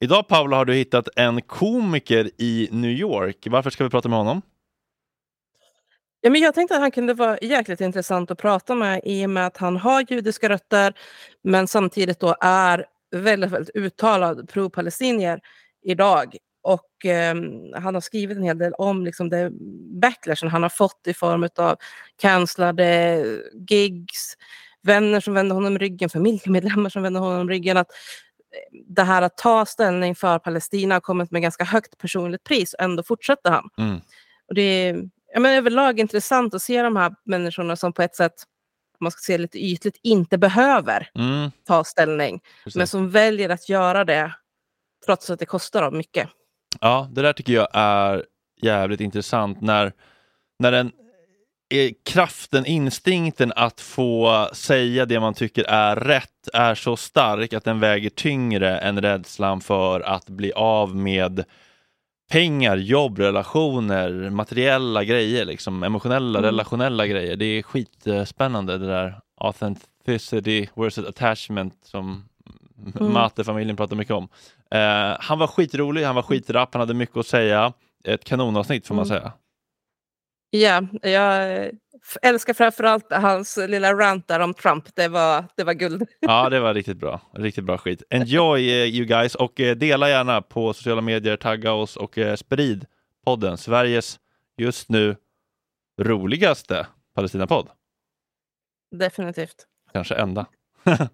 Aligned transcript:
Idag 0.00 0.28
Paula 0.28 0.56
har 0.56 0.64
du 0.64 0.74
hittat 0.74 1.08
en 1.16 1.42
komiker 1.42 2.30
i 2.38 2.68
New 2.72 2.90
York. 2.90 3.46
Varför 3.50 3.70
ska 3.70 3.84
vi 3.84 3.90
prata 3.90 4.08
med 4.08 4.18
honom? 4.18 4.42
Ja, 6.20 6.30
men 6.30 6.40
jag 6.40 6.54
tänkte 6.54 6.74
att 6.74 6.80
han 6.80 6.90
kunde 6.90 7.14
vara 7.14 7.38
jäkligt 7.38 7.80
intressant 7.80 8.30
att 8.30 8.38
prata 8.38 8.74
med 8.74 9.00
i 9.04 9.26
och 9.26 9.30
med 9.30 9.46
att 9.46 9.56
han 9.56 9.76
har 9.76 10.06
judiska 10.08 10.48
rötter 10.48 10.94
men 11.42 11.66
samtidigt 11.66 12.20
då 12.20 12.36
är 12.40 12.86
väldigt, 13.10 13.50
väldigt 13.50 13.76
uttalad 13.76 14.48
pro-palestinier 14.48 15.40
idag. 15.84 16.36
Och 16.62 17.06
eh, 17.06 17.34
han 17.74 17.94
har 17.94 18.00
skrivit 18.00 18.36
en 18.36 18.42
hel 18.42 18.58
del 18.58 18.72
om 18.72 19.04
liksom, 19.04 19.28
det 19.28 19.50
backlashen 20.00 20.48
han 20.48 20.62
har 20.62 20.70
fått 20.70 21.06
i 21.06 21.14
form 21.14 21.48
av 21.58 21.76
cancellade 22.20 23.24
gigs, 23.70 24.36
vänner 24.82 25.20
som 25.20 25.34
vänder 25.34 25.54
honom 25.54 25.78
ryggen, 25.78 26.10
familjemedlemmar 26.10 26.90
som 26.90 27.02
vänder 27.02 27.20
honom 27.20 27.48
ryggen. 27.48 27.76
Att 27.76 27.90
det 28.86 29.02
här 29.02 29.22
att 29.22 29.36
ta 29.36 29.66
ställning 29.66 30.14
för 30.14 30.38
Palestina 30.38 30.94
har 30.94 31.00
kommit 31.00 31.30
med 31.30 31.42
ganska 31.42 31.64
högt 31.64 31.98
personligt 31.98 32.44
pris 32.44 32.74
och 32.74 32.80
ändå 32.84 33.02
fortsätter 33.02 33.50
han. 33.50 33.68
Mm. 33.78 34.00
Och 34.48 34.54
det 34.54 34.62
är 34.62 35.08
ja, 35.32 35.40
men 35.40 35.52
överlag 35.58 36.00
intressant 36.00 36.54
att 36.54 36.62
se 36.62 36.82
de 36.82 36.96
här 36.96 37.14
människorna 37.24 37.76
som 37.76 37.92
på 37.92 38.02
ett 38.02 38.16
sätt, 38.16 38.34
om 39.00 39.04
man 39.04 39.10
ska 39.10 39.20
se 39.20 39.38
lite 39.38 39.58
ytligt, 39.58 40.00
inte 40.02 40.38
behöver 40.38 41.10
Mm. 41.14 41.50
ta 41.66 41.84
ställning. 41.84 42.40
Precis. 42.64 42.76
Men 42.76 42.86
som 42.86 43.10
väljer 43.10 43.48
att 43.48 43.68
göra 43.68 44.04
det 44.04 44.34
trots 45.06 45.30
att 45.30 45.38
det 45.38 45.46
kostar 45.46 45.82
dem 45.82 45.96
mycket. 45.96 46.28
Ja, 46.80 47.08
det 47.12 47.22
där 47.22 47.32
tycker 47.32 47.52
jag 47.52 47.68
är 47.72 48.24
jävligt 48.62 49.00
intressant 49.00 49.60
när, 49.60 49.92
när 50.58 50.72
är 50.72 50.90
kraften, 52.04 52.66
instinkten 52.66 53.52
att 53.56 53.80
få 53.80 54.48
säga 54.52 55.06
det 55.06 55.20
man 55.20 55.34
tycker 55.34 55.64
är 55.64 55.96
rätt 55.96 56.48
är 56.52 56.74
så 56.74 56.96
stark 56.96 57.52
att 57.52 57.64
den 57.64 57.80
väger 57.80 58.10
tyngre 58.10 58.78
än 58.78 59.00
rädslan 59.00 59.60
för 59.60 60.00
att 60.00 60.28
bli 60.28 60.52
av 60.52 60.96
med 60.96 61.44
pengar, 62.30 62.76
jobb, 62.76 63.18
relationer, 63.18 64.30
materiella 64.30 65.04
grejer, 65.04 65.44
liksom, 65.44 65.82
emotionella, 65.82 66.38
Mm. 66.38 66.50
relationella 66.50 67.06
grejer. 67.06 67.36
Det 67.36 67.44
är 67.44 67.62
skitspännande 67.62 68.78
det 68.78 68.86
där 68.86 69.20
authenticity 69.40 70.66
versus 70.76 71.06
attachment 71.08 71.74
som 71.82 72.24
Mm. 73.00 73.12
Mate-familjen 73.12 73.76
pratar 73.76 73.96
mycket 73.96 74.14
om. 74.14 74.28
Eh, 74.70 75.16
han 75.20 75.38
var 75.38 75.46
skitrolig, 75.46 76.04
han 76.04 76.14
var 76.14 76.22
skitrapp, 76.22 76.68
han 76.74 76.80
hade 76.80 76.94
mycket 76.94 77.16
att 77.16 77.26
säga. 77.26 77.72
Ett 78.04 78.24
kanonavsnitt 78.24 78.86
får 78.86 78.94
man 78.94 79.04
Mm. 79.06 79.18
säga. 79.20 79.32
Ja, 80.50 80.82
jag 81.02 81.70
älskar 82.22 82.54
framförallt 82.54 83.12
hans 83.12 83.56
lilla 83.56 83.94
rant 83.94 84.28
där 84.28 84.40
om 84.40 84.54
Trump. 84.54 84.84
Det 84.94 85.08
var, 85.08 85.44
det 85.56 85.64
var 85.64 85.72
guld. 85.74 86.08
Ja, 86.20 86.48
det 86.48 86.60
var 86.60 86.74
riktigt 86.74 86.96
bra. 86.96 87.20
Riktigt 87.32 87.64
bra 87.64 87.78
skit. 87.78 88.02
Enjoy 88.10 88.68
eh, 88.68 88.86
you 88.86 89.06
guys 89.06 89.34
och 89.34 89.60
eh, 89.60 89.76
dela 89.76 90.08
gärna 90.08 90.42
på 90.42 90.72
sociala 90.72 91.00
medier, 91.00 91.36
tagga 91.36 91.72
oss 91.72 91.96
och 91.96 92.18
eh, 92.18 92.36
sprid 92.36 92.86
podden. 93.24 93.58
Sveriges 93.58 94.20
just 94.56 94.88
nu 94.88 95.16
roligaste 96.00 96.86
Palestina-podd. 97.14 97.70
Definitivt. 98.90 99.66
Kanske 99.92 100.14
enda. 100.14 100.46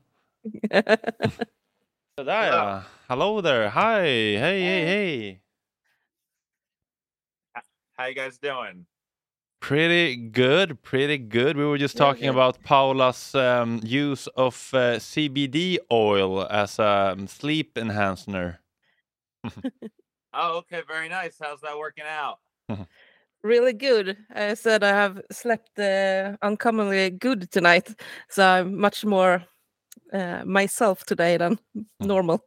Sådär 2.19 2.47
ja. 2.47 2.83
Hello 3.09 3.43
there. 3.43 3.69
Hi. 3.69 4.37
Hey, 4.37 4.63
hey, 4.63 4.85
hey. 4.85 5.41
How 7.97 8.07
you 8.07 8.15
guys 8.15 8.39
doing? 8.39 8.87
Pretty 9.65 10.17
good, 10.17 10.83
pretty 10.83 11.17
good. 11.17 11.57
We 11.57 11.65
were 11.65 11.79
just 11.79 11.97
Yeah, 11.97 12.01
talking 12.01 12.29
about 12.29 12.63
Paula's 12.65 13.35
um, 13.35 13.81
use 13.83 14.27
of 14.37 14.55
uh, 14.75 14.99
CBD 14.99 15.79
oil 15.91 16.47
as 16.51 16.79
a 16.79 17.15
um, 17.17 17.27
sleep 17.27 17.79
enhancer. 17.79 18.61
Oh, 20.35 20.59
okay, 20.59 20.83
very 20.87 21.09
nice. 21.09 21.39
How's 21.41 21.63
that 21.63 21.79
working 21.79 22.05
out? 22.07 22.41
really 23.43 23.73
good. 23.73 24.19
I 24.35 24.53
said 24.53 24.85
I 24.85 24.89
have 24.89 25.23
slept 25.33 25.79
uh, 25.79 26.37
uncommonly 26.43 27.09
good 27.11 27.51
tonight. 27.51 27.89
So 28.29 28.45
I'm 28.45 28.79
much 28.79 29.03
more 29.07 29.45
uh, 30.13 30.45
myself 30.45 31.05
today 31.05 31.39
than 31.39 31.59
normal. 32.01 32.45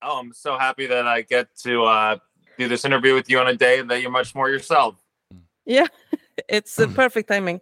Oh, 0.00 0.18
I'm 0.18 0.32
so 0.32 0.56
happy 0.56 0.86
that 0.86 1.06
I 1.06 1.22
get 1.22 1.54
to 1.64 1.84
uh, 1.84 2.16
do 2.56 2.68
this 2.68 2.86
interview 2.86 3.14
with 3.14 3.28
you 3.28 3.38
on 3.40 3.48
a 3.48 3.56
day 3.56 3.82
that 3.82 4.00
you're 4.00 4.10
much 4.10 4.34
more 4.34 4.48
yourself. 4.48 4.94
Yeah, 5.68 5.86
it's 6.48 6.78
uh, 6.78 6.88
perfect 6.88 7.28
timing. 7.28 7.60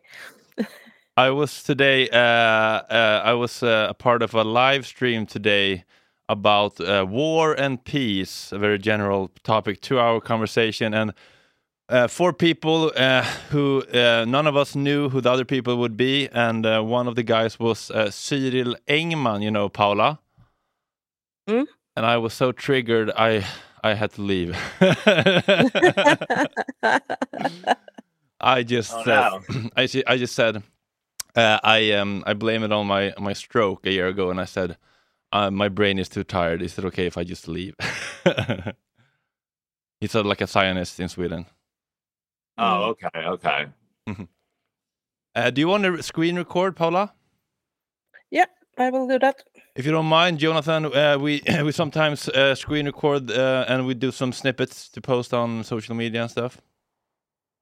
I 1.17 1.31
was 1.31 1.63
today. 1.63 2.09
Uh, 2.09 2.19
uh, 2.19 3.23
I 3.25 3.35
was 3.35 3.63
uh, 3.63 3.89
a 3.91 3.95
part 3.95 4.23
of 4.23 4.35
a 4.35 4.45
live 4.45 4.87
stream 4.87 5.27
today 5.27 5.85
about 6.29 6.81
uh, 6.81 7.05
war 7.09 7.55
and 7.55 7.85
peace. 7.85 8.53
A 8.53 8.59
very 8.59 8.79
general 8.79 9.31
topic, 9.43 9.81
two-hour 9.81 10.21
conversation, 10.21 10.95
and 10.95 11.15
uh, 11.89 12.07
four 12.07 12.33
people 12.33 12.93
uh, 12.97 13.23
who 13.51 13.83
uh, 13.93 14.25
none 14.29 14.47
of 14.47 14.57
us 14.57 14.77
knew 14.77 15.09
who 15.09 15.21
the 15.21 15.31
other 15.31 15.45
people 15.45 15.77
would 15.79 15.97
be, 15.97 16.29
and 16.29 16.65
uh, 16.65 16.83
one 16.83 17.09
of 17.09 17.17
the 17.17 17.25
guys 17.25 17.59
was 17.59 17.91
uh, 17.91 18.11
Cyril 18.11 18.77
Engman. 18.87 19.43
You 19.43 19.51
know, 19.51 19.69
Paula. 19.69 20.21
Mm. 21.49 21.67
And 21.97 22.07
I 22.07 22.19
was 22.19 22.35
so 22.35 22.53
triggered. 22.53 23.11
I 23.17 23.45
I 23.83 23.95
had 23.95 24.13
to 24.13 24.23
leave. 24.23 24.57
I 28.41 28.63
just 28.65 28.93
Oh, 28.95 29.03
said, 29.05 29.31
no. 29.51 29.71
I, 29.77 29.89
I 30.07 30.17
just 30.19 30.35
said 30.35 30.63
uh, 31.37 31.59
I 31.65 31.93
um 31.93 32.25
I 32.27 32.35
blame 32.35 32.63
it 32.65 32.73
on 32.73 32.87
my 32.87 33.15
my 33.19 33.33
stroke 33.35 33.87
a 33.87 33.93
year 33.93 34.09
ago, 34.09 34.31
and 34.31 34.41
I 34.41 34.45
said 34.47 34.77
uh, 35.33 35.51
my 35.51 35.69
brain 35.69 35.99
is 35.99 36.09
too 36.09 36.25
tired. 36.25 36.63
Is 36.63 36.79
it 36.79 36.85
okay 36.87 37.07
if 37.07 37.19
I 37.19 37.25
just 37.25 37.49
leave? 37.49 37.75
He's 40.01 40.15
a, 40.15 40.23
like 40.23 40.41
a 40.43 40.47
scientist 40.47 41.01
in 41.01 41.09
Sweden. 41.09 41.47
Oh, 42.59 42.91
okay, 42.95 43.09
okay. 43.17 43.67
Uh, 45.37 45.51
do 45.51 45.61
you 45.61 45.69
want 45.69 45.85
to 45.85 46.03
screen 46.03 46.37
record, 46.37 46.77
Paula? 46.77 47.13
Yeah, 48.31 48.47
I 48.79 48.91
will 48.91 49.07
do 49.09 49.19
that. 49.19 49.43
If 49.77 49.87
you 49.87 49.93
don't 49.93 50.07
mind, 50.07 50.39
Jonathan, 50.39 50.87
uh, 50.87 51.19
we 51.21 51.43
we 51.65 51.73
sometimes 51.73 52.29
uh, 52.29 52.55
screen 52.55 52.87
record 52.87 53.31
uh, 53.31 53.65
and 53.69 53.87
we 53.87 53.95
do 53.95 54.13
some 54.13 54.33
snippets 54.33 54.89
to 54.91 55.01
post 55.01 55.35
on 55.35 55.65
social 55.65 55.95
media 55.95 56.23
and 56.23 56.31
stuff. 56.31 56.61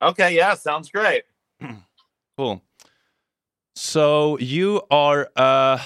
Okay, 0.02 0.34
yeah, 0.34 0.54
sounds 0.54 0.90
great. 0.90 1.24
Cool. 2.36 2.60
So 3.76 4.38
you 4.38 4.82
are 4.90 5.30
a 5.36 5.80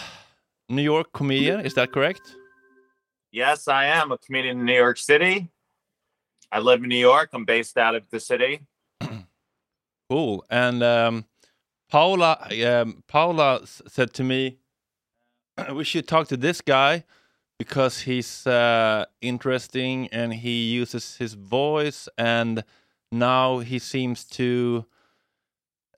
New 0.70 0.80
York 0.80 1.12
comedian, 1.12 1.60
is 1.60 1.74
that 1.74 1.92
correct? 1.92 2.22
Yes, 3.32 3.68
I 3.68 3.84
am 3.84 4.12
a 4.12 4.16
comedian 4.16 4.60
in 4.60 4.64
New 4.64 4.72
York 4.74 4.96
City. 4.96 5.50
I 6.50 6.60
live 6.60 6.82
in 6.82 6.88
New 6.88 6.96
York. 6.96 7.28
I'm 7.34 7.44
based 7.44 7.76
out 7.76 7.94
of 7.94 8.08
the 8.10 8.20
city. 8.20 8.66
Cool. 10.10 10.42
And 10.48 10.82
um, 10.82 11.26
Paula, 11.90 12.48
um, 12.66 13.02
Paula 13.06 13.60
said 13.66 14.14
to 14.14 14.24
me, 14.24 14.56
we 15.74 15.84
should 15.84 16.08
talk 16.08 16.28
to 16.28 16.36
this 16.38 16.62
guy 16.62 17.04
because 17.58 18.00
he's 18.00 18.46
uh, 18.46 19.04
interesting 19.20 20.08
and 20.08 20.32
he 20.32 20.70
uses 20.70 21.16
his 21.16 21.34
voice, 21.34 22.08
and 22.16 22.64
now 23.10 23.58
he 23.58 23.78
seems 23.78 24.24
to 24.24 24.84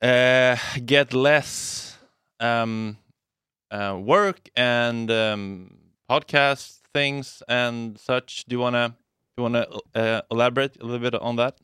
uh, 0.03 0.57
get 0.85 1.13
less 1.13 1.99
um, 2.39 2.99
uh, 3.71 3.99
work 4.01 4.49
and 4.57 5.11
um, 5.11 5.77
podcast 6.09 6.81
things 6.93 7.43
and 7.49 7.99
such. 7.99 8.45
Do 8.47 8.57
you 8.57 8.61
wanna 8.61 8.89
do 8.89 8.95
you 9.39 9.43
wanna 9.43 9.67
uh, 9.95 10.23
elaborate 10.31 10.77
a 10.81 10.85
little 10.85 10.99
bit 11.11 11.15
on 11.15 11.37
that? 11.37 11.59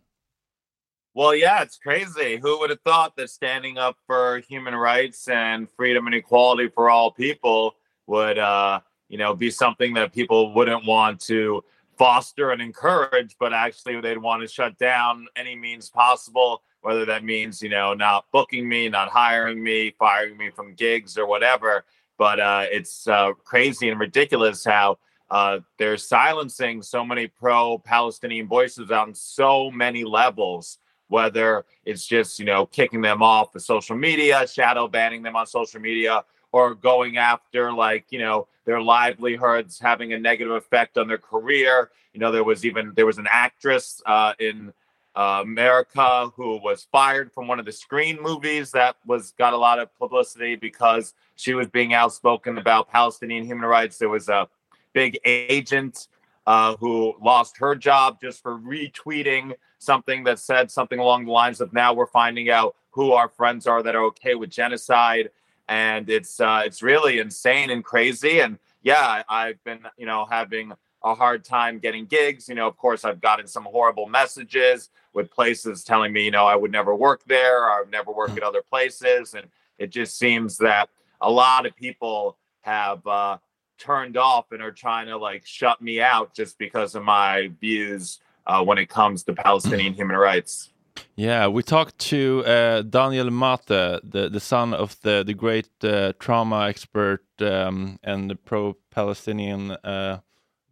Well, 1.14 1.34
yeah, 1.34 1.62
it's 1.62 1.78
crazy. 1.78 2.36
Who 2.36 2.58
would 2.58 2.68
have 2.68 2.82
thought 2.82 3.16
that 3.16 3.30
standing 3.30 3.78
up 3.78 3.96
for 4.06 4.40
human 4.40 4.74
rights 4.74 5.28
and 5.28 5.66
freedom 5.74 6.06
and 6.06 6.14
equality 6.14 6.68
for 6.68 6.90
all 6.90 7.10
people 7.10 7.74
would, 8.06 8.38
uh, 8.38 8.80
you 9.08 9.16
know, 9.16 9.34
be 9.34 9.50
something 9.50 9.94
that 9.94 10.12
people 10.12 10.52
wouldn't 10.52 10.84
want 10.84 11.20
to 11.22 11.64
foster 11.96 12.50
and 12.50 12.60
encourage, 12.60 13.36
but 13.38 13.52
actually 13.52 14.00
they'd 14.00 14.18
want 14.18 14.42
to 14.42 14.48
shut 14.48 14.76
down 14.78 15.26
any 15.36 15.56
means 15.56 15.88
possible, 15.88 16.62
whether 16.82 17.04
that 17.04 17.24
means, 17.24 17.62
you 17.62 17.68
know, 17.68 17.94
not 17.94 18.26
booking 18.32 18.68
me, 18.68 18.88
not 18.88 19.08
hiring 19.08 19.62
me, 19.62 19.94
firing 19.98 20.36
me 20.36 20.50
from 20.50 20.74
gigs 20.74 21.16
or 21.18 21.26
whatever. 21.26 21.84
But 22.18 22.40
uh, 22.40 22.66
it's 22.70 23.06
uh, 23.08 23.32
crazy 23.44 23.88
and 23.88 24.00
ridiculous 24.00 24.64
how 24.64 24.98
uh, 25.30 25.60
they're 25.78 25.96
silencing 25.96 26.82
so 26.82 27.04
many 27.04 27.26
pro 27.26 27.78
Palestinian 27.78 28.46
voices 28.46 28.90
on 28.90 29.14
so 29.14 29.70
many 29.70 30.04
levels 30.04 30.78
whether 31.08 31.64
it's 31.84 32.06
just 32.06 32.38
you 32.38 32.44
know 32.44 32.66
kicking 32.66 33.00
them 33.00 33.22
off 33.22 33.54
of 33.54 33.62
social 33.62 33.96
media 33.96 34.46
shadow 34.46 34.88
banning 34.88 35.22
them 35.22 35.36
on 35.36 35.46
social 35.46 35.80
media 35.80 36.24
or 36.52 36.74
going 36.74 37.16
after 37.16 37.72
like 37.72 38.06
you 38.10 38.18
know 38.18 38.46
their 38.64 38.80
livelihoods 38.80 39.78
having 39.78 40.12
a 40.12 40.18
negative 40.18 40.54
effect 40.54 40.98
on 40.98 41.08
their 41.08 41.18
career. 41.18 41.90
You 42.12 42.20
know 42.20 42.32
there 42.32 42.44
was 42.44 42.64
even 42.64 42.92
there 42.96 43.06
was 43.06 43.18
an 43.18 43.28
actress 43.30 44.02
uh, 44.06 44.32
in 44.38 44.72
uh, 45.14 45.40
america 45.42 46.30
who 46.36 46.58
was 46.58 46.86
fired 46.92 47.32
from 47.32 47.48
one 47.48 47.58
of 47.58 47.64
the 47.64 47.72
Scream 47.72 48.18
movies 48.20 48.70
that 48.72 48.96
was 49.06 49.32
got 49.38 49.54
a 49.54 49.56
lot 49.56 49.78
of 49.78 49.88
publicity 49.98 50.56
because 50.56 51.14
she 51.36 51.54
was 51.54 51.68
being 51.68 51.94
outspoken 51.94 52.58
about 52.58 52.90
palestinian 52.90 53.44
human 53.44 53.66
rights. 53.66 53.98
There 53.98 54.10
was 54.10 54.28
a 54.28 54.48
big 54.92 55.18
agent 55.24 56.08
uh, 56.46 56.76
who 56.76 57.14
lost 57.20 57.58
her 57.58 57.74
job 57.74 58.20
just 58.20 58.42
for 58.42 58.58
retweeting 58.58 59.52
something 59.78 60.24
that 60.24 60.38
said 60.38 60.70
something 60.70 60.98
along 60.98 61.24
the 61.26 61.32
lines 61.32 61.60
of 61.60 61.72
now 61.72 61.92
we're 61.92 62.06
finding 62.06 62.50
out 62.50 62.76
who 62.90 63.12
our 63.12 63.28
friends 63.28 63.66
are 63.66 63.82
that 63.82 63.94
are 63.94 64.04
okay 64.04 64.34
with 64.34 64.48
genocide 64.48 65.30
and 65.68 66.08
it's 66.08 66.40
uh, 66.40 66.62
it's 66.64 66.82
really 66.82 67.18
insane 67.18 67.70
and 67.70 67.84
crazy 67.84 68.40
and 68.40 68.58
yeah 68.82 69.22
i've 69.28 69.62
been 69.64 69.80
you 69.96 70.06
know 70.06 70.26
having 70.30 70.72
a 71.04 71.14
hard 71.14 71.44
time 71.44 71.78
getting 71.78 72.06
gigs 72.06 72.48
you 72.48 72.54
know 72.54 72.66
of 72.66 72.76
course 72.76 73.04
i've 73.04 73.20
gotten 73.20 73.46
some 73.46 73.64
horrible 73.64 74.06
messages 74.06 74.90
with 75.12 75.30
places 75.30 75.84
telling 75.84 76.12
me 76.12 76.24
you 76.24 76.30
know 76.30 76.46
i 76.46 76.56
would 76.56 76.72
never 76.72 76.94
work 76.94 77.22
there 77.26 77.64
or 77.64 77.70
I've 77.70 77.90
never 77.90 78.12
worked 78.12 78.36
at 78.36 78.42
other 78.42 78.62
places 78.62 79.34
and 79.34 79.46
it 79.78 79.90
just 79.90 80.18
seems 80.18 80.56
that 80.58 80.88
a 81.20 81.30
lot 81.30 81.66
of 81.66 81.74
people 81.76 82.36
have 82.62 83.06
uh, 83.06 83.38
turned 83.78 84.16
off 84.16 84.52
and 84.52 84.62
are 84.62 84.72
trying 84.72 85.06
to 85.06 85.16
like 85.16 85.46
shut 85.46 85.80
me 85.80 86.00
out 86.00 86.34
just 86.34 86.58
because 86.58 86.94
of 86.94 87.02
my 87.02 87.50
views 87.60 88.20
uh, 88.46 88.62
when 88.62 88.78
it 88.78 88.88
comes 88.88 89.22
to 89.24 89.32
Palestinian 89.32 89.92
human 89.92 90.16
rights. 90.16 90.72
Yeah, 91.16 91.48
we 91.48 91.62
talked 91.62 91.98
to 92.10 92.44
uh, 92.46 92.82
Daniel 92.82 93.30
Mate, 93.30 93.66
the, 93.66 94.28
the 94.30 94.40
son 94.40 94.74
of 94.74 95.00
the, 95.00 95.24
the 95.26 95.34
great 95.34 95.68
uh, 95.82 96.12
trauma 96.18 96.66
expert 96.68 97.24
um, 97.40 97.98
and 98.02 98.30
the 98.30 98.36
pro 98.36 98.76
Palestinian 98.90 99.72
uh, 99.72 100.20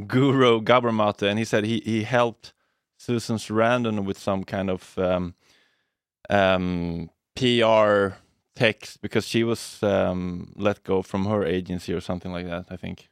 guru 0.06 0.60
Gabor 0.60 0.92
Mate, 0.92 1.22
and 1.22 1.38
he 1.38 1.44
said 1.44 1.64
he, 1.64 1.80
he 1.84 2.02
helped 2.02 2.52
Susan 2.96 3.36
Sarandon 3.36 4.04
with 4.04 4.18
some 4.18 4.44
kind 4.44 4.70
of 4.70 4.98
um, 4.98 5.34
um, 6.30 7.10
PR 7.36 8.16
text 8.54 9.02
because 9.02 9.26
she 9.26 9.44
was 9.44 9.82
um, 9.82 10.52
let 10.56 10.84
go 10.84 11.02
from 11.02 11.26
her 11.26 11.44
agency 11.44 11.92
or 11.92 12.00
something 12.00 12.32
like 12.32 12.46
that. 12.46 12.66
I 12.70 12.76
think. 12.76 13.08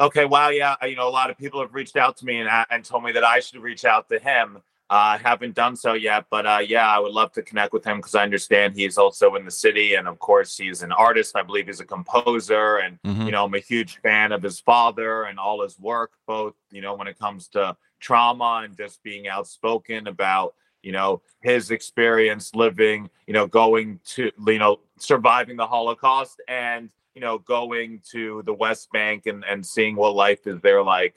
Okay, 0.00 0.24
wow, 0.24 0.48
yeah, 0.48 0.74
you 0.84 0.96
know, 0.96 1.06
a 1.06 1.10
lot 1.10 1.30
of 1.30 1.38
people 1.38 1.60
have 1.60 1.74
reached 1.74 1.96
out 1.96 2.16
to 2.16 2.24
me 2.24 2.40
and, 2.40 2.66
and 2.70 2.84
told 2.84 3.04
me 3.04 3.12
that 3.12 3.24
I 3.24 3.40
should 3.40 3.62
reach 3.62 3.84
out 3.84 4.08
to 4.08 4.18
him. 4.18 4.62
I 4.90 5.14
uh, 5.14 5.18
haven't 5.18 5.54
done 5.54 5.74
so 5.74 5.94
yet, 5.94 6.26
but 6.30 6.44
uh, 6.44 6.60
yeah, 6.66 6.86
I 6.86 6.98
would 6.98 7.12
love 7.12 7.32
to 7.32 7.42
connect 7.42 7.72
with 7.72 7.84
him 7.84 7.96
because 7.96 8.14
I 8.14 8.22
understand 8.24 8.74
he's 8.76 8.98
also 8.98 9.36
in 9.36 9.44
the 9.46 9.50
city, 9.50 9.94
and 9.94 10.06
of 10.06 10.18
course, 10.18 10.56
he's 10.56 10.82
an 10.82 10.92
artist. 10.92 11.34
I 11.34 11.42
believe 11.42 11.66
he's 11.66 11.80
a 11.80 11.86
composer, 11.86 12.76
and 12.76 12.98
mm-hmm. 13.02 13.22
you 13.22 13.32
know, 13.32 13.44
I'm 13.44 13.54
a 13.54 13.58
huge 13.58 14.00
fan 14.02 14.32
of 14.32 14.42
his 14.42 14.60
father 14.60 15.24
and 15.24 15.38
all 15.38 15.62
his 15.62 15.78
work, 15.78 16.12
both 16.26 16.54
you 16.70 16.82
know, 16.82 16.94
when 16.94 17.08
it 17.08 17.18
comes 17.18 17.48
to 17.48 17.76
trauma 18.00 18.62
and 18.64 18.76
just 18.76 19.02
being 19.02 19.28
outspoken 19.28 20.08
about 20.08 20.54
you 20.82 20.92
know 20.92 21.22
his 21.40 21.70
experience 21.70 22.54
living 22.54 23.08
you 23.26 23.32
know 23.32 23.46
going 23.46 24.00
to 24.04 24.30
you 24.46 24.58
know 24.58 24.80
surviving 24.98 25.56
the 25.56 25.66
holocaust 25.66 26.42
and 26.48 26.90
you 27.14 27.20
know 27.20 27.38
going 27.38 28.00
to 28.10 28.42
the 28.44 28.52
west 28.52 28.90
bank 28.92 29.26
and 29.26 29.44
and 29.44 29.64
seeing 29.64 29.96
what 29.96 30.14
life 30.14 30.46
is 30.46 30.60
there 30.60 30.82
like 30.82 31.14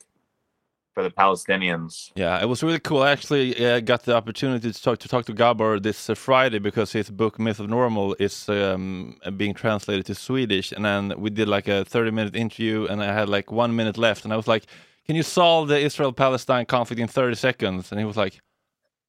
for 0.96 1.04
the 1.04 1.12
Palestinians. 1.12 2.12
Yeah, 2.16 2.42
it 2.42 2.48
was 2.48 2.64
really 2.64 2.80
cool. 2.80 3.04
I 3.04 3.12
actually 3.12 3.64
uh, 3.64 3.82
got 3.82 4.06
the 4.06 4.16
opportunity 4.16 4.72
to 4.72 4.82
talk 4.82 4.98
to 5.00 5.08
talk 5.08 5.26
to 5.26 5.34
Gabor 5.34 5.80
this 5.80 6.10
uh, 6.10 6.16
Friday 6.16 6.58
because 6.58 6.94
his 6.94 7.12
book 7.12 7.38
Myth 7.38 7.60
of 7.60 7.70
Normal 7.70 8.16
is 8.18 8.50
um, 8.50 9.18
being 9.38 9.54
translated 9.54 10.06
to 10.08 10.16
Swedish, 10.16 10.72
and 10.72 10.84
then 10.84 11.14
we 11.18 11.30
did 11.30 11.48
like 11.48 11.68
a 11.68 11.86
thirty 11.86 12.12
minute 12.12 12.36
interview, 12.36 12.88
and 12.90 13.04
I 13.04 13.14
had 13.14 13.30
like 13.30 13.52
one 13.52 13.76
minute 13.76 13.98
left, 13.98 14.24
and 14.24 14.34
I 14.34 14.38
was 14.38 14.48
like, 14.48 14.66
"Can 15.06 15.16
you 15.16 15.24
solve 15.24 15.68
the 15.68 15.80
Israel 15.80 16.14
Palestine 16.14 16.66
conflict 16.66 17.00
in 17.00 17.08
thirty 17.08 17.36
seconds?" 17.36 17.92
And 17.92 18.00
he 18.00 18.06
was 18.06 18.18
like, 18.18 18.42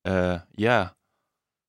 uh, 0.07 0.39
yeah, 0.57 0.91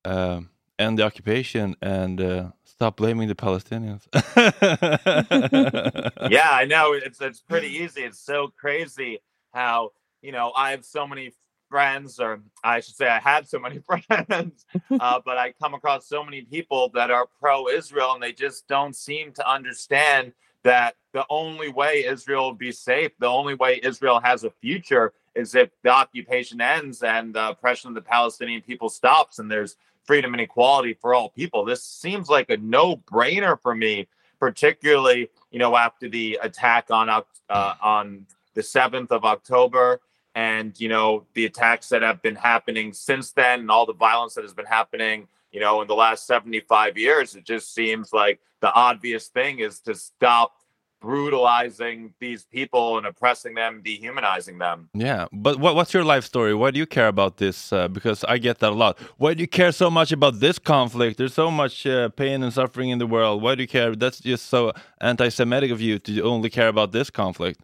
uh, 0.04 0.40
end 0.78 0.98
the 0.98 1.02
occupation 1.02 1.76
and 1.82 2.20
uh, 2.20 2.44
stop 2.64 2.96
blaming 2.96 3.28
the 3.28 3.34
Palestinians. 3.34 4.06
yeah, 6.30 6.50
I 6.52 6.64
know 6.64 6.92
it's 6.92 7.20
it's 7.20 7.40
pretty 7.40 7.68
easy. 7.68 8.02
It's 8.02 8.20
so 8.20 8.52
crazy 8.56 9.18
how 9.52 9.90
you 10.22 10.32
know 10.32 10.52
I 10.56 10.70
have 10.72 10.84
so 10.84 11.06
many 11.06 11.32
friends, 11.68 12.18
or 12.18 12.40
I 12.64 12.80
should 12.80 12.96
say, 12.96 13.08
I 13.08 13.18
had 13.18 13.48
so 13.48 13.58
many 13.58 13.78
friends, 13.86 14.64
uh, 14.90 15.20
but 15.24 15.38
I 15.38 15.52
come 15.60 15.74
across 15.74 16.06
so 16.06 16.24
many 16.24 16.42
people 16.42 16.90
that 16.94 17.10
are 17.10 17.28
pro-Israel, 17.40 18.12
and 18.12 18.22
they 18.22 18.32
just 18.32 18.66
don't 18.68 18.96
seem 18.96 19.32
to 19.32 19.50
understand 19.50 20.32
that 20.64 20.96
the 21.12 21.24
only 21.30 21.68
way 21.68 22.04
Israel 22.04 22.46
will 22.46 22.54
be 22.54 22.72
safe, 22.72 23.12
the 23.18 23.26
only 23.26 23.54
way 23.54 23.80
Israel 23.82 24.20
has 24.20 24.44
a 24.44 24.50
future 24.50 25.12
is 25.34 25.54
if 25.54 25.70
the 25.82 25.90
occupation 25.90 26.60
ends 26.60 27.02
and 27.02 27.34
the 27.34 27.50
oppression 27.50 27.88
of 27.88 27.94
the 27.94 28.02
Palestinian 28.02 28.60
people 28.60 28.88
stops 28.88 29.38
and 29.38 29.50
there's 29.50 29.76
freedom 30.04 30.34
and 30.34 30.40
equality 30.40 30.94
for 30.94 31.14
all 31.14 31.28
people. 31.30 31.64
This 31.64 31.84
seems 31.84 32.28
like 32.28 32.50
a 32.50 32.56
no-brainer 32.56 33.60
for 33.60 33.74
me, 33.74 34.08
particularly 34.40 35.30
you 35.50 35.58
know 35.58 35.76
after 35.76 36.08
the 36.08 36.38
attack 36.42 36.90
on 36.90 37.08
uh, 37.08 37.74
on 37.80 38.26
the 38.54 38.62
seventh 38.62 39.12
of 39.12 39.24
October 39.24 40.00
and 40.38 40.78
you 40.78 40.88
know 40.88 41.24
the 41.34 41.44
attacks 41.46 41.88
that 41.88 42.02
have 42.02 42.22
been 42.22 42.36
happening 42.36 42.92
since 42.92 43.32
then 43.32 43.60
and 43.60 43.70
all 43.70 43.86
the 43.86 43.92
violence 44.08 44.34
that 44.34 44.44
has 44.44 44.54
been 44.54 44.72
happening 44.78 45.26
you 45.50 45.58
know 45.58 45.82
in 45.82 45.88
the 45.88 45.94
last 45.94 46.26
75 46.26 46.96
years 46.96 47.34
it 47.34 47.44
just 47.44 47.74
seems 47.74 48.12
like 48.12 48.38
the 48.60 48.72
obvious 48.72 49.26
thing 49.26 49.58
is 49.58 49.80
to 49.80 49.94
stop 49.94 50.52
brutalizing 51.00 52.12
these 52.18 52.44
people 52.44 52.98
and 52.98 53.06
oppressing 53.06 53.54
them, 53.54 53.82
dehumanizing 53.84 54.58
them. 54.58 54.88
Yeah, 54.94 55.26
but 55.32 55.60
what, 55.60 55.76
what's 55.76 55.94
your 55.94 56.02
life 56.02 56.24
story? 56.24 56.54
Why 56.54 56.72
do 56.72 56.78
you 56.80 56.86
care 56.86 57.06
about 57.06 57.36
this? 57.36 57.72
Uh, 57.72 57.86
because 57.86 58.24
I 58.24 58.38
get 58.38 58.58
that 58.58 58.72
a 58.72 58.74
lot. 58.74 58.98
Why 59.16 59.34
do 59.34 59.40
you 59.40 59.46
care 59.46 59.70
so 59.70 59.90
much 59.90 60.10
about 60.10 60.40
this 60.40 60.58
conflict? 60.58 61.18
There's 61.18 61.34
so 61.34 61.52
much 61.52 61.86
uh, 61.86 62.08
pain 62.08 62.42
and 62.42 62.52
suffering 62.52 62.88
in 62.90 62.98
the 62.98 63.06
world. 63.06 63.42
Why 63.42 63.54
do 63.54 63.62
you 63.62 63.68
care? 63.68 63.94
That's 63.94 64.18
just 64.18 64.46
so 64.46 64.72
anti-Semitic 65.00 65.70
of 65.70 65.80
you 65.80 66.00
to 66.00 66.22
only 66.22 66.50
care 66.50 66.66
about 66.66 66.90
this 66.90 67.10
conflict. 67.10 67.60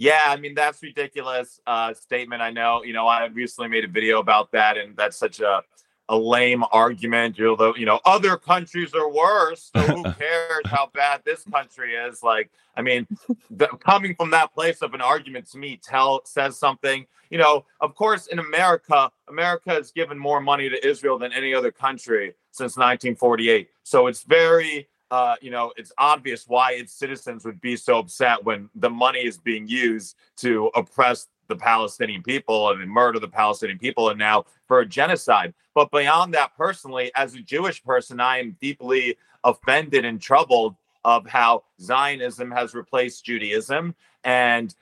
Yeah, 0.00 0.24
I 0.28 0.36
mean 0.36 0.54
that's 0.54 0.82
ridiculous 0.82 1.60
uh, 1.66 1.92
statement. 1.92 2.40
I 2.40 2.50
know. 2.50 2.82
You 2.82 2.94
know, 2.94 3.06
I 3.06 3.26
recently 3.26 3.68
made 3.68 3.84
a 3.84 3.88
video 3.88 4.18
about 4.18 4.50
that, 4.52 4.78
and 4.78 4.96
that's 4.96 5.18
such 5.18 5.40
a 5.40 5.62
a 6.08 6.16
lame 6.16 6.64
argument. 6.72 7.36
You 7.36 7.54
know, 7.54 7.76
you 7.76 7.84
know, 7.84 8.00
other 8.06 8.38
countries 8.38 8.94
are 8.94 9.12
worse. 9.12 9.70
So 9.76 9.82
who 9.82 10.02
cares 10.18 10.62
how 10.64 10.88
bad 10.94 11.20
this 11.26 11.44
country 11.44 11.96
is? 11.96 12.22
Like, 12.22 12.50
I 12.78 12.80
mean, 12.80 13.06
the, 13.50 13.66
coming 13.66 14.14
from 14.14 14.30
that 14.30 14.54
place 14.54 14.80
of 14.80 14.94
an 14.94 15.02
argument 15.02 15.50
to 15.50 15.58
me 15.58 15.78
tell 15.82 16.22
says 16.24 16.56
something. 16.56 17.04
You 17.28 17.36
know, 17.36 17.66
of 17.82 17.94
course, 17.94 18.26
in 18.26 18.38
America, 18.38 19.10
America 19.28 19.68
has 19.68 19.92
given 19.92 20.18
more 20.18 20.40
money 20.40 20.70
to 20.70 20.88
Israel 20.88 21.18
than 21.18 21.34
any 21.34 21.52
other 21.52 21.70
country 21.70 22.32
since 22.52 22.78
1948. 22.78 23.68
So 23.82 24.06
it's 24.06 24.22
very 24.22 24.88
uh, 25.10 25.36
you 25.40 25.50
know, 25.50 25.72
it's 25.76 25.92
obvious 25.98 26.44
why 26.46 26.72
its 26.72 26.92
citizens 26.92 27.44
would 27.44 27.60
be 27.60 27.76
so 27.76 27.98
upset 27.98 28.44
when 28.44 28.68
the 28.76 28.90
money 28.90 29.20
is 29.20 29.38
being 29.38 29.66
used 29.66 30.16
to 30.36 30.70
oppress 30.74 31.26
the 31.48 31.56
Palestinian 31.56 32.22
people 32.22 32.70
and 32.70 32.88
murder 32.88 33.18
the 33.18 33.28
Palestinian 33.28 33.78
people 33.78 34.10
and 34.10 34.18
now 34.18 34.44
for 34.66 34.80
a 34.80 34.86
genocide. 34.86 35.52
But 35.74 35.90
beyond 35.90 36.32
that, 36.34 36.56
personally, 36.56 37.10
as 37.14 37.34
a 37.34 37.40
Jewish 37.40 37.82
person, 37.82 38.20
I 38.20 38.38
am 38.38 38.56
deeply 38.60 39.16
offended 39.42 40.04
and 40.04 40.20
troubled 40.20 40.76
of 41.04 41.26
how 41.26 41.64
Zionism 41.80 42.50
has 42.52 42.74
replaced 42.74 43.24
Judaism 43.24 43.94
and 44.22 44.74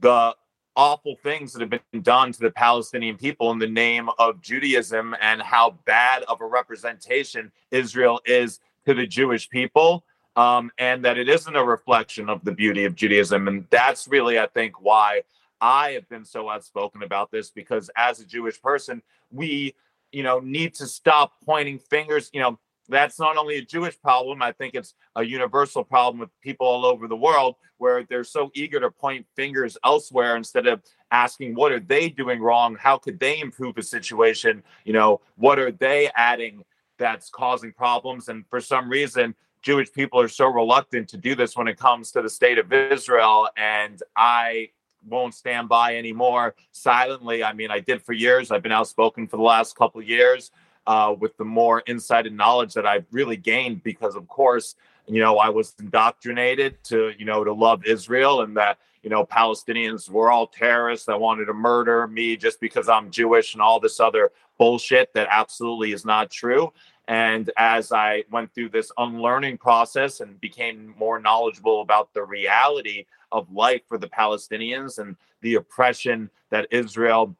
the 0.00 0.34
awful 0.74 1.16
things 1.22 1.52
that 1.52 1.60
have 1.60 1.80
been 1.90 2.02
done 2.02 2.32
to 2.32 2.40
the 2.40 2.50
Palestinian 2.50 3.16
people 3.16 3.50
in 3.50 3.58
the 3.58 3.66
name 3.66 4.08
of 4.18 4.42
Judaism 4.42 5.14
and 5.20 5.40
how 5.40 5.78
bad 5.84 6.22
of 6.24 6.40
a 6.40 6.46
representation 6.46 7.50
Israel 7.70 8.20
is 8.26 8.60
to 8.86 8.94
the 8.94 9.06
Jewish 9.06 9.48
people. 9.48 10.04
Um, 10.36 10.70
and 10.76 11.02
that 11.06 11.16
it 11.16 11.30
isn't 11.30 11.56
a 11.56 11.64
reflection 11.64 12.28
of 12.28 12.44
the 12.44 12.52
beauty 12.52 12.84
of 12.84 12.94
Judaism. 12.94 13.48
And 13.48 13.66
that's 13.70 14.06
really, 14.06 14.38
I 14.38 14.46
think, 14.46 14.82
why 14.82 15.22
I 15.62 15.92
have 15.92 16.06
been 16.10 16.26
so 16.26 16.50
outspoken 16.50 17.02
about 17.02 17.30
this 17.30 17.50
because 17.50 17.90
as 17.96 18.20
a 18.20 18.26
Jewish 18.26 18.60
person, 18.60 19.00
we, 19.30 19.74
you 20.12 20.22
know, 20.22 20.40
need 20.40 20.74
to 20.74 20.86
stop 20.86 21.32
pointing 21.42 21.78
fingers. 21.78 22.28
You 22.34 22.40
know, 22.40 22.58
that's 22.88 23.18
not 23.18 23.36
only 23.36 23.56
a 23.56 23.62
Jewish 23.62 24.00
problem, 24.00 24.42
I 24.42 24.52
think 24.52 24.74
it's 24.74 24.94
a 25.14 25.24
universal 25.24 25.82
problem 25.82 26.20
with 26.20 26.30
people 26.40 26.66
all 26.66 26.84
over 26.84 27.08
the 27.08 27.16
world 27.16 27.56
where 27.78 28.04
they're 28.04 28.24
so 28.24 28.50
eager 28.54 28.80
to 28.80 28.90
point 28.90 29.26
fingers 29.34 29.76
elsewhere 29.84 30.36
instead 30.36 30.66
of 30.66 30.82
asking 31.10 31.54
what 31.54 31.72
are 31.72 31.80
they 31.80 32.08
doing 32.08 32.40
wrong? 32.40 32.76
How 32.78 32.98
could 32.98 33.18
they 33.18 33.40
improve 33.40 33.74
the 33.74 33.82
situation? 33.82 34.62
You 34.84 34.92
know, 34.92 35.20
what 35.36 35.58
are 35.58 35.72
they 35.72 36.10
adding 36.14 36.64
that's 36.98 37.28
causing 37.30 37.72
problems? 37.72 38.28
And 38.28 38.44
for 38.48 38.60
some 38.60 38.88
reason, 38.88 39.34
Jewish 39.62 39.92
people 39.92 40.20
are 40.20 40.28
so 40.28 40.46
reluctant 40.46 41.08
to 41.08 41.16
do 41.16 41.34
this 41.34 41.56
when 41.56 41.68
it 41.68 41.78
comes 41.78 42.12
to 42.12 42.22
the 42.22 42.30
state 42.30 42.58
of 42.58 42.72
Israel. 42.72 43.48
And 43.56 44.02
I 44.14 44.70
won't 45.08 45.34
stand 45.34 45.68
by 45.68 45.96
anymore 45.96 46.54
silently. 46.72 47.42
I 47.42 47.52
mean, 47.52 47.70
I 47.70 47.80
did 47.80 48.02
for 48.02 48.12
years. 48.12 48.50
I've 48.50 48.62
been 48.62 48.72
outspoken 48.72 49.26
for 49.26 49.36
the 49.36 49.42
last 49.42 49.76
couple 49.76 50.00
of 50.00 50.08
years 50.08 50.50
uh, 50.86 51.14
with 51.18 51.36
the 51.36 51.44
more 51.44 51.82
insight 51.86 52.26
and 52.26 52.36
knowledge 52.36 52.74
that 52.74 52.86
I've 52.86 53.06
really 53.10 53.36
gained 53.36 53.82
because, 53.82 54.14
of 54.14 54.28
course, 54.28 54.76
you 55.06 55.20
know, 55.20 55.38
I 55.38 55.48
was 55.48 55.74
indoctrinated 55.78 56.82
to, 56.84 57.12
you 57.18 57.24
know, 57.24 57.44
to 57.44 57.52
love 57.52 57.84
Israel 57.84 58.42
and 58.42 58.56
that, 58.56 58.78
you 59.02 59.10
know, 59.10 59.24
Palestinians 59.24 60.08
were 60.08 60.30
all 60.30 60.48
terrorists 60.48 61.06
that 61.06 61.20
wanted 61.20 61.46
to 61.46 61.54
murder 61.54 62.06
me 62.08 62.36
just 62.36 62.60
because 62.60 62.88
I'm 62.88 63.10
Jewish 63.10 63.54
and 63.54 63.62
all 63.62 63.78
this 63.78 64.00
other 64.00 64.32
bullshit 64.58 65.12
that 65.14 65.28
absolutely 65.30 65.92
is 65.92 66.04
not 66.04 66.30
true. 66.30 66.72
And 67.08 67.50
as 67.56 67.92
I 67.92 68.24
went 68.30 68.52
through 68.52 68.70
this 68.70 68.90
unlearning 68.98 69.58
process 69.58 70.20
and 70.20 70.40
became 70.40 70.94
more 70.98 71.20
knowledgeable 71.20 71.80
about 71.80 72.12
the 72.14 72.24
reality 72.24 73.06
of 73.30 73.50
life 73.52 73.82
for 73.88 73.98
the 73.98 74.08
Palestinians 74.08 74.98
and 74.98 75.16
the 75.42 75.54
oppression 75.54 76.30
that 76.50 76.66
Israel 76.70 77.36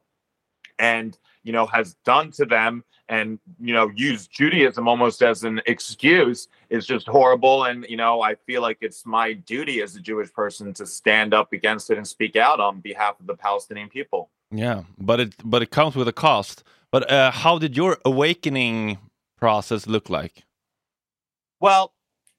and 0.79 1.17
you 1.43 1.51
know 1.51 1.65
has 1.65 1.95
done 2.05 2.31
to 2.31 2.45
them 2.45 2.83
and 3.09 3.39
you 3.59 3.73
know 3.73 3.89
use 3.95 4.27
Judaism 4.27 4.87
almost 4.87 5.21
as 5.23 5.43
an 5.43 5.61
excuse 5.65 6.49
is 6.69 6.85
just 6.85 7.07
horrible 7.07 7.65
and 7.65 7.85
you 7.89 7.97
know 7.97 8.21
I 8.21 8.35
feel 8.35 8.61
like 8.61 8.77
it's 8.81 9.05
my 9.05 9.33
duty 9.33 9.81
as 9.81 9.95
a 9.95 9.99
Jewish 9.99 10.31
person 10.31 10.73
to 10.75 10.85
stand 10.85 11.33
up 11.33 11.53
against 11.53 11.89
it 11.89 11.97
and 11.97 12.07
speak 12.07 12.35
out 12.35 12.59
on 12.59 12.79
behalf 12.79 13.19
of 13.19 13.27
the 13.27 13.35
Palestinian 13.35 13.89
people. 13.89 14.29
Yeah, 14.51 14.83
but 14.97 15.19
it 15.19 15.33
but 15.43 15.61
it 15.61 15.71
comes 15.71 15.95
with 15.95 16.07
a 16.07 16.13
cost. 16.13 16.63
But 16.91 17.11
uh, 17.11 17.31
how 17.31 17.57
did 17.57 17.75
your 17.75 17.97
awakening 18.05 18.99
process 19.37 19.87
look 19.87 20.09
like? 20.09 20.43
Well, 21.59 21.93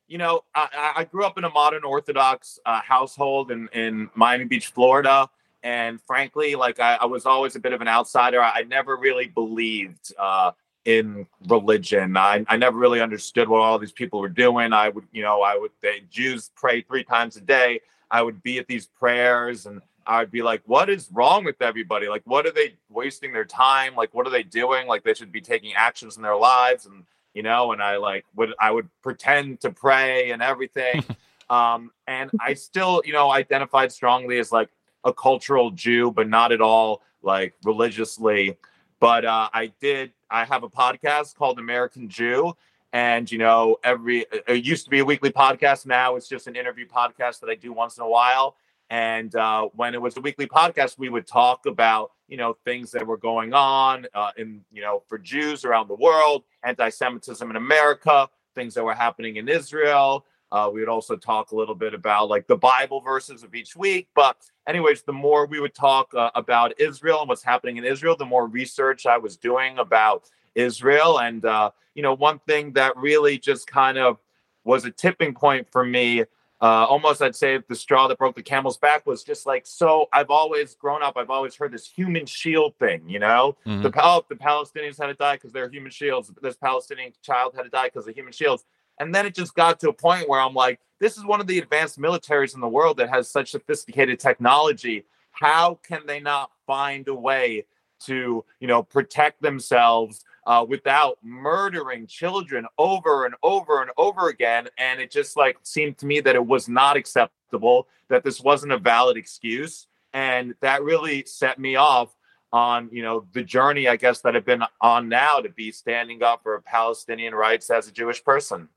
you 0.07 0.19
know, 0.19 0.43
I, 0.55 0.93
I 0.97 1.05
grew 1.05 1.25
up 1.25 1.37
in 1.37 1.45
a 1.45 1.50
modern 1.50 1.85
Orthodox 1.85 2.59
uh, 2.64 2.81
household 2.81 3.50
in, 3.50 3.69
in 3.73 4.11
Miami 4.14 4.45
Beach, 4.45 4.69
Florida. 4.69 5.28
And 5.62 6.00
frankly, 6.00 6.55
like 6.55 6.81
I, 6.81 6.95
I 6.95 7.05
was 7.05 7.26
always 7.26 7.57
a 7.57 7.61
bit 7.61 7.73
of 7.73 7.81
an 7.81 7.88
outsider. 7.88 8.40
I, 8.40 8.61
I 8.61 8.62
never 8.62 8.97
really 8.97 9.26
believed 9.26 10.12
uh, 10.19 10.52
in 10.85 11.26
religion. 11.49 12.17
I, 12.17 12.45
I 12.49 12.57
never 12.57 12.78
really 12.78 13.00
understood 13.00 13.49
what 13.49 13.61
all 13.61 13.78
these 13.78 13.93
people 13.93 14.21
were 14.21 14.28
doing. 14.28 14.73
I 14.73 14.88
would, 14.88 15.05
you 15.12 15.23
know, 15.23 15.43
I 15.43 15.59
would, 15.59 15.73
the 15.83 15.97
Jews 16.11 16.50
pray 16.57 16.81
three 16.81 17.05
times 17.05 17.37
a 17.37 17.43
day. 17.43 17.81
I 18.11 18.23
would 18.23 18.43
be 18.43 18.59
at 18.59 18.67
these 18.67 18.87
prayers 18.87 19.67
and 19.67 19.83
I'd 20.09 20.31
be 20.31 20.43
like, 20.43 20.62
what 20.65 20.88
is 20.88 21.11
wrong 21.12 21.45
with 21.45 21.61
everybody? 21.61 22.09
Like, 22.09 22.23
what 22.25 22.47
are 22.47 22.50
they 22.50 22.77
wasting 22.88 23.31
their 23.31 23.45
time? 23.45 23.95
Like, 23.95 24.15
what 24.15 24.27
are 24.27 24.31
they 24.31 24.43
doing? 24.43 24.87
Like, 24.87 25.05
they 25.05 25.12
should 25.12 25.31
be 25.31 25.43
taking 25.43 25.75
actions 25.75 26.17
in 26.17 26.23
their 26.23 26.35
lives. 26.35 26.87
And, 26.87 27.05
you 27.35 27.43
know, 27.43 27.73
and 27.73 27.83
I 27.83 27.99
like 27.99 28.25
would, 28.35 28.55
I 28.59 28.71
would 28.71 28.88
pretend 29.03 29.61
to 29.61 29.71
pray 29.71 30.31
and 30.31 30.41
everything. 30.41 31.05
um, 31.50 31.93
and 32.07 32.31
I 32.41 32.55
still, 32.55 33.03
you 33.05 33.12
know, 33.12 33.31
identified 33.31 33.93
strongly 33.93 34.38
as 34.38 34.50
like 34.50 34.71
a 35.05 35.12
cultural 35.12 35.71
Jew, 35.73 36.11
but 36.11 36.27
not 36.27 36.53
at 36.53 36.62
all 36.62 37.03
like 37.23 37.55
religiously. 37.62 38.57
But 39.00 39.27
uh, 39.27 39.50
I 39.53 39.73
did, 39.79 40.12
I 40.31 40.47
have 40.47 40.62
a 40.62 40.71
podcast 40.71 41.37
called 41.37 41.59
American 41.59 42.09
Jew. 42.09 42.57
And, 42.95 43.31
you 43.31 43.37
know, 43.37 43.77
every, 43.85 44.25
it 44.47 44.65
used 44.65 44.85
to 44.85 44.91
be 44.91 45.00
a 45.00 45.05
weekly 45.05 45.31
podcast. 45.31 45.85
Now 45.85 46.17
it's 46.17 46.29
just 46.29 46.47
an 46.47 46.57
interview 46.57 46.87
podcast 46.88 47.41
that 47.41 47.50
I 47.50 47.55
do 47.55 47.75
once 47.75 47.99
in 47.99 48.03
a 48.03 48.09
while 48.09 48.57
and 48.90 49.35
uh, 49.37 49.68
when 49.75 49.95
it 49.95 50.00
was 50.00 50.16
a 50.16 50.21
weekly 50.21 50.47
podcast, 50.47 50.99
we 50.99 51.09
would 51.09 51.26
talk 51.26 51.66
about 51.66 52.12
you 52.28 52.37
know 52.37 52.57
things 52.64 52.90
that 52.92 53.07
were 53.07 53.16
going 53.16 53.52
on 53.54 54.07
uh, 54.14 54.30
in 54.37 54.62
you 54.73 54.83
know 54.83 55.02
for 55.09 55.18
Jews 55.18 55.64
around 55.64 55.88
the 55.88 55.95
world, 55.97 56.45
anti-Semitism 56.64 57.49
in 57.50 57.57
America, 57.57 58.28
things 58.54 58.75
that 58.75 58.85
were 58.85 58.95
happening 58.95 59.37
in 59.37 59.49
Israel. 59.49 60.25
Uh, 60.52 60.71
we 60.73 60.80
would 60.80 60.88
also 60.88 61.16
talk 61.16 61.50
a 61.50 61.57
little 61.57 61.75
bit 61.75 61.95
about 61.95 62.28
like 62.28 62.47
the 62.47 62.57
Bible 62.57 63.00
verses 63.00 63.42
of 63.42 63.54
each 63.54 63.76
week. 63.76 64.09
But 64.14 64.37
anyways, 64.68 65.02
the 65.02 65.12
more 65.12 65.47
we 65.47 65.61
would 65.61 65.75
talk 65.75 66.14
uh, 66.14 66.30
about 66.37 66.80
Israel 66.80 67.21
and 67.21 67.28
what's 67.28 67.42
happening 67.42 67.76
in 67.78 67.85
Israel, 67.85 68.16
the 68.16 68.25
more 68.26 68.47
research 68.47 69.07
I 69.07 69.18
was 69.18 69.37
doing 69.37 69.78
about 69.78 70.30
Israel. 70.54 71.21
And 71.21 71.45
uh, 71.45 71.73
you 71.95 72.02
know, 72.02 72.14
one 72.14 72.38
thing 72.47 72.73
that 72.75 72.97
really 72.97 73.38
just 73.38 73.66
kind 73.66 73.99
of 73.99 74.18
was 74.64 74.85
a 74.85 74.90
tipping 74.90 75.35
point 75.35 75.68
for 75.71 75.85
me 75.85 76.25
uh, 76.61 76.87
almost 76.87 77.23
I'd 77.23 77.37
say 77.37 77.61
the 77.69 77.75
straw 77.75 78.09
that 78.09 78.19
broke 78.19 78.35
the 78.35 78.43
camel's 78.43 78.79
back 78.79 79.07
was 79.07 79.23
just 79.23 79.47
like 79.47 79.65
so. 79.65 80.07
I've 80.12 80.31
always 80.31 80.75
grown 80.75 81.03
up. 81.03 81.17
I've 81.17 81.31
always 81.31 81.55
heard 81.55 81.73
this 81.73 81.87
human 81.87 82.27
shield 82.27 82.75
thing. 82.79 83.09
You 83.09 83.21
know, 83.21 83.57
mm-hmm. 83.67 83.83
the 83.83 83.93
oh, 84.03 84.25
the 84.29 84.35
Palestinians 84.35 84.99
had 85.00 85.07
to 85.07 85.15
die 85.15 85.37
because 85.37 85.53
they're 85.53 85.69
human 85.69 85.93
shields. 85.93 86.33
This 86.43 86.57
Palestinian 86.57 87.12
child 87.23 87.55
had 87.57 87.62
to 87.62 87.69
die 87.69 87.87
because 87.87 88.09
of 88.09 88.15
human 88.15 88.33
shields. 88.33 88.65
And 89.00 89.15
then 89.15 89.27
it 89.27 89.35
just 89.35 89.55
got 89.55 89.79
to 89.81 89.91
a 89.91 89.93
point 89.93 90.29
where 90.29 90.41
I'm 90.41 90.55
like, 90.55 90.81
this 90.99 91.17
is 91.17 91.25
one 91.25 91.41
of 91.41 91.47
the 91.47 91.59
advanced 91.59 92.00
militaries 92.00 92.55
in 92.55 92.61
the 92.61 92.69
world 92.69 92.97
that 92.97 93.09
has 93.11 93.31
such 93.31 93.53
sophisticated 93.53 94.19
technology. 94.19 95.05
How 95.31 95.79
can 95.87 96.07
they 96.07 96.19
not 96.19 96.50
find 96.67 97.07
a 97.07 97.15
way 97.15 97.67
to, 98.07 98.45
you 98.61 98.69
know, 98.69 98.83
protect 98.83 99.43
themselves 99.43 100.25
uh, 100.47 100.64
without 100.67 101.19
murdering 101.23 102.07
children 102.07 102.67
over 102.78 103.26
and 103.26 103.35
over 103.43 103.83
and 103.83 103.90
over 103.97 104.28
again. 104.28 104.69
And 104.78 105.00
it 105.00 105.11
just 105.11 105.37
like 105.37 105.59
seemed 105.62 105.99
to 105.99 106.07
me 106.07 106.21
that 106.21 106.35
it 106.35 106.47
was 106.47 106.69
not 106.69 106.97
acceptable, 106.97 107.88
that 108.09 108.25
this 108.25 108.40
wasn't 108.40 108.73
a 108.73 108.78
valid 108.78 109.17
excuse. 109.17 109.87
And 110.12 110.55
that 110.61 110.83
really 110.83 111.25
set 111.26 111.59
me 111.59 111.76
off 111.76 112.14
on, 112.50 112.88
you 112.90 113.02
know, 113.02 113.26
the 113.33 113.43
journey, 113.43 113.88
I 113.88 113.97
guess, 113.97 114.21
that 114.23 114.35
I've 114.35 114.47
been 114.47 114.62
on 114.81 115.09
now 115.09 115.40
to 115.40 115.50
be 115.50 115.71
standing 115.71 116.23
up 116.23 116.43
for 116.43 116.59
Palestinian 116.62 117.35
rights 117.35 117.69
as 117.69 117.88
a 117.88 117.93
Jewish 117.93 118.25
person. 118.25 118.69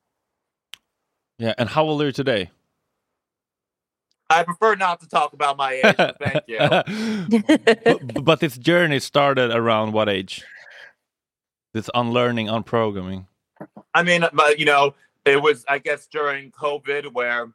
Yeah. 1.38 1.54
And 1.58 1.70
how 1.70 1.86
old 1.86 2.02
are 2.02 2.08
you 2.08 2.12
today? 2.12 2.52
I 4.32 4.44
prefer 4.44 4.76
not 4.76 5.02
to 5.02 5.08
talk 5.08 5.34
about 5.34 5.58
my 5.58 5.74
age. 5.74 5.96
thank 6.20 6.44
you. 6.48 6.60
but, 7.84 8.24
but 8.24 8.40
this 8.40 8.58
journey 8.58 9.00
started 9.00 9.52
around 9.52 9.94
what 9.94 10.10
age? 10.10 10.44
this 11.74 11.90
unlearning, 11.94 12.48
unprogramming? 12.48 13.28
I 13.94 14.04
mean, 14.04 14.26
you 14.58 14.66
know, 14.66 14.96
it 15.26 15.42
was 15.42 15.66
I 15.68 15.80
guess 15.80 16.08
during 16.08 16.52
COVID 16.52 17.14
where 17.14 17.52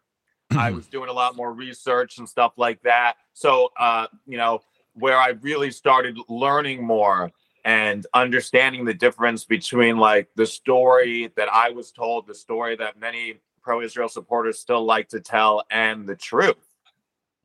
I 0.56 0.70
was 0.70 0.86
doing 0.86 1.10
a 1.10 1.12
lot 1.12 1.36
more 1.36 1.52
research 1.52 2.18
and 2.18 2.28
stuff 2.28 2.52
like 2.56 2.82
that. 2.82 3.14
So, 3.32 3.70
uh, 3.78 4.06
you 4.26 4.38
know, 4.38 4.62
where 4.94 5.16
I 5.16 5.30
really 5.40 5.70
started 5.70 6.18
learning 6.28 6.84
more 6.84 7.30
and 7.64 8.06
understanding 8.14 8.84
the 8.84 8.94
difference 8.94 9.44
between 9.44 9.98
like 9.98 10.28
the 10.36 10.46
story 10.46 11.32
that 11.36 11.52
I 11.52 11.70
was 11.70 11.90
told, 11.90 12.26
the 12.26 12.34
story 12.34 12.76
that 12.76 12.98
many 12.98 13.40
pro-Israel 13.60 14.08
supporters 14.08 14.60
still 14.60 14.84
like 14.84 15.08
to 15.08 15.20
tell, 15.20 15.64
and 15.70 16.08
the 16.08 16.14
truth. 16.14 16.54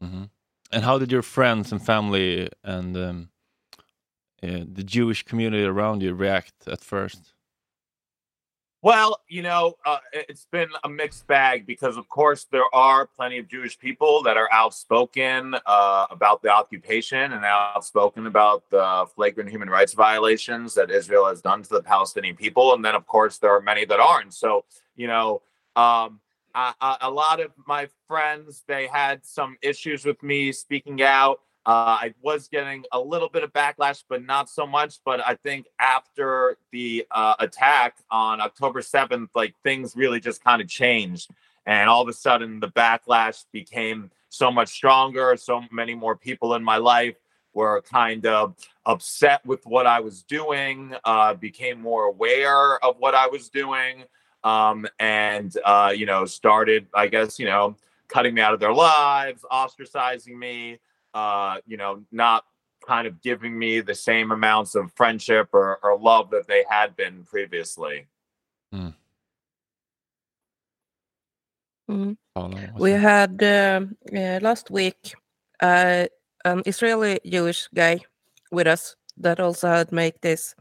Mm-hmm. 0.04 0.24
And 0.72 0.84
how 0.84 0.98
did 0.98 1.12
your 1.12 1.22
friends 1.22 1.72
and 1.72 1.86
family 1.86 2.50
and 2.64 2.96
um, 2.98 3.30
uh, 4.42 4.66
the 4.72 4.84
Jewish 4.84 5.24
community 5.24 5.64
around 5.64 6.02
you 6.02 6.14
react 6.14 6.54
at 6.68 6.82
first? 6.82 7.34
Well, 8.84 9.22
you 9.28 9.44
know, 9.44 9.76
uh, 9.86 10.00
it's 10.12 10.48
been 10.52 10.70
a 10.84 10.90
mixed 10.90 11.28
bag 11.28 11.68
because, 11.68 11.98
of 11.98 12.10
course, 12.10 12.46
there 12.46 12.64
are 12.74 13.06
plenty 13.06 13.38
of 13.38 13.48
Jewish 13.48 13.78
people 13.78 14.24
that 14.24 14.38
are 14.38 14.50
outspoken 14.52 15.56
uh, 15.68 16.08
about 16.10 16.42
the 16.42 16.50
occupation 16.50 17.34
and 17.34 17.46
outspoken 17.46 18.26
about 18.26 18.64
the 18.72 19.06
flagrant 19.14 19.52
human 19.52 19.70
rights 19.70 19.94
violations 19.94 20.74
that 20.74 20.90
Israel 20.90 21.28
has 21.28 21.42
done 21.42 21.62
to 21.62 21.70
the 21.70 21.84
Palestinian 21.84 22.36
people. 22.36 22.74
And 22.74 22.84
then, 22.84 22.96
of 22.96 23.06
course, 23.06 23.38
there 23.38 23.56
are 23.56 23.62
many 23.62 23.86
that 23.86 24.00
aren't. 24.00 24.34
So, 24.34 24.66
you 24.96 25.06
know, 25.06 25.44
um, 25.76 26.20
a, 26.56 26.98
a 27.02 27.12
lot 27.12 27.40
of 27.40 27.52
my 27.68 27.88
friends, 28.08 28.64
they 28.68 28.88
had 28.88 29.26
some 29.26 29.58
issues 29.62 30.06
with 30.06 30.22
me 30.24 30.52
speaking 30.52 31.02
out. 31.02 31.42
Uh, 31.66 31.98
I 32.02 32.14
was 32.22 32.48
getting 32.48 32.86
a 32.92 33.00
little 33.00 33.30
bit 33.30 33.44
of 33.44 33.54
backlash, 33.54 34.04
but 34.10 34.26
not 34.26 34.50
so 34.50 34.66
much. 34.66 35.00
But 35.06 35.26
I 35.26 35.36
think 35.36 35.68
after 35.80 36.58
the 36.72 37.06
uh, 37.12 37.36
attack 37.40 37.98
on 38.10 38.42
October 38.42 38.82
7th, 38.82 39.30
like 39.36 39.54
things 39.64 39.96
really 39.96 40.20
just 40.20 40.44
kind 40.44 40.62
of 40.62 40.68
changed. 40.68 41.30
And 41.66 41.88
all 41.88 42.02
of 42.02 42.08
a 42.08 42.14
sudden, 42.14 42.60
the 42.60 42.70
backlash 42.70 43.46
became 43.52 44.10
so 44.30 44.52
much 44.52 44.70
stronger. 44.70 45.36
So 45.38 45.64
many 45.72 45.94
more 45.94 46.16
people 46.16 46.56
in 46.56 46.64
my 46.64 46.78
life 46.78 47.16
were 47.54 47.82
kind 47.82 48.26
of 48.26 48.56
upset 48.86 49.46
with 49.46 49.66
what 49.66 49.86
I 49.86 50.00
was 50.00 50.24
doing, 50.24 50.96
uh, 51.04 51.34
became 51.34 51.82
more 51.82 52.06
aware 52.06 52.84
of 52.84 52.96
what 52.98 53.14
I 53.14 53.28
was 53.28 53.50
doing, 53.50 54.06
um, 54.44 54.88
and, 55.00 55.56
uh, 55.66 55.94
you 55.96 56.06
know, 56.06 56.26
started, 56.26 56.88
I 56.94 57.08
guess, 57.08 57.40
you 57.40 57.46
know, 57.46 57.76
cutting 58.08 58.34
me 58.34 58.42
out 58.42 58.54
of 58.54 58.60
their 58.60 58.74
lives, 58.74 59.46
ostracizing 59.52 60.38
me 60.38 60.80
uh, 61.14 61.58
you 61.66 61.78
know, 61.78 62.04
not 62.12 62.46
kind 62.86 63.08
of 63.08 63.22
giving 63.22 63.58
me 63.58 63.82
the 63.82 63.96
same 63.96 64.32
amounts 64.32 64.76
of 64.76 64.92
friendship 64.94 65.50
or, 65.54 65.80
or 65.84 65.98
love 66.00 66.30
that 66.32 66.48
they 66.48 66.66
had 66.70 66.96
been 66.96 67.24
previously. 67.24 68.08
Mm. 68.74 68.94
Mm. 71.90 72.18
We 72.80 72.92
had 72.92 73.44
uh, 73.44 73.82
uh, 74.16 74.40
last 74.42 74.72
week 74.72 75.14
uh, 75.60 76.06
an 76.46 76.64
Israeli 76.66 77.20
Jewish 77.26 77.68
guy 77.76 78.00
with 78.52 78.68
us 78.68 78.96
that 79.18 79.40
also 79.40 79.68
had 79.68 79.92
made 79.92 80.16
this 80.22 80.56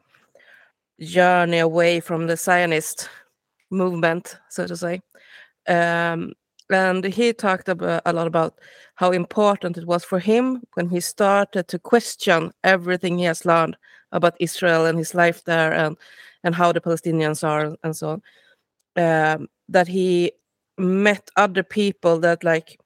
journey 1.00 1.58
away 1.58 2.00
from 2.00 2.26
the 2.26 2.36
Zionist 2.36 3.08
movement, 3.70 4.36
so 4.48 4.66
to 4.66 4.76
say. 4.76 5.00
Um, 5.68 6.32
and 6.70 7.04
he 7.04 7.32
talked 7.32 7.68
about, 7.68 8.02
a 8.06 8.12
lot 8.12 8.26
about 8.26 8.58
how 8.94 9.10
important 9.10 9.76
it 9.76 9.86
was 9.86 10.04
for 10.04 10.18
him 10.18 10.62
when 10.74 10.88
he 10.88 11.00
started 11.00 11.68
to 11.68 11.78
question 11.78 12.52
everything 12.62 13.18
he 13.18 13.24
has 13.24 13.44
learned 13.44 13.76
about 14.12 14.36
Israel 14.40 14.86
and 14.86 14.98
his 14.98 15.14
life 15.14 15.44
there 15.44 15.72
and 15.72 15.96
and 16.42 16.54
how 16.54 16.72
the 16.72 16.80
Palestinians 16.80 17.46
are 17.46 17.76
and 17.84 17.94
so 17.94 18.08
on. 18.08 18.22
Um, 18.96 19.48
that 19.68 19.88
he 19.88 20.32
met 20.78 21.30
other 21.36 21.62
people 21.62 22.18
that 22.20 22.42
like 22.42 22.80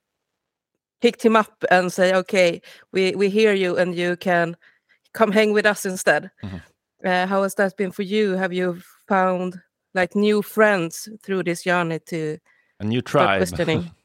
picked 1.01 1.25
him 1.25 1.37
up 1.37 1.65
and 1.71 1.93
say, 1.93 2.15
"Okay, 2.15 2.61
we 2.93 3.15
we 3.15 3.29
hear 3.31 3.53
you, 3.55 3.77
and 3.77 3.95
you 3.95 4.17
can 4.17 4.57
come 5.13 5.33
hang 5.33 5.53
with 5.53 5.67
us 5.67 5.87
instead." 5.87 6.31
Mm-hmm. 6.43 6.57
Uh, 7.05 7.27
how 7.27 7.43
has 7.43 7.55
that 7.55 7.77
been 7.77 7.93
for 7.93 8.03
you? 8.03 8.33
Have 8.33 8.53
you 8.53 8.81
found 9.09 9.61
like 9.95 10.15
new 10.15 10.43
friends 10.43 11.09
through 11.23 11.45
this 11.45 11.63
journey 11.63 12.01
to 12.07 12.39
a 12.81 12.85
new 12.85 13.01
tribe. 13.01 13.47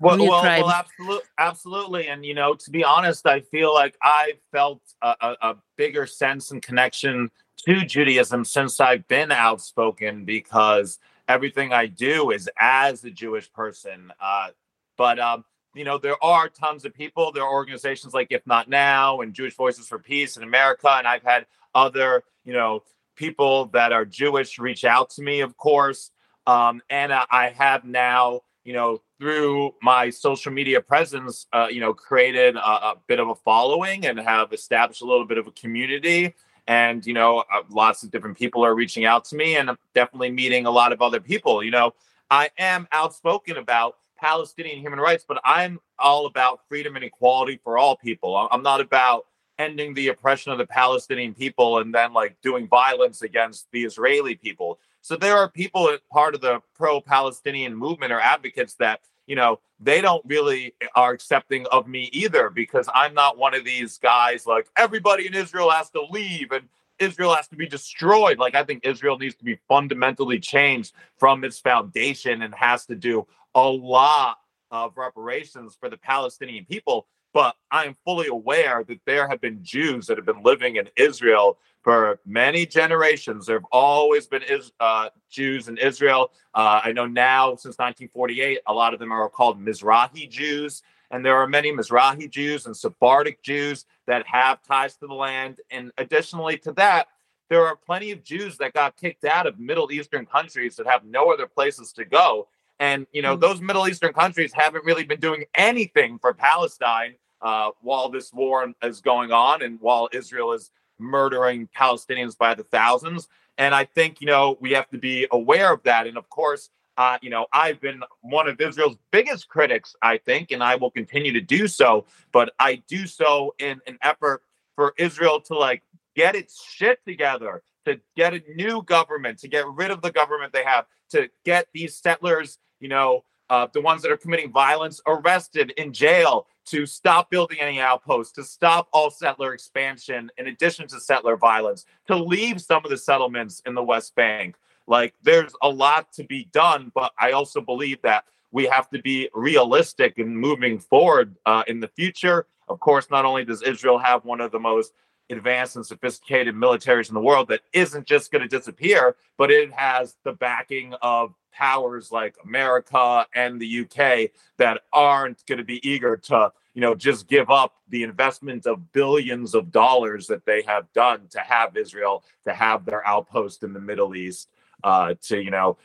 Well, 0.00 0.16
New 0.16 0.28
well, 0.28 0.42
tribe. 0.42 0.62
well 0.62 0.70
absolutely, 0.70 1.28
absolutely. 1.38 2.08
And 2.08 2.24
you 2.24 2.34
know, 2.34 2.54
to 2.54 2.70
be 2.70 2.84
honest, 2.84 3.26
I 3.26 3.40
feel 3.40 3.74
like 3.74 3.96
I 4.00 4.34
felt 4.52 4.80
a, 5.02 5.14
a, 5.20 5.36
a 5.42 5.56
bigger 5.76 6.06
sense 6.06 6.52
and 6.52 6.62
connection 6.62 7.30
to 7.66 7.84
Judaism 7.84 8.44
since 8.44 8.78
I've 8.78 9.08
been 9.08 9.32
outspoken 9.32 10.24
because 10.24 10.98
everything 11.26 11.72
I 11.72 11.86
do 11.86 12.30
is 12.30 12.48
as 12.60 13.02
a 13.02 13.10
Jewish 13.10 13.52
person. 13.52 14.12
Uh, 14.20 14.50
but 14.96 15.18
um, 15.18 15.44
you 15.74 15.84
know, 15.84 15.98
there 15.98 16.22
are 16.22 16.48
tons 16.48 16.84
of 16.84 16.94
people. 16.94 17.32
There 17.32 17.42
are 17.42 17.52
organizations 17.52 18.14
like 18.14 18.28
If 18.30 18.46
Not 18.46 18.68
Now 18.68 19.20
and 19.20 19.34
Jewish 19.34 19.56
Voices 19.56 19.88
for 19.88 19.98
Peace 19.98 20.36
in 20.36 20.44
America, 20.44 20.90
and 20.90 21.08
I've 21.08 21.24
had 21.24 21.46
other, 21.74 22.22
you 22.44 22.52
know, 22.52 22.82
people 23.18 23.66
that 23.66 23.92
are 23.92 24.04
Jewish 24.04 24.58
reach 24.58 24.84
out 24.84 25.10
to 25.10 25.22
me, 25.22 25.40
of 25.40 25.56
course. 25.56 26.12
Um, 26.46 26.80
and 26.88 27.12
I 27.12 27.52
have 27.58 27.84
now, 27.84 28.40
you 28.64 28.72
know, 28.72 29.02
through 29.18 29.74
my 29.82 30.08
social 30.08 30.52
media 30.52 30.80
presence, 30.80 31.46
uh, 31.52 31.66
you 31.70 31.80
know, 31.80 31.92
created 31.92 32.56
a, 32.56 32.60
a 32.60 32.94
bit 33.08 33.18
of 33.18 33.28
a 33.28 33.34
following 33.34 34.06
and 34.06 34.18
have 34.20 34.52
established 34.52 35.02
a 35.02 35.04
little 35.04 35.26
bit 35.26 35.36
of 35.36 35.46
a 35.46 35.50
community. 35.50 36.34
And, 36.68 37.04
you 37.04 37.12
know, 37.12 37.44
uh, 37.52 37.62
lots 37.70 38.02
of 38.02 38.10
different 38.10 38.38
people 38.38 38.64
are 38.64 38.74
reaching 38.74 39.04
out 39.04 39.24
to 39.26 39.36
me, 39.36 39.56
and 39.56 39.68
I'm 39.70 39.78
definitely 39.94 40.30
meeting 40.30 40.66
a 40.66 40.70
lot 40.70 40.92
of 40.92 41.02
other 41.02 41.20
people. 41.20 41.62
You 41.62 41.70
know, 41.72 41.94
I 42.30 42.50
am 42.58 42.86
outspoken 42.92 43.56
about 43.56 43.96
Palestinian 44.18 44.78
human 44.78 45.00
rights, 45.00 45.24
but 45.26 45.40
I'm 45.44 45.80
all 45.98 46.26
about 46.26 46.60
freedom 46.68 46.94
and 46.94 47.04
equality 47.04 47.58
for 47.64 47.78
all 47.78 47.96
people. 47.96 48.48
I'm 48.50 48.62
not 48.62 48.80
about 48.80 49.26
ending 49.58 49.94
the 49.94 50.08
oppression 50.08 50.52
of 50.52 50.58
the 50.58 50.66
Palestinian 50.66 51.34
people 51.34 51.78
and 51.78 51.94
then 51.94 52.12
like 52.12 52.36
doing 52.42 52.68
violence 52.68 53.22
against 53.22 53.66
the 53.72 53.84
Israeli 53.84 54.34
people. 54.34 54.78
So 55.00 55.16
there 55.16 55.36
are 55.36 55.48
people 55.48 55.96
part 56.12 56.34
of 56.34 56.40
the 56.40 56.60
pro-Palestinian 56.74 57.74
movement 57.74 58.12
or 58.12 58.20
advocates 58.20 58.74
that 58.74 59.00
you 59.26 59.36
know 59.36 59.60
they 59.80 60.00
don't 60.00 60.24
really 60.26 60.74
eh, 60.80 60.86
are 60.94 61.12
accepting 61.12 61.66
of 61.72 61.86
me 61.86 62.08
either 62.12 62.50
because 62.50 62.88
I'm 62.94 63.14
not 63.14 63.38
one 63.38 63.54
of 63.54 63.64
these 63.64 63.98
guys 63.98 64.46
like 64.46 64.68
everybody 64.76 65.26
in 65.26 65.34
Israel 65.34 65.70
has 65.70 65.90
to 65.90 66.02
leave 66.10 66.52
and 66.52 66.68
Israel 66.98 67.34
has 67.34 67.48
to 67.48 67.56
be 67.56 67.66
destroyed. 67.66 68.38
Like 68.38 68.54
I 68.54 68.64
think 68.64 68.84
Israel 68.84 69.18
needs 69.18 69.36
to 69.36 69.44
be 69.44 69.58
fundamentally 69.68 70.40
changed 70.40 70.94
from 71.16 71.44
its 71.44 71.58
foundation 71.58 72.42
and 72.42 72.54
has 72.54 72.86
to 72.86 72.96
do 72.96 73.26
a 73.54 73.68
lot 73.68 74.38
of 74.70 74.96
reparations 74.96 75.76
for 75.78 75.88
the 75.88 75.96
Palestinian 75.96 76.64
people. 76.64 77.06
But 77.38 77.54
I 77.70 77.84
am 77.84 77.94
fully 78.04 78.26
aware 78.26 78.82
that 78.88 78.98
there 79.06 79.28
have 79.28 79.40
been 79.40 79.60
Jews 79.62 80.08
that 80.08 80.16
have 80.18 80.26
been 80.26 80.42
living 80.42 80.74
in 80.74 80.88
Israel 80.96 81.56
for 81.84 82.18
many 82.26 82.66
generations. 82.66 83.46
There 83.46 83.54
have 83.54 83.66
always 83.70 84.26
been 84.26 84.42
uh, 84.80 85.10
Jews 85.30 85.68
in 85.68 85.78
Israel. 85.78 86.32
Uh, 86.52 86.80
I 86.82 86.90
know 86.90 87.06
now, 87.06 87.50
since 87.50 87.78
1948, 87.78 88.58
a 88.66 88.72
lot 88.72 88.92
of 88.92 88.98
them 88.98 89.12
are 89.12 89.28
called 89.28 89.64
Mizrahi 89.64 90.28
Jews. 90.28 90.82
And 91.12 91.24
there 91.24 91.36
are 91.36 91.46
many 91.46 91.70
Mizrahi 91.70 92.28
Jews 92.28 92.66
and 92.66 92.76
Sephardic 92.76 93.40
Jews 93.44 93.86
that 94.08 94.26
have 94.26 94.60
ties 94.64 94.96
to 94.96 95.06
the 95.06 95.14
land. 95.14 95.60
And 95.70 95.92
additionally 95.96 96.58
to 96.58 96.72
that, 96.72 97.06
there 97.50 97.64
are 97.64 97.76
plenty 97.76 98.10
of 98.10 98.24
Jews 98.24 98.56
that 98.56 98.72
got 98.72 98.96
kicked 98.96 99.24
out 99.24 99.46
of 99.46 99.60
Middle 99.60 99.92
Eastern 99.92 100.26
countries 100.26 100.74
that 100.74 100.88
have 100.88 101.04
no 101.04 101.32
other 101.32 101.46
places 101.46 101.92
to 101.92 102.04
go. 102.04 102.48
And, 102.80 103.06
you 103.12 103.22
know, 103.22 103.36
Mm. 103.36 103.40
those 103.40 103.60
Middle 103.60 103.86
Eastern 103.86 104.12
countries 104.12 104.52
haven't 104.52 104.84
really 104.84 105.04
been 105.04 105.20
doing 105.20 105.44
anything 105.54 106.18
for 106.18 106.34
Palestine 106.34 107.14
uh, 107.40 107.70
while 107.80 108.08
this 108.08 108.32
war 108.32 108.72
is 108.82 109.00
going 109.00 109.32
on 109.32 109.62
and 109.62 109.80
while 109.80 110.08
Israel 110.12 110.52
is 110.52 110.70
murdering 110.98 111.68
Palestinians 111.76 112.36
by 112.36 112.54
the 112.54 112.64
thousands. 112.64 113.28
And 113.56 113.74
I 113.74 113.84
think, 113.84 114.20
you 114.20 114.26
know, 114.26 114.56
we 114.60 114.72
have 114.72 114.88
to 114.90 114.98
be 114.98 115.26
aware 115.30 115.72
of 115.72 115.82
that. 115.84 116.06
And 116.06 116.16
of 116.16 116.28
course, 116.28 116.70
uh, 116.96 117.16
you 117.22 117.30
know, 117.30 117.46
I've 117.52 117.80
been 117.80 118.02
one 118.22 118.48
of 118.48 118.60
Israel's 118.60 118.96
biggest 119.12 119.48
critics, 119.48 119.94
I 120.02 120.18
think, 120.18 120.50
and 120.50 120.62
I 120.62 120.74
will 120.74 120.90
continue 120.90 121.32
to 121.32 121.40
do 121.40 121.68
so. 121.68 122.06
But 122.32 122.52
I 122.58 122.82
do 122.88 123.06
so 123.06 123.54
in 123.58 123.80
an 123.86 123.98
effort 124.02 124.42
for 124.74 124.94
Israel 124.98 125.40
to 125.42 125.56
like 125.56 125.82
get 126.16 126.34
its 126.34 126.60
shit 126.64 126.98
together, 127.06 127.62
to 127.84 128.00
get 128.16 128.34
a 128.34 128.42
new 128.56 128.82
government, 128.82 129.38
to 129.38 129.48
get 129.48 129.64
rid 129.68 129.92
of 129.92 130.02
the 130.02 130.10
government 130.10 130.52
they 130.52 130.64
have, 130.64 130.86
to 131.10 131.30
get 131.44 131.68
these 131.72 131.96
settlers, 131.96 132.58
you 132.80 132.88
know, 132.88 133.24
uh, 133.50 133.66
the 133.72 133.80
ones 133.80 134.02
that 134.02 134.10
are 134.10 134.16
committing 134.16 134.52
violence 134.52 135.00
arrested 135.06 135.72
in 135.76 135.92
jail, 135.92 136.46
to 136.70 136.86
stop 136.86 137.30
building 137.30 137.58
any 137.60 137.80
outposts, 137.80 138.32
to 138.34 138.44
stop 138.44 138.88
all 138.92 139.10
settler 139.10 139.54
expansion, 139.54 140.30
in 140.38 140.46
addition 140.46 140.86
to 140.88 141.00
settler 141.00 141.36
violence, 141.36 141.84
to 142.06 142.16
leave 142.16 142.60
some 142.60 142.84
of 142.84 142.90
the 142.90 142.96
settlements 142.96 143.62
in 143.66 143.74
the 143.74 143.82
West 143.82 144.14
Bank. 144.14 144.56
Like, 144.86 145.14
there's 145.22 145.52
a 145.62 145.68
lot 145.68 146.12
to 146.14 146.24
be 146.24 146.48
done, 146.52 146.92
but 146.94 147.12
I 147.18 147.32
also 147.32 147.60
believe 147.60 148.00
that 148.02 148.24
we 148.50 148.64
have 148.66 148.88
to 148.90 149.02
be 149.02 149.28
realistic 149.34 150.18
in 150.18 150.36
moving 150.36 150.78
forward 150.78 151.36
uh, 151.44 151.64
in 151.66 151.80
the 151.80 151.88
future. 151.88 152.46
Of 152.68 152.80
course, 152.80 153.10
not 153.10 153.24
only 153.24 153.44
does 153.44 153.62
Israel 153.62 153.98
have 153.98 154.24
one 154.24 154.40
of 154.40 154.50
the 154.50 154.60
most 154.60 154.92
advanced 155.30 155.76
and 155.76 155.84
sophisticated 155.84 156.54
militaries 156.54 157.08
in 157.08 157.14
the 157.14 157.20
world 157.20 157.48
that 157.48 157.60
isn't 157.72 158.06
just 158.06 158.32
going 158.32 158.42
to 158.42 158.48
disappear, 158.48 159.16
but 159.36 159.50
it 159.50 159.72
has 159.72 160.16
the 160.24 160.32
backing 160.32 160.94
of 161.02 161.34
powers 161.52 162.10
like 162.12 162.36
America 162.44 163.26
and 163.34 163.60
the 163.60 163.80
UK 163.80 164.30
that 164.56 164.82
aren't 164.92 165.44
going 165.46 165.58
to 165.58 165.64
be 165.64 165.86
eager 165.88 166.16
to, 166.16 166.52
you 166.74 166.80
know, 166.80 166.94
just 166.94 167.28
give 167.28 167.50
up 167.50 167.74
the 167.88 168.02
investment 168.02 168.66
of 168.66 168.92
billions 168.92 169.54
of 169.54 169.70
dollars 169.72 170.26
that 170.26 170.44
they 170.44 170.62
have 170.62 170.92
done 170.92 171.26
to 171.30 171.40
have 171.40 171.76
Israel 171.76 172.24
to 172.44 172.52
have 172.52 172.84
their 172.84 173.06
outpost 173.06 173.62
in 173.62 173.72
the 173.72 173.80
Middle 173.80 174.14
East, 174.14 174.50
uh, 174.84 175.14
to 175.22 175.42
you 175.42 175.50
know, 175.50 175.76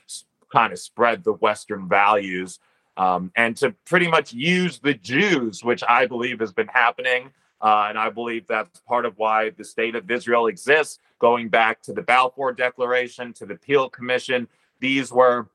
kind 0.52 0.74
of 0.74 0.80
spread 0.80 1.24
the 1.24 1.34
Western 1.34 1.88
values. 1.88 2.60
Um, 2.96 3.32
and 3.36 3.58
to 3.58 3.72
pretty 3.86 4.08
much 4.08 4.34
use 4.34 4.78
the 4.78 4.94
Jews, 4.94 5.64
which 5.64 5.84
I 5.88 6.06
believe 6.06 6.40
has 6.40 6.54
been 6.54 6.68
happening 6.68 7.32
uh, 7.64 7.86
and 7.88 7.98
I 7.98 8.10
believe 8.10 8.46
that's 8.46 8.82
part 8.82 9.06
of 9.06 9.18
why 9.18 9.52
the 9.52 9.64
state 9.64 9.96
of 9.96 10.12
Israel 10.12 10.48
exists, 10.48 11.00
going 11.18 11.48
back 11.48 11.82
to 11.84 11.94
the 11.94 12.02
Balfour 12.02 12.52
Declaration, 12.52 13.32
to 13.34 13.46
the 13.46 13.56
Peel 13.56 13.90
Commission. 13.90 14.50
These 14.82 15.14
were 15.14 15.48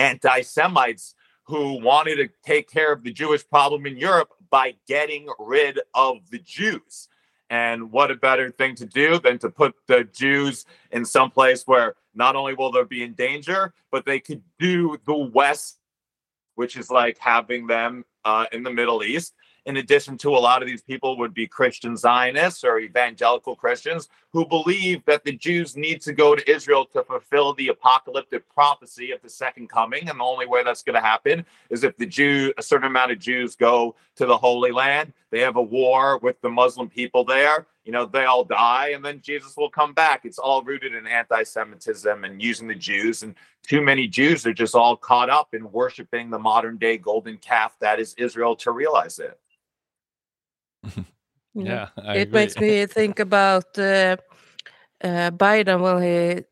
anti 0.00 0.40
Semites 0.40 1.14
who 1.44 1.80
wanted 1.80 2.16
to 2.16 2.28
take 2.44 2.70
care 2.70 2.92
of 2.92 3.02
the 3.02 3.12
Jewish 3.12 3.46
problem 3.46 3.86
in 3.86 3.96
Europe 3.96 4.30
by 4.50 4.74
getting 4.88 5.28
rid 5.38 5.78
of 5.94 6.18
the 6.30 6.38
Jews. 6.38 7.08
And 7.50 7.90
what 7.90 8.10
a 8.10 8.14
better 8.14 8.50
thing 8.50 8.76
to 8.76 8.86
do 8.86 9.18
than 9.18 9.38
to 9.40 9.50
put 9.50 9.74
the 9.88 10.04
Jews 10.04 10.64
in 10.92 11.04
some 11.04 11.30
place 11.30 11.64
where 11.66 11.96
not 12.14 12.36
only 12.36 12.54
will 12.54 12.70
they 12.70 12.84
be 12.84 13.02
in 13.02 13.14
danger, 13.14 13.74
but 13.90 14.06
they 14.06 14.20
could 14.20 14.42
do 14.58 14.96
the 15.06 15.16
West, 15.16 15.78
which 16.54 16.76
is 16.76 16.90
like 16.90 17.18
having 17.18 17.66
them 17.66 18.04
uh, 18.24 18.46
in 18.52 18.62
the 18.62 18.70
Middle 18.70 19.02
East 19.02 19.34
in 19.70 19.76
addition 19.76 20.18
to 20.18 20.30
a 20.30 20.38
lot 20.38 20.62
of 20.62 20.68
these 20.68 20.82
people 20.82 21.16
would 21.16 21.32
be 21.32 21.46
Christian 21.46 21.96
Zionists 21.96 22.64
or 22.64 22.80
evangelical 22.80 23.54
Christians 23.54 24.08
who 24.32 24.44
believe 24.44 25.04
that 25.04 25.22
the 25.22 25.32
Jews 25.32 25.76
need 25.76 26.00
to 26.02 26.12
go 26.12 26.34
to 26.34 26.50
Israel 26.50 26.84
to 26.86 27.04
fulfill 27.04 27.54
the 27.54 27.68
apocalyptic 27.68 28.52
prophecy 28.52 29.12
of 29.12 29.22
the 29.22 29.30
second 29.30 29.68
coming. 29.68 30.08
And 30.08 30.18
the 30.18 30.24
only 30.24 30.46
way 30.46 30.64
that's 30.64 30.82
going 30.82 30.96
to 30.96 31.00
happen 31.00 31.46
is 31.70 31.84
if 31.84 31.96
the 31.96 32.06
Jew, 32.06 32.52
a 32.58 32.62
certain 32.62 32.88
amount 32.88 33.12
of 33.12 33.20
Jews 33.20 33.54
go 33.54 33.94
to 34.16 34.26
the 34.26 34.36
Holy 34.36 34.72
Land, 34.72 35.12
they 35.30 35.40
have 35.40 35.54
a 35.54 35.62
war 35.62 36.18
with 36.18 36.40
the 36.40 36.50
Muslim 36.50 36.88
people 36.88 37.24
there, 37.24 37.66
you 37.84 37.92
know, 37.92 38.06
they 38.06 38.24
all 38.24 38.44
die, 38.44 38.90
and 38.94 39.04
then 39.04 39.20
Jesus 39.22 39.56
will 39.56 39.70
come 39.70 39.94
back. 39.94 40.24
It's 40.24 40.38
all 40.38 40.62
rooted 40.62 40.94
in 40.94 41.06
anti 41.06 41.44
Semitism 41.44 42.24
and 42.24 42.42
using 42.42 42.66
the 42.66 42.74
Jews. 42.74 43.22
And 43.22 43.36
too 43.62 43.80
many 43.80 44.08
Jews 44.08 44.44
are 44.46 44.52
just 44.52 44.74
all 44.74 44.96
caught 44.96 45.30
up 45.30 45.54
in 45.54 45.70
worshiping 45.70 46.28
the 46.28 46.38
modern 46.38 46.76
day 46.76 46.98
golden 46.98 47.38
calf 47.38 47.76
that 47.80 48.00
is 48.00 48.14
Israel 48.14 48.56
to 48.56 48.72
realize 48.72 49.20
it. 49.20 49.38
Yeah, 51.54 51.88
it 52.14 52.32
makes 52.32 52.56
me 52.60 52.86
think 52.86 53.18
about 53.18 53.76
uh, 53.76 54.16
uh, 55.02 55.30
Biden 55.32 55.80
when 55.80 56.02
he. 56.02 56.44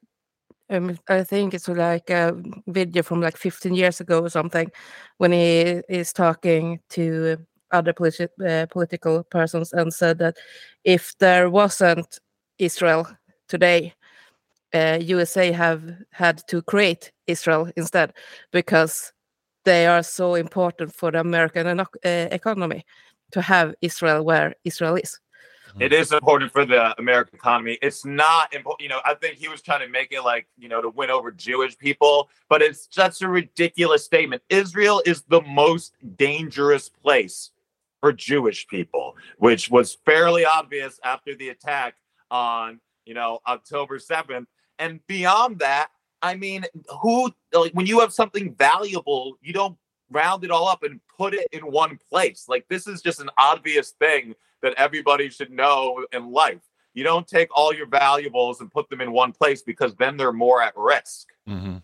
Um, 0.70 0.98
I 1.08 1.24
think 1.24 1.54
it's 1.54 1.68
like 1.68 2.10
a 2.10 2.36
video 2.66 3.02
from 3.02 3.22
like 3.22 3.36
15 3.38 3.74
years 3.74 4.00
ago 4.00 4.24
or 4.24 4.28
something, 4.28 4.70
when 5.16 5.32
he 5.32 5.80
is 5.88 6.12
talking 6.12 6.80
to 6.90 7.38
other 7.70 7.92
politi- 7.92 8.28
uh, 8.46 8.66
political 8.66 9.22
persons 9.24 9.72
and 9.72 9.94
said 9.94 10.18
that 10.18 10.36
if 10.84 11.16
there 11.18 11.48
wasn't 11.48 12.18
Israel 12.58 13.06
today, 13.48 13.94
uh, 14.74 14.98
USA 15.00 15.52
have 15.52 15.82
had 16.12 16.42
to 16.48 16.60
create 16.62 17.12
Israel 17.26 17.70
instead 17.76 18.12
because 18.52 19.12
they 19.64 19.86
are 19.86 20.02
so 20.02 20.34
important 20.34 20.94
for 20.94 21.10
the 21.10 21.20
American 21.20 21.80
uh, 21.80 21.84
economy 22.04 22.84
to 23.32 23.42
have 23.42 23.74
Israel 23.80 24.24
where 24.24 24.54
Israel 24.64 24.96
is. 24.96 25.18
It 25.78 25.92
is 25.92 26.12
important 26.12 26.50
for 26.50 26.64
the 26.64 26.98
American 26.98 27.36
economy. 27.36 27.78
It's 27.82 28.04
not 28.04 28.52
important. 28.52 28.82
You 28.82 28.88
know, 28.88 29.00
I 29.04 29.14
think 29.14 29.36
he 29.36 29.48
was 29.48 29.62
trying 29.62 29.80
to 29.80 29.88
make 29.88 30.12
it 30.12 30.22
like, 30.22 30.48
you 30.56 30.68
know, 30.68 30.82
to 30.82 30.88
win 30.88 31.10
over 31.10 31.30
Jewish 31.30 31.78
people, 31.78 32.30
but 32.48 32.62
it's 32.62 32.88
such 32.90 33.22
a 33.22 33.28
ridiculous 33.28 34.04
statement. 34.04 34.42
Israel 34.48 35.02
is 35.06 35.22
the 35.28 35.42
most 35.42 35.92
dangerous 36.16 36.88
place 36.88 37.50
for 38.00 38.12
Jewish 38.12 38.66
people, 38.66 39.16
which 39.36 39.70
was 39.70 39.98
fairly 40.04 40.44
obvious 40.44 40.98
after 41.04 41.34
the 41.34 41.50
attack 41.50 41.94
on, 42.30 42.80
you 43.04 43.14
know, 43.14 43.40
October 43.46 43.98
7th. 43.98 44.46
And 44.78 45.00
beyond 45.06 45.60
that, 45.60 45.88
I 46.22 46.34
mean, 46.34 46.64
who, 47.02 47.30
like, 47.52 47.72
when 47.72 47.86
you 47.86 48.00
have 48.00 48.12
something 48.12 48.54
valuable, 48.54 49.36
you 49.40 49.52
don't 49.52 49.76
round 50.10 50.44
it 50.44 50.50
all 50.50 50.68
up 50.68 50.82
and 50.82 51.00
put 51.16 51.34
it 51.34 51.46
in 51.52 51.62
one 51.62 51.98
place. 52.08 52.46
Like 52.48 52.66
this 52.68 52.86
is 52.86 53.02
just 53.02 53.20
an 53.20 53.30
obvious 53.38 53.90
thing 53.90 54.34
that 54.62 54.74
everybody 54.76 55.28
should 55.28 55.50
know 55.50 56.04
in 56.12 56.32
life. 56.32 56.62
You 56.94 57.04
don't 57.04 57.26
take 57.26 57.48
all 57.56 57.72
your 57.72 57.86
valuables 57.86 58.60
and 58.60 58.72
put 58.72 58.88
them 58.88 59.00
in 59.00 59.12
one 59.12 59.32
place 59.32 59.62
because 59.62 59.94
then 59.94 60.16
they're 60.16 60.32
more 60.32 60.60
at 60.62 60.76
risk. 60.76 61.28
hmm 61.46 61.76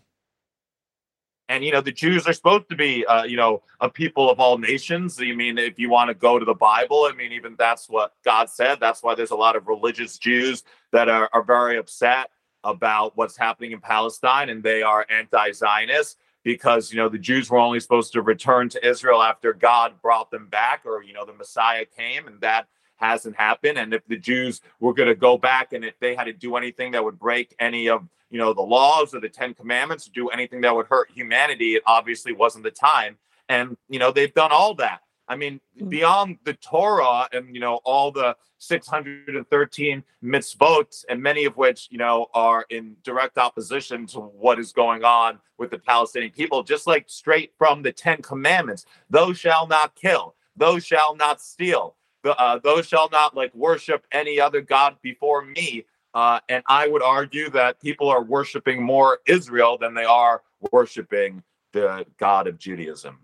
And 1.47 1.63
you 1.63 1.71
know 1.71 1.81
the 1.81 1.91
Jews 1.91 2.27
are 2.27 2.33
supposed 2.33 2.69
to 2.69 2.75
be, 2.75 3.05
uh, 3.05 3.23
you 3.23 3.37
know, 3.37 3.61
a 3.79 3.89
people 3.89 4.29
of 4.29 4.39
all 4.39 4.57
nations. 4.57 5.19
I 5.21 5.31
mean, 5.31 5.57
if 5.57 5.77
you 5.77 5.89
want 5.89 6.09
to 6.09 6.15
go 6.15 6.39
to 6.39 6.45
the 6.45 6.55
Bible, 6.55 7.07
I 7.09 7.15
mean, 7.15 7.31
even 7.31 7.55
that's 7.57 7.87
what 7.87 8.13
God 8.23 8.49
said. 8.49 8.79
That's 8.79 9.03
why 9.03 9.15
there's 9.15 9.31
a 9.31 9.35
lot 9.35 9.55
of 9.55 9.67
religious 9.67 10.17
Jews 10.17 10.63
that 10.91 11.07
are, 11.07 11.29
are 11.33 11.43
very 11.43 11.77
upset 11.77 12.31
about 12.63 13.15
what's 13.15 13.37
happening 13.37 13.71
in 13.71 13.79
Palestine, 13.79 14.49
and 14.49 14.63
they 14.63 14.81
are 14.81 15.05
anti-Zionist 15.07 16.17
because 16.45 16.93
you 16.93 16.97
know 16.97 17.09
the 17.09 17.17
Jews 17.17 17.49
were 17.49 17.57
only 17.57 17.81
supposed 17.81 18.13
to 18.13 18.21
return 18.21 18.69
to 18.69 18.87
Israel 18.87 19.21
after 19.21 19.51
God 19.51 20.01
brought 20.01 20.31
them 20.31 20.47
back, 20.47 20.83
or 20.85 21.03
you 21.03 21.11
know 21.11 21.25
the 21.25 21.33
Messiah 21.33 21.83
came, 21.83 22.27
and 22.27 22.39
that 22.39 22.67
hasn't 22.95 23.35
happened. 23.35 23.77
And 23.77 23.93
if 23.93 24.07
the 24.07 24.15
Jews 24.15 24.61
were 24.79 24.93
going 24.93 25.09
to 25.09 25.15
go 25.15 25.37
back 25.37 25.73
and 25.73 25.83
if 25.83 25.99
they 25.99 26.15
had 26.15 26.25
to 26.25 26.33
do 26.33 26.55
anything 26.55 26.93
that 26.93 27.03
would 27.03 27.19
break 27.19 27.53
any 27.59 27.89
of 27.89 28.07
you 28.29 28.37
know 28.37 28.53
the 28.53 28.61
laws 28.61 29.13
or 29.13 29.19
the 29.19 29.27
Ten 29.27 29.53
Commandments, 29.53 30.07
do 30.07 30.29
anything 30.29 30.61
that 30.61 30.73
would 30.73 30.85
hurt 30.85 31.09
humanity, 31.11 31.75
it 31.75 31.83
obviously 31.85 32.31
wasn't 32.31 32.63
the 32.63 32.71
time. 32.71 33.17
And 33.49 33.75
you 33.89 33.99
know 33.99 34.11
they've 34.11 34.33
done 34.33 34.51
all 34.51 34.75
that. 34.75 35.01
I 35.27 35.35
mean, 35.35 35.59
Mm. 35.79 35.89
beyond 35.89 36.37
the 36.43 36.53
Torah 36.53 37.27
and 37.31 37.53
you 37.53 37.59
know 37.59 37.79
all 37.83 38.11
the 38.11 38.35
613 38.57 40.03
mitzvot, 40.23 41.05
and 41.09 41.21
many 41.21 41.45
of 41.45 41.57
which 41.57 41.87
you 41.91 41.97
know 41.97 42.27
are 42.33 42.65
in 42.69 42.95
direct 43.03 43.37
opposition 43.37 44.05
to 44.07 44.19
what 44.19 44.59
is 44.59 44.71
going 44.71 45.03
on 45.03 45.39
with 45.57 45.71
the 45.71 45.79
Palestinian 45.79 46.31
people, 46.31 46.63
just 46.63 46.87
like 46.87 47.05
straight 47.07 47.53
from 47.57 47.81
the 47.81 47.91
Ten 47.91 48.21
Commandments: 48.21 48.85
"Thou 49.09 49.33
shall 49.33 49.67
not 49.67 49.95
kill, 49.95 50.35
thou 50.55 50.79
shall 50.79 51.15
not 51.15 51.41
steal, 51.41 51.95
the, 52.23 52.35
uh, 52.39 52.59
those 52.59 52.87
shall 52.87 53.09
not 53.09 53.35
like 53.35 53.53
worship 53.55 54.05
any 54.11 54.39
other 54.39 54.61
god 54.61 54.97
before 55.01 55.43
me." 55.43 55.85
Uh, 56.13 56.39
and 56.47 56.63
I 56.67 56.87
would 56.87 57.01
argue 57.03 57.49
that 57.49 57.81
people 57.81 58.07
are 58.07 58.23
worshiping 58.23 58.81
more 58.81 59.19
Israel 59.25 59.77
than 59.77 59.93
they 59.93 60.05
are 60.05 60.43
worshiping 60.71 61.43
the 61.73 62.05
God 62.17 62.47
of 62.47 62.57
Judaism. 62.57 63.19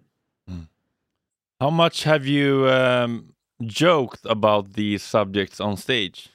How 1.62 1.70
much 1.70 2.06
have 2.06 2.26
you 2.26 2.68
um, 2.70 3.36
joked 3.62 4.26
about 4.26 4.74
these 4.74 5.04
subjects 5.04 5.60
on 5.60 5.78
stage? 5.78 6.30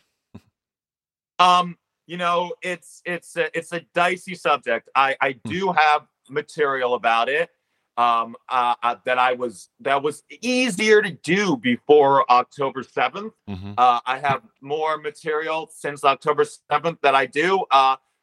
Um, 1.40 1.76
you 2.06 2.16
know, 2.16 2.54
it's 2.62 3.02
it's 3.04 3.36
a, 3.36 3.50
it's 3.58 3.72
a 3.72 3.80
dicey 3.92 4.36
subject. 4.36 4.88
I 4.94 5.16
I 5.20 5.32
do 5.32 5.72
have 5.72 6.06
material 6.30 6.94
about 6.94 7.28
it. 7.28 7.50
Um, 7.96 8.36
uh, 8.48 8.76
uh, 8.84 8.96
that 9.04 9.18
I 9.18 9.32
was 9.32 9.68
that 9.80 10.00
was 10.00 10.22
easier 10.42 11.02
to 11.02 11.10
do 11.10 11.56
before 11.56 12.30
October 12.30 12.84
seventh. 12.84 13.32
hmm 13.48 13.72
Uh, 13.76 13.98
I 14.06 14.18
have 14.18 14.42
more 14.60 14.96
material 14.96 15.68
since 15.74 16.04
October 16.04 16.44
7th 16.44 17.00
that 17.02 17.16
I 17.16 17.26
do. 17.26 17.64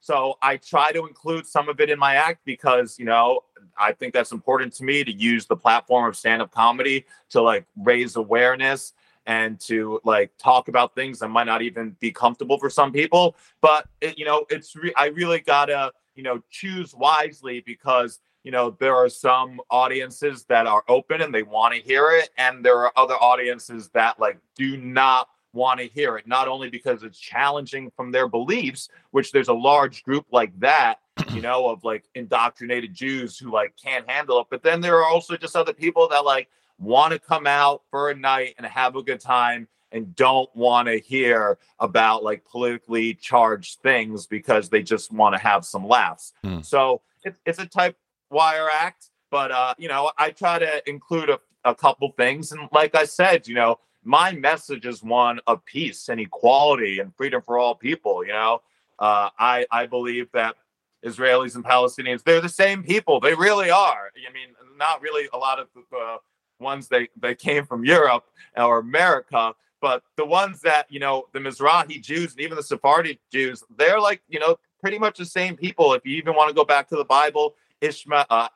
So 0.04 0.38
I 0.42 0.58
try 0.58 0.92
to 0.92 1.08
include 1.08 1.48
some 1.48 1.70
of 1.70 1.80
it 1.80 1.90
in 1.90 1.98
my 1.98 2.16
act 2.16 2.42
because, 2.44 3.00
you 3.00 3.06
know, 3.06 3.40
I 3.78 3.94
think 3.94 4.14
that's 4.14 4.34
important 4.34 4.74
to 4.74 4.84
me 4.84 5.02
to 5.02 5.14
use 5.14 5.46
the 5.46 5.56
platform 5.56 6.10
of 6.10 6.18
stand 6.18 6.42
up 6.42 6.52
comedy 6.52 7.06
to 7.30 7.42
like 7.42 7.66
raise 7.78 8.18
awareness 8.18 8.92
and 9.28 9.58
to 9.62 10.02
like 10.04 10.32
talk 10.38 10.68
about 10.68 10.94
things 10.94 11.20
that 11.20 11.30
might 11.30 11.46
not 11.46 11.62
even 11.62 11.96
be 12.02 12.12
comfortable 12.12 12.58
for 12.60 12.70
some 12.70 12.92
people. 12.92 13.38
But, 13.62 13.88
it, 14.02 14.20
you 14.20 14.26
know, 14.26 14.46
it's, 14.50 14.76
re- 14.76 14.92
I 14.98 15.06
really 15.06 15.40
gotta, 15.40 15.94
you 16.16 16.24
know, 16.24 16.44
choose 16.50 16.94
wisely 16.94 17.62
because, 17.62 18.20
you 18.44 18.52
know, 18.52 18.76
there 18.82 18.98
are 18.98 19.08
some 19.08 19.62
audiences 19.72 20.44
that 20.50 20.68
are 20.68 20.84
open 20.90 21.22
and 21.22 21.34
they 21.34 21.44
want 21.44 21.76
to 21.76 21.80
hear 21.80 22.12
it. 22.12 22.30
And 22.38 22.66
there 22.66 22.78
are 22.80 22.92
other 22.98 23.16
audiences 23.16 23.88
that 23.94 24.20
like 24.20 24.38
do 24.58 24.76
not 24.76 25.30
want 25.54 25.80
to 25.80 25.88
hear 25.88 26.18
it, 26.18 26.28
not 26.28 26.48
only 26.48 26.70
because 26.70 27.04
it's 27.04 27.20
challenging 27.20 27.92
from 27.96 28.12
their 28.12 28.28
beliefs, 28.28 28.90
which 29.12 29.32
there's 29.32 29.48
a 29.48 29.54
large 29.54 30.04
group 30.04 30.26
like 30.32 30.58
that, 30.60 31.00
you 31.32 31.42
know, 31.42 31.70
of 31.70 31.84
like 31.84 32.04
indoctrinated 32.16 32.94
Jews 32.94 33.38
who 33.38 33.52
like 33.52 33.74
can't 33.82 34.10
handle 34.10 34.40
it, 34.42 34.48
but 34.50 34.64
then 34.64 34.82
there 34.82 34.98
are 34.98 35.06
also 35.06 35.38
just 35.38 35.56
other 35.56 35.74
people 35.74 36.08
that 36.10 36.26
like 36.26 36.50
want 36.80 37.14
to 37.14 37.20
come 37.20 37.48
out 37.48 37.84
for 37.90 38.10
a 38.10 38.16
night 38.16 38.56
and 38.58 38.66
have 38.66 38.96
a 38.96 39.04
good 39.04 39.20
time 39.20 39.68
and 39.92 40.16
don't 40.16 40.54
want 40.56 40.88
to 40.88 40.98
hear 41.00 41.60
about 41.80 42.24
like 42.24 42.44
politically 42.46 43.14
charged 43.14 43.80
things 43.82 44.26
because 44.26 44.70
they 44.70 44.82
just 44.82 45.14
want 45.14 45.36
to 45.36 45.40
have 45.40 45.64
some 45.64 45.88
laughs. 45.88 46.34
Hmm. 46.44 46.62
So 46.62 47.02
it, 47.24 47.36
it's 47.46 47.60
a 47.60 47.68
type 47.68 47.96
wire 48.32 48.68
act, 48.74 49.12
but 49.30 49.52
uh, 49.52 49.76
you 49.78 49.88
know, 49.88 50.12
I 50.18 50.32
try 50.32 50.60
to 50.60 50.90
include 50.90 51.30
a, 51.30 51.40
a 51.64 51.76
couple 51.76 52.12
things. 52.18 52.52
And 52.52 52.68
like 52.72 52.96
I 52.96 53.06
said, 53.06 53.48
you 53.48 53.54
know, 53.54 53.80
my 54.04 54.32
message 54.32 54.86
is 54.86 55.04
one 55.04 55.40
of 55.48 55.64
peace 55.66 56.10
and 56.10 56.20
equality 56.20 57.00
and 57.00 57.16
freedom 57.16 57.42
for 57.42 57.58
all 57.58 57.76
people. 57.76 58.26
You 58.26 58.34
know, 58.34 58.62
uh, 59.00 59.30
I 59.38 59.66
I 59.72 59.86
believe 59.86 60.32
that 60.34 60.56
Israelis 61.04 61.56
and 61.56 61.64
Palestinians 61.64 62.24
they're 62.24 62.42
the 62.42 62.50
same 62.50 62.84
people. 62.84 63.20
They 63.20 63.34
really 63.34 63.70
are. 63.70 64.12
I 64.16 64.34
mean, 64.34 64.50
not 64.78 65.02
really 65.02 65.28
a 65.34 65.38
lot 65.38 65.60
of 65.60 65.68
the 65.76 66.18
ones 66.60 66.88
they 66.88 67.10
they 67.20 67.36
came 67.36 67.66
from 67.66 67.86
Europe 67.86 68.26
or 68.56 68.80
America, 68.80 69.54
but 69.82 70.04
the 70.18 70.26
ones 70.26 70.62
that 70.62 70.86
you 70.90 71.00
know 71.00 71.28
the 71.34 71.40
Mizrahi 71.40 72.02
Jews 72.02 72.32
and 72.32 72.42
even 72.42 72.56
the 72.56 72.64
Sephardi 72.64 73.20
Jews, 73.32 73.64
they're 73.78 74.00
like 74.00 74.22
you 74.30 74.40
know 74.40 74.58
pretty 74.82 75.00
much 75.00 75.18
the 75.18 75.26
same 75.26 75.56
people. 75.56 75.94
If 75.94 76.06
you 76.06 76.18
even 76.18 76.36
want 76.36 76.50
to 76.50 76.56
go 76.56 76.66
back 76.66 76.88
to 76.90 76.96
the 76.96 77.06
Bible, 77.06 77.56
Ishmael, 77.82 78.26
uh, 78.30 78.48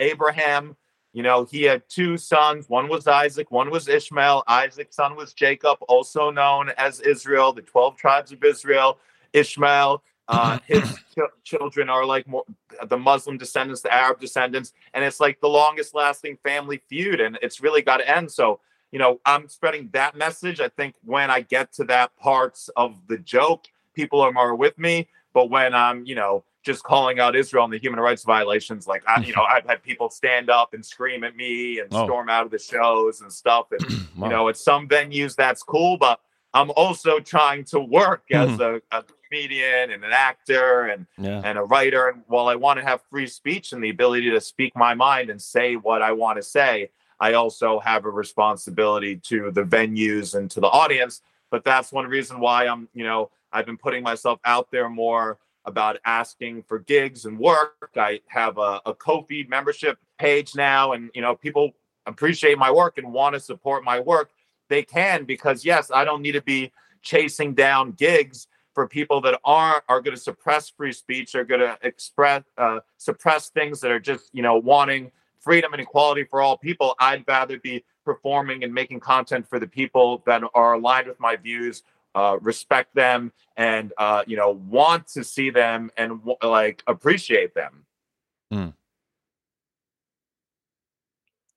Abraham. 0.00 0.76
You 1.16 1.22
know, 1.22 1.46
he 1.46 1.62
had 1.62 1.82
two 1.88 2.18
sons. 2.18 2.68
One 2.68 2.88
was 2.88 3.06
Isaac, 3.06 3.50
one 3.50 3.70
was 3.70 3.88
Ishmael. 3.88 4.44
Isaac's 4.46 4.96
son 4.96 5.16
was 5.16 5.32
Jacob, 5.32 5.78
also 5.88 6.30
known 6.30 6.68
as 6.76 7.00
Israel, 7.00 7.54
the 7.54 7.62
12 7.62 7.96
tribes 7.96 8.32
of 8.32 8.44
Israel. 8.44 8.98
Ishmael, 9.32 10.02
uh, 10.28 10.58
his 10.66 10.82
ch- 10.92 11.42
children 11.42 11.88
are 11.88 12.04
like 12.04 12.28
more, 12.28 12.44
the 12.86 12.98
Muslim 12.98 13.38
descendants, 13.38 13.80
the 13.80 13.90
Arab 13.90 14.20
descendants. 14.20 14.74
And 14.92 15.06
it's 15.06 15.18
like 15.18 15.40
the 15.40 15.48
longest 15.48 15.94
lasting 15.94 16.36
family 16.44 16.82
feud. 16.86 17.22
And 17.22 17.38
it's 17.40 17.62
really 17.62 17.80
got 17.80 17.96
to 17.96 18.14
end. 18.14 18.30
So, 18.30 18.60
you 18.92 18.98
know, 18.98 19.18
I'm 19.24 19.48
spreading 19.48 19.88
that 19.94 20.16
message. 20.16 20.60
I 20.60 20.68
think 20.68 20.96
when 21.02 21.30
I 21.30 21.40
get 21.40 21.72
to 21.76 21.84
that 21.84 22.14
parts 22.18 22.68
of 22.76 22.94
the 23.08 23.16
joke, 23.16 23.64
people 23.94 24.20
are 24.20 24.32
more 24.32 24.54
with 24.54 24.78
me. 24.78 25.08
But 25.32 25.48
when 25.48 25.74
I'm, 25.74 26.04
you 26.04 26.14
know, 26.14 26.44
just 26.66 26.82
calling 26.82 27.20
out 27.20 27.36
Israel 27.36 27.64
and 27.64 27.72
the 27.72 27.78
human 27.78 28.00
rights 28.00 28.24
violations. 28.24 28.86
Like, 28.88 29.04
I, 29.08 29.20
you 29.20 29.32
know, 29.36 29.42
I've 29.42 29.64
had 29.64 29.82
people 29.82 30.10
stand 30.10 30.50
up 30.50 30.74
and 30.74 30.84
scream 30.84 31.24
at 31.24 31.36
me 31.36 31.78
and 31.78 31.88
Oh. 31.92 32.04
storm 32.04 32.28
out 32.28 32.44
of 32.44 32.50
the 32.50 32.58
shows 32.58 33.20
and 33.22 33.32
stuff. 33.32 33.68
And, 33.70 33.80
Wow. 34.16 34.26
you 34.28 34.32
know, 34.32 34.48
at 34.48 34.56
some 34.56 34.88
venues 34.88 35.36
that's 35.36 35.62
cool, 35.62 35.98
but 35.98 36.20
I'm 36.54 36.70
also 36.70 37.20
trying 37.20 37.64
to 37.66 37.78
work 37.80 38.24
mm-hmm. 38.32 38.54
as 38.54 38.60
a, 38.60 38.80
a 38.90 39.04
comedian 39.28 39.90
and 39.92 40.02
an 40.04 40.12
actor 40.12 40.86
and, 40.86 41.06
yeah. 41.18 41.42
and 41.44 41.58
a 41.58 41.62
writer. 41.62 42.08
And 42.08 42.22
while 42.26 42.48
I 42.48 42.56
want 42.56 42.78
to 42.80 42.84
have 42.84 43.02
free 43.10 43.26
speech 43.26 43.72
and 43.72 43.82
the 43.84 43.90
ability 43.90 44.30
to 44.30 44.40
speak 44.40 44.74
my 44.74 44.94
mind 44.94 45.30
and 45.30 45.40
say 45.40 45.76
what 45.76 46.02
I 46.02 46.12
want 46.12 46.36
to 46.38 46.42
say, 46.42 46.90
I 47.20 47.34
also 47.34 47.78
have 47.80 48.04
a 48.06 48.10
responsibility 48.10 49.16
to 49.16 49.50
the 49.50 49.62
venues 49.64 50.34
and 50.34 50.50
to 50.50 50.60
the 50.60 50.66
audience. 50.68 51.22
But 51.50 51.62
that's 51.64 51.92
one 51.92 52.06
reason 52.06 52.40
why 52.40 52.66
I'm, 52.66 52.88
you 52.94 53.04
know, 53.04 53.30
I've 53.52 53.66
been 53.66 53.78
putting 53.78 54.02
myself 54.02 54.40
out 54.44 54.70
there 54.70 54.88
more 54.88 55.38
about 55.66 55.98
asking 56.04 56.62
for 56.62 56.78
gigs 56.78 57.24
and 57.24 57.38
work. 57.38 57.90
I 57.96 58.20
have 58.28 58.56
a, 58.58 58.80
a 58.86 58.94
Ko-fi 58.94 59.46
membership 59.48 59.98
page 60.18 60.54
now, 60.54 60.92
and 60.92 61.10
you 61.14 61.20
know, 61.20 61.34
people 61.34 61.72
appreciate 62.06 62.56
my 62.56 62.70
work 62.70 62.98
and 62.98 63.12
want 63.12 63.34
to 63.34 63.40
support 63.40 63.84
my 63.84 64.00
work. 64.00 64.30
They 64.68 64.82
can 64.82 65.24
because 65.24 65.64
yes, 65.64 65.90
I 65.92 66.04
don't 66.04 66.22
need 66.22 66.32
to 66.32 66.42
be 66.42 66.72
chasing 67.02 67.54
down 67.54 67.92
gigs 67.92 68.48
for 68.74 68.86
people 68.86 69.20
that 69.22 69.40
are 69.44 69.82
are 69.88 70.00
going 70.00 70.14
to 70.14 70.20
suppress 70.20 70.68
free 70.70 70.92
speech, 70.92 71.34
are 71.34 71.44
going 71.44 71.60
to 71.60 71.78
express 71.82 72.42
uh, 72.58 72.80
suppress 72.96 73.48
things 73.48 73.80
that 73.80 73.90
are 73.90 74.00
just 74.00 74.30
you 74.32 74.42
know 74.42 74.56
wanting 74.56 75.10
freedom 75.40 75.72
and 75.72 75.82
equality 75.82 76.24
for 76.24 76.40
all 76.40 76.56
people. 76.58 76.94
I'd 76.98 77.24
rather 77.26 77.58
be 77.58 77.84
performing 78.04 78.64
and 78.64 78.72
making 78.72 79.00
content 79.00 79.48
for 79.48 79.58
the 79.58 79.66
people 79.66 80.22
that 80.26 80.42
are 80.54 80.74
aligned 80.74 81.08
with 81.08 81.18
my 81.18 81.36
views, 81.36 81.82
uh, 82.16 82.36
respect 82.40 82.94
them, 82.96 83.32
and 83.56 83.92
uh, 83.98 84.22
you 84.26 84.36
know 84.36 84.50
want 84.68 85.06
to 85.08 85.22
see 85.22 85.50
them 85.50 85.90
and 85.96 86.20
like 86.42 86.82
appreciate 86.88 87.54
them. 87.54 87.84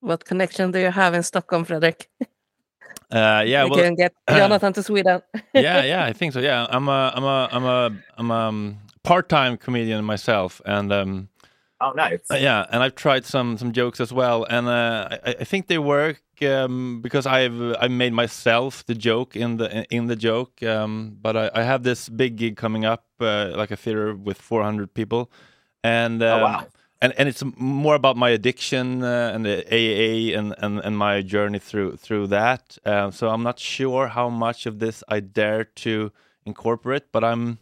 What 0.01 0.23
connection 0.23 0.71
do 0.71 0.79
you 0.79 0.91
have 0.91 1.13
in 1.13 1.23
Stockholm, 1.23 1.65
Frederick? 1.65 2.09
Uh, 3.11 3.43
yeah. 3.45 3.63
you 3.65 3.69
Well, 3.71 3.83
can 3.83 3.95
get 3.95 4.13
Jonathan 4.29 4.71
to 4.73 4.83
Sweden. 4.83 5.21
yeah, 5.53 5.83
yeah, 5.83 6.05
I 6.05 6.13
think 6.13 6.33
so. 6.33 6.39
Yeah, 6.39 6.67
I'm 6.69 6.87
a, 6.87 7.11
I'm 7.15 7.23
a, 7.23 7.49
I'm 7.51 7.65
a, 7.65 7.91
I'm 8.17 8.31
a 8.31 8.33
um, 8.33 8.77
part-time 9.03 9.57
comedian 9.57 10.05
myself, 10.05 10.61
and 10.65 10.93
um, 10.93 11.29
Oh, 11.81 11.91
nice. 11.91 12.21
yeah, 12.31 12.65
and 12.71 12.83
I've 12.83 12.95
tried 12.95 13.25
some 13.25 13.57
some 13.57 13.71
jokes 13.71 13.99
as 13.99 14.13
well, 14.13 14.45
and 14.49 14.67
uh, 14.67 15.17
I, 15.25 15.35
I 15.39 15.43
think 15.43 15.67
they 15.67 15.77
work 15.77 16.21
um, 16.43 17.01
because 17.01 17.25
I've 17.25 17.59
I 17.81 17.87
made 17.87 18.13
myself 18.13 18.85
the 18.85 18.95
joke 18.95 19.35
in 19.35 19.57
the 19.57 19.85
in 19.93 20.07
the 20.07 20.15
joke. 20.15 20.61
Um, 20.63 21.17
but 21.21 21.35
I, 21.37 21.51
I 21.55 21.63
have 21.63 21.83
this 21.83 22.09
big 22.09 22.35
gig 22.37 22.57
coming 22.57 22.85
up, 22.85 23.05
uh, 23.19 23.51
like 23.55 23.71
a 23.71 23.77
theater 23.77 24.15
with 24.15 24.41
400 24.41 24.93
people, 24.93 25.31
and 25.83 26.21
Oh, 26.29 26.39
um, 26.39 26.41
wow. 26.41 26.67
and 27.01 27.13
and 27.17 27.29
it's 27.29 27.43
more 27.57 27.95
about 27.95 28.17
my 28.17 28.29
addiction 28.29 29.03
uh, 29.03 29.31
and 29.33 29.45
the 29.45 29.65
AA 29.71 30.37
and, 30.37 30.55
and 30.59 30.79
and 30.79 30.97
my 30.97 31.21
journey 31.21 31.59
through 31.59 31.97
through 31.97 32.27
that. 32.27 32.77
Uh, 32.85 33.11
so 33.11 33.29
I'm 33.29 33.43
not 33.43 33.59
sure 33.59 34.07
how 34.09 34.29
much 34.29 34.65
of 34.65 34.79
this 34.79 35.03
I 35.07 35.19
dare 35.21 35.65
to 35.83 36.11
incorporate, 36.45 37.11
but 37.11 37.23
I'm 37.23 37.59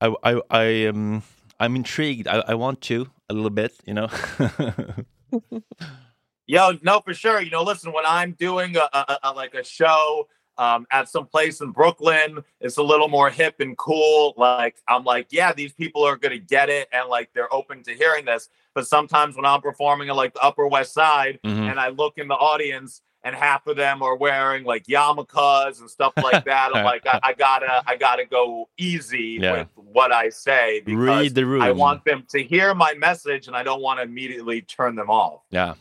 I 0.00 0.14
I, 0.22 0.40
I 0.50 0.64
am 0.90 1.22
I'm 1.60 1.76
intrigued. 1.76 2.28
I, 2.28 2.44
I 2.48 2.54
want 2.54 2.80
to 2.82 3.10
a 3.28 3.34
little 3.34 3.50
bit, 3.50 3.74
you 3.86 3.94
know. 3.94 4.08
Yo, 6.46 6.72
no, 6.82 7.00
for 7.00 7.12
sure. 7.14 7.40
You 7.40 7.50
know, 7.50 7.62
listen, 7.62 7.92
when 7.92 8.04
I'm 8.06 8.32
doing 8.32 8.76
a, 8.76 8.88
a, 8.92 9.18
a 9.24 9.32
like 9.32 9.54
a 9.54 9.64
show 9.64 10.28
um, 10.58 10.86
at 10.90 11.08
some 11.08 11.26
place 11.26 11.60
in 11.60 11.70
Brooklyn. 11.70 12.42
It's 12.60 12.78
a 12.78 12.82
little 12.82 13.08
more 13.08 13.28
hip 13.30 13.56
and 13.60 13.76
cool. 13.76 14.34
Like 14.36 14.76
I'm 14.88 15.04
like, 15.04 15.26
yeah, 15.30 15.52
these 15.52 15.72
people 15.72 16.02
are 16.04 16.16
gonna 16.16 16.38
get 16.38 16.70
it, 16.70 16.88
and 16.92 17.08
like 17.08 17.30
they're 17.34 17.52
open 17.52 17.82
to 17.84 17.92
hearing 17.92 18.24
this. 18.24 18.48
But 18.74 18.86
sometimes 18.86 19.36
when 19.36 19.44
I'm 19.44 19.60
performing 19.60 20.08
at 20.08 20.16
like 20.16 20.34
the 20.34 20.42
Upper 20.42 20.66
West 20.66 20.94
Side, 20.94 21.40
Mhm. 21.44 21.70
and 21.70 21.80
I 21.80 21.88
look 21.88 22.18
in 22.18 22.28
the 22.28 22.34
audience, 22.34 23.02
and 23.22 23.34
half 23.34 23.66
of 23.66 23.76
them 23.76 24.02
are 24.02 24.16
wearing 24.16 24.64
like 24.64 24.84
yarmulkes 24.86 25.80
and 25.80 25.90
stuff 25.90 26.12
like 26.16 26.44
that, 26.46 26.70
I'm 26.74 26.84
like, 26.84 27.06
I, 27.06 27.20
I 27.22 27.32
gotta, 27.34 27.82
I 27.86 27.96
gotta 27.96 28.24
go 28.24 28.68
easy 28.78 29.38
Yeah. 29.40 29.52
with 29.52 29.68
what 29.74 30.12
I 30.12 30.28
say 30.30 30.80
because 30.84 30.98
Read 31.24 31.34
the 31.34 31.44
room. 31.44 31.62
I 31.62 31.72
want 31.72 32.04
them 32.04 32.24
to 32.30 32.42
hear 32.42 32.74
my 32.74 32.94
message, 32.94 33.46
and 33.46 33.54
I 33.56 33.62
don't 33.62 33.82
want 33.82 33.98
to 33.98 34.04
immediately 34.04 34.62
turn 34.62 34.94
them 34.94 35.10
off. 35.10 35.42
Yeah, 35.50 35.74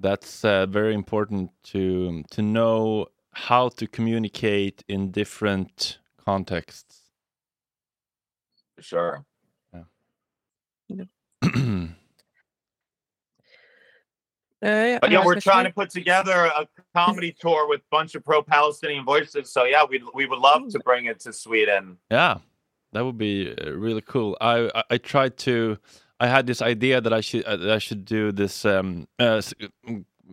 that's 0.00 0.44
uh, 0.44 0.66
very 0.66 0.94
important 0.94 1.50
to 1.64 2.22
to 2.30 2.42
know 2.42 3.06
how 3.32 3.68
to 3.68 3.86
communicate 3.86 4.82
in 4.88 5.10
different 5.10 5.98
contexts. 6.24 7.10
For 8.76 8.82
sure. 8.82 9.24
Eh, 14.62 14.98
But 15.00 15.10
yeah, 15.10 15.24
we're 15.24 15.40
trying 15.40 15.64
to 15.64 15.72
put 15.72 15.90
together 15.90 16.50
a 16.54 16.66
comedy 16.94 17.34
tour 17.38 17.68
with 17.68 17.80
a 17.80 17.90
bunch 17.90 18.14
of 18.14 18.24
pro-Palestinian 18.24 19.04
voices. 19.04 19.50
So 19.52 19.64
yeah, 19.64 19.84
we 19.88 20.02
we 20.14 20.26
would 20.26 20.38
love 20.38 20.68
to 20.70 20.78
bring 20.80 21.06
it 21.06 21.20
to 21.20 21.32
Sweden. 21.32 21.96
Yeah, 22.10 22.38
that 22.92 23.04
would 23.04 23.16
be 23.18 23.54
uh, 23.54 23.70
really 23.70 24.02
cool. 24.02 24.36
I, 24.40 24.70
I 24.74 24.82
I 24.90 24.98
tried 24.98 25.36
to. 25.38 25.78
I 26.20 26.26
had 26.26 26.46
this 26.46 26.60
idea 26.60 27.00
that 27.00 27.12
I 27.12 27.22
should 27.22 27.46
uh, 27.46 27.74
I 27.74 27.78
should 27.78 28.04
do 28.04 28.30
this 28.30 28.64
um, 28.66 29.08
uh, 29.18 29.40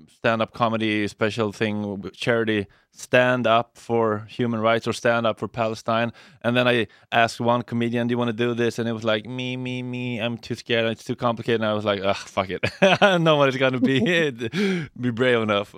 stand 0.10 0.42
up 0.42 0.54
comedy 0.54 1.08
special 1.08 1.52
thing, 1.52 2.04
charity 2.14 2.68
stand 2.92 3.48
up 3.48 3.78
for 3.78 4.26
human 4.30 4.60
rights 4.60 4.88
or 4.88 4.94
stand 4.94 5.26
up 5.26 5.40
for 5.40 5.48
Palestine. 5.48 6.12
And 6.42 6.58
then 6.58 6.68
I 6.68 6.88
asked 7.12 7.40
one 7.40 7.62
comedian, 7.62 8.08
"Do 8.08 8.14
you 8.14 8.18
want 8.18 8.30
to 8.30 8.34
do 8.34 8.54
this?" 8.54 8.80
And 8.80 8.90
it 8.90 8.92
was 8.92 9.06
like, 9.06 9.26
"Me, 9.26 9.56
me, 9.56 9.82
me. 9.82 10.20
I'm 10.20 10.38
too 10.38 10.56
scared. 10.56 10.86
It's 10.92 11.06
too 11.06 11.16
complicated." 11.16 11.62
And 11.62 11.70
I 11.70 11.74
was 11.74 11.86
like, 11.86 12.02
"Ugh, 12.02 12.16
fuck 12.16 12.50
it. 12.50 12.62
Nobody's 13.22 13.58
gonna 13.58 13.80
be 13.80 14.32
be 15.00 15.10
brave 15.12 15.42
enough." 15.42 15.74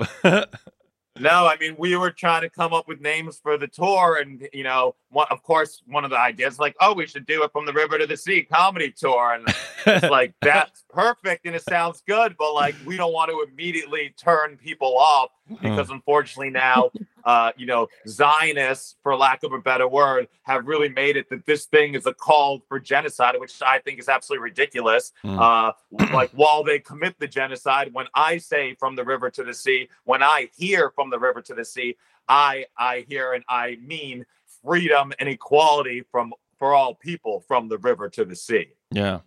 No, 1.20 1.48
I 1.48 1.58
mean 1.60 1.76
we 1.78 1.96
were 1.96 2.12
trying 2.12 2.42
to 2.42 2.50
come 2.50 2.74
up 2.74 2.88
with 2.88 3.02
names 3.02 3.40
for 3.42 3.58
the 3.58 3.68
tour, 3.68 4.20
and 4.22 4.48
you 4.54 4.64
know, 4.64 4.96
one, 5.10 5.28
of 5.30 5.44
course, 5.44 5.82
one 5.88 6.04
of 6.04 6.12
the 6.12 6.20
ideas 6.20 6.60
like, 6.60 6.76
oh, 6.82 6.94
we 6.94 7.06
should 7.06 7.26
do 7.26 7.44
it 7.44 7.52
from 7.52 7.66
the 7.66 7.74
river 7.74 7.98
to 7.98 8.08
the 8.08 8.18
sea 8.18 8.44
comedy 8.44 8.92
tour, 8.92 9.34
and 9.34 9.56
it's 9.86 10.04
like 10.10 10.34
that's 10.42 10.84
perfect 10.90 11.46
and 11.46 11.56
it 11.56 11.64
sounds 11.64 12.04
good, 12.08 12.36
but 12.38 12.54
like 12.54 12.76
we 12.86 12.98
don't 12.98 13.14
want 13.14 13.30
to 13.32 13.46
immediately 13.50 14.14
turn 14.18 14.58
people 14.58 14.98
off 14.98 15.30
hmm. 15.48 15.56
because 15.56 15.90
unfortunately 15.90 16.50
now, 16.50 16.92
uh, 17.30 17.52
you 17.58 17.68
know, 17.68 17.88
Zionists, 18.08 18.96
for 19.04 19.16
lack 19.16 19.44
of 19.44 19.54
a 19.54 19.60
better 19.60 19.88
word, 19.88 20.28
have 20.44 20.66
really 20.66 20.90
made 20.90 21.16
it 21.16 21.30
that 21.30 21.46
this 21.46 21.66
thing 21.66 21.94
is 21.94 22.08
a 22.08 22.14
call 22.14 22.64
for 22.68 22.80
genocide, 22.80 23.36
which 23.38 23.62
I 23.62 23.78
think 23.78 24.00
is 24.00 24.10
absolutely 24.10 24.46
ridiculous. 24.46 25.12
Mm. 25.24 25.38
Uh, 25.40 25.74
like 26.12 26.32
while 26.32 26.64
they 26.64 26.80
commit 26.80 27.20
the 27.20 27.28
genocide, 27.28 27.94
when 27.94 28.08
I 28.16 28.40
say 28.40 28.74
from 28.80 28.96
the 28.96 29.04
river 29.04 29.30
to 29.30 29.44
the 29.44 29.54
sea, 29.54 29.90
when 30.06 30.24
I 30.24 30.50
hear 30.58 30.90
from 30.90 31.12
the 31.12 31.20
river 31.20 31.40
to 31.44 31.54
the 31.54 31.64
sea, 31.64 31.98
I 32.28 32.66
I 32.76 33.06
hear 33.08 33.34
and 33.34 33.44
I 33.48 33.78
mean 33.86 34.26
freedom 34.66 35.14
and 35.20 35.30
equality 35.30 36.02
from 36.12 36.34
for 36.58 36.74
all 36.74 36.96
people 36.96 37.42
from 37.48 37.70
the 37.70 37.78
river 37.78 38.10
to 38.10 38.26
the 38.26 38.36
sea. 38.36 38.70
Yeah. 38.90 39.20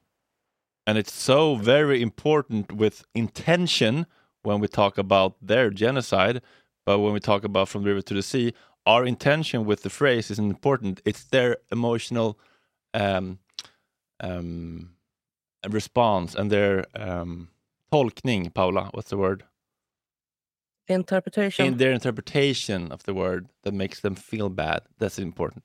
And 0.89 0.99
it's 0.99 1.15
so 1.15 1.55
very 1.55 2.03
important 2.03 2.73
with 2.73 3.05
intention 3.15 4.07
when 4.43 4.59
we 4.59 4.67
talk 4.67 4.99
about 4.99 5.37
their 5.41 5.71
genocide. 5.71 6.43
But 6.85 6.99
when 7.01 7.13
we 7.13 7.21
talk 7.21 7.45
about 7.45 7.69
from 7.69 7.83
the 7.83 7.91
river 7.91 8.03
to 8.03 8.15
the 8.15 8.23
sea, 8.23 8.55
our 8.87 9.05
intention 9.07 9.65
with 9.65 9.83
the 9.83 9.91
phrase 9.91 10.31
isn't 10.31 10.51
important. 10.51 11.01
It's 11.05 11.25
their 11.25 11.59
emotional 11.71 12.39
um, 12.95 13.39
um, 14.21 14.91
response 15.69 16.35
and 16.35 16.51
their 16.51 16.85
um, 16.97 17.49
tolkning, 17.93 18.53
Paula. 18.53 18.91
What's 18.93 19.11
the 19.11 19.17
word? 19.17 19.45
Interpretation. 20.89 21.67
In 21.67 21.77
their 21.77 21.93
interpretation 21.93 22.91
of 22.91 23.05
the 23.05 23.15
word 23.15 23.49
that 23.63 23.73
makes 23.73 24.01
them 24.01 24.17
feel 24.17 24.49
bad. 24.49 24.83
That's 24.99 25.19
important. 25.19 25.65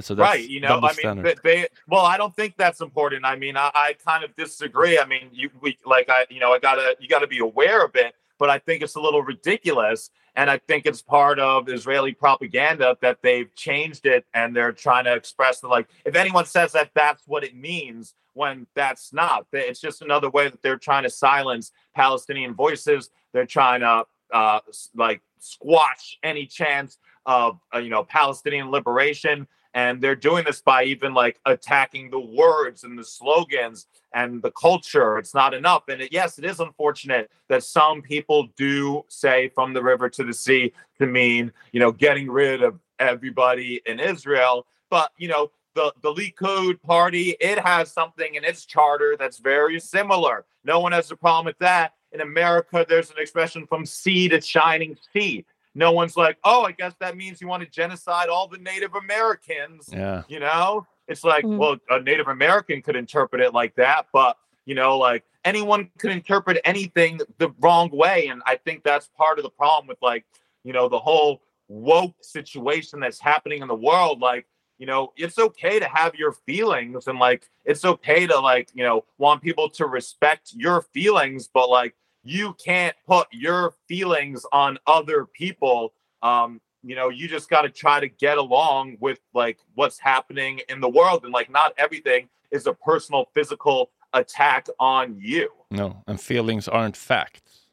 So 0.00 0.14
that's 0.14 0.28
right 0.28 0.48
you 0.48 0.60
know 0.60 0.78
i 0.78 0.80
mean 0.80 0.94
standard. 0.94 1.40
they, 1.42 1.62
they 1.62 1.68
well 1.88 2.04
i 2.04 2.16
don't 2.16 2.36
think 2.36 2.56
that's 2.56 2.80
important 2.80 3.24
i 3.24 3.34
mean 3.34 3.56
I, 3.56 3.70
I 3.74 3.94
kind 4.04 4.22
of 4.22 4.36
disagree 4.36 4.98
i 4.98 5.04
mean 5.04 5.30
you 5.32 5.50
we 5.60 5.76
like 5.84 6.08
i 6.08 6.24
you 6.30 6.38
know 6.38 6.52
i 6.52 6.58
gotta 6.58 6.94
you 7.00 7.08
gotta 7.08 7.26
be 7.26 7.38
aware 7.38 7.84
of 7.84 7.96
it 7.96 8.14
but 8.38 8.48
i 8.48 8.58
think 8.58 8.82
it's 8.82 8.94
a 8.94 9.00
little 9.00 9.22
ridiculous 9.22 10.10
and 10.38 10.48
i 10.48 10.56
think 10.56 10.86
it's 10.86 11.02
part 11.02 11.38
of 11.38 11.68
israeli 11.68 12.12
propaganda 12.12 12.96
that 13.02 13.18
they've 13.22 13.54
changed 13.54 14.06
it 14.06 14.24
and 14.32 14.56
they're 14.56 14.72
trying 14.72 15.04
to 15.04 15.14
express 15.14 15.60
that 15.60 15.68
like 15.68 15.88
if 16.06 16.14
anyone 16.14 16.46
says 16.46 16.72
that 16.72 16.90
that's 16.94 17.24
what 17.26 17.44
it 17.44 17.54
means 17.54 18.14
when 18.38 18.66
that's 18.74 19.12
not 19.12 19.46
it's 19.52 19.80
just 19.80 20.00
another 20.00 20.30
way 20.30 20.48
that 20.48 20.62
they're 20.62 20.78
trying 20.78 21.02
to 21.02 21.10
silence 21.10 21.72
palestinian 21.94 22.54
voices. 22.54 23.10
They're 23.32 23.46
trying 23.46 23.80
to 23.80 24.04
uh 24.32 24.60
like 24.94 25.20
squash 25.40 26.18
any 26.22 26.46
chance 26.46 26.98
of 27.26 27.58
uh, 27.74 27.78
you 27.78 27.90
know 27.90 28.04
palestinian 28.04 28.70
liberation 28.70 29.46
and 29.78 30.02
they're 30.02 30.16
doing 30.16 30.44
this 30.44 30.60
by 30.60 30.82
even 30.82 31.14
like 31.14 31.38
attacking 31.46 32.10
the 32.10 32.18
words 32.18 32.82
and 32.82 32.98
the 32.98 33.04
slogans 33.04 33.86
and 34.12 34.42
the 34.42 34.50
culture. 34.50 35.18
It's 35.18 35.34
not 35.34 35.54
enough. 35.54 35.84
And 35.86 36.02
it, 36.02 36.12
yes 36.12 36.36
it 36.36 36.44
is 36.44 36.58
unfortunate 36.58 37.30
that 37.48 37.62
some 37.62 38.02
people 38.02 38.48
do 38.56 39.04
say 39.06 39.50
from 39.50 39.72
the 39.72 39.82
river 39.82 40.08
to 40.10 40.24
the 40.24 40.34
sea 40.34 40.72
to 40.98 41.06
mean 41.06 41.52
you 41.70 41.78
know 41.78 41.92
getting 41.92 42.28
rid 42.28 42.60
of 42.60 42.80
everybody 42.98 43.80
in 43.86 44.00
israel. 44.00 44.66
But 44.90 45.12
you 45.16 45.28
know 45.28 45.52
the 45.76 45.94
the 46.02 46.12
Likud 46.12 46.82
party 46.82 47.36
it 47.38 47.60
has 47.60 47.92
something 47.92 48.34
in 48.34 48.44
its 48.44 48.66
charter 48.66 49.16
that's 49.16 49.38
very 49.38 49.78
similar. 49.78 50.44
No 50.64 50.80
one 50.80 50.90
has 50.90 51.08
a 51.12 51.16
problem 51.16 51.44
with 51.44 51.58
that. 51.60 51.92
In 52.10 52.20
america 52.20 52.84
there's 52.88 53.10
an 53.10 53.18
expression 53.20 53.64
from 53.64 53.86
sea 53.86 54.28
to 54.30 54.40
shining 54.40 54.96
sea 55.12 55.44
no 55.74 55.92
one's 55.92 56.16
like, 56.16 56.38
oh, 56.44 56.64
I 56.64 56.72
guess 56.72 56.94
that 57.00 57.16
means 57.16 57.40
you 57.40 57.48
want 57.48 57.62
to 57.62 57.68
genocide 57.70 58.28
all 58.28 58.48
the 58.48 58.58
Native 58.58 58.94
Americans. 58.94 59.88
yeah. 59.92 60.22
You 60.28 60.40
know, 60.40 60.86
it's 61.06 61.24
like, 61.24 61.44
Mm. 61.44 61.56
well, 61.58 61.76
a 61.90 62.00
Native 62.00 62.28
American 62.28 62.82
could 62.82 62.96
interpret 62.96 63.40
it 63.40 63.52
like 63.54 63.74
that, 63.76 64.06
but 64.12 64.36
you 64.66 64.74
know, 64.74 64.98
like 64.98 65.24
anyone 65.44 65.88
could 65.98 66.10
interpret 66.10 66.60
anything 66.64 67.20
the 67.38 67.50
wrong 67.60 67.88
way. 67.90 68.26
And 68.26 68.42
I 68.44 68.56
think 68.56 68.82
that's 68.84 69.08
part 69.16 69.38
of 69.38 69.42
the 69.44 69.50
problem 69.50 69.86
with 69.86 69.96
like, 70.02 70.24
you 70.62 70.72
know, 70.74 70.88
the 70.88 70.98
whole 70.98 71.40
woke 71.68 72.14
situation 72.20 73.00
that's 73.00 73.18
happening 73.20 73.62
in 73.62 73.68
the 73.68 73.74
world. 73.74 74.20
Like, 74.20 74.46
you 74.78 74.86
know, 74.86 75.12
it's 75.16 75.38
okay 75.38 75.78
to 75.78 75.86
have 75.88 76.14
your 76.14 76.32
feelings 76.32 77.06
and 77.06 77.18
like 77.18 77.48
it's 77.64 77.84
okay 77.84 78.26
to 78.26 78.38
like, 78.38 78.68
you 78.74 78.84
know, 78.84 79.04
want 79.16 79.40
people 79.42 79.70
to 79.70 79.86
respect 79.86 80.52
your 80.54 80.82
feelings, 80.92 81.48
but 81.52 81.70
like 81.70 81.94
you 82.28 82.54
can't 82.62 82.94
put 83.06 83.26
your 83.32 83.72
feelings 83.88 84.44
on 84.52 84.78
other 84.86 85.24
people. 85.24 85.94
Um, 86.22 86.60
you 86.82 86.94
know, 86.94 87.08
you 87.08 87.26
just 87.26 87.48
got 87.48 87.62
to 87.62 87.70
try 87.70 88.00
to 88.00 88.08
get 88.08 88.36
along 88.36 88.98
with 89.00 89.20
like 89.34 89.58
what's 89.74 89.98
happening 89.98 90.60
in 90.68 90.80
the 90.80 90.88
world, 90.88 91.24
and 91.24 91.32
like 91.32 91.50
not 91.50 91.72
everything 91.78 92.28
is 92.50 92.66
a 92.66 92.74
personal 92.74 93.26
physical 93.34 93.90
attack 94.12 94.66
on 94.78 95.16
you. 95.18 95.50
No, 95.70 96.02
and 96.06 96.20
feelings 96.20 96.68
aren't 96.68 96.96
facts. 96.96 97.66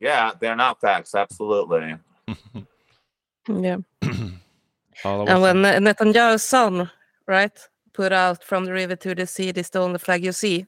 Yeah, 0.00 0.32
they're 0.40 0.56
not 0.56 0.80
facts. 0.80 1.14
Absolutely. 1.14 1.96
Yeah. 3.48 3.78
And 5.02 5.40
when 5.40 5.62
that? 5.62 5.82
Netanyahu's 5.82 6.42
son, 6.42 6.90
right, 7.26 7.58
put 7.94 8.12
out 8.12 8.44
from 8.44 8.66
the 8.66 8.72
river 8.72 8.96
to 8.96 9.14
the 9.14 9.26
sea, 9.26 9.50
they 9.50 9.62
stole 9.62 9.90
the 9.92 9.98
flag 9.98 10.22
you 10.22 10.32
see. 10.32 10.66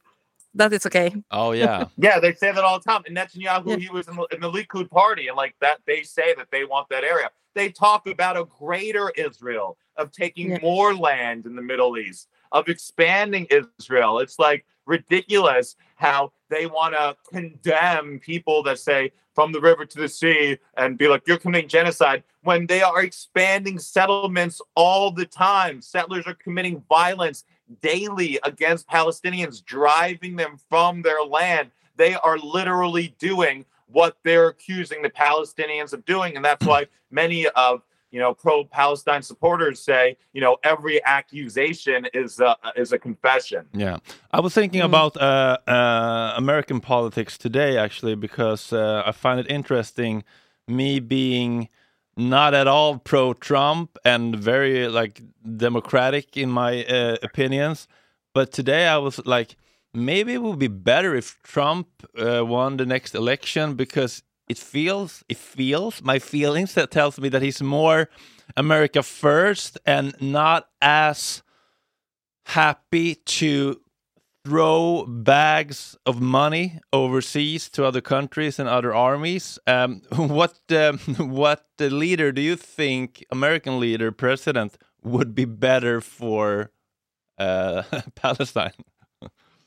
That 0.55 0.73
is 0.73 0.85
okay. 0.87 1.15
oh 1.31 1.53
yeah, 1.53 1.87
Yeah, 1.97 2.21
they 2.21 2.35
say 2.35 2.53
that 2.53 2.63
all 2.63 2.79
the 2.79 2.85
time. 2.85 3.03
And 3.07 3.17
Netanyahu, 3.17 3.67
Yeah. 3.67 3.77
he 3.77 3.89
was 3.89 4.09
in 4.09 4.17
the, 4.17 4.27
in 4.33 4.41
the 4.41 4.51
Likud 4.51 4.91
party, 4.91 5.29
and 5.29 5.37
like 5.37 5.55
that, 5.61 5.79
they 5.87 6.03
say 6.03 6.35
that 6.35 6.49
they 6.51 6.65
want 6.65 6.89
that 6.91 7.05
area. 7.05 7.31
They 7.55 7.71
talk 7.71 8.07
about 8.07 8.37
a 8.37 8.45
greater 8.45 9.11
Israel, 9.17 9.77
of 9.97 10.11
taking 10.13 10.51
Yeah. 10.53 10.59
more 10.63 10.95
land 10.95 11.47
in 11.47 11.55
the 11.57 11.63
Middle 11.63 11.97
East, 11.99 12.29
of 12.53 12.69
expanding 12.69 13.47
Israel. 13.51 14.19
It's 14.19 14.39
like 14.39 14.65
ridiculous 14.87 15.77
how 15.97 16.33
they 16.51 16.67
want 16.67 16.95
to 16.95 17.17
condemn 17.31 18.19
people 18.19 18.63
that 18.65 18.79
say 18.79 19.13
from 19.35 19.53
the 19.53 19.61
river 19.61 19.87
to 19.87 19.99
the 19.99 20.09
sea 20.09 20.59
and 20.77 20.99
be 20.99 21.09
like, 21.09 21.23
you're 21.27 21.39
committing 21.39 21.69
genocide 21.69 22.23
when 22.43 22.67
they 22.67 22.83
are 22.83 23.03
expanding 23.03 23.79
settlements 23.79 24.61
all 24.75 25.11
the 25.11 25.25
time. 25.25 25.81
Settlers 25.81 26.27
are 26.27 26.35
committing 26.35 26.83
violence, 26.89 27.45
daily 27.81 28.39
against 28.45 28.89
Palestinians, 28.89 29.65
driving 29.65 30.37
them 30.37 30.59
from 30.69 31.03
their 31.03 31.23
land. 31.23 31.71
They 31.97 32.15
are 32.15 32.39
literally 32.39 33.15
doing 33.19 33.65
what 33.87 34.17
they're 34.23 34.49
accusing 34.49 35.03
the 35.03 35.11
Palestinians 35.11 35.93
of 35.93 36.05
doing. 36.05 36.37
And 36.37 36.45
that's 36.45 36.67
why 36.67 36.87
many 37.11 37.47
of 37.49 37.83
you 38.11 38.21
know 38.21 38.35
pro-Palestine 38.35 39.23
supporters 39.23 39.81
say 39.81 40.17
you 40.33 40.41
know 40.41 40.59
every 40.63 41.03
accusation 41.05 42.07
is 42.15 42.41
a, 42.41 42.57
is 42.77 42.93
a 42.93 42.99
confession. 42.99 43.67
Yeah, 43.73 43.99
I 44.31 44.41
was 44.41 44.55
thinking 44.55 44.83
mm. 44.83 44.87
about 44.87 45.17
uh, 45.17 45.59
uh, 45.67 46.35
American 46.37 46.81
politics 46.81 47.37
today 47.39 47.79
actually 47.79 48.15
because 48.15 48.73
uh, 48.73 49.03
I 49.05 49.13
find 49.13 49.41
it 49.41 49.51
interesting. 49.51 50.25
Me 50.69 51.01
being 51.01 51.69
not 52.17 52.55
at 52.55 52.67
all 52.67 52.99
pro-Trump 52.99 53.99
and 54.05 54.37
very 54.37 54.89
like 54.89 55.23
democratic 55.57 56.37
in 56.37 56.51
my 56.51 56.85
uh, 56.85 57.17
opinions, 57.23 57.89
but 58.35 58.53
today 58.53 58.87
I 58.87 58.99
was 58.99 59.25
like 59.27 59.57
maybe 59.95 60.35
it 60.35 60.43
would 60.43 60.59
be 60.59 60.69
better 60.69 61.15
if 61.15 61.39
Trump 61.43 61.89
uh, 62.19 62.45
won 62.45 62.77
the 62.77 62.87
next 62.87 63.15
election 63.15 63.75
because 63.75 64.23
it 64.49 64.59
feels 64.59 65.25
it 65.29 65.37
feels 65.37 66.03
my 66.03 66.19
feelings 66.19 66.75
that 66.75 66.91
tells 66.91 67.19
me 67.19 67.29
that 67.29 67.43
he's 67.43 67.63
more 67.63 68.09
America 68.57 69.03
first 69.03 69.79
and 69.87 70.15
not 70.21 70.69
as 70.81 71.43
happy 72.47 73.15
to 73.15 73.81
throw 74.45 75.05
bags 75.07 75.97
of 76.05 76.21
money 76.21 76.81
overseas 76.93 77.69
to 77.71 77.85
other 77.85 78.01
countries 78.01 78.59
and 78.59 78.69
other 78.69 78.95
armies. 78.95 79.59
Um, 79.67 80.03
what 80.17 80.59
um, 80.71 80.99
what 81.19 81.67
the 81.79 81.91
leader 81.91 82.33
do 82.33 82.41
you 82.43 82.57
think 82.57 83.25
American 83.31 83.79
leader 83.81 84.11
president 84.13 84.77
would 85.03 85.35
be 85.35 85.45
better 85.45 86.01
for 86.01 86.73
uh, 87.39 87.83
Palestine? 88.15 88.73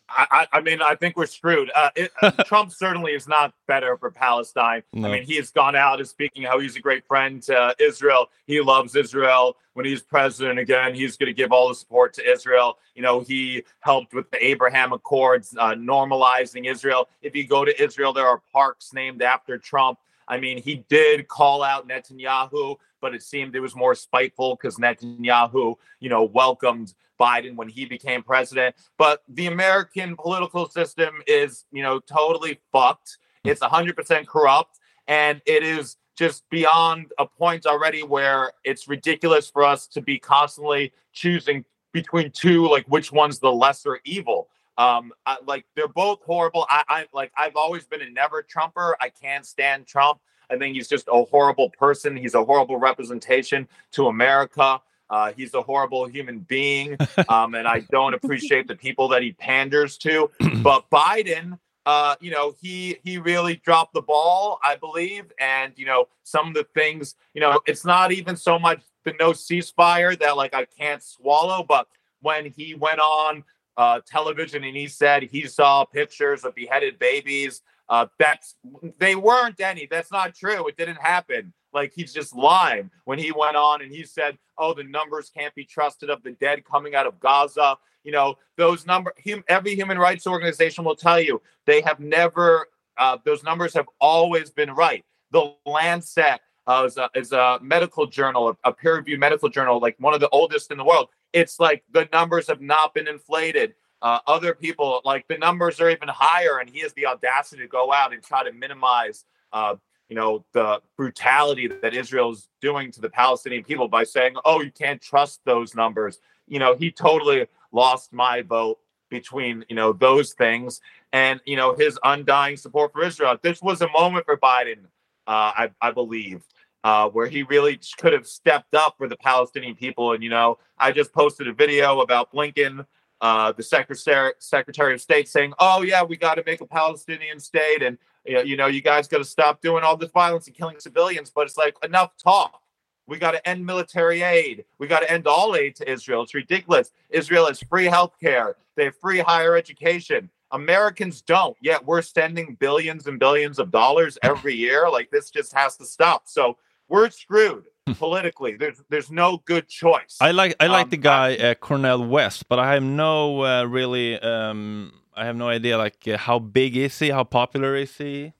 I, 0.07 0.47
I, 0.51 0.61
mean, 0.61 0.81
I 0.81 0.95
think 0.95 1.17
we're 1.17 1.25
screwed. 1.25 1.71
Uh, 1.75 1.89
it, 1.95 2.11
uh, 2.21 2.31
Trump 2.45 2.71
certainly 2.71 3.13
is 3.13 3.27
not 3.27 3.53
better 3.67 3.97
for 3.97 4.11
Palestine. 4.11 4.83
No. 4.93 5.07
I 5.07 5.11
mean, 5.11 5.23
he 5.23 5.35
has 5.37 5.51
gone 5.51 5.75
out 5.75 5.99
and 5.99 6.07
speaking 6.07 6.43
how 6.43 6.59
he's 6.59 6.75
a 6.75 6.79
great 6.79 7.05
friend 7.07 7.41
to 7.43 7.75
Israel. 7.79 8.29
He 8.45 8.61
loves 8.61 8.95
Israel. 8.95 9.57
When 9.73 9.85
he's 9.85 10.01
president 10.01 10.59
again, 10.59 10.95
he's 10.95 11.17
going 11.17 11.27
to 11.27 11.33
give 11.33 11.51
all 11.51 11.67
the 11.67 11.75
support 11.75 12.13
to 12.13 12.31
Israel. 12.31 12.77
You 12.93 13.01
know, 13.01 13.19
he 13.19 13.63
helped 13.81 14.13
with 14.13 14.29
the 14.31 14.45
Abraham 14.45 14.93
Accords, 14.93 15.55
uh, 15.57 15.73
normalizing 15.73 16.69
Israel. 16.69 17.09
If 17.21 17.35
you 17.35 17.45
go 17.45 17.65
to 17.65 17.83
Israel, 17.83 18.13
there 18.13 18.27
are 18.27 18.41
parks 18.53 18.93
named 18.93 19.21
after 19.21 19.57
Trump. 19.57 19.99
I 20.27 20.39
mean, 20.39 20.61
he 20.61 20.85
did 20.87 21.27
call 21.27 21.61
out 21.61 21.87
Netanyahu, 21.87 22.77
but 23.01 23.13
it 23.13 23.21
seemed 23.21 23.55
it 23.55 23.59
was 23.59 23.75
more 23.75 23.95
spiteful 23.95 24.55
because 24.55 24.77
Netanyahu, 24.77 25.75
you 25.99 26.09
know, 26.09 26.23
welcomed 26.23 26.93
Biden 27.19 27.56
when 27.56 27.69
he 27.69 27.86
became 27.86 28.23
president. 28.23 28.75
But 28.97 29.23
the 29.28 29.47
American 29.47 30.15
political 30.15 30.69
system 30.69 31.21
is, 31.28 31.65
you 31.71 31.84
know, 31.84 31.99
totally 31.99 32.60
fucked. 32.71 33.17
It's 33.43 33.62
100% 33.62 34.28
corrupt. 34.28 34.80
And 35.08 35.41
it 35.45 35.63
is 35.63 35.97
just 36.17 36.49
beyond 36.49 37.12
a 37.19 37.25
point 37.25 37.65
already 37.65 38.01
where 38.04 38.51
it's 38.63 38.88
ridiculous 38.88 39.49
for 39.49 39.63
us 39.63 39.88
to 39.88 40.01
be 40.01 40.17
constantly 40.17 40.93
choosing 41.13 41.65
between 41.91 42.32
two, 42.32 42.67
like 42.67 42.86
which 42.88 43.12
one's 43.12 43.39
the 43.39 43.51
lesser 43.51 43.99
evil. 44.06 44.49
Um, 44.78 45.13
I, 45.25 45.38
like 45.45 45.65
they're 45.75 45.88
both 45.88 46.21
horrible. 46.23 46.65
I, 46.69 46.84
I 46.89 47.06
like 47.13 47.32
I've 47.38 47.56
always 47.56 47.86
been 47.86 48.01
a 48.01 48.10
never 48.10 48.41
Trumper. 48.41 48.97
I 48.99 49.10
can't 49.10 49.45
stand 49.45 49.88
Trump. 49.88 50.19
I 50.49 50.58
think 50.58 50.75
he's 50.75 50.89
just 50.89 51.08
a 51.08 51.23
horrible 51.23 51.69
person. 51.69 52.15
He's 52.15 52.36
a 52.36 52.43
horrible 52.43 52.78
representation 52.78 53.67
to 53.93 54.08
America. 54.08 54.82
Uh, 55.09 55.31
he's 55.35 55.53
a 55.53 55.61
horrible 55.61 56.07
human 56.07 56.39
being, 56.39 56.97
um, 57.29 57.55
and 57.55 57.67
I 57.67 57.81
don't 57.91 58.13
appreciate 58.13 58.67
the 58.67 58.75
people 58.75 59.07
that 59.09 59.21
he 59.21 59.33
panders 59.33 59.97
to. 59.99 60.31
But 60.63 60.89
Biden, 60.89 61.59
uh, 61.85 62.15
you 62.19 62.31
know, 62.31 62.55
he 62.59 62.97
he 63.03 63.19
really 63.19 63.57
dropped 63.57 63.93
the 63.93 64.01
ball, 64.01 64.59
I 64.63 64.75
believe, 64.75 65.25
and 65.39 65.73
you 65.75 65.85
know, 65.85 66.07
some 66.23 66.47
of 66.47 66.53
the 66.55 66.65
things, 66.73 67.15
you 67.33 67.41
know, 67.41 67.59
it's 67.67 67.85
not 67.85 68.11
even 68.11 68.35
so 68.35 68.57
much 68.57 68.81
the 69.03 69.13
no 69.19 69.31
ceasefire 69.31 70.17
that 70.19 70.35
like 70.35 70.55
I 70.55 70.65
can't 70.65 71.03
swallow, 71.03 71.63
but 71.63 71.87
when 72.21 72.45
he 72.45 72.73
went 72.73 72.99
on 72.99 73.43
uh, 73.77 73.99
television 74.07 74.63
and 74.63 74.75
he 74.75 74.87
said 74.87 75.23
he 75.23 75.45
saw 75.45 75.85
pictures 75.85 76.43
of 76.43 76.55
beheaded 76.55 76.97
babies, 76.97 77.61
uh, 77.89 78.07
that's 78.17 78.55
they 78.97 79.15
weren't 79.15 79.59
any. 79.59 79.87
That's 79.89 80.11
not 80.11 80.33
true. 80.33 80.67
It 80.67 80.77
didn't 80.77 81.01
happen 81.01 81.53
like 81.75 81.93
he's 81.93 82.13
just 82.13 82.35
lying 82.35 82.89
when 83.03 83.19
he 83.19 83.31
went 83.31 83.55
on 83.55 83.83
and 83.83 83.91
he 83.91 84.03
said, 84.03 84.38
"Oh, 84.57 84.73
the 84.73 84.83
numbers 84.83 85.29
can't 85.29 85.53
be 85.53 85.65
trusted 85.65 86.09
of 86.09 86.23
the 86.23 86.31
dead 86.31 86.65
coming 86.65 86.95
out 86.95 87.05
of 87.05 87.19
Gaza." 87.19 87.77
You 88.03 88.11
know, 88.11 88.35
those 88.57 88.85
number 88.85 89.13
hum, 89.27 89.43
every 89.47 89.75
human 89.75 89.99
rights 89.99 90.25
organization 90.25 90.83
will 90.83 90.95
tell 90.95 91.19
you 91.19 91.41
they 91.65 91.81
have 91.81 91.99
never 91.99 92.67
uh, 92.97 93.17
those 93.23 93.43
numbers 93.43 93.73
have 93.73 93.89
always 93.99 94.49
been 94.49 94.71
right. 94.71 95.03
The 95.31 95.53
Lancet 95.65 96.39
uh, 96.67 96.83
is, 96.85 96.97
a, 96.97 97.09
is 97.13 97.31
a 97.31 97.59
medical 97.61 98.05
journal, 98.05 98.57
a 98.63 98.71
peer-reviewed 98.71 99.19
medical 99.19 99.49
journal, 99.49 99.79
like 99.79 99.95
one 99.99 100.13
of 100.13 100.19
the 100.19 100.29
oldest 100.29 100.71
in 100.71 100.77
the 100.77 100.83
world. 100.83 101.09
It's 101.33 101.59
like 101.59 101.83
the 101.91 102.07
numbers 102.13 102.47
have 102.47 102.61
not 102.61 102.93
been 102.93 103.07
inflated. 103.07 103.75
Uh, 104.01 104.19
other 104.27 104.53
people, 104.53 105.01
like 105.03 105.27
the 105.27 105.38
numbers 105.38 105.81
are 105.81 105.89
even 105.89 106.07
higher, 106.07 106.59
and 106.59 106.69
he 106.69 106.79
has 106.79 106.93
the 106.93 107.05
audacity 107.05 107.61
to 107.63 107.67
go 107.67 107.91
out 107.91 108.13
and 108.13 108.23
try 108.23 108.43
to 108.43 108.53
minimize 108.53 109.25
uh, 109.51 109.75
you 110.09 110.15
know 110.15 110.45
the 110.53 110.81
brutality 110.97 111.67
that 111.67 111.93
Israel's 111.93 112.49
doing 112.61 112.91
to 112.91 113.01
the 113.01 113.09
Palestinian 113.09 113.63
people 113.63 113.87
by 113.87 114.03
saying, 114.03 114.35
"Oh, 114.45 114.61
you 114.61 114.71
can't 114.71 115.01
trust 115.01 115.41
those 115.45 115.75
numbers." 115.75 116.19
You 116.47 116.59
know, 116.59 116.75
he 116.75 116.91
totally 116.91 117.47
lost 117.71 118.13
my 118.13 118.41
vote 118.41 118.79
between 119.09 119.65
you 119.69 119.75
know 119.75 119.93
those 119.93 120.33
things 120.33 120.81
and 121.13 121.39
you 121.45 121.55
know 121.55 121.75
his 121.75 121.97
undying 122.03 122.57
support 122.57 122.93
for 122.93 123.03
Israel. 123.03 123.37
This 123.41 123.61
was 123.61 123.81
a 123.81 123.89
moment 123.89 124.25
for 124.25 124.37
Biden, 124.37 124.85
uh, 125.27 125.51
I, 125.55 125.71
I 125.81 125.91
believe, 125.91 126.43
uh, 126.83 127.09
where 127.09 127.27
he 127.27 127.43
really 127.43 127.79
could 127.97 128.13
have 128.13 128.27
stepped 128.27 128.75
up 128.75 128.95
for 128.97 129.07
the 129.07 129.17
Palestinian 129.17 129.75
people. 129.75 130.13
And 130.13 130.23
you 130.23 130.29
know, 130.29 130.59
I 130.77 130.91
just 130.91 131.13
posted 131.13 131.47
a 131.47 131.53
video 131.53 132.01
about 132.01 132.31
Blinken. 132.31 132.85
Uh, 133.21 133.53
the 133.53 133.63
secretary 133.63 134.33
secretary 134.39 134.93
of 134.93 135.01
state 135.01 135.27
saying, 135.27 135.53
"Oh 135.57 135.81
yeah, 135.81 136.03
we 136.03 136.17
got 136.17 136.35
to 136.35 136.43
make 136.45 136.61
a 136.61 136.67
Palestinian 136.67 137.39
state," 137.39 137.81
and 137.81 137.97
you 138.25 138.57
know, 138.57 138.67
you 138.67 138.81
guys 138.81 139.07
got 139.07 139.19
to 139.19 139.25
stop 139.25 139.61
doing 139.61 139.83
all 139.83 139.97
this 139.97 140.11
violence 140.11 140.47
and 140.47 140.55
killing 140.55 140.79
civilians. 140.79 141.29
But 141.29 141.47
it's 141.47 141.57
like 141.57 141.75
enough 141.83 142.11
talk. 142.21 142.61
We 143.07 143.17
got 143.19 143.31
to 143.31 143.47
end 143.47 143.65
military 143.65 144.23
aid. 144.23 144.65
We 144.79 144.88
got 144.88 145.01
to 145.01 145.11
end 145.11 145.27
all 145.27 145.55
aid 145.55 145.75
to 145.77 145.89
Israel. 145.89 146.23
It's 146.23 146.33
ridiculous. 146.33 146.91
Israel 147.09 147.45
has 147.47 147.61
free 147.61 147.85
health 147.85 148.15
care. 148.19 148.55
They 148.75 148.85
have 148.85 148.95
free 148.97 149.19
higher 149.19 149.55
education. 149.55 150.29
Americans 150.51 151.21
don't. 151.21 151.55
Yet 151.61 151.85
we're 151.85 152.01
sending 152.01 152.55
billions 152.55 153.07
and 153.07 153.19
billions 153.19 153.59
of 153.59 153.71
dollars 153.71 154.17
every 154.23 154.55
year. 154.55 154.89
Like 154.89 155.11
this 155.11 155.29
just 155.29 155.53
has 155.53 155.77
to 155.77 155.85
stop. 155.85 156.23
So 156.25 156.57
we're 156.88 157.09
screwed 157.09 157.65
hmm. 157.85 157.93
politically. 157.93 158.55
There's 158.55 158.81
there's 158.89 159.11
no 159.11 159.41
good 159.45 159.67
choice. 159.67 160.17
I 160.19 160.31
like 160.31 160.55
I 160.59 160.67
like 160.67 160.85
um, 160.85 160.89
the 160.89 160.97
guy 160.97 161.35
uh, 161.35 161.53
Cornel 161.55 162.07
West, 162.07 162.47
but 162.47 162.59
I 162.59 162.73
have 162.73 162.83
no 162.83 163.43
uh, 163.43 163.63
really 163.65 164.19
um, 164.19 164.93
I 165.15 165.25
have 165.25 165.36
no 165.36 165.47
idea. 165.47 165.78
Like, 165.78 166.08
uh, 166.08 166.17
how 166.17 166.39
big 166.39 166.75
is 166.75 166.99
he? 166.99 167.10
How 167.10 167.23
popular 167.23 167.75
is 167.75 167.95
he? 167.97 168.34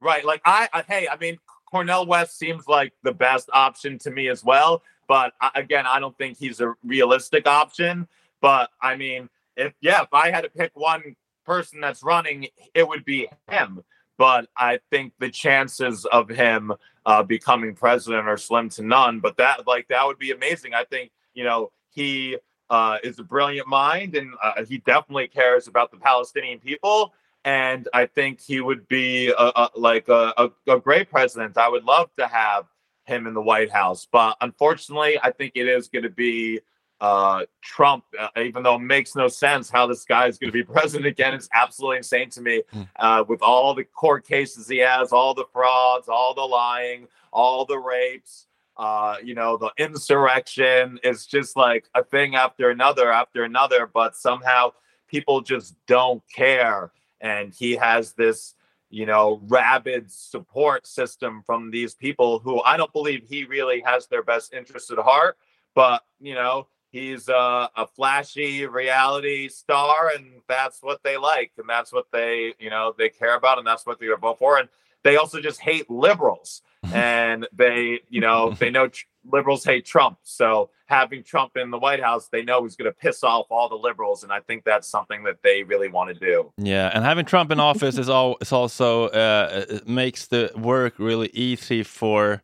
Right. 0.00 0.24
Like, 0.24 0.40
I, 0.44 0.68
I 0.72 0.82
hey, 0.82 1.08
I 1.08 1.16
mean, 1.16 1.38
Cornel 1.70 2.06
West 2.06 2.38
seems 2.38 2.66
like 2.68 2.92
the 3.02 3.12
best 3.12 3.50
option 3.52 3.98
to 3.98 4.10
me 4.10 4.28
as 4.28 4.44
well. 4.44 4.82
But 5.08 5.32
uh, 5.40 5.50
again, 5.54 5.86
I 5.86 5.98
don't 5.98 6.16
think 6.16 6.38
he's 6.38 6.60
a 6.60 6.74
realistic 6.84 7.46
option. 7.46 8.06
But 8.40 8.70
I 8.80 8.96
mean, 8.96 9.28
if 9.56 9.72
yeah, 9.80 10.02
if 10.02 10.12
I 10.12 10.30
had 10.30 10.42
to 10.42 10.50
pick 10.50 10.70
one 10.74 11.16
person 11.44 11.80
that's 11.80 12.02
running, 12.02 12.48
it 12.74 12.86
would 12.86 13.04
be 13.04 13.28
him. 13.50 13.82
But 14.16 14.48
I 14.56 14.80
think 14.90 15.12
the 15.18 15.30
chances 15.30 16.04
of 16.06 16.28
him 16.28 16.72
uh, 17.06 17.22
becoming 17.22 17.74
president 17.74 18.28
are 18.28 18.36
slim 18.36 18.68
to 18.70 18.82
none. 18.82 19.20
But 19.20 19.36
that 19.38 19.66
like 19.66 19.88
that 19.88 20.06
would 20.06 20.18
be 20.18 20.30
amazing. 20.30 20.74
I 20.74 20.84
think 20.84 21.10
you 21.34 21.44
know 21.44 21.72
he 21.90 22.36
uh, 22.70 22.98
is 23.02 23.18
a 23.18 23.22
brilliant 23.22 23.66
mind, 23.66 24.14
and 24.14 24.32
uh, 24.42 24.64
he 24.64 24.78
definitely 24.78 25.28
cares 25.28 25.68
about 25.68 25.90
the 25.90 25.96
Palestinian 25.96 26.58
people. 26.58 27.14
And 27.44 27.88
I 27.94 28.06
think 28.06 28.40
he 28.40 28.60
would 28.60 28.86
be 28.88 29.28
a, 29.28 29.32
a, 29.38 29.70
like 29.74 30.08
a, 30.08 30.50
a, 30.66 30.78
great 30.80 31.08
president. 31.10 31.56
I 31.56 31.68
would 31.68 31.84
love 31.84 32.10
to 32.18 32.26
have 32.26 32.66
him 33.04 33.26
in 33.26 33.32
the 33.32 33.40
White 33.40 33.70
House, 33.70 34.06
but 34.10 34.36
unfortunately, 34.40 35.18
I 35.22 35.30
think 35.30 35.52
it 35.54 35.66
is 35.66 35.88
going 35.88 36.02
to 36.02 36.10
be 36.10 36.60
uh, 37.00 37.44
Trump. 37.62 38.04
Uh, 38.18 38.28
even 38.38 38.64
though 38.64 38.74
it 38.74 38.80
makes 38.80 39.14
no 39.14 39.28
sense 39.28 39.70
how 39.70 39.86
this 39.86 40.04
guy 40.04 40.26
is 40.26 40.36
going 40.36 40.52
to 40.52 40.52
be 40.52 40.64
president 40.72 41.06
again, 41.06 41.32
it's 41.32 41.48
absolutely 41.54 41.98
insane 41.98 42.28
to 42.30 42.42
me. 42.42 42.62
Hmm. 42.70 42.82
Uh, 42.96 43.24
with 43.26 43.40
all 43.40 43.72
the 43.72 43.84
court 43.84 44.26
cases 44.26 44.68
he 44.68 44.78
has, 44.78 45.12
all 45.12 45.32
the 45.32 45.46
frauds, 45.52 46.08
all 46.08 46.34
the 46.34 46.42
lying, 46.42 47.06
all 47.32 47.64
the 47.64 47.78
rapes 47.78 48.47
uh, 48.78 49.16
you 49.22 49.34
know, 49.34 49.56
the 49.56 49.72
insurrection 49.76 50.98
is 51.02 51.26
just 51.26 51.56
like 51.56 51.88
a 51.94 52.04
thing 52.04 52.36
after 52.36 52.70
another 52.70 53.10
after 53.12 53.42
another, 53.44 53.90
but 53.92 54.16
somehow 54.16 54.72
people 55.08 55.40
just 55.40 55.74
don't 55.86 56.22
care. 56.32 56.92
And 57.20 57.52
he 57.52 57.72
has 57.74 58.12
this, 58.12 58.54
you 58.90 59.04
know, 59.04 59.40
rabid 59.48 60.10
support 60.10 60.86
system 60.86 61.42
from 61.44 61.70
these 61.70 61.94
people 61.94 62.38
who 62.38 62.62
I 62.62 62.76
don't 62.76 62.92
believe 62.92 63.24
he 63.28 63.44
really 63.44 63.82
has 63.84 64.06
their 64.06 64.22
best 64.22 64.54
interest 64.54 64.92
at 64.92 64.98
heart. 64.98 65.36
But, 65.74 66.04
you 66.20 66.34
know, 66.34 66.68
he's 66.90 67.28
a, 67.28 67.70
a 67.76 67.86
flashy 67.86 68.66
reality 68.66 69.48
star, 69.48 70.12
and 70.14 70.26
that's 70.48 70.82
what 70.82 71.02
they 71.02 71.16
like, 71.16 71.52
and 71.58 71.68
that's 71.68 71.92
what 71.92 72.06
they 72.12 72.54
you 72.58 72.70
know 72.70 72.94
they 72.96 73.08
care 73.08 73.36
about, 73.36 73.58
and 73.58 73.66
that's 73.66 73.86
what 73.86 73.98
they're 74.00 74.16
vote 74.16 74.38
for. 74.38 74.58
And 74.58 74.68
they 75.08 75.16
also 75.16 75.40
just 75.40 75.60
hate 75.60 75.88
liberals, 75.90 76.62
and 76.92 77.46
they 77.52 78.00
you 78.08 78.20
know 78.20 78.50
they 78.50 78.70
know 78.70 78.88
tr- 78.88 79.06
liberals 79.30 79.64
hate 79.64 79.86
Trump, 79.86 80.18
so 80.22 80.70
having 80.86 81.22
Trump 81.22 81.56
in 81.56 81.70
the 81.70 81.78
White 81.78 82.02
House, 82.02 82.28
they 82.28 82.42
know 82.42 82.62
he's 82.62 82.76
going 82.76 82.90
to 82.90 82.96
piss 82.96 83.22
off 83.22 83.46
all 83.50 83.68
the 83.68 83.76
liberals, 83.76 84.22
and 84.22 84.32
I 84.32 84.40
think 84.40 84.64
that's 84.64 84.88
something 84.88 85.24
that 85.24 85.42
they 85.42 85.62
really 85.62 85.88
want 85.88 86.12
to 86.12 86.18
do. 86.18 86.52
Yeah, 86.56 86.90
and 86.92 87.04
having 87.04 87.24
Trump 87.24 87.50
in 87.50 87.60
office 87.60 87.98
is 87.98 88.08
all 88.08 88.36
is 88.40 88.52
also 88.52 89.08
uh, 89.08 89.64
it 89.68 89.88
makes 89.88 90.26
the 90.26 90.50
work 90.56 90.98
really 90.98 91.30
easy 91.32 91.82
for 91.82 92.42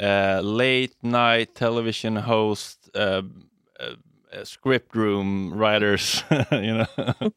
uh, 0.00 0.40
late 0.44 0.94
night 1.02 1.54
television 1.54 2.16
host, 2.16 2.88
uh, 2.94 3.22
uh, 3.80 4.44
script 4.44 4.94
room 4.94 5.52
writers. 5.54 6.22
you 6.52 6.78
know. 6.78 6.86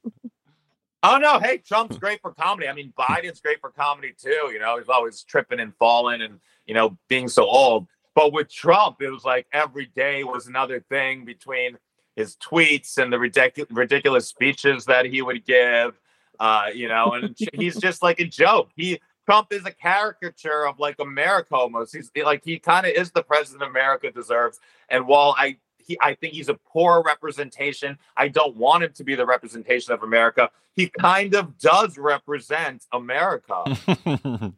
Oh 1.02 1.18
no, 1.18 1.40
hey, 1.40 1.60
Trump's 1.60 1.98
great 1.98 2.22
for 2.22 2.34
comedy. 2.34 2.68
I 2.68 2.74
mean, 2.74 2.94
Biden's 2.98 3.40
great 3.40 3.62
for 3.62 3.70
comedy 3.70 4.14
too. 4.18 4.50
You 4.52 4.60
know, 4.60 4.78
he's 4.78 4.90
always 4.90 5.24
tripping 5.24 5.60
and 5.60 5.74
falling, 5.78 6.22
and 6.22 6.40
you 6.66 6.74
know, 6.74 6.98
being 7.08 7.28
so 7.28 7.46
old. 7.46 7.88
But 8.16 8.34
with 8.34 8.52
Trump, 8.52 9.02
it 9.02 9.10
was 9.10 9.24
like 9.24 9.48
every 9.54 9.86
day 9.96 10.24
was 10.24 10.48
another 10.48 10.82
thing 10.90 11.24
between 11.24 11.78
his 12.18 12.36
tweets 12.36 12.98
and 12.98 13.14
the 13.14 13.20
ridiculous, 13.20 13.72
ridiculous 13.72 14.28
speeches 14.28 14.86
that 14.86 15.06
he 15.06 15.22
would 15.22 15.46
give. 15.46 15.98
Uh, 16.38 16.66
you 16.74 16.90
know, 16.90 17.14
and 17.14 17.38
he's 17.54 17.78
just 17.78 18.04
like 18.04 18.20
a 18.20 18.26
joke. 18.26 18.70
He 18.76 19.00
Trump 19.26 19.54
is 19.54 19.66
a 19.66 19.72
caricature 19.72 20.68
of 20.68 20.80
like 20.80 21.00
America 21.00 21.56
almost. 21.56 21.96
He's 21.96 22.12
like 22.26 22.44
he 22.44 22.60
kind 22.60 22.86
of 22.86 22.92
is 22.92 23.12
the 23.12 23.24
president 23.24 23.70
America 23.70 24.12
deserves. 24.12 24.60
And 24.90 25.08
while 25.08 25.34
I 25.38 25.58
he, 25.80 25.98
I 26.02 26.14
think 26.14 26.34
he's 26.34 26.50
a 26.50 26.54
poor 26.54 27.02
representation. 27.04 27.98
I 28.16 28.28
don't 28.28 28.56
want 28.56 28.84
him 28.84 28.94
to 28.94 29.04
be 29.04 29.16
the 29.16 29.26
representation 29.26 29.94
of 29.94 30.04
America. 30.04 30.50
He 30.76 30.88
kind 30.88 31.34
of 31.36 31.58
does 31.58 31.98
represent 31.98 32.86
America. 32.94 33.64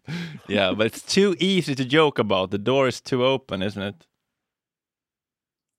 yeah, 0.47 0.73
but 0.73 0.87
it's 0.87 1.01
too 1.01 1.35
easy 1.39 1.73
to 1.75 1.85
joke 1.85 2.19
about. 2.19 2.51
The 2.51 2.57
door 2.57 2.87
is 2.87 3.01
too 3.01 3.25
open, 3.25 3.61
isn't 3.61 3.81
it? 3.81 4.07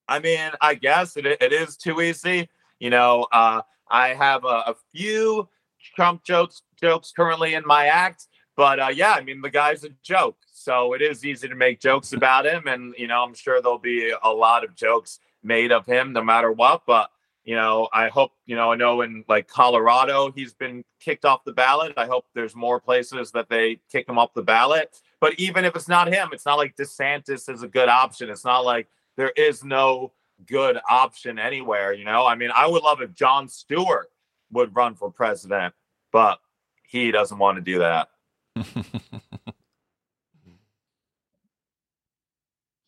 I 0.09 0.19
mean, 0.19 0.51
I 0.61 0.75
guess 0.75 1.17
it, 1.17 1.27
it 1.27 1.53
is 1.53 1.77
too 1.77 2.01
easy. 2.01 2.49
You 2.81 2.91
know, 2.91 3.27
uh, 3.33 3.63
I 3.91 4.09
have 4.09 4.45
a, 4.45 4.65
a, 4.67 4.75
few 4.93 5.49
Trump 5.95 6.25
jokes 6.25 6.63
jokes 6.81 7.13
currently 7.15 7.55
in 7.55 7.63
my 7.65 7.87
act, 7.87 8.27
but 8.57 8.81
uh, 8.81 8.89
yeah, 8.93 9.13
I 9.13 9.23
mean, 9.23 9.41
the 9.41 9.51
guy's 9.51 9.85
a 9.85 9.91
joke, 10.03 10.37
so 10.53 10.95
it 10.95 11.03
is 11.03 11.25
easy 11.25 11.49
to 11.49 11.55
make 11.55 11.81
jokes 11.81 12.13
about 12.13 12.47
him, 12.47 12.67
and 12.67 12.95
you 12.99 13.07
know, 13.07 13.23
I'm 13.23 13.35
sure 13.35 13.63
there'll 13.63 13.79
be 13.79 14.13
a 14.23 14.31
lot 14.31 14.65
of 14.65 14.75
jokes 14.75 15.21
made 15.43 15.73
of 15.73 15.87
him 15.87 16.13
no 16.13 16.23
matter 16.23 16.51
what. 16.53 16.83
But 16.87 17.11
you 17.45 17.57
know, 17.57 17.89
I 17.93 18.09
hope 18.09 18.33
you 18.47 18.55
know. 18.55 18.73
I 18.73 18.77
know 18.77 19.01
in 19.03 19.25
like 19.29 19.49
Colorado, 19.49 20.31
he's 20.31 20.55
been 20.55 20.85
kicked 21.01 21.25
off 21.25 21.45
the 21.45 21.53
ballot. 21.53 21.93
I 21.97 22.07
hope 22.07 22.27
there's 22.35 22.55
more 22.55 22.81
places 22.81 23.33
that 23.33 23.49
they 23.49 23.81
kick 23.91 24.09
him 24.09 24.19
off 24.19 24.33
the 24.35 24.43
ballot. 24.43 25.01
But 25.21 25.39
even 25.39 25.65
if 25.65 25.75
it's 25.75 25.89
not 25.89 26.13
him, 26.13 26.31
it's 26.33 26.47
not 26.47 26.59
like 26.59 26.77
DeSantis 26.77 27.53
is 27.53 27.63
a 27.63 27.69
good 27.69 27.89
option. 27.89 28.31
It's 28.31 28.45
not 28.45 28.61
like 28.65 28.89
there 29.17 29.33
is 29.37 29.65
no 29.65 30.13
good 30.47 30.79
option 30.89 31.39
anywhere. 31.39 31.93
You 31.93 32.05
know, 32.05 32.27
I 32.27 32.35
mean, 32.37 32.51
I 32.55 32.67
would 32.67 32.83
love 32.83 33.01
if 33.03 33.13
Jon 33.13 33.49
Stewart 33.49 34.11
would 34.53 34.75
run 34.77 34.95
for 34.95 35.11
president, 35.11 35.75
but 36.13 36.39
he 36.87 37.11
doesn't 37.11 37.39
want 37.39 37.57
to 37.57 37.63
do 37.63 37.81
that. 37.81 38.09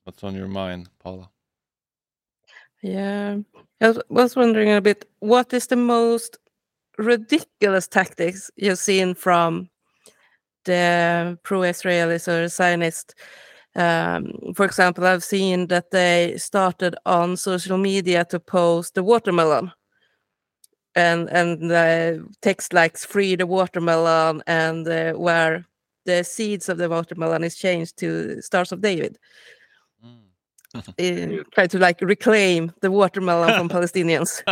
What's 0.05 0.23
on 0.23 0.35
your 0.35 0.49
mind, 0.49 0.91
Paula? 0.99 1.31
Yeah. 2.85 3.39
I 3.81 3.95
was 4.11 4.37
wondering 4.37 4.71
a 4.71 4.81
bit 4.83 5.09
what 5.21 5.55
is 5.55 5.69
the 5.69 5.77
most 5.77 6.37
ridiculous 6.99 7.89
tactics 7.89 8.51
you've 8.57 8.79
seen 8.79 9.15
from 9.15 9.71
the 10.67 11.39
pro-Israelis 11.45 12.29
or 12.29 12.47
Zionist? 12.49 13.15
Um, 13.75 14.35
for 14.55 14.67
example, 14.67 15.07
I've 15.07 15.25
seen 15.25 15.69
that 15.69 15.93
they 15.93 16.35
started 16.37 16.95
on 17.07 17.39
social 17.39 17.79
media 17.79 18.27
to 18.27 18.39
post 18.39 18.95
the 18.95 19.03
watermelon 19.03 19.73
and 20.95 21.31
and 21.31 21.73
uh, 21.73 22.23
text 22.43 22.75
like 22.75 22.99
"free 22.99 23.35
the 23.35 23.47
watermelon" 23.47 24.43
and 24.47 24.87
uh, 24.87 25.15
where 25.15 25.65
the 26.05 26.23
seeds 26.23 26.69
of 26.69 26.77
the 26.77 26.91
watermelon 26.91 27.45
is 27.45 27.57
changed 27.57 27.97
to 28.01 28.43
Stars 28.43 28.73
of 28.73 28.83
David 28.83 29.19
uh, 30.75 31.43
try 31.53 31.67
to 31.67 31.79
like 31.79 32.01
reclaim 32.01 32.73
the 32.81 32.91
watermelon 32.91 33.57
from 33.57 33.69
Palestinians. 33.77 34.43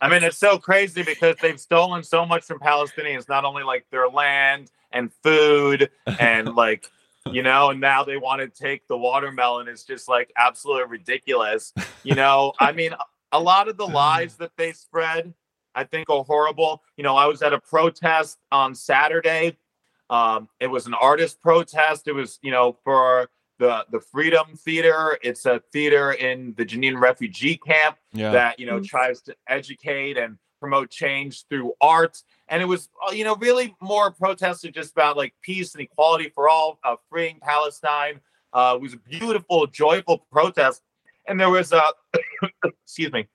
I 0.00 0.08
mean, 0.08 0.22
it's 0.22 0.38
so 0.38 0.58
crazy 0.58 1.02
because 1.02 1.36
they've 1.40 1.60
stolen 1.60 2.02
so 2.02 2.26
much 2.26 2.44
from 2.44 2.58
Palestinians, 2.58 3.28
not 3.28 3.44
only 3.44 3.62
like 3.62 3.86
their 3.90 4.08
land 4.08 4.70
and 4.92 5.12
food 5.22 5.90
and 6.18 6.54
like, 6.54 6.90
you 7.26 7.42
know, 7.42 7.70
and 7.70 7.80
now 7.80 8.02
they 8.02 8.16
want 8.16 8.40
to 8.40 8.48
take 8.48 8.86
the 8.88 8.96
watermelon. 8.96 9.68
It's 9.68 9.84
just 9.84 10.08
like 10.08 10.32
absolutely 10.36 10.90
ridiculous. 10.90 11.72
You 12.02 12.14
know, 12.14 12.52
I 12.58 12.72
mean, 12.80 12.94
a 13.32 13.40
lot 13.40 13.68
of 13.68 13.76
the 13.76 13.86
lies 13.86 14.36
that 14.36 14.52
they 14.56 14.72
spread, 14.72 15.32
I 15.74 15.84
think, 15.84 16.10
are 16.10 16.24
horrible. 16.24 16.82
You 16.96 17.04
know, 17.04 17.16
I 17.16 17.26
was 17.26 17.42
at 17.42 17.52
a 17.52 17.60
protest 17.60 18.38
on 18.50 18.74
Saturday. 18.74 19.56
Um, 20.08 20.48
it 20.58 20.66
was 20.66 20.86
an 20.86 20.94
artist 20.94 21.40
protest. 21.40 22.08
It 22.08 22.12
was, 22.12 22.40
you 22.42 22.50
know, 22.50 22.76
for 22.82 23.30
the 23.60 23.84
the 23.90 24.00
Freedom 24.00 24.56
Theater. 24.56 25.18
It's 25.22 25.46
a 25.46 25.60
theater 25.72 26.12
in 26.12 26.54
the 26.56 26.64
Jenin 26.64 26.98
refugee 26.98 27.56
camp 27.56 27.96
yeah. 28.12 28.32
that 28.32 28.58
you 28.58 28.66
know 28.66 28.76
mm-hmm. 28.76 28.84
tries 28.84 29.20
to 29.22 29.36
educate 29.46 30.16
and 30.16 30.38
promote 30.58 30.90
change 30.90 31.46
through 31.48 31.74
art. 31.80 32.22
And 32.48 32.60
it 32.60 32.66
was 32.66 32.88
uh, 33.06 33.12
you 33.12 33.22
know 33.22 33.36
really 33.36 33.76
more 33.80 34.10
protested 34.10 34.74
just 34.74 34.92
about 34.92 35.16
like 35.16 35.34
peace 35.42 35.74
and 35.74 35.82
equality 35.82 36.30
for 36.34 36.48
all, 36.48 36.80
uh, 36.82 36.96
freeing 37.08 37.38
Palestine. 37.40 38.20
Uh, 38.52 38.72
it 38.74 38.82
was 38.82 38.94
a 38.94 38.96
beautiful, 38.96 39.66
joyful 39.68 40.18
protest, 40.32 40.82
and 41.28 41.38
there 41.38 41.50
was 41.50 41.72
a 41.72 41.82
excuse 42.64 43.12
me 43.12 43.28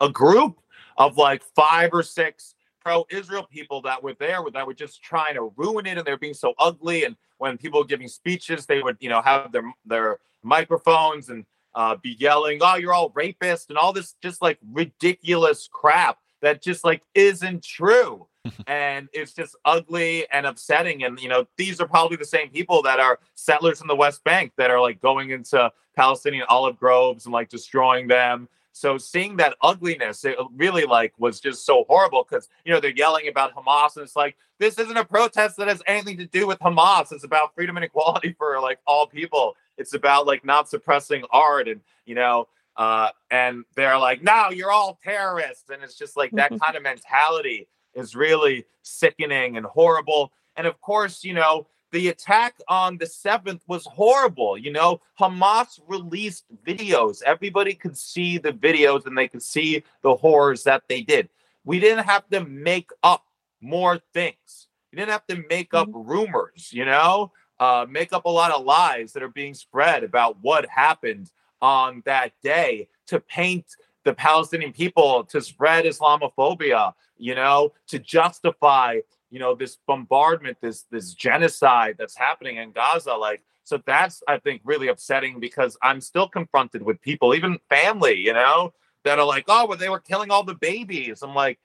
a 0.00 0.08
group 0.08 0.60
of 0.96 1.16
like 1.16 1.42
five 1.56 1.90
or 1.92 2.02
six 2.02 2.54
pro-Israel 2.88 3.46
people 3.50 3.82
that 3.82 4.02
were 4.02 4.14
there 4.14 4.40
that 4.52 4.66
were 4.66 4.74
just 4.74 5.02
trying 5.02 5.34
to 5.34 5.52
ruin 5.56 5.86
it, 5.86 5.98
and 5.98 6.06
they're 6.06 6.16
being 6.16 6.34
so 6.34 6.54
ugly. 6.58 7.04
And 7.04 7.16
when 7.36 7.58
people 7.58 7.80
were 7.80 7.86
giving 7.86 8.08
speeches, 8.08 8.64
they 8.64 8.82
would 8.82 8.96
you 9.00 9.10
know 9.10 9.20
have 9.20 9.52
their 9.52 9.70
their 9.84 10.18
microphones 10.42 11.28
and 11.28 11.44
uh, 11.74 11.96
be 11.96 12.16
yelling, 12.18 12.60
"Oh, 12.62 12.76
you're 12.76 12.94
all 12.94 13.10
rapists," 13.10 13.68
and 13.68 13.76
all 13.76 13.92
this 13.92 14.14
just 14.22 14.40
like 14.40 14.58
ridiculous 14.72 15.68
crap 15.70 16.18
that 16.40 16.62
just 16.62 16.84
like 16.84 17.02
isn't 17.14 17.62
true. 17.62 18.26
and 18.66 19.08
it's 19.12 19.34
just 19.34 19.54
ugly 19.66 20.26
and 20.32 20.46
upsetting. 20.46 21.04
And 21.04 21.20
you 21.20 21.28
know, 21.28 21.46
these 21.58 21.82
are 21.82 21.88
probably 21.88 22.16
the 22.16 22.24
same 22.24 22.48
people 22.48 22.82
that 22.82 22.98
are 22.98 23.18
settlers 23.34 23.82
in 23.82 23.86
the 23.86 23.96
West 23.96 24.24
Bank 24.24 24.52
that 24.56 24.70
are 24.70 24.80
like 24.80 25.02
going 25.02 25.30
into 25.30 25.70
Palestinian 25.94 26.46
olive 26.48 26.78
groves 26.78 27.26
and 27.26 27.32
like 27.34 27.50
destroying 27.50 28.08
them 28.08 28.48
so 28.72 28.98
seeing 28.98 29.36
that 29.36 29.56
ugliness, 29.62 30.24
it 30.24 30.36
really 30.56 30.84
like 30.84 31.12
was 31.18 31.40
just 31.40 31.66
so 31.66 31.84
horrible 31.88 32.26
because 32.28 32.48
you 32.64 32.72
know 32.72 32.80
they're 32.80 32.90
yelling 32.90 33.28
about 33.28 33.54
Hamas, 33.54 33.96
and 33.96 34.04
it's 34.04 34.16
like 34.16 34.36
this 34.58 34.78
isn't 34.78 34.96
a 34.96 35.04
protest 35.04 35.56
that 35.56 35.68
has 35.68 35.82
anything 35.86 36.18
to 36.18 36.26
do 36.26 36.46
with 36.46 36.58
Hamas. 36.60 37.12
It's 37.12 37.24
about 37.24 37.54
freedom 37.54 37.76
and 37.76 37.84
equality 37.84 38.32
for 38.38 38.60
like 38.60 38.78
all 38.86 39.06
people. 39.06 39.56
It's 39.76 39.94
about 39.94 40.26
like 40.26 40.44
not 40.44 40.68
suppressing 40.68 41.24
art, 41.30 41.68
and 41.68 41.80
you 42.04 42.14
know, 42.14 42.48
uh, 42.76 43.10
and 43.30 43.64
they're 43.74 43.98
like, 43.98 44.22
no, 44.22 44.50
you're 44.50 44.70
all 44.70 44.98
terrorists, 45.02 45.70
and 45.70 45.82
it's 45.82 45.96
just 45.96 46.16
like 46.16 46.30
that 46.32 46.50
kind 46.62 46.76
of 46.76 46.82
mentality 46.82 47.68
is 47.94 48.14
really 48.14 48.64
sickening 48.82 49.56
and 49.56 49.66
horrible. 49.66 50.32
And 50.56 50.66
of 50.66 50.80
course, 50.80 51.24
you 51.24 51.34
know, 51.34 51.66
the 51.92 52.08
attack 52.08 52.54
on 52.68 52.98
the 52.98 53.06
7th 53.06 53.60
was 53.66 53.86
horrible. 53.86 54.58
You 54.58 54.72
know, 54.72 55.00
Hamas 55.18 55.80
released 55.86 56.44
videos. 56.66 57.22
Everybody 57.22 57.74
could 57.74 57.96
see 57.96 58.38
the 58.38 58.52
videos 58.52 59.06
and 59.06 59.16
they 59.16 59.28
could 59.28 59.42
see 59.42 59.84
the 60.02 60.14
horrors 60.14 60.64
that 60.64 60.82
they 60.88 61.02
did. 61.02 61.28
We 61.64 61.80
didn't 61.80 62.04
have 62.04 62.28
to 62.30 62.44
make 62.44 62.90
up 63.02 63.24
more 63.60 64.00
things. 64.12 64.68
We 64.92 64.96
didn't 64.96 65.12
have 65.12 65.26
to 65.26 65.44
make 65.48 65.74
up 65.74 65.88
mm-hmm. 65.88 66.08
rumors, 66.08 66.72
you 66.72 66.84
know, 66.84 67.32
uh, 67.60 67.86
make 67.88 68.12
up 68.12 68.24
a 68.24 68.30
lot 68.30 68.52
of 68.52 68.64
lies 68.64 69.12
that 69.12 69.22
are 69.22 69.28
being 69.28 69.54
spread 69.54 70.04
about 70.04 70.36
what 70.40 70.68
happened 70.68 71.30
on 71.60 72.02
that 72.06 72.32
day 72.42 72.88
to 73.08 73.20
paint 73.20 73.66
the 74.04 74.14
Palestinian 74.14 74.72
people, 74.72 75.24
to 75.24 75.40
spread 75.40 75.84
Islamophobia, 75.84 76.94
you 77.18 77.34
know, 77.34 77.72
to 77.88 77.98
justify 77.98 79.00
you 79.30 79.38
know 79.38 79.54
this 79.54 79.78
bombardment 79.86 80.56
this 80.60 80.84
this 80.90 81.14
genocide 81.14 81.96
that's 81.98 82.16
happening 82.16 82.56
in 82.56 82.72
gaza 82.72 83.12
like 83.12 83.42
so 83.64 83.80
that's 83.86 84.22
i 84.28 84.38
think 84.38 84.60
really 84.64 84.88
upsetting 84.88 85.40
because 85.40 85.76
i'm 85.82 86.00
still 86.00 86.28
confronted 86.28 86.82
with 86.82 87.00
people 87.00 87.34
even 87.34 87.58
family 87.68 88.14
you 88.14 88.32
know 88.32 88.72
that 89.04 89.18
are 89.18 89.26
like 89.26 89.44
oh 89.48 89.66
well 89.66 89.78
they 89.78 89.88
were 89.88 90.00
killing 90.00 90.30
all 90.30 90.44
the 90.44 90.54
babies. 90.54 91.22
I'm 91.22 91.34
like 91.34 91.58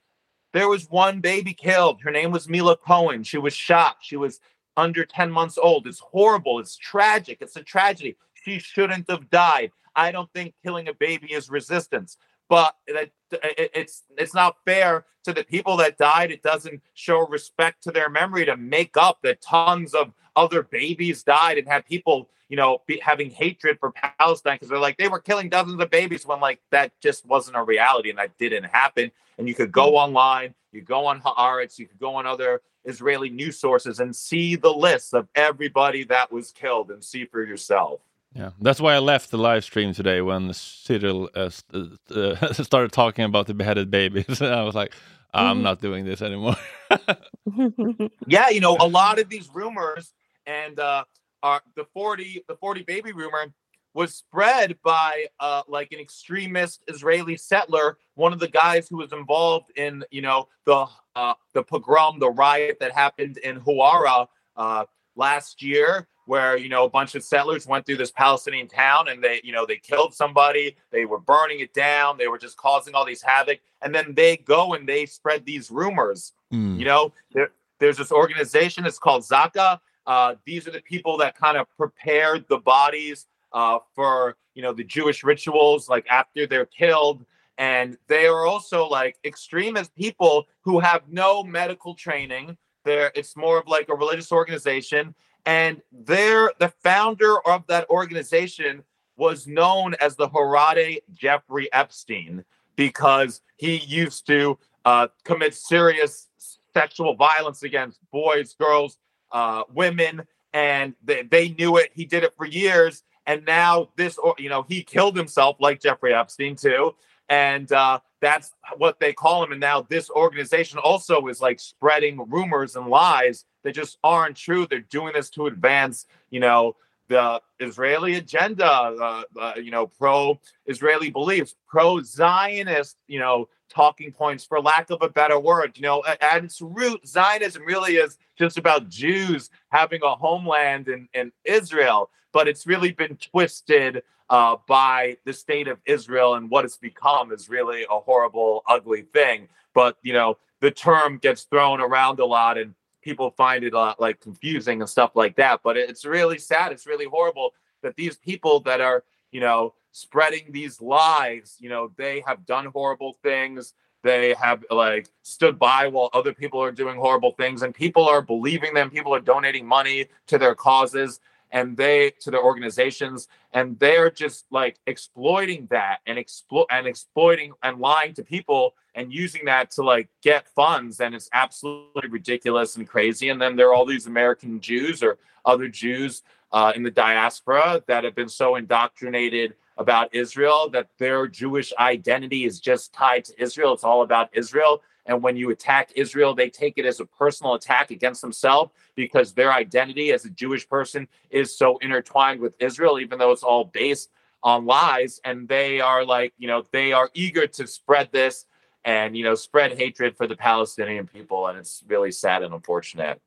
there 0.54 0.70
was 0.70 0.90
one 0.90 1.20
baby 1.20 1.54
killed. 1.54 2.02
Her 2.02 2.12
name 2.12 2.32
was 2.32 2.48
mila 2.48 2.78
cohen. 2.78 3.24
She 3.24 3.38
was 3.38 3.54
shot. 3.54 3.98
She 4.02 4.16
was 4.16 4.40
under 4.78 5.04
10 5.04 5.32
months 5.32 5.58
old. 5.58 5.88
It's 5.88 6.00
horrible. 6.00 6.60
It's 6.60 6.78
tragic. 6.78 7.40
It's 7.42 7.56
a 7.56 7.64
tragedy. 7.64 8.18
She 8.34 8.60
shouldn't 8.60 9.10
have 9.10 9.30
died. 9.30 9.72
I 9.96 10.12
don't 10.12 10.32
think 10.32 10.54
killing 10.64 10.88
a 10.88 10.94
baby 10.94 11.34
is 11.34 11.50
resistance. 11.50 12.18
But 12.50 12.76
that 12.88 13.10
it's 13.42 14.04
it's 14.18 14.34
not 14.34 14.58
fair 14.66 15.06
to 15.24 15.34
the 15.34 15.44
people 15.44 15.78
that 15.78 15.98
died. 15.98 16.32
It 16.32 16.44
doesn't 16.44 16.82
show 16.94 17.26
respect 17.28 17.84
to 17.84 17.92
their 17.92 18.10
memory 18.10 18.46
to 18.46 18.58
make 18.58 18.98
up 18.98 19.20
that 19.24 19.42
tons 19.42 19.94
of 19.94 20.14
other 20.36 20.64
babies 20.64 21.24
died 21.24 21.58
and 21.58 21.68
have 21.68 21.86
people, 21.86 22.30
you 22.50 22.58
know, 22.58 22.82
be, 22.88 23.00
having 23.00 23.30
hatred 23.30 23.78
for 23.80 23.92
Palestine 23.92 24.56
because 24.56 24.70
they're 24.70 24.80
like 24.80 24.98
they 24.98 25.08
were 25.08 25.20
killing 25.20 25.50
dozens 25.50 25.82
of 25.82 25.90
babies 25.90 26.26
when 26.26 26.40
like 26.40 26.60
that 26.72 26.92
just 27.02 27.26
wasn't 27.26 27.56
a 27.56 27.64
reality 27.64 28.10
and 28.10 28.20
that 28.20 28.38
didn't 28.38 28.66
happen. 28.66 29.12
And 29.38 29.48
you 29.48 29.56
could 29.56 29.72
go 29.72 29.88
mm-hmm. 29.88 29.98
online, 29.98 30.56
you 30.72 30.82
go 30.82 31.06
on 31.06 31.22
Haaretz, 31.22 31.80
you 31.80 31.88
could 31.88 32.00
go 32.00 32.16
on 32.16 32.26
other 32.26 32.62
Israeli 32.86 33.30
news 33.30 33.60
sources 33.60 34.00
and 34.00 34.16
see 34.16 34.56
the 34.56 34.74
list 34.74 35.14
of 35.14 35.28
everybody 35.36 36.04
that 36.06 36.32
was 36.32 36.52
killed 36.52 36.92
and 36.92 37.04
see 37.04 37.26
for 37.26 37.44
yourself. 37.44 38.02
Yeah, 38.36 38.50
that's 38.60 38.82
why 38.82 38.96
I 38.96 39.00
left 39.00 39.30
the 39.30 39.38
live 39.38 39.64
stream 39.64 39.94
today 39.94 40.22
when 40.22 40.54
Cyril 40.54 41.30
uh, 41.36 41.52
uh, 41.74 42.54
started 42.54 42.92
talking 42.92 43.26
about 43.26 43.46
the 43.46 43.54
beheaded 43.54 43.92
babies. 43.92 44.42
And 44.42 44.54
I 44.56 44.64
was 44.64 44.74
like, 44.74 44.94
I'm 45.34 45.58
mm-hmm. 45.58 45.64
not 45.64 45.82
doing 45.82 46.06
this 46.06 46.22
anymore. 46.22 46.56
yeah, 48.28 48.50
you 48.50 48.60
know, 48.60 48.78
a 48.80 48.88
lot 48.88 49.20
of 49.20 49.30
these 49.30 49.50
rumors 49.54 50.14
and 50.46 50.80
uh, 50.80 51.04
are 51.42 51.62
the 51.76 51.86
40 51.94 52.44
the 52.48 52.56
40 52.56 52.84
baby 52.84 53.12
rumor 53.12 53.54
was 53.94 54.16
spread 54.16 54.76
by 54.84 55.28
uh, 55.40 55.62
like 55.68 55.92
an 55.92 56.00
extremist 56.00 56.84
Israeli 56.88 57.38
settler, 57.38 57.98
one 58.16 58.34
of 58.34 58.40
the 58.40 58.48
guys 58.48 58.88
who 58.90 58.98
was 58.98 59.14
involved 59.14 59.72
in 59.76 60.04
you 60.10 60.22
know 60.22 60.48
the 60.66 60.88
uh, 61.16 61.34
the 61.54 61.64
pogrom, 61.64 62.20
the 62.20 62.30
riot 62.30 62.78
that 62.80 62.92
happened 62.92 63.38
in 63.38 63.60
Huara 63.62 64.28
uh, 64.56 64.86
last 65.16 65.62
year, 65.62 66.08
where 66.26 66.58
you 66.58 66.70
know 66.70 66.86
a 66.86 66.90
bunch 66.90 67.16
of 67.16 67.24
settlers 67.24 67.68
went 67.68 67.86
through 67.86 67.98
this 67.98 68.12
Palestinian 68.12 68.68
town 68.68 69.10
and 69.10 69.24
they 69.24 69.42
you 69.44 69.52
know 69.52 69.66
they 69.66 69.78
killed 69.78 70.14
somebody, 70.14 70.76
they 70.92 71.06
were 71.06 71.20
burning 71.20 71.60
it 71.60 71.74
down, 71.74 72.18
they 72.18 72.28
were 72.28 72.38
just 72.38 72.58
causing 72.58 72.96
all 72.96 73.06
these 73.06 73.22
havoc, 73.22 73.60
and 73.82 73.94
then 73.94 74.14
they 74.14 74.38
go 74.38 74.74
and 74.74 74.88
they 74.88 75.06
spread 75.06 75.46
these 75.46 75.70
rumors. 75.70 76.34
Mm. 76.52 76.80
You 76.80 76.86
know, 76.86 77.14
there, 77.34 77.52
there's 77.80 77.98
this 77.98 78.12
organization. 78.12 78.86
It's 78.86 79.00
called 79.00 79.24
Zaka. 79.24 79.80
Uh, 80.06 80.36
these 80.46 80.68
are 80.68 80.72
the 80.72 80.82
people 80.82 81.18
that 81.18 81.38
kind 81.38 81.58
of 81.58 81.68
prepared 81.78 82.46
the 82.50 82.58
bodies 82.58 83.28
uh, 83.54 83.80
for 83.96 84.38
you 84.54 84.62
know 84.62 84.74
the 84.74 84.84
Jewish 84.84 85.24
rituals, 85.24 85.90
like 85.90 86.06
after 86.10 86.48
they're 86.48 86.66
killed. 86.66 87.26
And 87.58 87.98
they 88.08 88.26
are 88.26 88.48
also 88.48 88.88
like 88.88 89.18
extremist 89.24 89.96
people 89.96 90.48
who 90.62 90.80
have 90.80 91.04
no 91.10 91.44
medical 91.44 91.94
training. 91.94 92.58
There, 92.84 93.12
it's 93.16 93.38
more 93.38 93.60
of 93.60 93.68
like 93.68 93.90
a 93.90 93.96
religious 93.96 94.32
organization, 94.32 95.14
and 95.46 95.82
they're 95.92 96.52
the 96.60 96.70
founder 96.84 97.40
of 97.48 97.66
that 97.68 97.90
organization 97.90 98.84
was 99.16 99.46
known 99.46 99.96
as 100.00 100.16
the 100.16 100.30
Haredi 100.30 101.00
Jeffrey 101.14 101.72
Epstein 101.72 102.44
because 102.76 103.42
he 103.58 103.78
used 103.78 104.26
to 104.28 104.58
uh, 104.86 105.08
commit 105.24 105.54
serious 105.54 106.28
sexual 106.74 107.16
violence 107.16 107.64
against 107.64 108.00
boys, 108.12 108.56
girls, 108.56 108.98
uh, 109.32 109.64
women, 109.74 110.24
and 110.54 110.96
they, 111.04 111.24
they 111.24 111.50
knew 111.50 111.78
it. 111.78 111.92
He 111.94 112.06
did 112.06 112.24
it 112.24 112.34
for 112.36 112.46
years, 112.46 113.04
and 113.26 113.46
now 113.46 113.90
this, 113.96 114.18
you 114.38 114.50
know, 114.50 114.64
he 114.68 114.84
killed 114.84 115.16
himself 115.16 115.58
like 115.60 115.82
Jeffrey 115.82 116.14
Epstein 116.14 116.56
too, 116.56 116.96
and 117.30 117.72
uh, 117.72 118.00
that's 118.22 118.54
what 118.78 119.00
they 119.00 119.14
call 119.14 119.44
him. 119.44 119.52
And 119.52 119.62
now 119.62 119.82
this 119.82 120.10
organization 120.10 120.80
also 120.80 121.28
is 121.28 121.42
like 121.42 121.60
spreading 121.60 122.26
rumors 122.30 122.76
and 122.76 122.88
lies 122.88 123.46
that 123.64 123.74
just 123.74 123.98
aren't 124.04 124.38
true. 124.38 124.68
They're 124.70 124.80
doing 124.80 125.14
this 125.14 125.30
to 125.32 125.48
advance, 125.48 126.06
you 126.30 126.40
know, 126.40 126.76
the 127.10 127.42
Israeli 127.60 128.16
agenda, 128.16 128.66
uh, 128.66 129.24
uh, 129.40 129.54
you 129.58 129.72
know, 129.72 129.88
pro-Israeli 129.88 131.10
beliefs, 131.10 131.56
pro-Zionist, 131.68 132.98
you 133.08 133.20
know, 133.20 133.50
talking 133.70 134.12
points, 134.12 134.46
for 134.46 134.62
lack 134.62 134.90
of 134.90 135.02
a 135.02 135.10
better 135.10 135.40
word. 135.40 135.74
You 135.76 135.84
know, 135.84 136.04
at 136.06 136.44
its 136.44 136.62
root, 136.62 137.06
Zionism 137.08 137.64
really 137.66 137.96
is 137.96 138.18
just 138.38 138.58
about 138.58 138.90
Jews 138.90 139.50
having 139.70 140.02
a 140.04 140.16
homeland 140.16 140.88
in, 140.88 141.08
in 141.14 141.32
Israel, 141.44 142.10
but 142.32 142.48
it's 142.48 142.66
really 142.66 142.92
been 142.92 143.18
twisted 143.18 144.04
uh, 144.30 144.56
by 144.68 145.18
the 145.26 145.34
state 145.34 145.68
of 145.68 145.80
Israel, 145.86 146.36
and 146.36 146.50
what 146.50 146.66
it's 146.66 146.78
become 146.78 147.32
is 147.32 147.50
really 147.50 147.84
a 147.84 148.00
horrible, 148.00 148.64
ugly 148.68 149.02
thing. 149.02 149.50
But 149.74 149.98
you 150.02 150.14
know, 150.14 150.38
the 150.62 150.72
term 150.72 151.18
gets 151.18 151.44
thrown 151.44 151.82
around 151.82 152.20
a 152.20 152.26
lot, 152.26 152.58
and 152.58 152.74
people 153.04 153.32
find 153.32 153.64
it 153.64 153.74
a 153.74 153.78
lot 153.78 154.00
like 154.00 154.20
confusing 154.20 154.82
and 154.82 154.90
stuff 154.90 155.12
like 155.16 155.36
that. 155.36 155.62
But 155.64 155.78
it's 155.78 156.06
really 156.06 156.40
sad. 156.40 156.72
It's 156.72 156.88
really 156.88 157.06
horrible 157.06 157.54
that 157.82 157.96
these 157.96 158.16
people 158.16 158.62
that 158.62 158.82
are, 158.82 159.04
you 159.32 159.42
know, 159.42 159.74
spreading 159.92 160.52
these 160.52 160.82
lies, 160.82 161.58
you 161.60 161.70
know, 161.70 161.92
they 161.98 162.24
have 162.26 162.46
done 162.46 162.66
horrible 162.66 163.18
things. 163.22 163.74
They 164.04 164.34
have 164.34 164.66
like 164.70 165.08
stood 165.22 165.58
by 165.58 165.88
while 165.88 166.10
other 166.14 166.34
people 166.34 166.62
are 166.62 166.72
doing 166.72 166.98
horrible 166.98 167.32
things, 167.32 167.62
and 167.62 167.74
people 167.74 168.08
are 168.08 168.22
believing 168.22 168.74
them. 168.74 168.90
People 168.90 169.14
are 169.16 169.22
donating 169.22 169.66
money 169.66 170.08
to 170.28 170.38
their 170.38 170.56
causes 170.56 171.20
and 171.54 171.78
they 171.78 172.12
to 172.20 172.32
their 172.32 172.44
organizations 172.44 173.30
and 173.54 173.80
they're 173.80 174.10
just 174.10 174.46
like 174.52 174.78
exploiting 174.88 175.68
that 175.70 176.00
and 176.06 176.18
exploit 176.18 176.66
and 176.70 176.86
exploiting 176.88 177.54
and 177.62 177.80
lying 177.80 178.14
to 178.16 178.24
people 178.24 178.74
and 178.96 179.14
using 179.14 179.46
that 179.46 179.72
to 179.72 179.84
like 179.84 180.10
get 180.22 180.48
funds 180.50 181.00
and 181.00 181.16
it's 181.16 181.30
absolutely 181.32 182.10
ridiculous 182.10 182.76
and 182.76 182.88
crazy 182.88 183.30
and 183.30 183.42
then 183.42 183.56
there 183.56 183.70
are 183.70 183.74
all 183.74 183.86
these 183.86 184.08
american 184.08 184.60
jews 184.60 185.02
or 185.02 185.18
other 185.46 185.70
jews 185.70 186.24
uh, 186.52 186.72
in 186.76 186.84
the 186.84 186.92
diaspora 186.92 187.82
that 187.88 188.04
have 188.04 188.16
been 188.16 188.30
so 188.30 188.56
indoctrinated 188.56 189.54
about 189.78 190.14
israel 190.14 190.70
that 190.70 190.90
their 190.98 191.28
jewish 191.28 191.72
identity 191.80 192.46
is 192.46 192.60
just 192.60 192.94
tied 192.94 193.24
to 193.24 193.42
israel. 193.42 193.74
It's 193.74 193.84
all 193.84 194.02
about 194.02 194.30
israel 194.34 194.82
and 195.06 195.22
when 195.22 195.36
you 195.36 195.50
attack 195.50 195.92
Israel, 195.96 196.34
they 196.34 196.50
take 196.50 196.78
it 196.78 196.86
as 196.86 197.00
a 197.00 197.06
personal 197.06 197.56
attack 197.56 197.92
against 197.92 198.22
themselves 198.22 198.72
because 198.96 199.34
their 199.34 199.52
identity 199.52 200.12
as 200.12 200.26
a 200.26 200.30
Jewish 200.30 200.68
person 200.68 201.08
is 201.30 201.56
so 201.56 201.78
intertwined 201.80 202.40
with 202.40 202.54
Israel, 202.60 203.00
even 203.00 203.20
though 203.20 203.32
it's 203.32 203.44
all 203.44 203.66
based 203.66 204.12
on 204.44 204.66
lies. 204.66 205.20
And 205.26 205.48
they 205.48 205.82
are 205.82 206.06
like, 206.06 206.34
you 206.38 206.48
know, 206.48 206.64
they 206.72 206.94
are 206.94 207.10
eager 207.14 207.48
to 207.48 207.68
spread 207.68 208.10
this 208.12 208.46
and, 208.86 209.16
you 209.18 209.24
know, 209.24 209.36
spread 209.36 209.78
hatred 209.78 210.16
for 210.16 210.28
the 210.28 210.36
Palestinian 210.36 211.08
people. 211.08 211.48
And 211.48 211.58
it's 211.58 211.84
really 211.88 212.12
sad 212.12 212.44
and 212.44 212.54
unfortunate. 212.54 213.22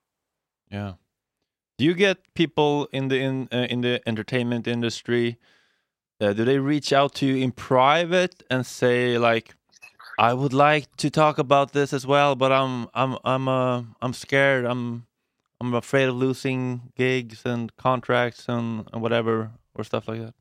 Yeah. 0.70 0.95
Do 1.79 1.85
you 1.85 1.93
get 1.93 2.18
people 2.35 2.89
in 2.91 3.09
the 3.09 3.18
in 3.18 3.49
uh, 3.53 3.66
in 3.68 3.83
the 3.83 4.01
entertainment 4.07 4.66
industry? 4.66 5.37
Uh, 6.18 6.33
do 6.33 6.47
they 6.47 6.59
reach 6.59 6.95
out 6.95 7.14
to 7.16 7.27
you 7.27 7.37
in 7.37 7.53
private 7.53 8.43
and 8.49 8.64
say 8.64 9.18
like, 9.18 9.55
I 10.19 10.33
would 10.35 10.53
like 10.53 10.95
to 10.97 11.11
talk 11.11 11.39
about 11.39 11.73
this 11.73 11.93
as 11.93 12.07
well, 12.07 12.35
but 12.35 12.53
I'm 12.53 12.89
I'm 12.95 13.19
I'm 13.25 13.49
uh 13.49 13.83
I'm 14.01 14.12
scared. 14.14 14.64
I'm 14.64 15.07
I'm 15.61 15.75
afraid 15.75 16.09
of 16.09 16.17
losing 16.17 16.93
gigs 16.97 17.43
and 17.45 17.75
contracts 17.77 18.47
and, 18.49 18.89
and 18.93 19.03
whatever 19.03 19.53
or 19.75 19.85
stuff 19.85 20.09
like 20.09 20.21
that. 20.21 20.35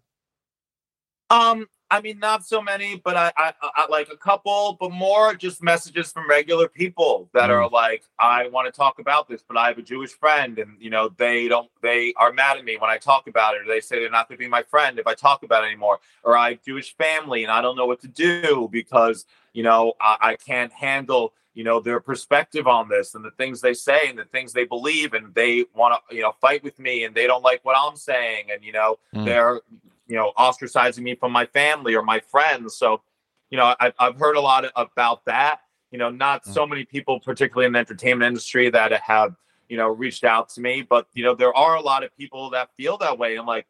Um, 1.30 1.68
I 1.92 2.02
mean, 2.02 2.18
not 2.18 2.46
so 2.46 2.62
many, 2.62 3.00
but 3.04 3.16
I, 3.16 3.32
I, 3.38 3.54
I, 3.62 3.88
like 3.90 4.10
a 4.12 4.18
couple, 4.18 4.76
but 4.80 4.92
more 4.92 5.36
just 5.36 5.62
messages 5.62 6.12
from 6.12 6.28
regular 6.28 6.68
people 6.68 7.30
that 7.34 7.50
mm. 7.50 7.54
are 7.54 7.70
like, 7.70 8.04
I 8.18 8.48
want 8.48 8.72
to 8.72 8.76
talk 8.76 8.98
about 9.00 9.30
this, 9.30 9.44
but 9.48 9.56
I 9.56 9.68
have 9.68 9.78
a 9.78 9.84
Jewish 9.84 10.12
friend, 10.12 10.58
and 10.58 10.78
you 10.80 10.90
know, 10.90 11.10
they 11.18 11.48
don't, 11.48 11.70
they 11.84 12.14
are 12.18 12.34
mad 12.34 12.58
at 12.58 12.66
me 12.66 12.78
when 12.78 12.90
I 12.90 12.98
talk 12.98 13.28
about 13.28 13.56
it, 13.56 13.62
or 13.62 13.68
they 13.68 13.82
say 13.82 14.00
they're 14.00 14.10
not 14.10 14.28
going 14.28 14.38
to 14.38 14.44
be 14.44 14.50
my 14.50 14.64
friend 14.64 14.98
if 14.98 15.06
I 15.06 15.14
talk 15.14 15.44
about 15.44 15.64
it 15.64 15.68
anymore, 15.68 16.00
or 16.24 16.36
I 16.36 16.52
have 16.52 16.64
Jewish 16.64 16.96
family 16.96 17.44
and 17.44 17.52
I 17.52 17.62
don't 17.62 17.78
know 17.78 17.86
what 17.86 18.02
to 18.02 18.08
do 18.08 18.68
because 18.72 19.26
you 19.54 19.64
know 19.64 19.94
I, 20.02 20.18
I 20.22 20.36
can't 20.36 20.74
handle 20.74 21.34
you 21.54 21.64
know 21.64 21.80
their 21.80 22.00
perspective 22.00 22.68
on 22.68 22.90
this 22.90 23.16
and 23.16 23.24
the 23.24 23.32
things 23.32 23.62
they 23.62 23.74
say 23.74 24.10
and 24.10 24.20
the 24.20 24.26
things 24.26 24.54
they 24.54 24.66
believe 24.66 25.14
and 25.14 25.34
they 25.34 25.66
want 25.74 26.00
to 26.10 26.16
you 26.16 26.22
know 26.22 26.34
fight 26.42 26.64
with 26.64 26.78
me 26.78 27.06
and 27.06 27.16
they 27.16 27.26
don't 27.26 27.44
like 27.44 27.64
what 27.64 27.76
i'm 27.78 27.96
saying 27.96 28.48
and 28.52 28.64
you 28.64 28.74
know 28.74 29.00
mm. 29.16 29.26
they're 29.26 29.62
you 30.08 30.16
know 30.16 30.32
ostracizing 30.38 31.00
me 31.04 31.16
from 31.16 31.32
my 31.32 31.46
family 31.46 31.96
or 31.96 32.04
my 32.04 32.20
friends. 32.20 32.78
So 32.78 33.02
you 33.50 33.58
know 33.58 33.76
I, 33.80 33.86
have 33.86 33.94
I've 34.00 34.18
heard 34.18 34.36
a 34.36 34.42
lot 34.42 34.66
about 34.76 35.26
that. 35.26 35.60
You 35.92 36.00
know 36.00 36.10
not 36.10 36.44
mm. 36.44 36.54
so 36.54 36.66
many 36.66 36.86
people 36.86 37.20
particularly 37.20 37.68
in 37.68 37.74
the 37.74 37.80
entertainment 37.80 38.28
industry 38.28 38.70
that 38.70 38.92
have 38.94 39.36
you 39.70 39.78
know 39.78 39.88
reached 39.90 40.24
out 40.24 40.50
to 40.50 40.62
me. 40.62 40.82
But 40.82 41.08
you 41.14 41.24
know 41.24 41.36
there 41.36 41.56
are 41.56 41.76
a 41.76 41.82
lot 41.82 42.04
of 42.04 42.16
people 42.18 42.50
that 42.52 42.70
feel 42.76 42.98
that 42.98 43.18
way. 43.18 43.38
And 43.38 43.48
like 43.48 43.68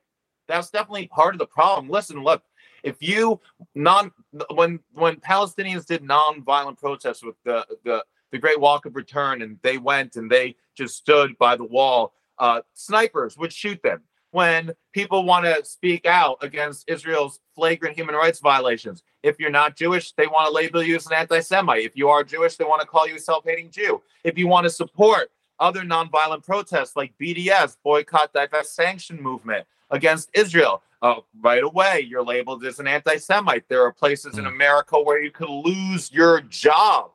that's 0.47 0.69
definitely 0.69 1.07
part 1.07 1.33
of 1.33 1.39
the 1.39 1.47
problem. 1.47 1.89
Listen 1.89 2.23
look 2.23 2.43
if 2.86 3.01
you 3.01 3.41
non 3.73 4.11
when 4.53 4.79
when 4.93 5.17
palestinians 5.17 5.86
did 5.86 6.03
non-violent 6.03 6.77
protests 6.77 7.23
with 7.23 7.36
the 7.43 7.65
the 7.83 8.05
the 8.31 8.38
great 8.38 8.59
walk 8.59 8.86
of 8.86 8.95
return 8.95 9.41
and 9.41 9.57
they 9.63 9.77
went 9.77 10.15
and 10.15 10.31
they 10.31 10.55
just 10.75 10.95
stood 10.95 11.38
by 11.38 11.55
the 11.55 11.63
wall 11.63 12.13
uh, 12.38 12.61
snipers 12.73 13.38
would 13.38 13.51
shoot 13.51 13.81
them 13.81 14.01
when 14.36 14.73
people 14.91 15.23
want 15.23 15.45
to 15.45 15.63
speak 15.63 16.05
out 16.05 16.38
against 16.41 16.83
Israel's 16.89 17.39
flagrant 17.55 17.95
human 17.95 18.15
rights 18.15 18.41
violations. 18.41 19.01
If 19.23 19.39
you're 19.39 19.49
not 19.49 19.77
Jewish, 19.77 20.11
they 20.11 20.27
want 20.27 20.47
to 20.47 20.53
label 20.53 20.83
you 20.83 20.97
as 20.97 21.07
an 21.07 21.13
anti 21.13 21.39
Semite. 21.39 21.86
If 21.86 21.95
you 21.95 22.09
are 22.09 22.21
Jewish, 22.21 22.57
they 22.57 22.65
want 22.65 22.81
to 22.81 22.88
call 22.88 23.07
you 23.07 23.15
a 23.15 23.19
self 23.19 23.45
hating 23.45 23.71
Jew. 23.71 24.01
If 24.25 24.38
you 24.38 24.47
want 24.49 24.65
to 24.65 24.69
support 24.69 25.31
other 25.57 25.83
nonviolent 25.83 26.43
protests 26.43 26.97
like 26.97 27.13
BDS, 27.17 27.77
boycott, 27.81 28.33
divest, 28.33 28.75
sanction 28.75 29.21
movement 29.21 29.65
against 29.89 30.29
Israel, 30.33 30.83
uh, 31.01 31.21
right 31.39 31.63
away 31.63 32.05
you're 32.05 32.21
labeled 32.21 32.65
as 32.65 32.79
an 32.79 32.88
anti-Semite. 32.88 33.63
There 33.69 33.83
are 33.83 33.93
places 33.93 34.38
in 34.38 34.43
Mm. 34.43 34.49
America 34.49 35.01
where 35.01 35.21
you 35.23 35.31
could 35.31 35.49
lose 35.49 36.11
your 36.11 36.41
job 36.41 37.11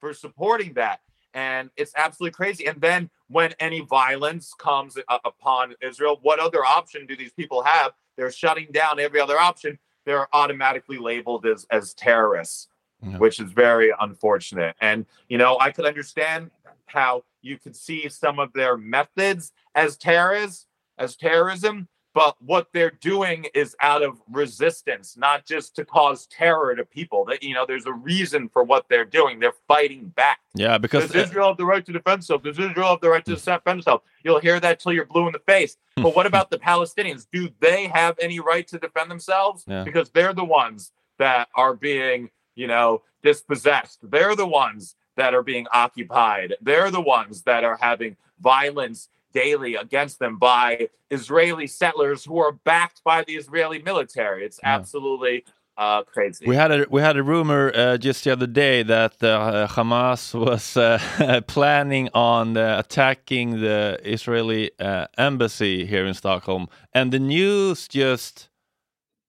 for 0.00 0.12
supporting 0.12 0.72
that, 0.72 1.02
and 1.34 1.70
it's 1.76 1.92
absolutely 1.96 2.32
crazy. 2.34 2.66
And 2.66 2.80
then 2.80 3.10
when 3.28 3.52
any 3.58 3.80
violence 3.80 4.54
comes 4.58 4.96
upon 5.24 5.74
Israel, 5.82 6.18
what 6.22 6.38
other 6.38 6.64
option 6.64 7.06
do 7.06 7.16
these 7.16 7.32
people 7.32 7.62
have? 7.64 7.92
They're 8.16 8.30
shutting 8.30 8.68
down 8.72 9.00
every 9.00 9.20
other 9.20 9.38
option. 9.38 9.78
They're 10.06 10.28
automatically 10.34 10.98
labeled 10.98 11.44
as 11.46 11.66
as 11.70 11.94
terrorists 11.94 12.68
Yeah. 13.02 13.18
which 13.18 13.38
is 13.40 13.50
very 13.52 13.92
unfortunate. 14.00 14.76
And 14.80 15.04
you 15.28 15.36
know, 15.38 15.58
I 15.60 15.70
could 15.72 15.84
understand 15.84 16.50
how 16.86 17.24
you 17.42 17.58
could 17.58 17.76
see 17.76 18.08
some 18.08 18.38
of 18.38 18.52
their 18.52 18.76
methods 18.78 19.52
as 19.74 19.96
terrorists, 19.96 20.66
as 20.96 21.16
terrorism, 21.16 21.88
but 22.14 22.36
what 22.40 22.68
they're 22.72 22.92
doing 22.92 23.46
is 23.54 23.74
out 23.80 24.02
of 24.02 24.22
resistance, 24.30 25.16
not 25.16 25.44
just 25.44 25.74
to 25.76 25.84
cause 25.84 26.26
terror 26.28 26.74
to 26.76 26.84
people. 26.84 27.24
That 27.24 27.42
you 27.42 27.54
know, 27.54 27.66
there's 27.66 27.86
a 27.86 27.92
reason 27.92 28.48
for 28.48 28.62
what 28.62 28.88
they're 28.88 29.04
doing. 29.04 29.40
They're 29.40 29.52
fighting 29.66 30.06
back. 30.06 30.38
Yeah, 30.54 30.78
because 30.78 31.10
Does 31.10 31.28
Israel 31.28 31.48
have 31.48 31.56
the 31.56 31.66
right 31.66 31.84
to 31.84 31.92
defend 31.92 32.20
itself? 32.20 32.44
Does 32.44 32.58
Israel 32.58 32.90
have 32.90 33.00
the 33.00 33.10
right 33.10 33.24
to 33.24 33.32
hmm. 33.32 33.50
defend 33.50 33.80
itself? 33.80 34.02
You'll 34.22 34.40
hear 34.40 34.60
that 34.60 34.78
till 34.78 34.92
you're 34.92 35.06
blue 35.06 35.26
in 35.26 35.32
the 35.32 35.40
face. 35.40 35.76
Hmm. 35.96 36.04
But 36.04 36.14
what 36.14 36.26
about 36.26 36.50
the 36.50 36.58
Palestinians? 36.58 37.26
Do 37.30 37.50
they 37.60 37.88
have 37.88 38.16
any 38.20 38.38
right 38.38 38.66
to 38.68 38.78
defend 38.78 39.10
themselves? 39.10 39.64
Yeah. 39.66 39.82
Because 39.82 40.10
they're 40.10 40.32
the 40.32 40.44
ones 40.44 40.92
that 41.18 41.48
are 41.56 41.74
being, 41.74 42.30
you 42.54 42.68
know, 42.68 43.02
dispossessed. 43.24 43.98
They're 44.02 44.36
the 44.36 44.46
ones 44.46 44.94
that 45.16 45.34
are 45.34 45.42
being 45.42 45.66
occupied. 45.72 46.54
They're 46.60 46.90
the 46.90 47.00
ones 47.00 47.42
that 47.42 47.64
are 47.64 47.78
having 47.80 48.16
violence 48.40 49.08
daily 49.34 49.74
against 49.74 50.18
them 50.18 50.38
by 50.38 50.88
Israeli 51.10 51.66
settlers 51.66 52.24
who 52.24 52.38
are 52.38 52.52
backed 52.52 53.02
by 53.04 53.24
the 53.24 53.34
Israeli 53.34 53.80
military. 53.82 54.44
It's 54.46 54.60
Yeah. 54.62 54.76
absolutely 54.76 55.44
uh, 55.76 56.02
crazy. 56.04 56.46
We 56.46 56.54
had 56.54 56.70
a 56.70 56.86
we 56.88 57.00
had 57.02 57.16
a 57.16 57.22
rumor 57.24 57.72
uh, 57.74 57.96
just 57.98 58.22
the 58.24 58.30
other 58.30 58.46
day 58.46 58.84
that 58.84 59.14
uh, 59.22 59.66
Hamas 59.74 60.32
was 60.46 60.76
uh, 60.76 61.00
planning 61.48 62.08
on 62.14 62.56
uh, 62.56 62.78
attacking 62.78 63.60
the 63.60 63.98
Israeli 64.04 64.70
uh, 64.78 65.06
embassy 65.18 65.84
here 65.84 66.06
in 66.06 66.14
Stockholm, 66.14 66.68
and 66.92 67.12
the 67.12 67.18
news 67.18 67.88
just 67.88 68.48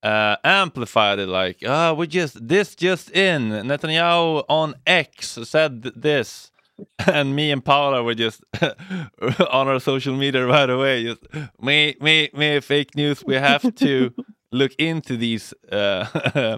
uh, 0.04 0.36
amplified 0.44 1.18
it. 1.18 1.28
Like, 1.30 1.58
ah, 1.68 1.94
we 1.94 2.06
just 2.06 2.48
this 2.48 2.76
just 2.76 3.10
in 3.10 3.50
Netanyahu 3.50 4.44
on 4.48 4.76
X 4.86 5.40
said 5.44 5.82
th- 5.82 5.96
this. 5.98 6.52
And 7.08 7.36
me 7.36 7.52
and 7.52 7.64
Paula 7.64 8.04
were 8.04 8.16
just 8.16 8.44
on 8.62 9.68
our 9.68 9.80
social 9.80 10.16
media 10.16 10.46
right 10.46 10.70
away. 10.70 11.04
Just 11.04 11.22
me, 11.62 11.96
me, 12.02 12.30
me, 12.34 12.60
fake 12.60 12.96
news. 12.96 13.24
We 13.26 13.36
have 13.36 13.76
to 13.76 14.14
look 14.52 14.74
into 14.76 15.18
these 15.18 15.54
uh, 15.72 16.58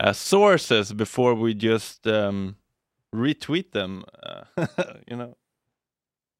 uh, 0.00 0.12
sources 0.12 0.92
before 0.92 1.34
we 1.34 1.54
just 1.54 2.06
um, 2.06 2.56
retweet 3.14 3.72
them. 3.72 4.04
Uh, 4.22 4.44
you 5.08 5.16
know. 5.16 5.36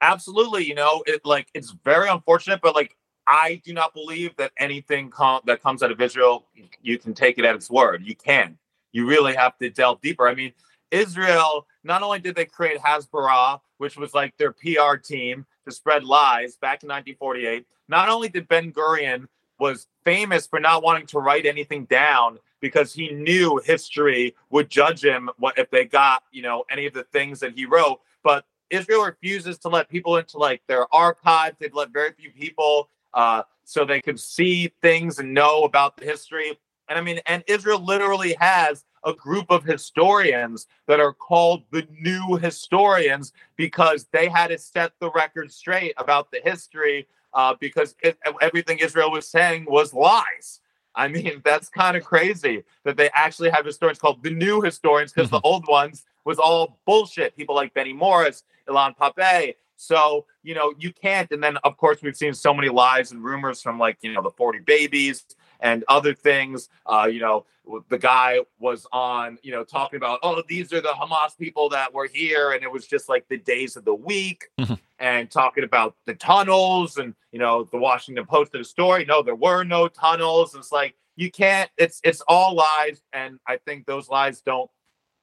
absolutely 0.02 0.64
you 0.64 0.74
know 0.74 1.02
it 1.06 1.20
like 1.24 1.48
it's 1.54 1.74
very 1.84 2.08
unfortunate 2.08 2.60
but 2.62 2.74
like 2.74 2.96
i 3.26 3.60
do 3.64 3.72
not 3.74 3.92
believe 3.92 4.34
that 4.36 4.50
anything 4.58 5.10
com- 5.10 5.42
that 5.46 5.62
comes 5.62 5.82
out 5.82 5.90
of 5.90 6.00
israel 6.00 6.46
you 6.80 6.98
can 6.98 7.12
take 7.12 7.38
it 7.38 7.44
at 7.44 7.54
its 7.54 7.70
word 7.70 8.02
you 8.02 8.14
can 8.14 8.56
you 8.92 9.06
really 9.06 9.34
have 9.34 9.56
to 9.58 9.68
delve 9.68 10.00
deeper 10.00 10.26
i 10.26 10.34
mean 10.34 10.52
israel 10.90 11.66
not 11.84 12.02
only 12.02 12.18
did 12.18 12.34
they 12.34 12.44
create 12.44 12.80
hasbara 12.80 13.60
which 13.78 13.96
was 13.96 14.14
like 14.14 14.36
their 14.36 14.52
pr 14.52 14.96
team 14.96 15.46
to 15.64 15.72
spread 15.72 16.04
lies 16.04 16.56
back 16.56 16.82
in 16.82 16.88
1948 16.88 17.66
not 17.88 18.08
only 18.08 18.28
did 18.28 18.48
ben 18.48 18.72
gurion 18.72 19.26
was 19.58 19.86
famous 20.04 20.46
for 20.46 20.58
not 20.58 20.82
wanting 20.82 21.06
to 21.06 21.18
write 21.18 21.46
anything 21.46 21.84
down 21.84 22.38
because 22.60 22.92
he 22.92 23.10
knew 23.10 23.60
history 23.64 24.34
would 24.50 24.70
judge 24.70 25.04
him 25.04 25.30
what 25.38 25.58
if 25.58 25.70
they 25.70 25.84
got 25.84 26.22
you 26.30 26.42
know 26.42 26.64
any 26.70 26.86
of 26.86 26.94
the 26.94 27.04
things 27.04 27.40
that 27.40 27.54
he 27.54 27.66
wrote 27.66 28.00
but 28.22 28.44
Israel 28.70 29.04
refuses 29.04 29.58
to 29.58 29.68
let 29.68 29.88
people 29.88 30.16
into 30.16 30.38
like 30.38 30.62
their 30.66 30.92
archives. 30.94 31.56
They've 31.58 31.74
let 31.74 31.90
very 31.90 32.12
few 32.12 32.30
people 32.30 32.88
uh, 33.12 33.42
so 33.64 33.84
they 33.84 34.00
could 34.00 34.18
see 34.18 34.72
things 34.80 35.18
and 35.18 35.34
know 35.34 35.64
about 35.64 35.96
the 35.96 36.04
history. 36.04 36.58
And 36.90 36.98
I 36.98 37.02
mean, 37.02 37.20
and 37.26 37.44
Israel 37.46 37.82
literally 37.82 38.36
has 38.40 38.84
a 39.04 39.14
group 39.14 39.46
of 39.48 39.62
historians 39.62 40.66
that 40.88 40.98
are 40.98 41.12
called 41.12 41.62
the 41.70 41.86
new 42.00 42.36
historians 42.36 43.32
because 43.56 44.08
they 44.12 44.28
had 44.28 44.48
to 44.48 44.58
set 44.58 44.92
the 44.98 45.10
record 45.12 45.52
straight 45.52 45.94
about 45.96 46.32
the 46.32 46.40
history 46.44 47.06
uh, 47.32 47.54
because 47.60 47.94
it, 48.02 48.18
everything 48.42 48.78
Israel 48.78 49.12
was 49.12 49.28
saying 49.28 49.66
was 49.68 49.94
lies. 49.94 50.60
I 50.96 51.06
mean, 51.06 51.40
that's 51.44 51.68
kind 51.68 51.96
of 51.96 52.04
crazy 52.04 52.64
that 52.84 52.96
they 52.96 53.08
actually 53.14 53.50
have 53.50 53.64
historians 53.64 54.00
called 54.00 54.24
the 54.24 54.30
new 54.30 54.60
historians 54.60 55.12
because 55.12 55.30
the 55.30 55.40
old 55.42 55.68
ones 55.68 56.04
was 56.24 56.38
all 56.38 56.80
bullshit. 56.86 57.36
People 57.36 57.54
like 57.54 57.72
Benny 57.72 57.92
Morris, 57.92 58.42
Ilan 58.68 58.94
Pape. 58.96 59.56
So, 59.76 60.26
you 60.42 60.54
know, 60.54 60.74
you 60.78 60.92
can't. 60.92 61.30
And 61.30 61.42
then, 61.42 61.56
of 61.58 61.76
course, 61.76 62.02
we've 62.02 62.16
seen 62.16 62.34
so 62.34 62.52
many 62.52 62.68
lies 62.68 63.12
and 63.12 63.24
rumors 63.24 63.62
from 63.62 63.78
like, 63.78 63.96
you 64.02 64.12
know, 64.12 64.20
the 64.20 64.30
40 64.30 64.58
babies 64.58 65.24
and 65.60 65.84
other 65.88 66.14
things. 66.14 66.68
Uh, 66.86 67.08
you 67.10 67.20
know, 67.20 67.46
the 67.88 67.98
guy 67.98 68.40
was 68.58 68.86
on, 68.92 69.38
you 69.42 69.52
know, 69.52 69.62
talking 69.62 69.96
about, 69.96 70.18
oh, 70.22 70.42
these 70.48 70.72
are 70.72 70.80
the 70.80 70.88
Hamas 70.88 71.38
people 71.38 71.68
that 71.68 71.92
were 71.94 72.08
here. 72.12 72.52
And 72.52 72.62
it 72.62 72.72
was 72.72 72.86
just 72.86 73.08
like 73.08 73.28
the 73.28 73.36
days 73.36 73.76
of 73.76 73.84
the 73.84 73.94
week 73.94 74.48
Mhm. 74.58 74.78
and 74.98 75.30
talking 75.30 75.62
about 75.64 75.94
the 76.06 76.14
tunnels. 76.14 76.96
And, 76.96 77.14
you 77.32 77.38
know, 77.38 77.64
the 77.64 77.78
Washington 77.78 78.26
Post 78.26 78.52
did 78.52 78.60
a 78.60 78.64
story. 78.64 79.04
No, 79.04 79.22
there 79.22 79.36
were 79.36 79.62
no 79.62 79.86
tunnels. 79.88 80.54
It's 80.54 80.72
like, 80.72 80.96
you 81.16 81.30
can't, 81.30 81.70
it's, 81.76 82.00
it's 82.02 82.22
all 82.26 82.54
lies. 82.54 83.02
And 83.12 83.38
I 83.46 83.58
think 83.58 83.86
those 83.86 84.08
lies 84.08 84.40
don't 84.40 84.70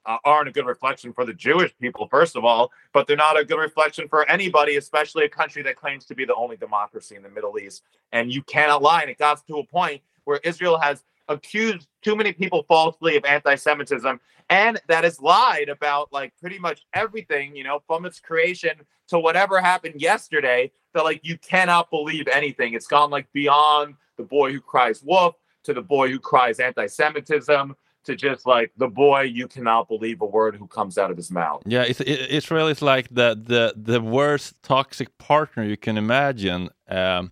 uh, 0.06 0.18
aren't 0.24 0.48
a 0.48 0.52
good 0.54 0.66
reflection 0.66 1.12
for 1.12 1.26
the 1.26 1.34
Jewish 1.34 1.78
people, 1.82 2.08
first 2.08 2.38
of 2.38 2.46
all, 2.46 2.72
but 2.94 3.08
they're 3.08 3.18
not 3.18 3.38
a 3.38 3.44
good 3.44 3.60
reflection 3.60 4.08
for 4.08 4.30
anybody, 4.30 4.78
especially 4.78 5.26
a 5.26 5.30
country 5.30 5.62
that 5.64 5.76
claims 5.76 6.06
to 6.06 6.16
be 6.16 6.24
the 6.24 6.34
only 6.36 6.56
democracy 6.56 7.18
in 7.18 7.24
the 7.24 7.30
Middle 7.30 7.60
East. 7.60 7.84
And 8.14 8.32
you 8.32 8.42
cannot 8.44 8.82
lie. 8.82 9.02
And 9.02 9.10
it 9.12 9.18
got 9.18 9.46
to 9.48 9.58
a 9.58 9.66
point 9.66 10.02
where 10.28 10.42
Israel 10.44 10.78
has 10.78 11.04
accused 11.30 11.88
too 12.04 12.16
many 12.16 12.34
people 12.34 12.64
falsely 12.68 13.16
of 13.16 13.24
anti 13.24 13.56
Semitism 13.56 14.20
and 14.50 14.80
that 14.88 15.06
has 15.06 15.22
lied 15.22 15.70
about 15.70 16.12
like 16.12 16.34
pretty 16.40 16.60
much 16.60 16.86
everything, 16.94 17.56
you 17.56 17.64
know, 17.64 17.82
from 17.88 18.06
its 18.06 18.20
creation 18.20 18.72
to 19.08 19.20
whatever 19.20 19.62
happened 19.62 20.02
yesterday. 20.02 20.72
That 20.94 21.04
like 21.04 21.22
you 21.24 21.38
cannot 21.38 21.90
believe 21.90 22.28
anything. 22.28 22.74
It's 22.74 22.88
gone 22.88 23.10
like 23.10 23.32
beyond 23.32 23.96
the 24.18 24.24
boy 24.24 24.52
who 24.52 24.60
cries 24.60 25.02
wolf 25.02 25.36
to 25.64 25.74
the 25.74 25.82
boy 25.82 26.10
who 26.10 26.20
cries 26.20 26.60
anti 26.60 26.88
Semitism 26.88 27.76
to 28.06 28.16
just 28.16 28.46
like 28.46 28.72
the 28.78 28.88
boy 28.88 29.22
you 29.22 29.48
cannot 29.48 29.88
believe 29.88 30.22
a 30.22 30.26
word 30.26 30.56
who 30.56 30.68
comes 30.68 30.98
out 30.98 31.12
of 31.12 31.18
his 31.18 31.30
mouth. 31.30 31.62
Yeah, 31.66 31.84
it's, 31.84 32.02
it, 32.02 32.32
Israel 32.32 32.68
is 32.68 32.82
like 32.82 33.08
the, 33.10 33.42
the 33.42 33.74
the 33.76 34.02
worst 34.02 34.62
toxic 34.64 35.18
partner 35.18 35.64
you 35.64 35.78
can 35.78 35.98
imagine. 35.98 36.70
Um, 36.90 37.32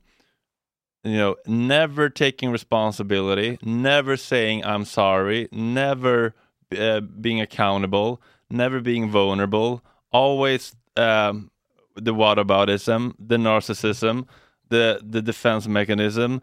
you 1.06 1.18
know, 1.18 1.36
never 1.46 2.10
taking 2.10 2.50
responsibility, 2.50 3.60
never 3.62 4.18
saying 4.18 4.66
I'm 4.66 4.86
sorry, 4.86 5.48
never 5.52 6.34
uh, 6.76 7.02
being 7.02 7.40
accountable, 7.40 8.22
never 8.50 8.82
being 8.82 9.12
vulnerable, 9.12 9.84
always 10.12 10.76
um, 10.98 11.52
the 11.96 12.14
whataboutism, 12.14 13.14
the 13.20 13.38
narcissism, 13.38 14.28
the 14.70 15.00
the 15.04 15.22
defense 15.22 15.68
mechanism, 15.68 16.42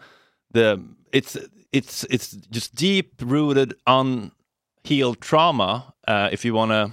the 0.52 0.80
it's 1.12 1.36
it's 1.72 2.04
it's 2.04 2.30
just 2.30 2.76
deep 2.76 3.14
rooted 3.20 3.74
unhealed 3.88 5.20
trauma. 5.20 5.92
Uh, 6.06 6.28
if 6.30 6.44
you 6.44 6.54
want 6.54 6.70
to 6.70 6.92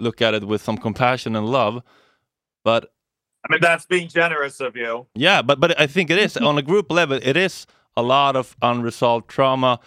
look 0.00 0.20
at 0.20 0.34
it 0.34 0.44
with 0.44 0.60
some 0.60 0.76
compassion 0.76 1.34
and 1.34 1.46
love, 1.46 1.82
but 2.62 2.92
I 3.44 3.52
mean, 3.52 3.60
that's 3.60 3.86
being 3.86 4.08
generous 4.08 4.60
of 4.60 4.76
you. 4.76 5.06
yeah, 5.14 5.42
but 5.42 5.60
but 5.60 5.78
I 5.80 5.86
think 5.86 6.10
it 6.10 6.18
is 6.18 6.36
on 6.36 6.58
a 6.58 6.62
group 6.62 6.90
level. 6.90 7.18
It 7.22 7.36
is 7.36 7.66
a 7.96 8.02
lot 8.02 8.36
of 8.36 8.56
unresolved 8.62 9.28
trauma 9.28 9.80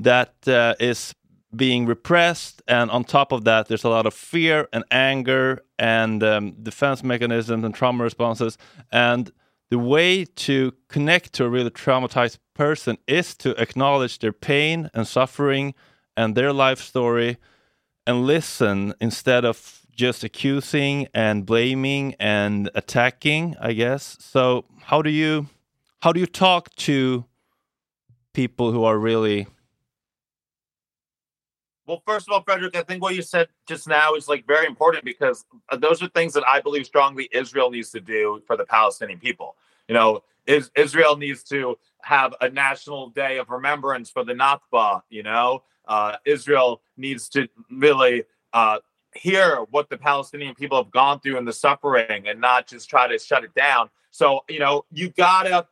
that 0.00 0.34
uh, 0.48 0.74
is 0.80 1.14
being 1.54 1.86
repressed, 1.86 2.62
and 2.66 2.90
on 2.90 3.04
top 3.04 3.32
of 3.32 3.44
that, 3.44 3.68
there's 3.68 3.84
a 3.84 3.88
lot 3.88 4.06
of 4.06 4.14
fear 4.14 4.68
and 4.72 4.84
anger 4.90 5.62
and 5.78 6.22
um, 6.22 6.52
defense 6.62 7.04
mechanisms 7.04 7.64
and 7.64 7.74
trauma 7.74 8.02
responses. 8.02 8.58
And 8.90 9.30
the 9.70 9.78
way 9.78 10.24
to 10.24 10.72
connect 10.88 11.32
to 11.34 11.44
a 11.44 11.48
really 11.48 11.70
traumatized 11.70 12.38
person 12.54 12.98
is 13.06 13.36
to 13.36 13.50
acknowledge 13.60 14.18
their 14.18 14.32
pain 14.32 14.90
and 14.94 15.06
suffering 15.06 15.74
and 16.16 16.34
their 16.34 16.52
life 16.52 16.80
story, 16.80 17.38
and 18.06 18.26
listen 18.26 18.94
instead 19.00 19.44
of 19.44 19.83
just 19.96 20.24
accusing 20.24 21.08
and 21.14 21.46
blaming 21.46 22.14
and 22.18 22.70
attacking 22.74 23.54
i 23.60 23.72
guess 23.72 24.16
so 24.20 24.64
how 24.82 25.02
do 25.02 25.10
you 25.10 25.48
how 26.02 26.12
do 26.12 26.20
you 26.20 26.26
talk 26.26 26.74
to 26.76 27.24
people 28.34 28.72
who 28.72 28.84
are 28.84 28.98
really 28.98 29.46
Well, 31.86 32.02
first 32.06 32.28
of 32.28 32.32
all, 32.32 32.42
Frederick, 32.42 32.76
I 32.76 32.82
think 32.82 33.02
what 33.02 33.14
you 33.14 33.22
said 33.22 33.48
just 33.66 33.86
now 33.86 34.14
is 34.14 34.26
like 34.26 34.46
very 34.46 34.66
important 34.66 35.04
because 35.04 35.44
uh, 35.68 35.76
those 35.76 36.02
are 36.02 36.08
things 36.08 36.32
that 36.32 36.44
I 36.46 36.60
believe 36.60 36.86
strongly 36.86 37.28
Israel 37.32 37.70
needs 37.70 37.90
to 37.90 38.00
do 38.00 38.42
for 38.46 38.56
the 38.56 38.64
Palestinian 38.64 39.18
people. 39.18 39.56
You 39.88 39.94
know, 39.94 40.24
is 40.46 40.70
Israel 40.74 41.16
needs 41.16 41.42
to 41.44 41.78
have 42.02 42.34
a 42.40 42.48
national 42.48 43.10
day 43.10 43.38
of 43.38 43.50
remembrance 43.50 44.10
for 44.10 44.24
the 44.24 44.32
Nakba. 44.32 45.02
You 45.10 45.22
know, 45.22 45.62
uh, 45.86 46.16
Israel 46.24 46.82
needs 46.96 47.28
to 47.30 47.48
really 47.70 48.24
uh, 48.52 48.78
hear 49.14 49.58
what 49.70 49.88
the 49.88 49.96
Palestinian 49.96 50.54
people 50.54 50.76
have 50.82 50.90
gone 50.90 51.20
through 51.20 51.38
and 51.38 51.46
the 51.46 51.52
suffering, 51.52 52.28
and 52.28 52.40
not 52.40 52.66
just 52.66 52.88
try 52.88 53.08
to 53.08 53.18
shut 53.18 53.44
it 53.44 53.54
down. 53.54 53.90
So 54.10 54.44
you 54.48 54.58
know, 54.58 54.84
you 54.92 55.10
gotta 55.10 55.66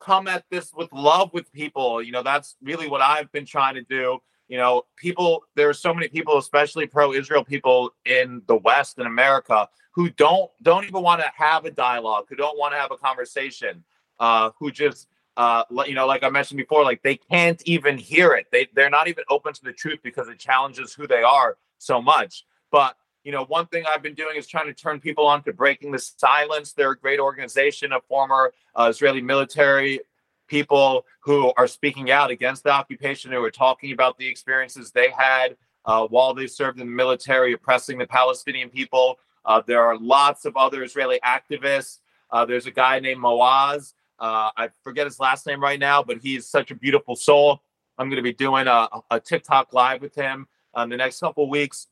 come 0.00 0.28
at 0.28 0.44
this 0.50 0.72
with 0.74 0.92
love 0.92 1.32
with 1.32 1.52
people. 1.52 2.02
You 2.02 2.12
know, 2.12 2.22
that's 2.22 2.56
really 2.62 2.88
what 2.88 3.00
I've 3.00 3.30
been 3.32 3.46
trying 3.46 3.74
to 3.74 3.82
do. 3.82 4.18
You 4.48 4.56
know, 4.56 4.84
people, 4.96 5.44
there 5.56 5.68
are 5.68 5.74
so 5.74 5.92
many 5.92 6.08
people, 6.08 6.38
especially 6.38 6.86
pro-Israel 6.86 7.44
people 7.44 7.92
in 8.06 8.40
the 8.46 8.56
West 8.56 8.96
and 8.98 9.06
America, 9.06 9.68
who 9.92 10.08
don't 10.10 10.50
don't 10.62 10.84
even 10.84 11.02
want 11.02 11.20
to 11.20 11.30
have 11.36 11.64
a 11.64 11.70
dialogue, 11.70 12.26
who 12.28 12.36
don't 12.36 12.58
want 12.58 12.72
to 12.72 12.78
have 12.78 12.90
a 12.90 12.96
conversation, 12.96 13.84
uh, 14.20 14.50
who 14.58 14.70
just 14.70 15.08
uh, 15.36 15.62
you 15.86 15.94
know, 15.94 16.06
like 16.06 16.24
I 16.24 16.30
mentioned 16.30 16.58
before, 16.58 16.82
like 16.82 17.02
they 17.02 17.16
can't 17.16 17.62
even 17.64 17.96
hear 17.98 18.32
it. 18.32 18.46
They 18.50 18.68
they're 18.74 18.90
not 18.90 19.06
even 19.06 19.24
open 19.28 19.52
to 19.52 19.64
the 19.64 19.72
truth 19.72 20.00
because 20.02 20.28
it 20.28 20.38
challenges 20.38 20.94
who 20.94 21.06
they 21.06 21.22
are 21.22 21.58
so 21.78 22.02
much. 22.02 22.44
But 22.70 22.96
you 23.24 23.32
know, 23.32 23.44
one 23.44 23.66
thing 23.66 23.84
I've 23.92 24.02
been 24.02 24.14
doing 24.14 24.36
is 24.36 24.46
trying 24.46 24.66
to 24.66 24.74
turn 24.74 25.00
people 25.00 25.26
on 25.26 25.42
to 25.44 25.52
breaking 25.52 25.92
the 25.92 25.98
silence. 25.98 26.72
They're 26.72 26.92
a 26.92 26.98
great 26.98 27.20
organization 27.20 27.92
of 27.92 28.02
former 28.06 28.52
uh, 28.74 28.88
Israeli 28.90 29.20
military 29.20 30.00
people 30.46 31.04
who 31.20 31.52
are 31.56 31.66
speaking 31.66 32.10
out 32.10 32.30
against 32.30 32.64
the 32.64 32.70
occupation, 32.70 33.30
who 33.30 33.44
are 33.44 33.50
talking 33.50 33.92
about 33.92 34.16
the 34.18 34.26
experiences 34.26 34.90
they 34.90 35.10
had 35.10 35.56
uh, 35.84 36.06
while 36.06 36.32
they 36.32 36.46
served 36.46 36.80
in 36.80 36.86
the 36.86 36.92
military, 36.92 37.52
oppressing 37.52 37.98
the 37.98 38.06
Palestinian 38.06 38.70
people. 38.70 39.18
Uh, 39.44 39.62
there 39.66 39.82
are 39.82 39.98
lots 39.98 40.44
of 40.44 40.56
other 40.56 40.82
Israeli 40.82 41.20
activists. 41.24 41.98
Uh, 42.30 42.44
there's 42.44 42.66
a 42.66 42.70
guy 42.70 42.98
named 42.98 43.20
Maoz. 43.20 43.94
Uh, 44.18 44.50
I 44.56 44.70
forget 44.82 45.06
his 45.06 45.20
last 45.20 45.46
name 45.46 45.62
right 45.62 45.78
now, 45.78 46.02
but 46.02 46.18
he's 46.18 46.46
such 46.46 46.70
a 46.70 46.74
beautiful 46.74 47.14
soul. 47.14 47.62
I'm 47.98 48.08
going 48.08 48.16
to 48.16 48.22
be 48.22 48.32
doing 48.32 48.66
a, 48.66 48.88
a 49.10 49.20
TikTok 49.20 49.72
live 49.72 50.02
with 50.02 50.14
him 50.14 50.46
in 50.76 50.82
um, 50.82 50.88
the 50.88 50.96
next 50.96 51.20
couple 51.20 51.48
weeks. 51.48 51.88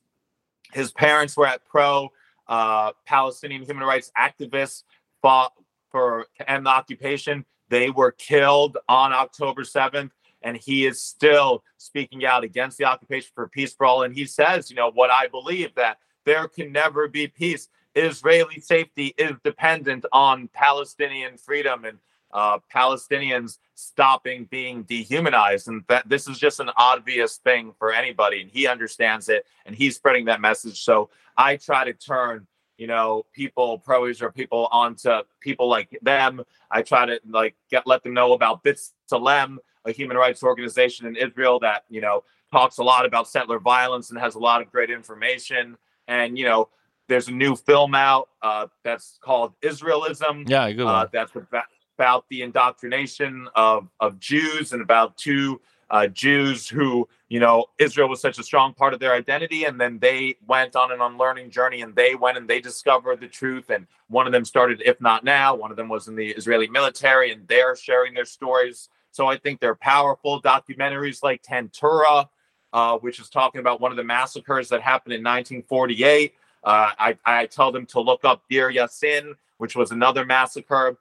His 0.73 0.91
parents 0.91 1.35
were 1.37 1.47
at 1.47 1.65
pro 1.65 2.09
uh, 2.47 2.91
Palestinian 3.05 3.63
human 3.63 3.83
rights 3.83 4.11
activists 4.17 4.83
fought 5.21 5.53
for 5.91 6.27
to 6.37 6.49
end 6.49 6.65
the 6.65 6.69
occupation. 6.69 7.45
They 7.69 7.89
were 7.89 8.11
killed 8.11 8.77
on 8.87 9.11
October 9.11 9.63
7th, 9.63 10.11
and 10.41 10.55
he 10.55 10.85
is 10.85 11.01
still 11.01 11.63
speaking 11.77 12.25
out 12.25 12.43
against 12.43 12.77
the 12.77 12.85
occupation 12.85 13.31
for 13.35 13.47
peace 13.47 13.73
for 13.73 13.85
all. 13.85 14.03
And 14.03 14.13
he 14.13 14.25
says, 14.25 14.69
you 14.69 14.75
know, 14.75 14.91
what 14.91 15.09
I 15.09 15.27
believe 15.27 15.75
that 15.75 15.97
there 16.25 16.47
can 16.47 16.71
never 16.71 17.07
be 17.07 17.27
peace. 17.27 17.69
Israeli 17.95 18.59
safety 18.59 19.13
is 19.17 19.31
dependent 19.43 20.05
on 20.11 20.49
Palestinian 20.53 21.37
freedom 21.37 21.83
and 21.83 21.97
uh, 22.31 22.59
Palestinians 22.73 23.57
stopping 23.75 24.45
being 24.45 24.83
dehumanized. 24.83 25.67
And 25.67 25.83
that 25.87 26.07
this 26.09 26.27
is 26.27 26.37
just 26.37 26.59
an 26.59 26.69
obvious 26.77 27.37
thing 27.37 27.73
for 27.77 27.91
anybody. 27.91 28.41
And 28.41 28.49
he 28.49 28.67
understands 28.67 29.29
it 29.29 29.45
and 29.65 29.75
he's 29.75 29.95
spreading 29.95 30.25
that 30.25 30.41
message. 30.41 30.83
So 30.83 31.09
I 31.37 31.57
try 31.57 31.85
to 31.85 31.93
turn, 31.93 32.47
you 32.77 32.87
know, 32.87 33.25
people, 33.33 33.79
pro 33.79 34.07
Israel 34.07 34.31
people 34.31 34.67
onto 34.71 35.21
people 35.39 35.69
like 35.69 35.97
them. 36.01 36.43
I 36.69 36.81
try 36.81 37.05
to 37.05 37.19
like 37.29 37.55
get 37.69 37.87
let 37.87 38.03
them 38.03 38.13
know 38.13 38.33
about 38.33 38.63
B'Tselem, 38.63 39.57
a 39.85 39.91
human 39.91 40.17
rights 40.17 40.43
organization 40.43 41.07
in 41.07 41.15
Israel 41.15 41.59
that, 41.59 41.85
you 41.89 42.01
know, 42.01 42.23
talks 42.51 42.77
a 42.77 42.83
lot 42.83 43.05
about 43.05 43.27
settler 43.27 43.59
violence 43.59 44.09
and 44.09 44.19
has 44.19 44.35
a 44.35 44.39
lot 44.39 44.61
of 44.61 44.71
great 44.71 44.89
information 44.89 45.77
and 46.07 46.37
you 46.37 46.45
know 46.45 46.69
there's 47.07 47.29
a 47.29 47.31
new 47.31 47.55
film 47.55 47.95
out 47.95 48.27
uh, 48.41 48.67
that's 48.83 49.17
called 49.21 49.53
Israelism. 49.61 50.47
Yeah, 50.49 50.69
good 50.73 50.87
uh, 50.87 51.07
that's 51.11 51.33
about 51.35 51.63
the 51.97 52.41
indoctrination 52.41 53.47
of 53.55 53.87
of 53.99 54.19
Jews 54.19 54.73
and 54.73 54.81
about 54.81 55.17
two 55.17 55.61
uh, 55.89 56.07
Jews 56.07 56.67
who 56.67 57.07
you 57.29 57.39
know 57.39 57.65
Israel 57.79 58.09
was 58.09 58.21
such 58.21 58.39
a 58.39 58.43
strong 58.43 58.73
part 58.73 58.93
of 58.93 58.99
their 58.99 59.13
identity, 59.13 59.65
and 59.65 59.79
then 59.79 59.99
they 59.99 60.35
went 60.47 60.75
on 60.75 60.91
an 60.91 61.01
unlearning 61.01 61.49
journey, 61.49 61.81
and 61.81 61.95
they 61.95 62.15
went 62.15 62.37
and 62.37 62.47
they 62.47 62.59
discovered 62.59 63.19
the 63.19 63.27
truth. 63.27 63.69
And 63.69 63.87
one 64.07 64.25
of 64.25 64.33
them 64.33 64.45
started, 64.45 64.81
if 64.85 64.99
not 65.01 65.23
now, 65.23 65.55
one 65.55 65.71
of 65.71 65.77
them 65.77 65.89
was 65.89 66.07
in 66.07 66.15
the 66.15 66.27
Israeli 66.27 66.67
military, 66.67 67.31
and 67.31 67.47
they're 67.47 67.75
sharing 67.75 68.13
their 68.13 68.25
stories. 68.25 68.89
So 69.11 69.27
I 69.27 69.37
think 69.37 69.59
they're 69.59 69.75
powerful 69.75 70.41
documentaries 70.41 71.23
like 71.23 71.41
Tantura 71.41 72.27
uh, 72.73 72.97
which 72.99 73.19
is 73.19 73.29
talking 73.29 73.59
about 73.59 73.81
one 73.81 73.91
of 73.91 73.97
the 73.97 74.03
massacres 74.03 74.69
that 74.69 74.81
happened 74.81 75.13
in 75.13 75.21
1948. 75.21 76.33
Uh, 76.63 76.91
I, 76.99 77.17
I 77.25 77.45
tell 77.45 77.71
them 77.71 77.85
to 77.87 78.01
look 78.01 78.25
up 78.25 78.43
Deir 78.49 78.71
Yassin, 78.71 79.33
which 79.57 79.75
was 79.75 79.91
another 79.91 80.25
massacre 80.25 80.97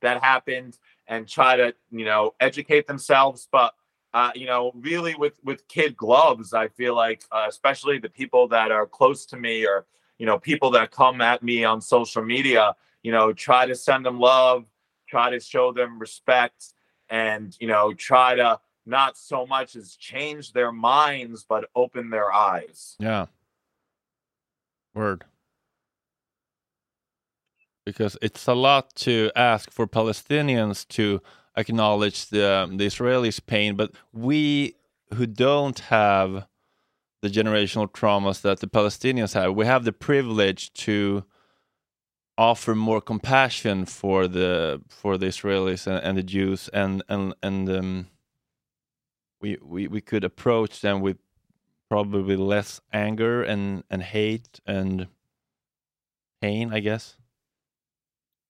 that 0.00 0.22
happened, 0.22 0.78
and 1.06 1.28
try 1.28 1.56
to 1.56 1.74
you 1.90 2.04
know 2.04 2.34
educate 2.40 2.86
themselves. 2.86 3.48
But 3.50 3.74
uh, 4.12 4.32
you 4.34 4.46
know, 4.46 4.72
really 4.74 5.14
with 5.14 5.38
with 5.44 5.66
kid 5.68 5.96
gloves, 5.96 6.52
I 6.52 6.68
feel 6.68 6.94
like 6.94 7.22
uh, 7.30 7.46
especially 7.48 7.98
the 7.98 8.08
people 8.08 8.48
that 8.48 8.72
are 8.72 8.86
close 8.86 9.26
to 9.26 9.36
me 9.36 9.66
or 9.66 9.86
you 10.18 10.26
know 10.26 10.38
people 10.38 10.70
that 10.72 10.90
come 10.90 11.20
at 11.20 11.42
me 11.42 11.64
on 11.64 11.80
social 11.80 12.24
media, 12.24 12.74
you 13.02 13.12
know, 13.12 13.32
try 13.32 13.66
to 13.66 13.74
send 13.74 14.04
them 14.04 14.18
love, 14.18 14.64
try 15.08 15.30
to 15.30 15.40
show 15.40 15.72
them 15.72 15.98
respect, 15.98 16.72
and 17.08 17.56
you 17.60 17.68
know, 17.68 17.92
try 17.92 18.34
to 18.34 18.58
not 18.86 19.16
so 19.16 19.46
much 19.46 19.76
as 19.76 19.94
change 19.94 20.52
their 20.52 20.72
minds, 20.72 21.44
but 21.48 21.70
open 21.74 22.10
their 22.10 22.32
eyes. 22.32 22.96
Yeah. 22.98 23.26
Word. 24.94 25.24
Because 27.90 28.16
it's 28.22 28.46
a 28.46 28.54
lot 28.54 28.94
to 28.96 29.30
ask 29.36 29.70
for 29.70 29.86
Palestinians 29.86 30.86
to 30.88 31.20
acknowledge 31.56 32.28
the, 32.28 32.48
um, 32.48 32.76
the 32.76 32.86
Israelis' 32.86 33.44
pain, 33.44 33.76
but 33.76 33.92
we 34.12 34.74
who 35.14 35.26
don't 35.26 35.78
have 35.80 36.46
the 37.22 37.28
generational 37.28 37.90
traumas 37.90 38.40
that 38.42 38.60
the 38.60 38.66
Palestinians 38.66 39.34
have, 39.34 39.54
we 39.54 39.66
have 39.66 39.84
the 39.84 39.92
privilege 39.92 40.72
to 40.72 41.24
offer 42.38 42.74
more 42.74 43.00
compassion 43.00 43.84
for 43.84 44.26
the 44.26 44.80
for 44.88 45.18
the 45.18 45.26
Israelis 45.26 45.86
and, 45.86 46.02
and 46.02 46.16
the 46.16 46.22
Jews 46.22 46.70
and 46.72 47.02
and 47.08 47.34
and 47.42 47.68
um, 47.68 48.06
we, 49.40 49.58
we, 49.62 49.88
we 49.88 50.00
could 50.00 50.24
approach 50.24 50.80
them 50.80 51.00
with 51.00 51.18
probably 51.88 52.36
less 52.36 52.80
anger 52.92 53.42
and, 53.42 53.84
and 53.90 54.02
hate 54.02 54.60
and 54.66 55.08
pain, 56.40 56.72
I 56.72 56.80
guess. 56.80 57.16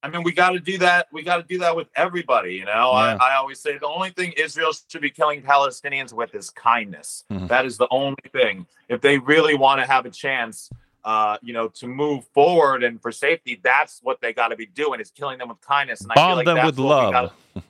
I 0.02 0.08
mean, 0.08 0.22
we 0.22 0.32
got 0.32 0.50
to 0.50 0.60
do 0.60 0.78
that. 0.78 1.08
We 1.12 1.22
got 1.22 1.36
to 1.36 1.42
do 1.42 1.58
that 1.58 1.76
with 1.76 1.88
everybody. 1.94 2.54
You 2.54 2.64
know, 2.64 2.90
yeah. 2.92 3.18
I, 3.20 3.32
I, 3.32 3.36
always 3.36 3.60
say 3.60 3.76
the 3.76 3.86
only 3.86 4.10
thing 4.10 4.32
Israel 4.36 4.72
should 4.88 5.02
be 5.02 5.10
killing 5.10 5.42
Palestinians 5.42 6.12
with 6.12 6.34
is 6.34 6.48
kindness. 6.50 7.24
Mm-hmm. 7.30 7.48
That 7.48 7.66
is 7.66 7.76
the 7.76 7.88
only 7.90 8.16
thing. 8.32 8.66
If 8.88 9.02
they 9.02 9.18
really 9.18 9.54
want 9.54 9.80
to 9.80 9.86
have 9.86 10.06
a 10.06 10.10
chance, 10.10 10.70
uh, 11.04 11.36
you 11.42 11.52
know, 11.52 11.68
to 11.68 11.86
move 11.86 12.24
forward 12.32 12.82
and 12.82 13.00
for 13.00 13.12
safety, 13.12 13.60
that's 13.62 14.00
what 14.02 14.20
they 14.22 14.32
got 14.32 14.48
to 14.48 14.56
be 14.56 14.66
doing 14.66 15.00
is 15.00 15.10
killing 15.10 15.38
them 15.38 15.50
with 15.50 15.60
kindness. 15.60 16.00
And 16.00 16.08
Bomb 16.08 16.18
I 16.18 16.28
feel 16.28 16.36
like 16.36 16.46
them 16.46 16.66
with 16.66 16.78
love. 16.78 17.12
Gotta, 17.12 17.32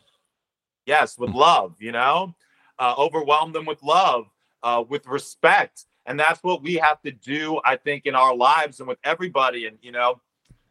yes, 0.87 1.19
with 1.19 1.31
love. 1.31 1.75
You 1.81 1.93
know, 1.93 2.35
uh, 2.79 2.95
overwhelm 2.97 3.53
them 3.53 3.67
with 3.67 3.83
love, 3.83 4.27
uh, 4.63 4.85
with 4.89 5.07
respect. 5.07 5.85
And 6.07 6.19
that's 6.19 6.43
what 6.43 6.63
we 6.63 6.75
have 6.75 7.01
to 7.03 7.11
do, 7.11 7.61
I 7.65 7.77
think, 7.77 8.07
in 8.07 8.15
our 8.15 8.35
lives 8.35 8.81
and 8.81 8.89
with 8.89 8.99
everybody. 9.05 9.67
And, 9.67 9.79
you 9.83 9.93
know, 9.93 10.21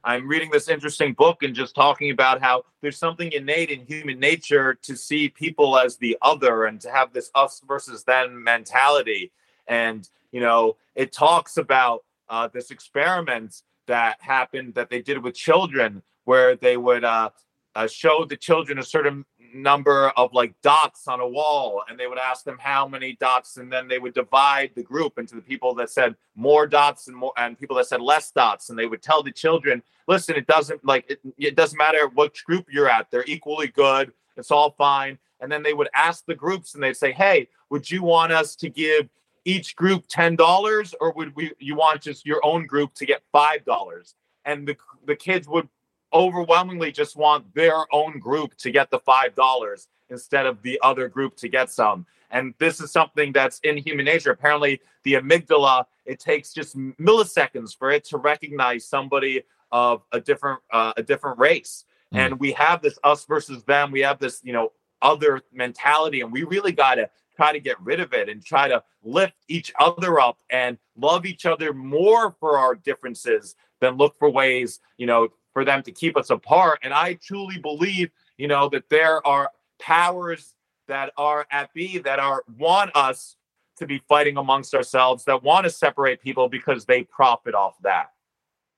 I'm 0.03 0.27
reading 0.27 0.49
this 0.49 0.69
interesting 0.69 1.13
book 1.13 1.43
and 1.43 1.53
just 1.53 1.75
talking 1.75 2.11
about 2.11 2.41
how 2.41 2.63
there's 2.81 2.97
something 2.97 3.31
innate 3.31 3.69
in 3.69 3.85
human 3.85 4.19
nature 4.19 4.75
to 4.83 4.95
see 4.95 5.27
people 5.27 5.77
as 5.77 5.97
the 5.97 6.17
other 6.21 6.65
and 6.65 6.79
to 6.81 6.91
have 6.91 7.11
this 7.11 7.29
us 7.35 7.61
versus 7.67 8.03
them 8.05 8.43
mentality. 8.43 9.31
And, 9.67 10.07
you 10.31 10.39
know, 10.39 10.77
it 10.95 11.11
talks 11.11 11.57
about 11.57 12.05
uh, 12.29 12.47
this 12.47 12.71
experiment 12.71 13.61
that 13.87 14.17
happened 14.21 14.75
that 14.75 14.89
they 14.89 15.01
did 15.01 15.21
with 15.21 15.35
children 15.35 16.01
where 16.23 16.55
they 16.55 16.77
would 16.77 17.03
uh, 17.03 17.31
uh, 17.75 17.87
show 17.87 18.23
the 18.23 18.37
children 18.37 18.79
a 18.79 18.83
certain 18.83 19.25
number 19.53 20.09
of 20.17 20.33
like 20.33 20.53
dots 20.61 21.07
on 21.07 21.19
a 21.19 21.27
wall 21.27 21.83
and 21.89 21.99
they 21.99 22.07
would 22.07 22.17
ask 22.17 22.43
them 22.43 22.57
how 22.59 22.87
many 22.87 23.15
dots 23.19 23.57
and 23.57 23.71
then 23.71 23.87
they 23.87 23.99
would 23.99 24.13
divide 24.13 24.71
the 24.75 24.83
group 24.83 25.17
into 25.17 25.35
the 25.35 25.41
people 25.41 25.73
that 25.75 25.89
said 25.89 26.15
more 26.35 26.67
dots 26.67 27.07
and 27.07 27.15
more 27.15 27.33
and 27.37 27.59
people 27.59 27.75
that 27.75 27.87
said 27.87 28.01
less 28.01 28.31
dots 28.31 28.69
and 28.69 28.77
they 28.77 28.85
would 28.85 29.01
tell 29.01 29.23
the 29.23 29.31
children 29.31 29.81
listen 30.07 30.35
it 30.35 30.47
doesn't 30.47 30.83
like 30.85 31.09
it, 31.09 31.19
it 31.37 31.55
doesn't 31.55 31.77
matter 31.77 32.07
which 32.15 32.45
group 32.45 32.65
you're 32.71 32.89
at 32.89 33.09
they're 33.11 33.25
equally 33.27 33.67
good 33.67 34.11
it's 34.39 34.51
all 34.51 34.71
fine. 34.71 35.19
And 35.41 35.51
then 35.51 35.63
they 35.63 35.73
would 35.73 35.89
ask 35.93 36.25
the 36.25 36.35
groups 36.35 36.73
and 36.73 36.83
they'd 36.83 36.97
say 36.97 37.11
hey 37.11 37.47
would 37.69 37.89
you 37.89 38.01
want 38.01 38.31
us 38.31 38.55
to 38.55 38.69
give 38.69 39.07
each 39.45 39.75
group 39.75 40.07
$10 40.07 40.93
or 40.99 41.13
would 41.13 41.35
we 41.35 41.51
you 41.59 41.75
want 41.75 42.01
just 42.01 42.25
your 42.25 42.43
own 42.43 42.65
group 42.65 42.93
to 42.95 43.05
get 43.05 43.21
$5 43.33 44.13
and 44.45 44.67
the 44.67 44.75
the 45.05 45.15
kids 45.15 45.47
would 45.47 45.67
overwhelmingly 46.13 46.91
just 46.91 47.15
want 47.15 47.53
their 47.53 47.85
own 47.93 48.19
group 48.19 48.55
to 48.57 48.71
get 48.71 48.89
the 48.89 48.99
five 48.99 49.35
dollars 49.35 49.87
instead 50.09 50.45
of 50.45 50.61
the 50.61 50.79
other 50.83 51.07
group 51.07 51.35
to 51.37 51.47
get 51.47 51.69
some. 51.69 52.05
And 52.31 52.53
this 52.59 52.79
is 52.79 52.91
something 52.91 53.31
that's 53.31 53.59
in 53.59 53.77
human 53.77 54.05
nature. 54.05 54.31
Apparently, 54.31 54.81
the 55.03 55.13
amygdala 55.13 55.85
it 56.05 56.19
takes 56.19 56.53
just 56.53 56.77
milliseconds 56.77 57.77
for 57.77 57.91
it 57.91 58.03
to 58.05 58.17
recognize 58.17 58.85
somebody 58.85 59.43
of 59.71 60.01
a 60.11 60.19
different 60.19 60.59
uh, 60.71 60.93
a 60.97 61.03
different 61.03 61.39
race. 61.39 61.85
Mm. 62.13 62.17
And 62.17 62.39
we 62.39 62.51
have 62.53 62.81
this 62.81 62.97
us 63.03 63.25
versus 63.25 63.63
them. 63.63 63.91
We 63.91 64.01
have 64.01 64.19
this, 64.19 64.41
you 64.43 64.53
know, 64.53 64.71
other 65.01 65.41
mentality, 65.53 66.21
and 66.21 66.31
we 66.31 66.43
really 66.43 66.71
got 66.71 66.95
to 66.95 67.09
try 67.35 67.53
to 67.53 67.59
get 67.59 67.79
rid 67.81 67.99
of 68.01 68.13
it 68.13 68.27
and 68.27 68.43
try 68.43 68.67
to 68.67 68.83
lift 69.01 69.35
each 69.47 69.71
other 69.79 70.19
up 70.19 70.39
and 70.49 70.77
love 70.97 71.25
each 71.25 71.45
other 71.45 71.73
more 71.73 72.35
for 72.39 72.57
our 72.57 72.75
differences 72.75 73.55
than 73.79 73.95
look 73.95 74.17
for 74.19 74.29
ways, 74.29 74.81
you 74.97 75.05
know, 75.05 75.29
for 75.59 75.65
them 75.65 75.83
to 75.83 75.91
keep 75.91 76.15
us 76.15 76.29
apart. 76.29 76.79
And 76.83 76.93
I 76.93 77.15
truly 77.15 77.57
believe, 77.57 78.11
you 78.37 78.47
know, 78.47 78.69
that 78.69 78.87
there 78.87 79.25
are 79.27 79.51
powers 79.77 80.55
that 80.87 81.11
are 81.17 81.45
at 81.51 81.73
B 81.73 81.97
that 81.97 82.17
are 82.17 82.45
want 82.57 82.91
us 82.95 83.35
to 83.75 83.85
be 83.85 84.01
fighting 84.07 84.37
amongst 84.37 84.73
ourselves, 84.73 85.25
that 85.25 85.43
want 85.43 85.65
to 85.65 85.69
separate 85.69 86.21
people 86.21 86.47
because 86.47 86.85
they 86.85 87.03
profit 87.03 87.55
off 87.55 87.75
that. 87.81 88.11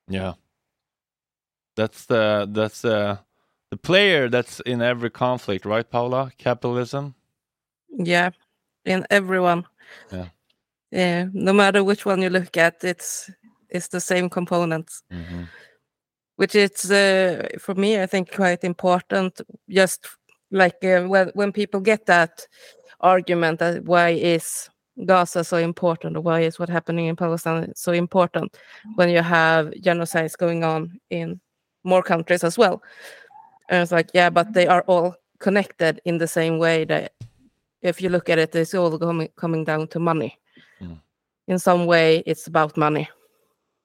Yeah. 0.08 0.34
That's 1.76 2.06
the 2.08 2.50
that's 2.52 2.82
the 2.82 3.20
the 3.70 3.78
player 3.78 4.28
that's 4.28 4.60
in 4.62 4.82
every 4.82 5.12
conflict, 5.12 5.66
right, 5.66 5.88
Paula? 5.88 6.32
Capitalism. 6.40 7.14
Yeah, 7.90 8.32
in 8.86 9.06
everyone. 9.12 9.68
Yeah. 10.12 10.30
Yeah. 10.90 11.28
No 11.32 11.54
matter 11.54 11.84
which 11.84 12.08
one 12.08 12.24
you 12.24 12.30
look 12.32 12.58
at, 12.58 12.84
it's 12.84 13.30
it's 13.70 13.90
the 13.90 14.02
same 14.02 14.30
components. 14.30 15.04
Mm 15.12 15.24
-hmm. 15.24 15.48
Which 16.42 16.56
is 16.56 16.90
uh, 16.90 17.50
for 17.60 17.76
me, 17.76 18.02
I 18.02 18.08
think, 18.08 18.32
quite 18.32 18.64
important. 18.64 19.42
Just 19.70 20.08
like 20.50 20.84
uh, 20.84 21.04
when 21.04 21.30
when 21.36 21.52
people 21.52 21.80
get 21.80 22.08
that 22.08 22.48
argument 23.00 23.60
that 23.60 23.86
why 23.86 24.10
is 24.10 24.68
Gaza 25.06 25.44
so 25.44 25.58
important 25.58 26.18
or 26.18 26.22
why 26.22 26.42
is 26.42 26.58
what 26.58 26.70
happening 26.70 27.06
in 27.06 27.16
Palestine 27.16 27.72
so 27.76 27.92
important 27.92 28.58
when 28.96 29.10
you 29.10 29.22
have 29.22 29.68
genocides 29.86 30.36
going 30.36 30.64
on 30.64 31.00
in 31.12 31.40
more 31.84 32.02
countries 32.04 32.44
as 32.44 32.58
well. 32.58 32.82
And 33.70 33.84
it's 33.84 33.92
like, 33.92 34.10
yeah, 34.16 34.32
but 34.32 34.54
they 34.54 34.66
are 34.66 34.84
all 34.88 35.16
connected 35.40 36.02
in 36.06 36.18
the 36.18 36.28
same 36.28 36.58
way 36.58 36.86
that 36.86 37.14
if 37.84 38.02
you 38.02 38.10
look 38.10 38.30
at 38.30 38.40
it, 38.40 38.56
it's 38.56 38.74
all 38.74 38.98
coming 38.98 39.30
coming 39.36 39.64
down 39.64 39.88
to 39.90 40.00
money. 40.00 40.38
Mm. 40.82 41.00
In 41.48 41.60
some 41.60 41.86
way, 41.86 42.24
it's 42.26 42.48
about 42.48 42.78
money. 42.78 43.08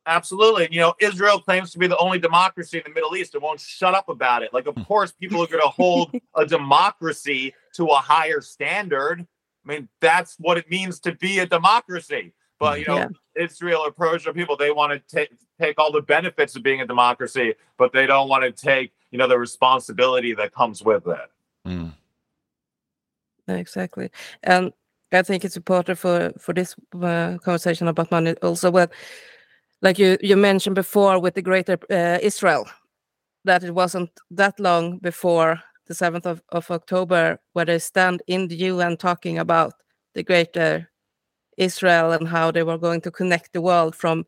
Absolutely. 0.07 0.69
You 0.71 0.81
know, 0.81 0.95
Israel 1.01 1.41
claims 1.41 1.73
to 1.73 1.79
be 1.79 1.89
the 1.89 1.97
only 1.99 2.21
democracy 2.21 2.79
in 2.79 2.85
the 2.87 2.95
Middle 2.95 3.17
East. 3.17 3.35
It 3.35 3.43
won't 3.43 3.61
shut 3.61 3.93
up 3.93 4.09
about 4.09 4.45
it. 4.45 4.55
Like, 4.55 4.67
of 4.67 4.75
hmm. 4.75 4.83
course, 4.83 5.13
people 5.13 5.43
are 5.43 5.49
going 5.49 5.63
to 5.63 5.69
hold 5.69 6.15
a 6.37 6.47
democracy 6.47 7.55
to 7.75 7.87
a 7.87 7.97
higher 7.97 8.41
standard. 8.41 9.21
I 9.21 9.69
mean, 9.69 9.89
that's 10.01 10.37
what 10.39 10.59
it 10.59 10.71
means 10.71 11.01
to 11.01 11.13
be 11.13 11.41
a 11.41 11.47
democracy. 11.47 12.33
But 12.59 12.81
you 12.81 12.87
know, 12.87 12.97
yeah. 12.97 13.09
Israel 13.35 13.81
or 13.81 13.91
Persia 13.91 14.33
people, 14.33 14.57
they 14.57 14.71
want 14.71 14.93
to 14.93 15.15
take 15.15 15.31
take 15.61 15.79
all 15.79 15.93
the 15.93 16.01
benefits 16.01 16.57
of 16.57 16.63
being 16.63 16.81
a 16.81 16.87
democracy, 16.87 17.55
but 17.77 17.93
they 17.93 18.07
don't 18.07 18.29
want 18.29 18.45
to 18.45 18.53
take 18.53 18.93
you 19.11 19.19
know 19.19 19.29
the 19.29 19.39
responsibility 19.39 20.35
that 20.35 20.55
comes 20.55 20.83
with 20.83 21.07
it. 21.07 21.31
Mm. 21.67 21.93
Exactly, 23.49 24.11
and 24.43 24.73
I 25.13 25.23
think 25.23 25.45
it's 25.45 25.57
important 25.57 25.99
for 25.99 26.33
for 26.39 26.55
this 26.55 26.75
uh, 26.95 27.37
conversation 27.45 27.89
about 27.89 28.11
money 28.11 28.33
also. 28.43 28.71
Well, 28.71 28.89
like 29.83 29.99
you 29.99 30.16
you 30.22 30.37
mentioned 30.37 30.74
before 30.74 31.18
with 31.20 31.35
the 31.35 31.43
Greater 31.43 31.79
uh, 31.91 32.18
Israel, 32.22 32.66
that 33.45 33.64
it 33.64 33.74
wasn't 33.74 34.11
that 34.31 34.59
long 34.59 34.99
before 34.99 35.61
the 35.87 35.95
7th 35.95 36.27
of, 36.27 36.43
of 36.51 36.70
October, 36.70 37.39
where 37.53 37.64
they 37.64 37.79
stand 37.79 38.22
in 38.27 38.49
the 38.49 38.57
UN 38.57 38.97
talking 38.97 39.39
about 39.39 39.74
the 40.14 40.22
greater 40.22 40.91
Israel 41.57 42.12
and 42.12 42.29
how 42.29 42.51
they 42.51 42.62
were 42.62 42.79
going 42.79 43.01
to 43.03 43.11
connect 43.11 43.53
the 43.53 43.61
world 43.61 43.95
from 43.95 44.27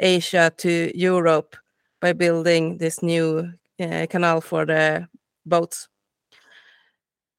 Asia 0.00 0.52
to 0.58 0.90
Europe 0.98 1.56
by 2.00 2.12
building 2.12 2.78
this 2.78 3.02
new 3.02 3.52
uh, 3.80 4.06
canal 4.10 4.40
for 4.40 4.66
the 4.66 5.08
boats. 5.46 5.88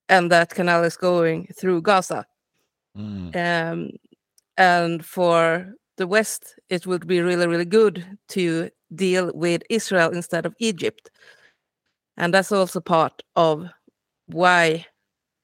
And 0.08 0.32
that 0.32 0.50
canal 0.50 0.84
is 0.84 0.96
going 0.96 1.48
through 1.58 1.82
Gaza. 1.82 2.26
Mm. 2.96 3.36
Um, 3.36 3.90
and 4.56 5.04
for 5.04 5.74
the 5.98 6.06
West, 6.06 6.54
it 6.70 6.86
would 6.86 7.06
be 7.06 7.20
really, 7.20 7.46
really 7.46 7.66
good 7.66 8.18
to 8.28 8.70
deal 8.94 9.30
with 9.34 9.62
Israel 9.68 10.10
instead 10.10 10.46
of 10.46 10.54
Egypt 10.58 11.10
and 12.18 12.34
that's 12.34 12.52
also 12.52 12.80
part 12.80 13.22
of 13.36 13.66
why 14.26 14.84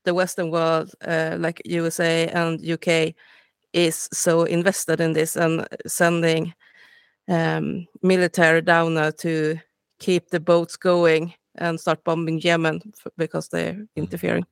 the 0.05 0.13
Western 0.13 0.51
world, 0.51 0.91
uh, 1.07 1.37
like 1.39 1.63
USA 1.65 2.27
and 2.29 2.61
UK, 2.61 3.15
is 3.73 4.09
so 4.13 4.43
invested 4.43 5.01
in 5.01 5.13
this 5.13 5.37
and 5.37 5.67
sending 5.87 6.53
um, 7.29 7.87
military 8.03 8.61
down 8.61 8.95
there 8.95 9.13
to 9.13 9.57
keep 10.01 10.29
the 10.31 10.41
boats 10.41 10.77
going 10.77 11.33
and 11.57 11.81
start 11.81 12.03
bombing 12.05 12.41
Yemen 12.41 12.81
because 13.17 13.49
they're 13.49 13.73
mm-hmm. 13.73 13.85
interfering. 14.03 14.45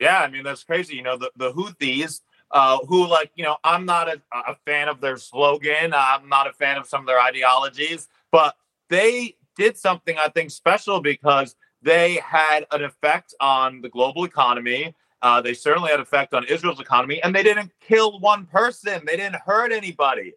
Yeah, 0.00 0.20
I 0.20 0.30
mean 0.30 0.42
that's 0.42 0.64
crazy. 0.64 0.96
You 0.96 1.02
know, 1.02 1.18
the 1.18 1.30
the 1.36 1.52
Houthis, 1.52 2.22
uh, 2.50 2.78
who 2.86 3.06
like 3.06 3.30
you 3.34 3.44
know, 3.44 3.56
I'm 3.64 3.84
not 3.84 4.08
a, 4.08 4.20
a 4.32 4.56
fan 4.66 4.88
of 4.88 5.00
their 5.00 5.16
slogan. 5.16 5.92
I'm 5.94 6.28
not 6.28 6.46
a 6.46 6.52
fan 6.52 6.76
of 6.76 6.86
some 6.86 7.00
of 7.00 7.06
their 7.06 7.20
ideologies, 7.20 8.08
but 8.32 8.56
they 8.88 9.36
did 9.56 9.76
something 9.76 10.16
I 10.18 10.28
think 10.28 10.50
special 10.50 11.00
because 11.00 11.56
they 11.82 12.20
had 12.24 12.66
an 12.72 12.82
effect 12.84 13.34
on 13.40 13.80
the 13.80 13.88
global 13.88 14.24
economy. 14.24 14.94
Uh, 15.20 15.40
they 15.40 15.52
certainly 15.52 15.90
had 15.90 16.00
effect 16.00 16.32
on 16.32 16.44
Israel's 16.44 16.80
economy, 16.80 17.20
and 17.22 17.34
they 17.34 17.42
didn't 17.42 17.72
kill 17.80 18.20
one 18.20 18.46
person. 18.46 19.02
They 19.04 19.16
didn't 19.16 19.40
hurt 19.44 19.72
anybody, 19.72 20.34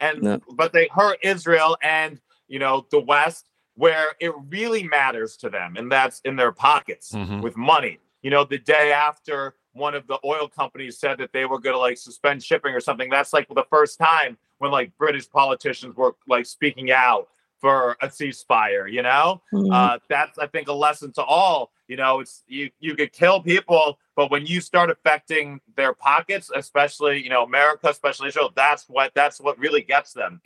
and 0.00 0.22
no. 0.22 0.40
but 0.54 0.72
they 0.72 0.88
hurt 0.92 1.18
Israel 1.22 1.76
and 1.82 2.20
you 2.48 2.58
know 2.58 2.86
the 2.90 3.00
West, 3.00 3.48
where 3.76 4.12
it 4.20 4.32
really 4.48 4.82
matters 4.82 5.36
to 5.38 5.48
them, 5.48 5.76
and 5.76 5.90
that's 5.90 6.20
in 6.24 6.36
their 6.36 6.52
pockets 6.52 7.12
mm-hmm. 7.12 7.40
with 7.40 7.56
money. 7.56 7.98
You 8.22 8.30
know, 8.30 8.44
the 8.44 8.58
day 8.58 8.92
after 8.92 9.54
one 9.74 9.94
of 9.94 10.06
the 10.06 10.18
oil 10.24 10.48
companies 10.48 10.98
said 10.98 11.18
that 11.18 11.32
they 11.32 11.44
were 11.44 11.58
going 11.58 11.74
to 11.74 11.78
like 11.78 11.98
suspend 11.98 12.42
shipping 12.42 12.74
or 12.74 12.80
something, 12.80 13.10
that's 13.10 13.32
like 13.32 13.48
the 13.48 13.64
first 13.68 13.98
time 13.98 14.38
when 14.58 14.70
like 14.70 14.96
British 14.96 15.28
politicians 15.28 15.94
were 15.96 16.14
like 16.26 16.46
speaking 16.46 16.90
out 16.90 17.28
for 17.60 17.96
a 18.00 18.08
ceasefire. 18.08 18.90
You 18.90 19.02
know, 19.02 19.42
mm-hmm. 19.52 19.72
uh, 19.72 19.98
that's 20.08 20.38
I 20.38 20.46
think 20.46 20.68
a 20.68 20.72
lesson 20.72 21.12
to 21.12 21.22
all. 21.22 21.72
You 21.88 21.96
know, 21.96 22.20
it's 22.20 22.44
you 22.46 22.70
you 22.80 22.94
could 22.94 23.12
kill 23.12 23.42
people, 23.42 23.98
but 24.16 24.30
when 24.30 24.46
you 24.46 24.60
start 24.60 24.90
affecting 24.90 25.60
their 25.76 25.92
pockets, 25.92 26.50
especially 26.54 27.22
you 27.22 27.30
know 27.30 27.42
America, 27.42 27.88
especially 27.88 28.28
Israel, 28.28 28.52
that's 28.54 28.88
what 28.88 29.12
that's 29.14 29.40
what 29.40 29.58
really 29.58 29.82
gets 29.82 30.12
them. 30.12 30.40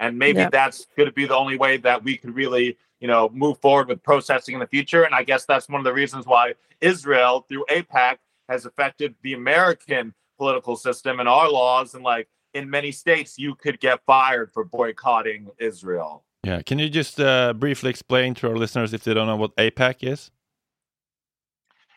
And 0.00 0.18
maybe 0.18 0.38
yeah. 0.38 0.48
that's 0.48 0.86
going 0.96 1.08
to 1.08 1.12
be 1.12 1.26
the 1.26 1.36
only 1.36 1.58
way 1.58 1.76
that 1.76 2.02
we 2.02 2.16
could 2.16 2.34
really 2.34 2.78
you 2.98 3.08
know 3.08 3.28
move 3.32 3.58
forward 3.58 3.88
with 3.88 4.02
processing 4.02 4.54
in 4.54 4.60
the 4.60 4.66
future. 4.66 5.04
And 5.04 5.14
I 5.14 5.22
guess 5.22 5.44
that's 5.44 5.68
one 5.68 5.80
of 5.80 5.84
the 5.84 5.92
reasons 5.92 6.26
why 6.26 6.54
Israel 6.80 7.44
through 7.48 7.66
AIPAC 7.68 8.16
has 8.50 8.66
affected 8.66 9.14
the 9.22 9.32
American 9.32 10.12
political 10.36 10.76
system 10.76 11.20
and 11.20 11.28
our 11.28 11.48
laws 11.50 11.94
and 11.94 12.02
like 12.02 12.28
in 12.52 12.68
many 12.68 12.90
states 12.90 13.38
you 13.38 13.54
could 13.54 13.78
get 13.78 14.00
fired 14.04 14.52
for 14.52 14.64
boycotting 14.64 15.48
Israel. 15.58 16.24
Yeah, 16.42 16.62
can 16.62 16.78
you 16.78 16.88
just 16.88 17.20
uh, 17.20 17.52
briefly 17.52 17.90
explain 17.90 18.34
to 18.34 18.48
our 18.48 18.56
listeners 18.56 18.92
if 18.92 19.04
they 19.04 19.14
don't 19.14 19.26
know 19.26 19.36
what 19.36 19.54
AIPAC 19.56 19.96
is? 20.00 20.30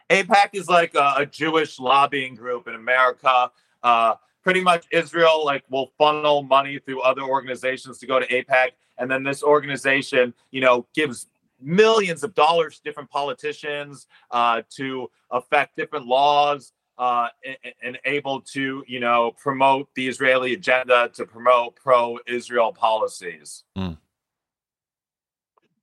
AIPAC 0.10 0.50
is 0.54 0.68
like 0.68 0.94
a, 0.96 1.14
a 1.18 1.26
Jewish 1.26 1.80
lobbying 1.80 2.36
group 2.36 2.68
in 2.68 2.76
America. 2.76 3.50
Uh, 3.82 4.16
pretty 4.44 4.62
much 4.62 4.86
Israel 4.92 5.44
like 5.44 5.64
will 5.70 5.92
funnel 5.98 6.44
money 6.44 6.78
through 6.78 7.02
other 7.02 7.24
organizations 7.24 7.98
to 8.00 8.06
go 8.06 8.20
to 8.20 8.28
AIPAC, 8.28 8.72
and 8.98 9.10
then 9.10 9.24
this 9.24 9.42
organization, 9.42 10.34
you 10.52 10.62
know, 10.62 10.86
gives 10.94 11.28
millions 11.64 12.24
of 12.24 12.34
dollars 12.36 12.78
to 12.78 12.84
different 12.84 13.10
politicians 13.10 14.08
uh, 14.32 14.62
to 14.78 15.10
affect 15.32 15.76
different 15.76 16.06
laws 16.06 16.74
uh, 16.98 17.28
and, 17.44 17.74
and, 17.82 18.00
able 18.06 18.42
to, 18.42 18.84
you 18.88 19.00
know, 19.00 19.32
promote 19.42 19.88
the 19.96 20.08
Israeli 20.08 20.54
agenda 20.54 21.10
to 21.16 21.26
promote 21.26 21.76
pro-Israel 21.76 22.72
policies. 22.72 23.64
Mm. 23.76 23.98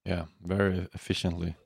Yeah, 0.05 0.27
very 0.45 0.89
efficiently. 0.95 1.57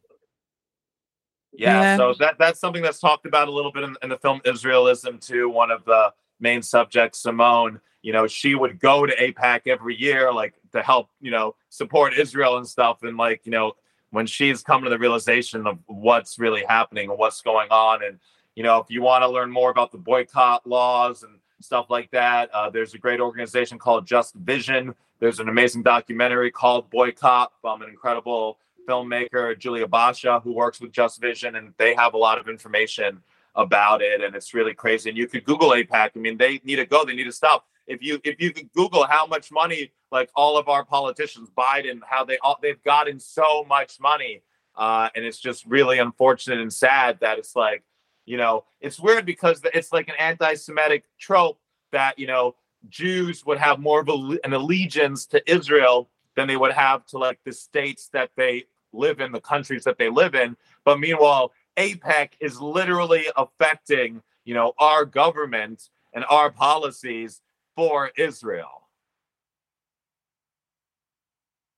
Yeah, 1.52 1.80
yeah, 1.80 1.96
so 1.98 2.14
that 2.18 2.36
that's 2.38 2.58
something 2.58 2.82
that's 2.82 2.98
talked 2.98 3.26
about 3.26 3.46
a 3.46 3.52
little 3.52 3.70
bit 3.70 3.84
in, 3.84 3.96
in, 4.02 4.08
the 4.08 4.18
film 4.18 4.40
Israelism 4.44 5.24
too. 5.24 5.48
One 5.48 5.70
of 5.70 5.84
the 5.84 6.12
main 6.40 6.62
subjects, 6.62 7.20
Simone, 7.20 7.80
you 8.02 8.12
know, 8.12 8.26
she 8.26 8.54
would 8.54 8.80
go 8.80 9.06
to 9.06 9.14
AIPAC 9.14 9.66
every 9.66 9.94
year, 9.94 10.32
like 10.32 10.54
to 10.72 10.82
help, 10.82 11.10
you 11.20 11.30
know, 11.30 11.54
support 11.68 12.14
Israel 12.14 12.56
and 12.56 12.66
stuff. 12.66 13.02
And 13.02 13.16
like, 13.16 13.42
you 13.44 13.52
know, 13.52 13.74
when 14.14 14.26
she's 14.26 14.62
come 14.62 14.84
to 14.84 14.90
the 14.90 14.98
realization 14.98 15.66
of 15.66 15.78
what's 15.86 16.38
really 16.38 16.64
happening 16.66 17.10
and 17.10 17.18
what's 17.18 17.42
going 17.42 17.68
on, 17.70 18.02
and 18.02 18.18
you 18.54 18.62
know, 18.62 18.78
if 18.78 18.86
you 18.88 19.02
want 19.02 19.22
to 19.22 19.28
learn 19.28 19.50
more 19.50 19.70
about 19.70 19.92
the 19.92 19.98
boycott 19.98 20.66
laws 20.66 21.22
and 21.22 21.38
stuff 21.60 21.86
like 21.90 22.10
that, 22.12 22.50
uh, 22.54 22.70
there's 22.70 22.94
a 22.94 22.98
great 22.98 23.20
organization 23.20 23.78
called 23.78 24.06
Just 24.06 24.34
Vision 24.34 24.94
there's 25.20 25.40
an 25.40 25.48
amazing 25.48 25.82
documentary 25.82 26.50
called 26.50 26.90
Boycott 26.90 27.52
from 27.60 27.82
an 27.82 27.88
incredible 27.88 28.58
filmmaker, 28.88 29.58
Julia 29.58 29.86
Bacha, 29.86 30.40
who 30.40 30.52
works 30.52 30.80
with 30.80 30.92
Just 30.92 31.20
Vision, 31.20 31.56
and 31.56 31.72
they 31.78 31.94
have 31.94 32.14
a 32.14 32.18
lot 32.18 32.38
of 32.38 32.48
information 32.48 33.22
about 33.56 34.02
it, 34.02 34.22
and 34.22 34.34
it's 34.34 34.52
really 34.52 34.74
crazy. 34.74 35.08
And 35.08 35.16
you 35.16 35.26
could 35.26 35.44
Google 35.44 35.70
AIPAC. 35.70 36.10
I 36.14 36.18
mean, 36.18 36.36
they 36.36 36.60
need 36.64 36.76
to 36.76 36.86
go. 36.86 37.04
They 37.04 37.14
need 37.14 37.24
to 37.24 37.32
stop. 37.32 37.66
If 37.87 38.03
you 38.03 38.20
if 38.24 38.41
you 38.41 38.53
could 38.53 38.72
Google 38.72 39.05
how 39.07 39.26
much 39.26 39.53
money, 39.53 39.93
like 40.11 40.30
all 40.35 40.57
of 40.57 40.68
our 40.68 40.85
politicians, 40.85 41.51
Biden, 41.57 42.01
how 42.07 42.24
they 42.24 42.39
all 42.39 42.59
they've 42.62 42.82
gotten 42.82 43.20
so 43.20 43.64
much 43.64 44.01
money 44.01 44.43
Uh, 44.76 45.09
and 45.14 45.24
it's 45.24 45.39
just 45.39 45.64
really 45.66 45.99
unfortunate 45.99 46.61
and 46.61 46.72
sad 46.72 47.20
that 47.20 47.39
it's 47.39 47.55
like, 47.55 47.85
you 48.26 48.37
know, 48.37 48.64
it's 48.80 48.99
weird 48.99 49.24
because 49.24 49.61
it's 49.72 49.93
like 49.93 50.09
an 50.09 50.14
anti-Semitic 50.18 51.05
trope 51.18 51.59
that 51.93 52.18
you 52.18 52.26
know 52.26 52.57
Jews 52.89 53.45
would 53.47 53.59
have 53.59 53.78
more 53.78 54.01
of 54.01 54.09
a, 54.09 54.39
an 54.45 54.53
allegiance 54.53 55.26
to 55.26 55.39
Israel 55.51 56.09
than 56.37 56.49
they 56.49 56.57
would 56.57 56.72
have 56.72 57.07
to 57.07 57.18
like 57.18 57.39
the 57.45 57.53
states 57.53 58.09
that 58.12 58.30
they 58.37 58.64
live 58.93 59.20
in, 59.20 59.32
the 59.32 59.41
countries 59.41 59.85
that 59.85 59.99
they 59.99 60.09
live 60.09 60.35
in. 60.35 60.57
But 60.85 60.99
meanwhile, 60.99 61.53
AIPAC 61.76 62.30
is 62.41 62.61
literally 62.61 63.26
affecting, 63.37 64.22
you 64.45 64.55
know, 64.55 64.72
our 64.78 65.05
government 65.05 65.91
and 66.12 66.24
our 66.28 66.51
policies 66.51 67.41
for 67.77 68.11
Israel. 68.16 68.89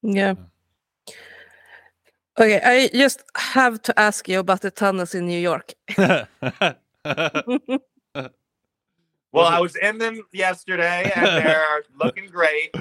Yeah. 0.02 0.34
Okay, 2.38 2.60
I 2.62 2.88
just 2.88 3.22
have 3.34 3.80
to 3.82 3.98
ask 3.98 4.28
you 4.28 4.38
about 4.38 4.60
the 4.60 4.70
tunnels 4.70 5.14
in 5.14 5.26
New 5.26 5.38
York. 5.38 5.72
well, 5.96 6.28
I 9.46 9.58
was 9.58 9.76
in 9.76 9.98
them 9.98 10.20
yesterday 10.32 11.10
and 11.14 11.26
they're 11.26 11.82
looking 11.98 12.26
great. 12.26 12.76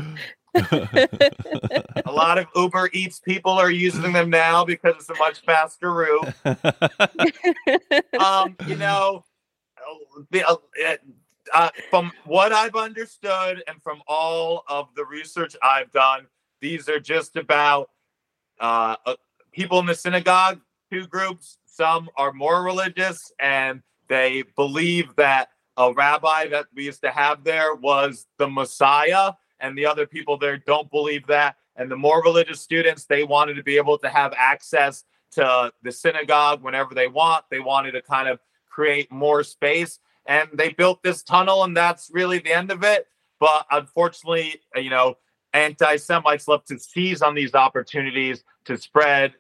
a 0.56 2.12
lot 2.12 2.38
of 2.38 2.48
Uber 2.56 2.90
Eats 2.94 3.20
people 3.20 3.52
are 3.52 3.72
using 3.72 4.12
them 4.12 4.30
now 4.30 4.66
because 4.66 4.96
it's 4.96 5.10
a 5.10 5.16
much 5.16 5.42
faster 5.42 5.94
route. 5.94 6.34
um, 8.20 8.56
you 8.68 8.76
know, 8.76 9.24
the, 10.32 10.60
uh, 11.54 11.70
from 11.90 12.12
what 12.26 12.52
I've 12.52 12.76
understood 12.76 13.64
and 13.68 13.82
from 13.82 14.02
all 14.08 14.64
of 14.68 14.90
the 14.96 15.06
research 15.06 15.56
I've 15.62 15.92
done, 15.92 16.28
these 16.62 16.90
are 16.90 17.00
just 17.00 17.36
about 17.36 17.90
uh, 18.60 18.96
uh 19.06 19.16
people 19.52 19.80
in 19.80 19.86
the 19.86 19.96
synagogue, 19.96 20.60
two 20.92 21.08
groups. 21.08 21.58
Some 21.66 22.10
are 22.18 22.32
more 22.32 22.64
religious 22.64 23.32
and 23.40 23.82
they 24.08 24.44
believe 24.56 25.16
that 25.16 25.50
a 25.78 25.94
rabbi 25.94 26.48
that 26.48 26.68
we 26.74 26.86
used 26.86 27.02
to 27.02 27.12
have 27.12 27.44
there 27.44 27.76
was 27.76 28.28
the 28.38 28.48
Messiah, 28.48 29.34
and 29.60 29.78
the 29.78 29.86
other 29.86 30.06
people 30.06 30.38
there 30.38 30.58
don't 30.58 30.90
believe 30.92 31.26
that. 31.28 31.56
And 31.76 31.92
the 31.92 31.98
more 31.98 32.22
religious 32.24 32.62
students, 32.62 33.06
they 33.06 33.24
wanted 33.24 33.56
to 33.56 33.64
be 33.64 33.78
able 33.78 33.98
to 34.00 34.10
have 34.10 34.34
access 34.38 35.04
to 35.32 35.72
the 35.84 35.92
synagogue 35.92 36.64
whenever 36.64 36.94
they 36.94 37.08
want. 37.08 37.46
They 37.50 37.60
wanted 37.60 37.92
to 37.92 38.02
kind 38.02 38.30
of 38.30 38.40
create 38.70 39.12
more 39.12 39.44
space. 39.44 40.00
And 40.26 40.50
they 40.54 40.70
built 40.70 41.04
this 41.04 41.24
tunnel, 41.24 41.64
and 41.64 41.76
that's 41.76 42.10
really 42.14 42.40
the 42.40 42.54
end 42.54 42.72
of 42.72 42.84
it. 42.84 43.08
But 43.40 43.66
unfortunately, 43.72 44.62
you 44.76 44.90
know, 44.90 45.18
anti 45.54 45.98
Semites 45.98 46.48
love 46.48 46.66
to 46.66 46.80
seize 46.80 47.22
on 47.22 47.36
these 47.36 47.54
opportunities 47.54 48.44
to 48.66 48.78
spread 48.78 49.34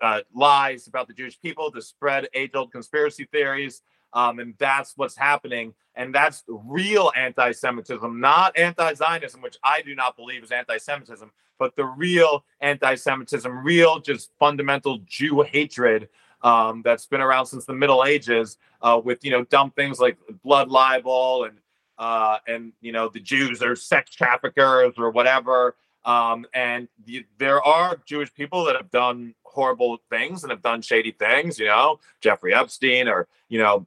uh, 0.00 0.20
lies 0.34 0.86
about 0.86 1.08
the 1.08 1.14
Jewish 1.14 1.40
people, 1.40 1.70
to 1.70 1.82
spread 1.82 2.28
age 2.34 2.52
old 2.54 2.72
conspiracy 2.72 3.28
theories. 3.30 3.82
Um, 4.12 4.38
and 4.38 4.54
that's 4.58 4.94
what's 4.96 5.16
happening. 5.16 5.74
And 5.94 6.14
that's 6.14 6.44
real 6.46 7.12
anti 7.16 7.52
Semitism, 7.52 8.20
not 8.20 8.56
anti 8.58 8.94
Zionism, 8.94 9.42
which 9.42 9.56
I 9.62 9.82
do 9.82 9.94
not 9.94 10.16
believe 10.16 10.42
is 10.42 10.52
anti 10.52 10.78
Semitism, 10.78 11.30
but 11.58 11.76
the 11.76 11.84
real 11.84 12.44
anti 12.60 12.94
Semitism, 12.94 13.64
real 13.64 14.00
just 14.00 14.30
fundamental 14.38 14.98
Jew 15.06 15.42
hatred 15.42 16.08
um, 16.46 16.82
that's 16.84 17.06
been 17.06 17.20
around 17.20 17.46
since 17.46 17.64
the 17.64 17.74
Middle 17.74 18.04
Ages 18.04 18.56
uh, 18.80 19.00
with, 19.02 19.24
you 19.24 19.32
know, 19.32 19.42
dumb 19.44 19.70
things 19.72 19.98
like 19.98 20.16
blood 20.44 20.68
libel 20.68 21.44
and, 21.44 21.58
uh, 21.98 22.38
and, 22.46 22.72
you 22.80 22.92
know, 22.92 23.08
the 23.08 23.18
Jews 23.18 23.62
are 23.62 23.74
sex 23.74 24.14
traffickers 24.14 24.94
or 24.96 25.10
whatever. 25.10 25.74
Um, 26.04 26.46
and 26.54 26.86
the, 27.04 27.26
there 27.38 27.60
are 27.62 27.98
Jewish 28.06 28.32
people 28.32 28.64
that 28.66 28.76
have 28.76 28.92
done 28.92 29.34
horrible 29.42 29.98
things 30.08 30.44
and 30.44 30.50
have 30.52 30.62
done 30.62 30.82
shady 30.82 31.10
things, 31.10 31.58
you 31.58 31.66
know, 31.66 31.98
Jeffrey 32.20 32.54
Epstein 32.54 33.08
or, 33.08 33.26
you 33.48 33.58
know, 33.58 33.84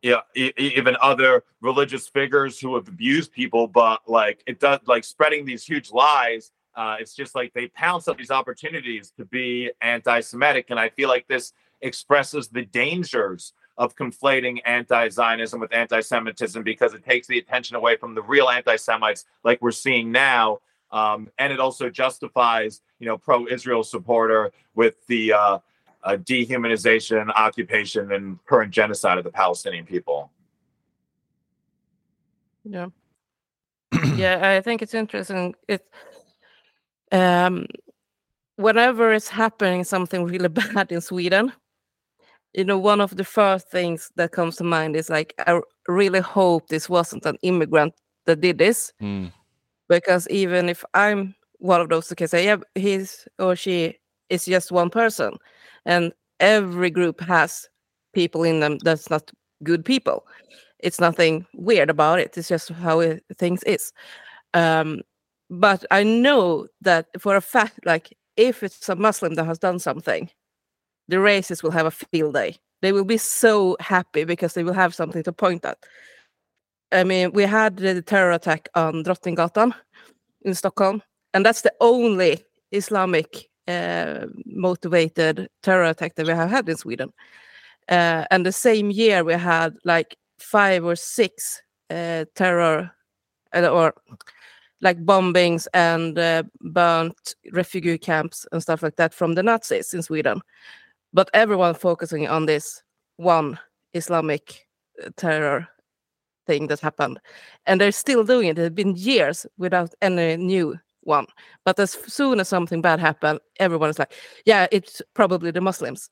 yeah, 0.00 0.20
even 0.34 0.96
other 1.00 1.44
religious 1.60 2.08
figures 2.08 2.58
who 2.60 2.74
have 2.76 2.88
abused 2.88 3.30
people, 3.32 3.66
but 3.66 4.00
like 4.06 4.42
it 4.46 4.60
does, 4.60 4.80
like 4.86 5.04
spreading 5.04 5.44
these 5.44 5.64
huge 5.64 5.92
lies. 5.92 6.52
Uh, 6.76 6.96
it's 6.98 7.14
just 7.14 7.34
like 7.34 7.54
they 7.54 7.68
pounce 7.68 8.08
on 8.08 8.16
these 8.16 8.30
opportunities 8.30 9.12
to 9.16 9.24
be 9.24 9.70
anti-Semitic, 9.80 10.66
and 10.70 10.78
I 10.78 10.88
feel 10.88 11.08
like 11.08 11.26
this 11.28 11.52
expresses 11.80 12.48
the 12.48 12.64
dangers 12.64 13.52
of 13.76 13.96
conflating 13.96 14.60
anti-Zionism 14.64 15.60
with 15.60 15.72
anti-Semitism 15.72 16.62
because 16.62 16.94
it 16.94 17.04
takes 17.04 17.26
the 17.26 17.38
attention 17.38 17.76
away 17.76 17.96
from 17.96 18.14
the 18.14 18.22
real 18.22 18.48
anti-Semites, 18.48 19.24
like 19.42 19.60
we're 19.60 19.72
seeing 19.72 20.12
now, 20.12 20.60
um, 20.92 21.28
and 21.38 21.52
it 21.52 21.58
also 21.58 21.90
justifies, 21.90 22.82
you 23.00 23.06
know, 23.06 23.18
pro-Israel 23.18 23.82
supporter 23.82 24.52
with 24.74 25.04
the 25.08 25.32
uh, 25.32 25.58
uh, 26.04 26.16
dehumanization, 26.16 27.30
occupation, 27.34 28.12
and 28.12 28.44
current 28.46 28.70
genocide 28.70 29.18
of 29.18 29.24
the 29.24 29.30
Palestinian 29.30 29.86
people. 29.86 30.30
Yeah, 32.64 32.86
yeah, 34.14 34.56
I 34.56 34.60
think 34.60 34.82
it's 34.82 34.94
interesting. 34.94 35.54
It, 35.66 35.84
um, 37.10 37.66
whenever 38.56 39.12
it's 39.12 39.28
happening 39.28 39.82
something 39.82 40.24
really 40.24 40.48
bad 40.74 40.92
in 40.92 41.00
Sweden, 41.00 41.52
you 42.54 42.64
know, 42.64 42.78
one 42.78 43.00
of 43.00 43.16
the 43.16 43.24
first 43.24 43.70
things 43.70 44.10
that 44.16 44.32
comes 44.32 44.56
to 44.56 44.64
mind 44.64 44.96
is 44.96 45.10
like, 45.10 45.34
I 45.46 45.60
really 45.88 46.20
hope 46.20 46.68
this 46.68 46.88
wasn't 46.88 47.26
an 47.26 47.36
immigrant 47.42 47.94
that 48.26 48.40
did 48.40 48.58
this. 48.58 48.92
Mm 49.02 49.32
because 49.88 50.28
even 50.28 50.68
if 50.68 50.84
I'm 50.94 51.34
one 51.58 51.80
of 51.80 51.88
those 51.88 52.08
who 52.08 52.14
can 52.14 52.28
say, 52.28 52.44
yeah, 52.44 52.56
he's 52.74 53.26
or 53.38 53.56
she 53.56 53.98
is 54.28 54.44
just 54.44 54.72
one 54.72 54.90
person, 54.90 55.36
and 55.86 56.12
every 56.40 56.90
group 56.90 57.20
has 57.20 57.68
people 58.12 58.44
in 58.44 58.60
them 58.60 58.78
that's 58.78 59.10
not 59.10 59.30
good 59.62 59.84
people. 59.84 60.26
It's 60.80 61.00
nothing 61.00 61.46
weird 61.54 61.90
about 61.90 62.18
it. 62.20 62.36
It's 62.36 62.48
just 62.48 62.68
how 62.70 63.00
it, 63.00 63.24
things 63.38 63.62
is. 63.64 63.92
Um, 64.52 65.02
but 65.50 65.84
I 65.90 66.02
know 66.04 66.68
that 66.82 67.06
for 67.18 67.36
a 67.36 67.40
fact, 67.40 67.80
like 67.86 68.16
if 68.36 68.62
it's 68.62 68.88
a 68.88 68.96
Muslim 68.96 69.34
that 69.34 69.46
has 69.46 69.58
done 69.58 69.78
something, 69.78 70.30
the 71.08 71.16
racists 71.16 71.62
will 71.62 71.70
have 71.70 71.86
a 71.86 71.90
field 71.90 72.34
day. 72.34 72.56
They 72.82 72.92
will 72.92 73.04
be 73.04 73.16
so 73.16 73.76
happy 73.80 74.24
because 74.24 74.54
they 74.54 74.64
will 74.64 74.74
have 74.74 74.94
something 74.94 75.22
to 75.22 75.32
point 75.32 75.64
at. 75.64 75.78
I 76.92 77.04
mean, 77.04 77.32
we 77.32 77.44
had 77.44 77.76
the 77.76 78.02
terror 78.02 78.32
attack 78.32 78.68
on 78.74 79.04
Drottninggatan 79.04 79.74
in 80.42 80.54
Stockholm, 80.54 81.02
and 81.32 81.44
that's 81.44 81.62
the 81.62 81.72
only 81.80 82.44
Islamic 82.72 83.48
uh, 83.66 84.26
motivated 84.46 85.48
terror 85.62 85.84
attack 85.84 86.14
that 86.14 86.26
we 86.26 86.32
have 86.32 86.50
had 86.50 86.68
in 86.68 86.76
Sweden. 86.76 87.12
Uh, 87.88 88.24
and 88.30 88.46
the 88.46 88.52
same 88.52 88.90
year, 88.90 89.24
we 89.24 89.34
had 89.34 89.76
like 89.84 90.16
five 90.38 90.84
or 90.84 90.96
six 90.96 91.62
uh, 91.90 92.24
terror 92.34 92.90
uh, 93.54 93.66
or 93.68 93.94
like 94.80 94.98
bombings 95.04 95.66
and 95.72 96.18
uh, 96.18 96.42
burnt 96.60 97.34
refugee 97.52 97.98
camps 97.98 98.46
and 98.52 98.62
stuff 98.62 98.82
like 98.82 98.96
that 98.96 99.14
from 99.14 99.34
the 99.34 99.42
Nazis 99.42 99.94
in 99.94 100.02
Sweden. 100.02 100.40
But 101.14 101.30
everyone 101.32 101.74
focusing 101.74 102.28
on 102.28 102.46
this 102.46 102.82
one 103.16 103.58
Islamic 103.94 104.66
uh, 105.02 105.10
terror 105.16 105.66
thing 106.46 106.66
that 106.66 106.80
happened. 106.80 107.18
And 107.66 107.80
they're 107.80 107.92
still 107.92 108.24
doing 108.24 108.48
it. 108.48 108.58
It's 108.58 108.74
been 108.74 108.96
years 108.96 109.46
without 109.56 109.94
any 110.02 110.36
new 110.36 110.78
one. 111.02 111.26
But 111.64 111.78
as 111.78 111.92
soon 111.92 112.40
as 112.40 112.48
something 112.48 112.82
bad 112.82 113.00
happened, 113.00 113.40
everyone 113.58 113.90
is 113.90 113.98
like, 113.98 114.12
yeah, 114.44 114.66
it's 114.70 115.00
probably 115.14 115.50
the 115.50 115.60
Muslims. 115.60 116.10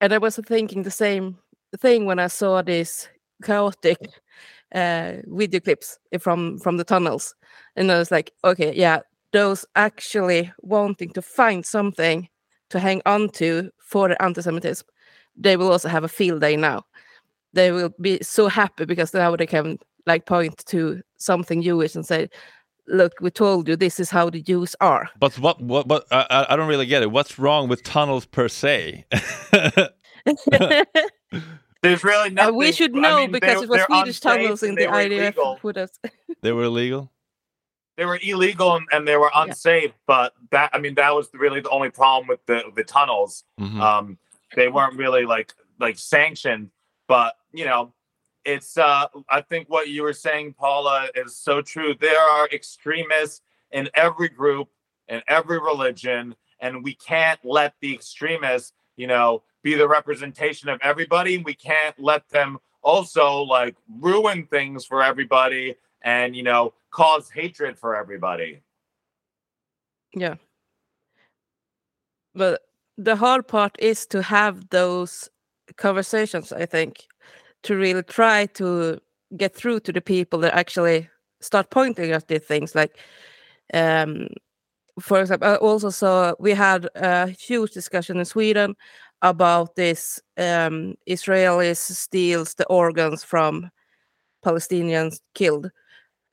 And 0.00 0.12
I 0.12 0.18
was 0.18 0.36
thinking 0.36 0.82
the 0.82 0.90
same 0.90 1.38
thing 1.78 2.06
when 2.06 2.18
I 2.18 2.28
saw 2.28 2.62
these 2.62 3.08
chaotic 3.42 3.98
uh, 4.74 5.14
video 5.26 5.60
clips 5.60 5.98
from 6.20 6.58
from 6.58 6.76
the 6.76 6.84
tunnels, 6.84 7.34
and 7.76 7.90
I 7.90 7.98
was 7.98 8.10
like, 8.10 8.32
okay, 8.44 8.72
yeah, 8.74 9.00
those 9.32 9.66
actually 9.76 10.52
wanting 10.62 11.10
to 11.12 11.22
find 11.22 11.66
something 11.66 12.28
to 12.70 12.78
hang 12.78 13.02
on 13.04 13.28
to 13.30 13.70
for 13.90 14.08
the 14.08 14.22
anti-Semitism, 14.22 14.86
they 15.36 15.56
will 15.56 15.70
also 15.70 15.88
have 15.88 16.04
a 16.04 16.08
field 16.08 16.40
day 16.40 16.56
now 16.56 16.84
they 17.52 17.72
will 17.72 17.92
be 18.00 18.18
so 18.22 18.48
happy 18.48 18.84
because 18.84 19.12
now 19.12 19.34
they 19.36 19.46
can 19.46 19.78
like 20.06 20.26
point 20.26 20.64
to 20.66 21.02
something 21.16 21.62
Jewish 21.62 21.94
and 21.94 22.06
say, 22.06 22.28
"Look, 22.86 23.12
we 23.20 23.30
told 23.30 23.68
you 23.68 23.76
this 23.76 24.00
is 24.00 24.10
how 24.10 24.30
the 24.30 24.42
Jews 24.42 24.76
are." 24.80 25.08
But 25.18 25.38
what? 25.38 25.60
What? 25.60 25.88
But 25.88 26.06
I, 26.10 26.46
I 26.50 26.56
don't 26.56 26.68
really 26.68 26.86
get 26.86 27.02
it. 27.02 27.10
What's 27.10 27.38
wrong 27.38 27.68
with 27.68 27.82
tunnels 27.82 28.26
per 28.26 28.48
se? 28.48 29.04
There's 31.82 32.04
really 32.04 32.30
nothing. 32.30 32.54
Uh, 32.54 32.56
we 32.56 32.72
should 32.72 32.94
know 32.94 33.18
I 33.18 33.20
mean, 33.22 33.32
because 33.32 33.62
it 33.62 33.68
was 33.68 33.80
Swedish 33.82 34.20
tunnels 34.20 34.62
in 34.62 34.74
the 34.74 34.82
IDF 34.82 35.60
put 35.60 35.76
us. 35.78 35.98
they 36.42 36.52
were 36.52 36.64
illegal. 36.64 37.10
They 38.00 38.06
were 38.06 38.18
illegal 38.22 38.76
and, 38.76 38.86
and 38.92 39.06
they 39.06 39.18
were 39.18 39.30
unsafe. 39.34 39.90
Yeah. 39.90 40.04
But 40.06 40.32
that, 40.52 40.70
I 40.72 40.78
mean, 40.78 40.94
that 40.94 41.14
was 41.14 41.28
really 41.34 41.60
the 41.60 41.68
only 41.68 41.90
problem 41.90 42.28
with 42.28 42.40
the 42.46 42.62
the 42.74 42.82
tunnels. 42.82 43.44
Mm-hmm. 43.60 43.78
Um, 43.78 44.18
they 44.56 44.68
weren't 44.68 44.96
really 44.96 45.26
like 45.26 45.52
like 45.78 45.98
sanctioned. 45.98 46.70
But 47.08 47.34
you 47.52 47.66
know, 47.66 47.92
it's 48.46 48.78
uh 48.78 49.08
I 49.28 49.42
think 49.42 49.68
what 49.68 49.88
you 49.88 50.02
were 50.02 50.14
saying, 50.14 50.54
Paula, 50.54 51.08
is 51.14 51.36
so 51.36 51.60
true. 51.60 51.94
There 51.94 52.18
are 52.18 52.48
extremists 52.48 53.42
in 53.70 53.90
every 53.92 54.30
group, 54.30 54.70
in 55.06 55.20
every 55.28 55.58
religion, 55.58 56.34
and 56.58 56.82
we 56.82 56.94
can't 56.94 57.40
let 57.44 57.74
the 57.82 57.92
extremists, 57.92 58.72
you 58.96 59.08
know, 59.08 59.42
be 59.62 59.74
the 59.74 59.86
representation 59.86 60.70
of 60.70 60.78
everybody. 60.82 61.36
We 61.36 61.52
can't 61.52 62.00
let 62.00 62.26
them 62.30 62.60
also 62.80 63.42
like 63.42 63.76
ruin 64.00 64.46
things 64.46 64.86
for 64.86 65.02
everybody 65.02 65.76
and 66.02 66.34
you 66.36 66.42
know 66.42 66.74
cause 66.90 67.30
hatred 67.30 67.78
for 67.78 67.96
everybody. 67.96 68.60
Yeah. 70.14 70.36
But 72.34 72.62
the 72.96 73.16
hard 73.16 73.46
part 73.48 73.76
is 73.78 74.06
to 74.06 74.22
have 74.22 74.68
those 74.70 75.28
conversations, 75.76 76.52
I 76.52 76.66
think, 76.66 77.06
to 77.62 77.76
really 77.76 78.02
try 78.02 78.46
to 78.46 79.00
get 79.36 79.54
through 79.54 79.80
to 79.80 79.92
the 79.92 80.00
people 80.00 80.40
that 80.40 80.54
actually 80.54 81.08
start 81.40 81.70
pointing 81.70 82.12
at 82.12 82.28
these 82.28 82.42
things. 82.42 82.74
Like, 82.74 82.98
um, 83.72 84.28
for 85.00 85.20
example, 85.20 85.48
I 85.48 85.56
also 85.56 85.90
saw 85.90 86.34
we 86.38 86.52
had 86.52 86.88
a 86.94 87.28
huge 87.28 87.72
discussion 87.72 88.18
in 88.18 88.24
Sweden 88.24 88.74
about 89.22 89.76
this 89.76 90.20
um, 90.36 90.94
Israelis 91.08 91.78
steals 91.78 92.54
the 92.54 92.66
organs 92.66 93.22
from 93.22 93.70
Palestinians 94.44 95.20
killed 95.34 95.70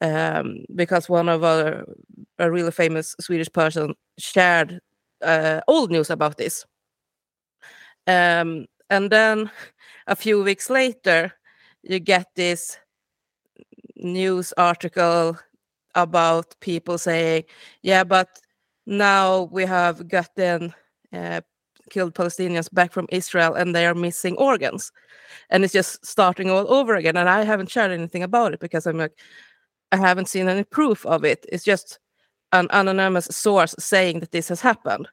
um, 0.02 0.66
because 0.76 1.10
one 1.10 1.30
of 1.30 1.44
our 1.44 1.86
a 2.40 2.52
really 2.52 2.72
famous 2.72 3.16
Swedish 3.20 3.52
person 3.52 3.96
shared 4.20 4.80
uh, 5.24 5.62
old 5.68 5.92
news 5.92 6.10
about 6.10 6.38
this. 6.38 6.66
Um, 8.06 8.66
and 8.90 9.12
then 9.12 9.52
a 10.08 10.16
few 10.16 10.44
weeks 10.44 10.70
later, 10.70 11.34
you 11.84 12.00
get 12.00 12.28
this 12.36 12.78
news 13.96 14.54
article 14.58 15.38
about 15.96 16.56
people 16.62 16.98
saying, 16.98 17.44
"Yeah, 17.82 18.04
but 18.04 18.30
now 18.86 19.50
we 19.52 19.66
have 19.66 20.08
gotten 20.08 20.74
uh, 21.14 21.42
killed 21.90 22.14
Palestinians 22.16 22.72
back 22.74 22.92
from 22.94 23.08
Israel, 23.12 23.56
and 23.56 23.76
they 23.76 23.86
are 23.88 23.96
missing 23.96 24.36
organs," 24.38 24.92
and 25.50 25.64
it's 25.64 25.74
just 25.74 26.06
starting 26.06 26.50
all 26.52 26.72
over 26.74 26.96
again. 26.96 27.18
And 27.18 27.30
I 27.30 27.44
haven't 27.46 27.72
shared 27.72 27.92
anything 27.92 28.24
about 28.24 28.54
it 28.54 28.60
because 28.60 28.86
I'm 28.88 28.98
like, 28.98 29.18
I 29.92 29.98
haven't 29.98 30.30
seen 30.30 30.50
any 30.50 30.64
proof 30.64 31.06
of 31.06 31.24
it. 31.24 31.46
It's 31.50 31.64
just 31.64 32.00
an 32.52 32.68
anonymous 32.72 33.26
source 33.26 33.76
saying 33.80 34.20
that 34.20 34.32
this 34.32 34.50
has 34.50 34.62
happened. 34.62 35.08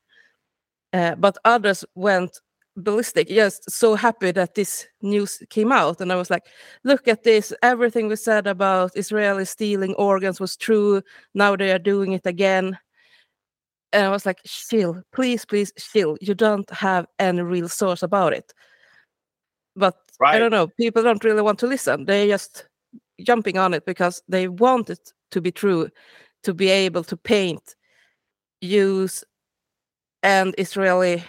Uh, 0.92 1.14
but 1.16 1.36
others 1.44 1.84
went 1.94 2.40
ballistic, 2.76 3.28
just 3.28 3.70
so 3.70 3.94
happy 3.94 4.30
that 4.32 4.54
this 4.54 4.86
news 5.02 5.42
came 5.50 5.72
out. 5.72 6.00
And 6.00 6.12
I 6.12 6.16
was 6.16 6.30
like, 6.30 6.44
look 6.84 7.08
at 7.08 7.22
this. 7.22 7.52
Everything 7.62 8.08
we 8.08 8.16
said 8.16 8.46
about 8.46 8.92
Israeli 8.96 9.44
stealing 9.44 9.94
organs 9.94 10.40
was 10.40 10.56
true. 10.56 11.02
Now 11.34 11.56
they 11.56 11.72
are 11.72 11.78
doing 11.78 12.12
it 12.12 12.26
again. 12.26 12.78
And 13.92 14.06
I 14.06 14.10
was 14.10 14.26
like, 14.26 14.40
chill, 14.44 15.02
please, 15.12 15.44
please, 15.44 15.72
chill. 15.78 16.16
You 16.20 16.34
don't 16.34 16.68
have 16.70 17.06
any 17.18 17.42
real 17.42 17.68
source 17.68 18.02
about 18.02 18.32
it. 18.32 18.52
But 19.76 19.96
right. 20.18 20.34
I 20.34 20.38
don't 20.38 20.50
know, 20.50 20.66
people 20.66 21.02
don't 21.02 21.22
really 21.22 21.42
want 21.42 21.60
to 21.60 21.66
listen. 21.66 22.04
They 22.04 22.28
just 22.28 22.68
jumping 23.22 23.58
on 23.58 23.74
it 23.74 23.84
because 23.86 24.22
they 24.28 24.48
want 24.48 24.90
it 24.90 25.12
to 25.30 25.40
be 25.40 25.50
true, 25.50 25.88
to 26.42 26.54
be 26.54 26.68
able 26.68 27.04
to 27.04 27.16
paint 27.16 27.74
Jews 28.62 29.24
and 30.22 30.54
Israeli 30.58 31.24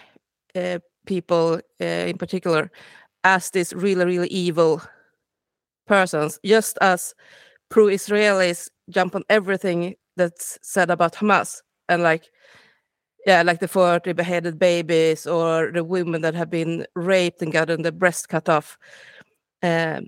uh, 0.54 0.78
people 1.06 1.60
uh, 1.80 1.84
in 1.84 2.18
particular 2.18 2.70
as 3.24 3.50
these 3.50 3.72
really, 3.72 4.04
really 4.04 4.28
evil 4.28 4.82
persons, 5.86 6.38
just 6.44 6.78
as 6.80 7.14
pro 7.68 7.86
Israelis 7.86 8.68
jump 8.90 9.14
on 9.14 9.24
everything 9.28 9.94
that's 10.16 10.58
said 10.62 10.90
about 10.90 11.14
Hamas 11.14 11.60
and 11.88 12.02
like 12.02 12.30
yeah, 13.26 13.42
like 13.42 13.58
the 13.58 13.66
40 13.66 14.12
beheaded 14.12 14.56
babies 14.56 15.26
or 15.26 15.72
the 15.72 15.82
women 15.82 16.22
that 16.22 16.34
have 16.34 16.48
been 16.48 16.86
raped 16.94 17.42
and 17.42 17.52
gotten 17.52 17.82
their 17.82 17.90
breast 17.90 18.28
cut 18.28 18.48
off. 18.48 18.78
Um, 19.64 20.06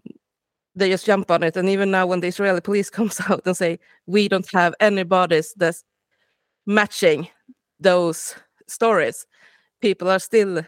they 0.79 0.91
just 0.91 1.07
jump 1.07 1.31
on 1.31 1.43
it. 1.43 1.57
And 1.57 1.69
even 1.69 1.91
now, 1.91 2.07
when 2.07 2.21
the 2.21 2.29
Israeli 2.29 2.61
police 2.61 2.91
comes 2.99 3.21
out 3.29 3.43
and 3.45 3.57
say 3.57 3.79
we 4.07 4.29
don't 4.29 4.51
have 4.53 4.75
any 4.81 5.03
bodies 5.03 5.55
that's 5.57 5.85
matching 6.67 7.29
those 7.81 8.35
stories, 8.67 9.27
people 9.81 10.11
are 10.11 10.19
still 10.19 10.63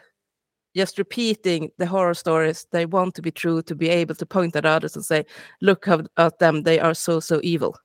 just 0.76 0.98
repeating 0.98 1.70
the 1.78 1.86
horror 1.86 2.14
stories 2.14 2.66
they 2.70 2.86
want 2.86 3.14
to 3.16 3.22
be 3.22 3.32
true 3.32 3.60
to 3.62 3.74
be 3.74 3.88
able 3.88 4.14
to 4.14 4.24
point 4.24 4.54
at 4.54 4.66
others 4.66 4.94
and 4.94 5.04
say, 5.04 5.24
"Look 5.60 5.88
at 5.88 6.06
uh, 6.16 6.30
them; 6.38 6.62
they 6.62 6.78
are 6.78 6.94
so 6.94 7.20
so 7.20 7.40
evil." 7.42 7.76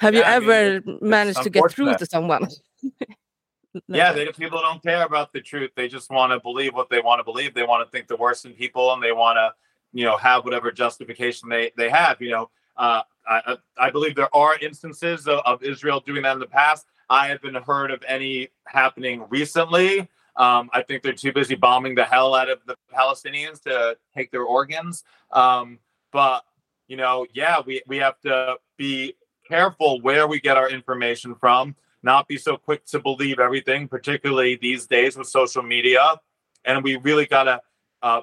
Have 0.00 0.14
yeah, 0.14 0.20
you 0.20 0.26
I 0.26 0.34
ever 0.34 0.80
mean, 0.84 0.98
managed 1.00 1.42
to 1.42 1.50
get 1.50 1.70
through 1.70 1.94
to 1.96 2.06
someone? 2.06 2.48
yeah, 3.86 4.12
they, 4.12 4.26
people 4.32 4.60
don't 4.60 4.82
care 4.82 5.04
about 5.04 5.32
the 5.32 5.40
truth. 5.40 5.70
They 5.76 5.86
just 5.86 6.10
want 6.10 6.32
to 6.32 6.40
believe 6.40 6.74
what 6.74 6.90
they 6.90 7.00
want 7.00 7.20
to 7.20 7.24
believe. 7.24 7.54
They 7.54 7.62
want 7.62 7.86
to 7.86 7.90
think 7.90 8.08
the 8.08 8.16
worst 8.16 8.44
in 8.44 8.52
people, 8.52 8.92
and 8.92 9.00
they 9.00 9.12
want 9.12 9.36
to 9.36 9.52
you 9.92 10.04
know 10.04 10.16
have 10.16 10.44
whatever 10.44 10.72
justification 10.72 11.48
they 11.48 11.70
they 11.76 11.90
have 11.90 12.20
you 12.20 12.30
know 12.30 12.50
uh, 12.76 13.02
I, 13.26 13.56
I 13.78 13.90
believe 13.90 14.14
there 14.14 14.34
are 14.34 14.56
instances 14.58 15.28
of, 15.28 15.40
of, 15.44 15.62
Israel 15.62 16.00
doing 16.00 16.22
that 16.22 16.32
in 16.32 16.38
the 16.40 16.46
past. 16.46 16.86
I 17.08 17.28
haven't 17.28 17.54
heard 17.64 17.90
of 17.90 18.02
any 18.08 18.48
happening 18.66 19.24
recently. 19.28 20.08
Um, 20.36 20.70
I 20.72 20.82
think 20.82 21.02
they're 21.02 21.12
too 21.12 21.32
busy 21.32 21.54
bombing 21.54 21.94
the 21.94 22.04
hell 22.04 22.34
out 22.34 22.48
of 22.48 22.60
the 22.66 22.76
Palestinians 22.92 23.62
to 23.62 23.96
take 24.16 24.30
their 24.30 24.44
organs. 24.44 25.04
Um, 25.30 25.78
but 26.10 26.44
you 26.88 26.96
know, 26.96 27.26
yeah, 27.32 27.60
we 27.64 27.82
we 27.86 27.98
have 27.98 28.18
to 28.20 28.56
be 28.76 29.14
careful 29.46 30.00
where 30.00 30.26
we 30.26 30.40
get 30.40 30.56
our 30.56 30.70
information 30.70 31.34
from. 31.34 31.76
Not 32.02 32.26
be 32.26 32.38
so 32.38 32.56
quick 32.56 32.84
to 32.86 32.98
believe 32.98 33.38
everything, 33.38 33.86
particularly 33.86 34.56
these 34.56 34.86
days 34.86 35.16
with 35.16 35.28
social 35.28 35.62
media. 35.62 36.20
And 36.64 36.82
we 36.82 36.96
really 36.96 37.26
gotta 37.26 37.60
uh, 38.02 38.22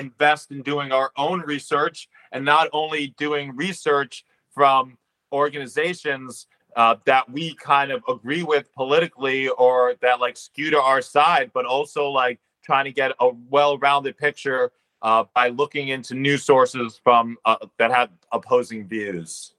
invest 0.00 0.50
in 0.50 0.62
doing 0.62 0.90
our 0.90 1.12
own 1.16 1.40
research 1.40 2.08
and 2.32 2.44
not 2.44 2.68
only 2.72 3.14
doing 3.18 3.54
research 3.54 4.24
from 4.52 4.98
organizations 5.32 6.46
uh, 6.76 6.96
that 7.04 7.30
we 7.30 7.54
kind 7.54 7.90
of 7.90 8.02
agree 8.08 8.42
with 8.42 8.72
politically 8.74 9.48
or 9.48 9.94
that 10.00 10.20
like 10.20 10.36
skew 10.36 10.70
to 10.70 10.80
our 10.80 11.02
side, 11.02 11.50
but 11.52 11.64
also 11.64 12.08
like 12.08 12.40
trying 12.62 12.84
to 12.84 12.92
get 12.92 13.12
a 13.20 13.30
well-rounded 13.48 14.16
picture 14.16 14.72
uh, 15.02 15.24
by 15.34 15.48
looking 15.48 15.88
into 15.88 16.14
new 16.14 16.36
sources 16.36 17.00
from 17.02 17.36
uh, 17.44 17.56
that 17.78 17.90
have 17.90 18.10
opposing 18.32 18.86
views. 18.86 19.54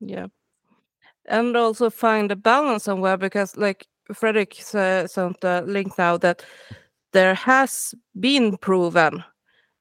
Yeah, 0.00 0.26
and 1.26 1.56
also 1.56 1.90
find 1.90 2.30
a 2.32 2.36
balance 2.36 2.84
somewhere 2.84 3.16
because, 3.16 3.56
like 3.56 3.86
Fredrik 4.12 4.54
sent 4.54 5.44
a 5.44 5.62
link 5.66 5.98
now 5.98 6.16
that 6.18 6.44
there 7.12 7.34
has 7.34 7.94
been 8.18 8.56
proven 8.56 9.24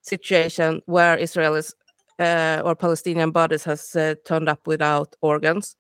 situation 0.06 0.82
where 0.86 1.18
Israelis 1.18 1.74
uh, 2.20 2.62
or 2.64 2.76
Palestinian 2.76 3.32
bodies 3.32 3.64
has 3.64 3.96
uh, 3.96 4.16
turned 4.26 4.50
up 4.50 4.68
without 4.68 5.16
organs. 5.22 5.76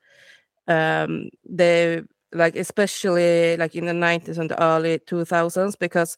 Um, 0.68 1.30
they 1.47 2.02
like 2.34 2.56
especially 2.56 3.56
like 3.57 3.76
in 3.76 3.85
the 3.85 3.93
90s 3.93 4.38
and 4.38 4.49
the 4.49 4.61
early 4.61 4.99
2000s 4.99 5.80
because 5.80 6.18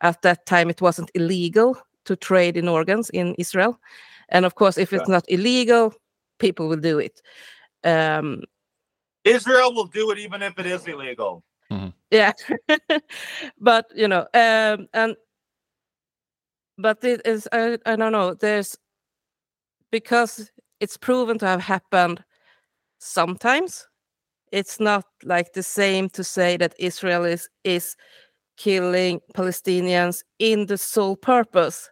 at 0.00 0.20
that 0.22 0.46
time 0.46 0.70
it 0.70 0.80
wasn't 0.80 1.10
illegal 1.14 1.76
to 2.04 2.16
trade 2.16 2.56
in 2.56 2.68
organs 2.68 3.10
in 3.10 3.34
Israel. 3.38 3.78
And 4.28 4.44
of 4.44 4.54
course, 4.54 4.78
if 4.78 4.92
it's 4.92 5.08
not 5.08 5.24
illegal, 5.28 5.94
people 6.38 6.68
will 6.68 6.80
do 6.80 6.98
it. 6.98 7.22
Um, 7.84 8.42
Israel 9.24 9.74
will 9.74 9.86
do 9.86 10.10
it 10.10 10.18
even 10.18 10.42
if 10.42 10.58
it 10.58 10.66
is 10.66 10.86
illegal. 10.86 11.44
Mm-hmm. 11.70 11.88
Yeah, 12.10 12.32
but 13.60 13.86
you 13.94 14.08
know, 14.08 14.26
um, 14.34 14.88
and 14.92 15.16
but 16.78 17.02
it 17.04 17.20
is 17.24 17.48
I, 17.52 17.78
I 17.86 17.96
don't 17.96 18.12
know 18.12 18.34
there's 18.34 18.76
because 19.90 20.50
it's 20.80 20.96
proven 20.96 21.38
to 21.38 21.46
have 21.46 21.60
happened 21.60 22.24
sometimes 22.98 23.86
it's 24.52 24.78
not 24.78 25.04
like 25.24 25.52
the 25.52 25.62
same 25.62 26.08
to 26.10 26.24
say 26.24 26.56
that 26.56 26.74
israel 26.78 27.24
is 27.24 27.48
is 27.64 27.96
killing 28.56 29.20
palestinians 29.34 30.22
in 30.38 30.66
the 30.66 30.78
sole 30.78 31.16
purpose 31.16 31.90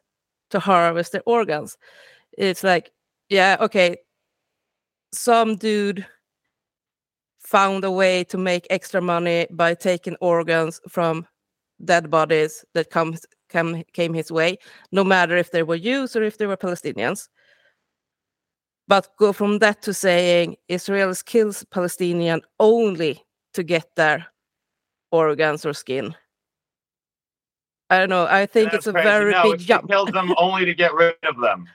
to 0.50 0.58
harvest 0.58 1.12
their 1.12 1.22
organs. 1.26 1.76
It's 2.36 2.62
like 2.62 2.90
yeah 3.28 3.56
okay 3.60 3.96
some 5.12 5.56
dude 5.56 6.06
found 7.40 7.84
a 7.84 7.90
way 7.90 8.22
to 8.24 8.38
make 8.38 8.66
extra 8.70 9.00
money 9.00 9.46
by 9.50 9.74
taking 9.74 10.16
organs 10.20 10.80
from 10.88 11.26
dead 11.84 12.10
bodies 12.10 12.64
that 12.74 12.90
comes 12.90 13.26
come, 13.50 13.82
came 13.92 14.14
his 14.14 14.30
way, 14.32 14.58
no 14.92 15.04
matter 15.04 15.36
if 15.36 15.50
they 15.50 15.62
were 15.62 15.78
Jews 15.78 16.16
or 16.16 16.22
if 16.22 16.38
they 16.38 16.46
were 16.46 16.56
Palestinians. 16.56 17.28
But 18.88 19.08
go 19.18 19.32
from 19.32 19.58
that 19.58 19.82
to 19.82 19.94
saying 19.94 20.56
Israel 20.68 21.12
kills 21.24 21.64
Palestinian 21.70 22.42
only 22.58 23.22
to 23.54 23.62
get 23.62 23.86
their 23.96 24.26
organs 25.12 25.64
or 25.66 25.72
skin. 25.72 26.14
I 27.90 27.98
don't 27.98 28.08
know. 28.08 28.26
I 28.26 28.46
think 28.46 28.70
That's 28.72 28.86
it's 28.86 28.86
a 28.86 28.92
crazy. 28.92 29.08
very 29.08 29.32
no, 29.32 29.50
big 29.50 29.60
jump. 29.60 29.88
kills 29.88 30.10
them 30.12 30.32
only 30.38 30.64
to 30.64 30.74
get 30.74 30.94
rid 30.94 31.14
of 31.24 31.36
them. 31.40 31.66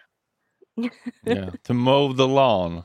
yeah, 1.26 1.49
to 1.64 1.73
mow 1.73 2.14
the 2.14 2.27
lawn. 2.27 2.84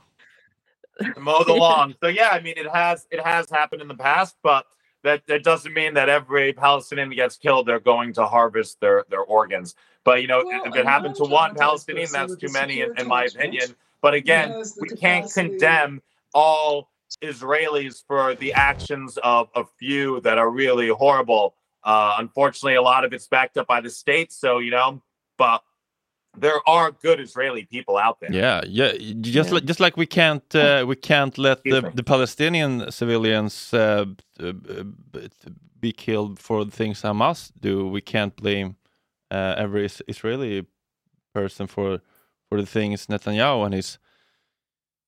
To 1.14 1.20
mow 1.20 1.44
the 1.44 1.54
lawn. 1.64 1.94
So 2.02 2.08
yeah, 2.08 2.30
I 2.32 2.40
mean, 2.40 2.54
it 2.56 2.68
has 2.68 3.06
it 3.10 3.20
has 3.20 3.48
happened 3.50 3.82
in 3.82 3.88
the 3.88 3.94
past, 3.96 4.36
but 4.42 4.66
that 5.02 5.26
that 5.26 5.42
doesn't 5.42 5.72
mean 5.72 5.94
that 5.94 6.08
every 6.08 6.52
Palestinian 6.52 7.10
gets 7.10 7.36
killed, 7.36 7.66
they're 7.66 7.80
going 7.80 8.12
to 8.14 8.26
harvest 8.26 8.80
their 8.80 9.04
their 9.08 9.22
organs. 9.22 9.74
But 10.04 10.22
you 10.22 10.28
know, 10.28 10.42
Well, 10.44 10.62
if 10.64 10.76
it 10.76 10.86
happened 10.86 11.16
to 11.16 11.24
one 11.24 11.54
Palestinian, 11.54 12.08
that's 12.12 12.36
too 12.36 12.50
many, 12.52 12.80
in, 12.80 12.98
in 12.98 13.06
my 13.06 13.24
opinion. 13.24 13.74
But 14.02 14.14
again, 14.14 14.50
Yes, 14.50 14.78
we 14.80 14.88
can't 14.88 15.30
condemn 15.30 16.00
all 16.32 16.88
Israelis 17.22 18.02
for 18.06 18.34
the 18.34 18.52
actions 18.54 19.18
of 19.22 19.50
a 19.54 19.64
few 19.78 20.20
that 20.22 20.38
are 20.38 20.50
really 20.50 20.88
horrible. 20.88 21.54
Uh, 21.84 22.16
unfortunately, 22.18 22.76
a 22.76 22.82
lot 22.82 23.04
of 23.04 23.12
it's 23.12 23.26
backed 23.26 23.56
up 23.58 23.66
by 23.66 23.80
the 23.80 23.90
state. 23.90 24.32
So 24.32 24.58
you 24.58 24.70
know, 24.70 25.02
but 25.36 25.62
there 26.36 26.60
are 26.68 26.90
good 26.92 27.20
Israeli 27.20 27.64
people 27.64 27.96
out 27.96 28.20
there. 28.20 28.32
Yeah, 28.32 28.62
yeah. 28.66 28.92
Just 29.20 29.48
Yeah. 29.48 29.54
like 29.56 29.64
just 29.64 29.80
like 29.80 29.96
we 29.96 30.06
can't 30.06 30.54
uh, 30.54 30.84
we 30.90 30.96
can't 30.96 31.36
let 31.38 31.62
the, 31.64 31.80
the 31.94 32.02
Palestinian 32.04 32.90
civilians 32.90 33.74
uh, 33.74 34.04
b- 34.38 34.52
b- 34.52 35.30
be 35.80 35.92
killed 35.92 36.38
for 36.38 36.64
the 36.64 36.70
things 36.70 37.02
Hamas 37.02 37.50
do. 37.60 37.88
We 37.88 38.00
can't 38.00 38.34
blame 38.36 38.76
uh, 39.30 39.54
every 39.56 39.88
Israeli 40.08 40.66
person 41.34 41.66
for 41.66 42.00
for 42.48 42.60
the 42.60 42.66
things 42.66 43.06
Netanyahu 43.06 43.64
and 43.66 43.74
his 43.74 43.98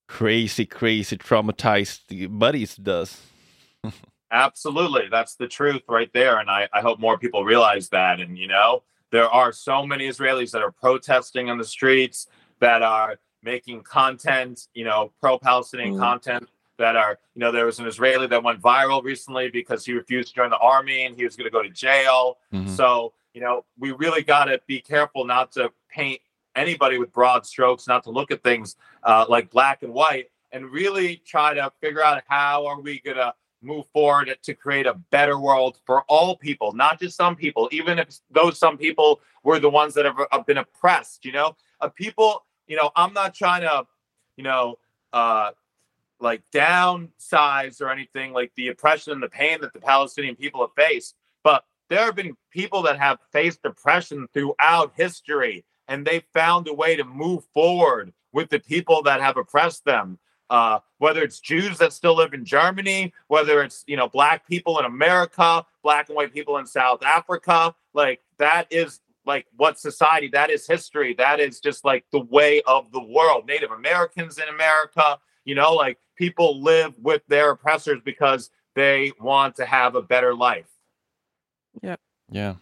crazy, 0.07 0.65
crazy 0.65 1.17
traumatized 1.17 2.29
buddies 2.39 2.75
does. 2.75 3.21
Absolutely. 4.31 5.09
That's 5.11 5.35
the 5.35 5.47
truth 5.47 5.83
right 5.87 6.11
there. 6.13 6.39
And 6.39 6.49
I, 6.49 6.67
I 6.73 6.81
hope 6.81 6.99
more 6.99 7.17
people 7.17 7.43
realize 7.45 7.89
that. 7.89 8.19
And, 8.19 8.37
you 8.37 8.47
know, 8.47 8.83
there 9.13 9.29
are 9.29 9.51
so 9.53 9.85
many 9.85 10.07
Israelis 10.09 10.49
that 10.51 10.63
are 10.63 10.71
protesting 10.71 11.47
on 11.51 11.59
the 11.59 11.63
streets, 11.63 12.27
that 12.59 12.81
are 12.81 13.19
making 13.43 13.83
content, 13.83 14.67
you 14.73 14.83
know, 14.83 15.13
pro 15.21 15.37
Palestinian 15.37 15.93
Mm. 15.93 15.99
content, 15.99 16.49
that 16.77 16.95
are, 16.95 17.19
you 17.35 17.39
know, 17.41 17.51
there 17.51 17.67
was 17.67 17.77
an 17.77 17.85
Israeli 17.85 18.25
that 18.25 18.41
went 18.41 18.59
viral 18.59 19.03
recently 19.03 19.51
because 19.51 19.85
he 19.85 19.93
refused 19.93 20.29
to 20.29 20.33
join 20.33 20.49
the 20.49 20.57
army 20.57 21.03
and 21.05 21.15
he 21.15 21.23
was 21.25 21.35
going 21.35 21.45
to 21.45 21.51
go 21.51 21.61
to 21.61 21.69
jail. 21.69 22.39
Mhm. 22.51 22.67
So, 22.67 23.13
you 23.35 23.41
know, 23.41 23.65
we 23.77 23.91
really 23.91 24.23
got 24.23 24.45
to 24.45 24.59
be 24.65 24.81
careful 24.81 25.25
not 25.25 25.51
to 25.51 25.71
paint 25.89 26.19
anybody 26.55 26.97
with 26.97 27.13
broad 27.13 27.45
strokes, 27.45 27.87
not 27.87 28.03
to 28.05 28.09
look 28.09 28.31
at 28.31 28.41
things 28.41 28.75
uh, 29.03 29.25
like 29.29 29.51
black 29.51 29.83
and 29.83 29.93
white, 29.93 30.31
and 30.51 30.71
really 30.71 31.17
try 31.17 31.53
to 31.53 31.71
figure 31.81 32.03
out 32.03 32.23
how 32.27 32.65
are 32.65 32.79
we 32.79 32.99
going 33.01 33.17
to 33.17 33.31
move 33.63 33.85
forward 33.93 34.35
to 34.41 34.53
create 34.53 34.85
a 34.85 34.93
better 35.11 35.39
world 35.39 35.79
for 35.85 36.03
all 36.03 36.35
people, 36.35 36.73
not 36.73 36.99
just 36.99 37.15
some 37.15 37.35
people, 37.35 37.69
even 37.71 37.99
if 37.99 38.19
those 38.29 38.59
some 38.59 38.77
people 38.77 39.21
were 39.43 39.59
the 39.59 39.69
ones 39.69 39.93
that 39.93 40.05
have, 40.05 40.17
have 40.31 40.45
been 40.45 40.57
oppressed, 40.57 41.25
you 41.25 41.31
know, 41.31 41.55
people, 41.95 42.45
you 42.67 42.77
know, 42.77 42.91
I'm 42.95 43.13
not 43.13 43.33
trying 43.33 43.61
to, 43.61 43.85
you 44.37 44.43
know, 44.43 44.77
uh, 45.11 45.51
like 46.19 46.41
downsize 46.51 47.81
or 47.81 47.89
anything 47.89 48.33
like 48.33 48.51
the 48.55 48.69
oppression 48.69 49.13
and 49.13 49.21
the 49.21 49.29
pain 49.29 49.59
that 49.61 49.73
the 49.73 49.79
Palestinian 49.79 50.35
people 50.35 50.61
have 50.61 50.73
faced. 50.75 51.15
But 51.43 51.65
there 51.89 52.05
have 52.05 52.15
been 52.15 52.35
people 52.49 52.81
that 52.83 52.97
have 52.97 53.19
faced 53.31 53.59
oppression 53.65 54.27
throughout 54.33 54.93
history, 54.95 55.65
and 55.87 56.05
they 56.05 56.23
found 56.33 56.67
a 56.67 56.73
way 56.73 56.95
to 56.95 57.03
move 57.03 57.43
forward 57.53 58.13
with 58.31 58.49
the 58.49 58.59
people 58.59 59.03
that 59.03 59.21
have 59.21 59.37
oppressed 59.37 59.85
them. 59.85 60.17
Uh, 60.53 60.77
whether 60.99 61.23
it's 61.23 61.39
Jews 61.39 61.79
that 61.79 61.93
still 61.93 62.15
live 62.15 62.35
in 62.35 62.45
Germany, 62.45 63.11
whether 63.25 63.63
it's 63.63 63.83
you 63.87 63.97
know 63.97 64.07
black 64.07 64.47
people 64.47 64.77
in 64.77 64.85
America, 64.85 65.65
black 65.81 66.09
and 66.09 66.15
white 66.15 66.31
people 66.31 66.57
in 66.57 66.67
South 66.67 67.03
Africa, 67.03 67.73
like 67.95 68.21
that 68.37 68.67
is 68.69 68.99
like 69.25 69.47
what 69.55 69.79
society 69.79 70.27
that 70.27 70.51
is 70.51 70.67
history. 70.67 71.15
That 71.15 71.39
is 71.39 71.59
just 71.59 71.83
like 71.83 72.05
the 72.11 72.19
way 72.19 72.61
of 72.67 72.91
the 72.91 73.01
world. 73.01 73.47
Native 73.47 73.71
americans 73.71 74.37
in 74.37 74.47
america 74.47 75.17
you 75.43 75.55
know 75.55 75.73
like 75.73 75.97
people 76.15 76.61
live 76.61 76.93
with 76.99 77.23
their 77.27 77.49
oppressors 77.49 77.99
because 78.05 78.51
they 78.75 79.11
want 79.19 79.55
to 79.55 79.65
have 79.65 79.95
a 79.95 80.03
better 80.03 80.35
life. 80.35 80.69
Yeah. 81.81 81.95
Yeah. 82.29 82.55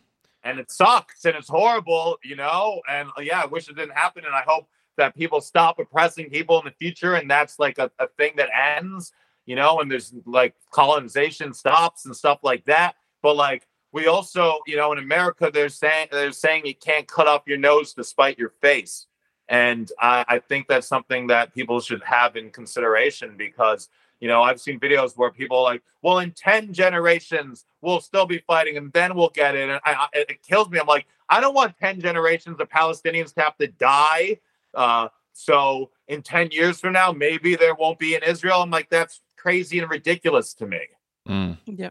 And 0.44 0.60
it 0.60 0.72
sucks 0.72 1.26
and 1.26 1.36
it's 1.36 1.50
horrible 1.50 2.20
you 2.24 2.38
know? 2.38 2.82
And 2.88 3.10
uh, 3.18 3.22
yeah 3.22 3.42
i 3.42 3.48
wish 3.48 3.68
it 3.68 3.76
didn't 3.76 3.98
happen 3.98 4.24
and 4.24 4.34
i 4.34 4.44
hope 4.48 4.70
that 4.98 5.16
people 5.16 5.42
stop 5.42 5.80
oppressing 5.80 6.30
people 6.30 6.60
in 6.60 6.66
the 6.66 6.72
future 6.72 7.16
and 7.16 7.30
that's 7.30 7.60
like 7.60 7.78
a, 7.78 7.90
a 8.00 8.08
thing 8.08 8.34
that 8.38 8.50
ends 8.56 9.12
you 9.46 9.56
know 9.56 9.80
and 9.80 9.92
there's 9.92 10.14
like 10.26 10.56
colonization 10.72 11.54
stops 11.54 12.06
and 12.06 12.16
stuff 12.16 12.40
like 12.44 12.66
that. 12.66 12.96
But 13.22 13.36
like 13.36 13.68
we 13.92 14.08
also 14.08 14.60
you 14.66 14.78
know 14.78 14.92
in 14.92 15.00
america 15.00 15.52
they're 15.54 15.70
saying 15.70 16.08
they're 16.12 16.32
saying 16.32 16.66
you 16.66 16.76
can't 16.76 17.08
cut 17.08 17.28
off 17.28 17.44
your 17.46 17.58
nose 17.58 17.94
to 17.94 18.04
spite 18.04 18.38
your 18.38 18.54
face. 18.62 19.08
And 19.50 19.92
I, 20.00 20.24
I 20.30 20.40
think 20.40 20.68
that's 20.68 20.88
something 20.88 21.28
that 21.28 21.54
people 21.54 21.82
should 21.82 22.02
have 22.04 22.38
in 22.38 22.52
consideration 22.52 23.36
because 23.38 23.90
you 24.20 24.28
know 24.28 24.42
i've 24.44 24.62
seen 24.62 24.80
videos 24.80 25.18
where 25.18 25.32
people 25.32 25.62
like 25.64 25.84
well 26.02 26.20
in 26.20 26.32
10 26.32 26.74
generations 26.74 27.66
we'll 27.82 28.00
still 28.00 28.26
be 28.26 28.38
fighting 28.48 28.78
and 28.78 28.94
then 28.94 29.16
we'll 29.16 29.30
get 29.30 29.56
it. 29.56 29.70
And 29.70 29.82
I, 29.84 29.94
I, 29.94 30.08
it 30.14 30.44
kills 30.44 30.70
me. 30.70 30.80
I'm 30.80 30.88
like 30.88 31.08
i 31.30 31.42
don't 31.42 31.56
want 31.56 31.78
10 31.78 32.00
generations 32.00 32.60
of 32.60 32.70
palestinians 32.70 33.34
to 33.34 33.42
have 33.42 33.58
to 33.58 33.68
die 33.68 34.38
uh, 34.74 35.08
so 35.34 35.90
in 36.08 36.22
10 36.22 36.52
years 36.52 36.80
from 36.80 36.94
now 36.94 37.12
maybe 37.12 37.56
there 37.56 37.76
won't 37.76 38.00
be 38.00 38.16
in 38.16 38.24
israel 38.24 38.62
i'm 38.62 38.70
like 38.70 38.90
that's 38.90 39.22
crazy 39.38 39.80
and 39.80 39.90
ridiculous 39.90 40.54
to 40.54 40.68
me 40.68 40.80
Mm. 41.28 41.58
Yeah. 41.66 41.90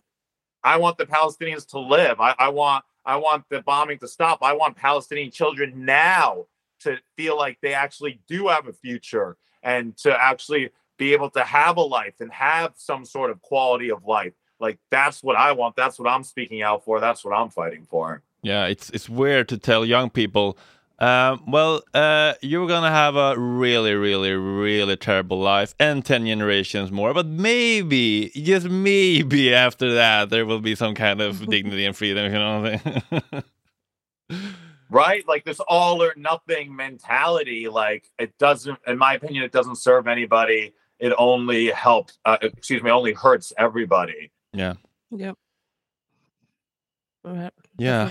I 0.63 0.77
want 0.77 0.99
the 0.99 1.07
Palestinians 1.07 1.67
to 1.69 1.79
live. 1.79 2.21
I, 2.21 2.35
I 2.39 2.49
want 2.49 2.85
I 3.05 3.17
want 3.17 3.45
the 3.49 3.63
bombing 3.63 3.99
to 3.99 4.09
stop. 4.09 4.41
I 4.43 4.53
want 4.53 4.77
Palestinian 4.77 5.31
children 5.31 5.85
now 5.85 6.47
to 6.81 6.99
feel 7.17 7.37
like 7.37 7.59
they 7.63 7.73
actually 7.73 8.21
do 8.29 8.49
have 8.49 8.69
a 8.69 8.73
future 8.73 9.37
and 9.63 9.97
to 9.99 10.23
actually 10.23 10.71
be 10.99 11.13
able 11.15 11.31
to 11.31 11.43
have 11.43 11.79
a 11.79 11.83
life 11.83 12.15
and 12.21 12.31
have 12.31 12.73
some 12.77 13.05
sort 13.05 13.31
of 13.31 13.41
quality 13.41 13.91
of 13.91 14.05
life. 14.05 14.35
Like 14.59 14.79
that's 14.91 15.23
what 15.23 15.37
I 15.37 15.53
want. 15.53 15.77
That's 15.77 15.99
what 15.99 16.11
I'm 16.11 16.25
speaking 16.25 16.61
out 16.61 16.85
for. 16.85 17.01
That's 17.01 17.25
what 17.25 17.33
I'm 17.33 17.49
fighting 17.49 17.87
for. 17.89 18.23
Yeah, 18.43 18.67
it's 18.67 18.91
it's 18.91 19.09
weird 19.09 19.49
to 19.49 19.59
tell 19.59 19.85
young 19.85 20.11
people, 20.11 20.59
um, 21.01 21.43
well, 21.47 21.83
uh, 21.95 22.35
you're 22.43 22.69
gonna 22.69 22.91
have 22.91 23.17
a 23.17 23.39
really, 23.39 23.95
really, 23.95 24.33
really 24.33 24.97
terrible 24.97 25.39
life 25.41 25.75
and 25.81 26.05
ten 26.05 26.27
generations 26.27 26.91
more, 26.93 27.15
but 27.15 27.27
maybe, 27.27 28.31
just 28.35 28.69
maybe, 28.69 29.55
after 29.55 29.95
that, 29.95 30.31
there 30.31 30.45
will 30.45 30.61
be 30.61 30.75
some 30.75 30.95
kind 30.95 31.21
of 31.21 31.47
dignity 31.51 31.87
and 31.87 31.97
freedom. 31.97 32.33
You 32.33 32.39
know 32.39 32.61
what 32.61 32.73
I'm 32.87 33.03
saying? 33.31 33.43
Right? 34.93 35.23
Like 35.29 35.45
this 35.45 35.61
all 35.69 36.03
or 36.03 36.13
nothing 36.17 36.75
mentality. 36.75 37.69
Like 37.69 38.11
it 38.19 38.37
doesn't, 38.39 38.77
in 38.89 38.99
my 38.99 39.15
opinion, 39.15 39.45
it 39.45 39.53
doesn't 39.53 39.77
serve 39.77 40.09
anybody. 40.09 40.75
It 40.99 41.13
only 41.17 41.71
helps. 41.71 42.19
Uh, 42.25 42.39
excuse 42.43 42.83
me, 42.83 42.91
only 42.91 43.13
hurts 43.13 43.53
everybody. 43.57 44.33
yeah, 44.53 44.75
Yeah. 45.13 45.33
Right. 47.23 47.53
yeah, 47.79 48.11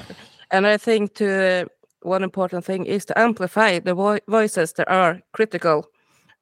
And 0.52 0.66
I 0.66 0.78
think 0.78 1.16
to 1.16 1.68
one 2.02 2.24
important 2.24 2.66
thing 2.66 2.86
is 2.86 3.06
to 3.06 3.18
amplify 3.20 3.80
the 3.80 3.94
vo- 3.94 4.20
voices 4.28 4.74
that 4.74 4.90
are 4.90 5.22
critical 5.34 5.86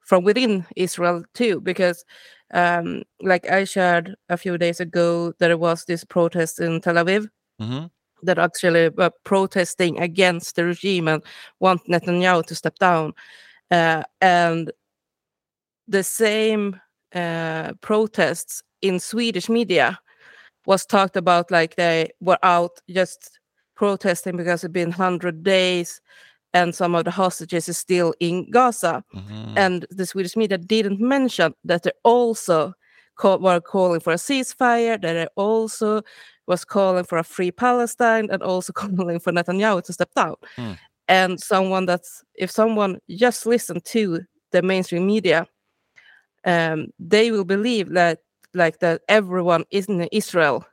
from 0.01 0.23
within 0.23 0.65
Israel 0.75 1.23
too, 1.33 1.61
because 1.61 2.05
um, 2.53 3.03
like 3.21 3.49
I 3.49 3.65
shared 3.65 4.15
a 4.29 4.37
few 4.37 4.57
days 4.57 4.79
ago, 4.79 5.33
there 5.39 5.57
was 5.57 5.85
this 5.85 6.03
protest 6.03 6.59
in 6.59 6.81
Tel 6.81 6.95
Aviv 6.95 7.27
hmm 7.59 7.85
that 8.23 8.39
actually 8.39 8.89
were 8.89 9.11
protesting 9.23 9.99
against 9.99 10.55
the 10.55 10.65
regime 10.65 11.07
and 11.07 11.21
want 11.59 11.85
Netanyahu 11.85 12.43
to 12.47 12.55
step 12.55 12.75
down. 12.79 13.13
Uh, 13.69 14.03
and 14.21 14.71
the 15.87 16.03
same 16.03 16.79
uh, 17.13 17.73
protests 17.81 18.63
in 18.81 18.99
Swedish 18.99 19.49
media 19.49 19.99
was 20.65 20.85
talked 20.85 21.15
about 21.15 21.51
like 21.51 21.75
they 21.75 22.09
were 22.19 22.39
out 22.43 22.71
just 22.89 23.36
protesting 23.77 24.35
because 24.35 24.63
it's 24.63 24.73
been 24.73 24.89
100 24.89 25.43
days 25.43 26.01
and 26.53 26.73
some 26.73 26.95
of 26.95 27.05
the 27.05 27.11
hostages 27.11 27.69
is 27.69 27.77
still 27.77 28.13
in 28.19 28.49
Gaza. 28.51 29.03
hmm 29.13 29.53
And 29.55 29.85
the 29.89 30.05
Swedish 30.05 30.35
media 30.35 30.57
didn't 30.57 30.99
mention 30.99 31.53
that 31.63 31.83
they 31.83 31.91
also 32.03 32.73
were 33.23 33.61
calling 33.61 33.99
for 33.99 34.13
a 34.13 34.17
ceasefire, 34.17 35.01
that 35.01 35.13
they 35.13 35.27
also 35.35 36.01
was 36.47 36.65
calling 36.65 37.03
for 37.03 37.17
a 37.17 37.23
free 37.23 37.51
Palestine, 37.51 38.27
and 38.31 38.41
also 38.43 38.73
calling 38.81 39.19
for 39.19 39.31
Netanyahu 39.31 39.83
to 39.83 39.93
step 39.93 40.11
down. 40.15 40.35
Hmm. 40.55 40.73
And 41.07 41.39
someone 41.39 41.85
that's, 41.85 42.23
if 42.35 42.51
someone 42.51 42.99
just 43.09 43.45
listened 43.45 43.85
to 43.85 44.21
the 44.51 44.61
mainstream 44.61 45.05
media, 45.05 45.47
um, 46.45 46.87
they 46.99 47.31
will 47.31 47.45
believe 47.45 47.89
that 47.89 48.19
like 48.53 48.79
that 48.79 49.01
everyone 49.07 49.65
in 49.71 50.07
Israel 50.11 50.65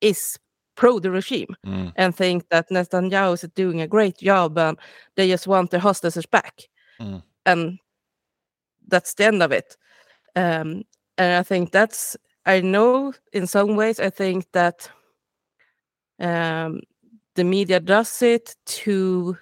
is 0.00 0.38
pro 0.74 0.98
the 0.98 1.10
regime 1.10 1.54
Mm. 1.66 1.92
and 1.96 2.14
think 2.16 2.48
that 2.48 2.70
Netanyahu 2.70 3.34
is 3.34 3.48
doing 3.54 3.80
a 3.80 3.86
great 3.86 4.18
job 4.18 4.58
and 4.58 4.78
they 5.16 5.28
just 5.28 5.46
want 5.46 5.70
their 5.70 5.80
hostages 5.80 6.26
back. 6.26 6.68
Mm. 7.00 7.22
And 7.46 7.78
that's 8.88 9.14
the 9.14 9.24
end 9.26 9.42
of 9.42 9.52
it. 9.52 9.76
Um, 10.36 10.84
and 11.18 11.34
I 11.40 11.42
think 11.42 11.72
that's, 11.72 12.16
I 12.46 12.60
know 12.60 13.12
in 13.32 13.46
some 13.46 13.76
ways, 13.76 14.00
I 14.00 14.10
think 14.10 14.46
that 14.52 14.90
um, 16.18 16.80
the 17.34 17.44
media 17.44 17.80
does 17.80 18.22
it 18.22 18.56
to 18.66 19.36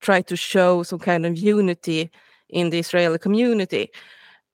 try 0.00 0.22
to 0.22 0.36
show 0.36 0.82
some 0.82 0.98
kind 0.98 1.26
of 1.26 1.36
unity 1.36 2.10
in 2.48 2.70
the 2.70 2.78
Israeli 2.78 3.18
community. 3.18 3.90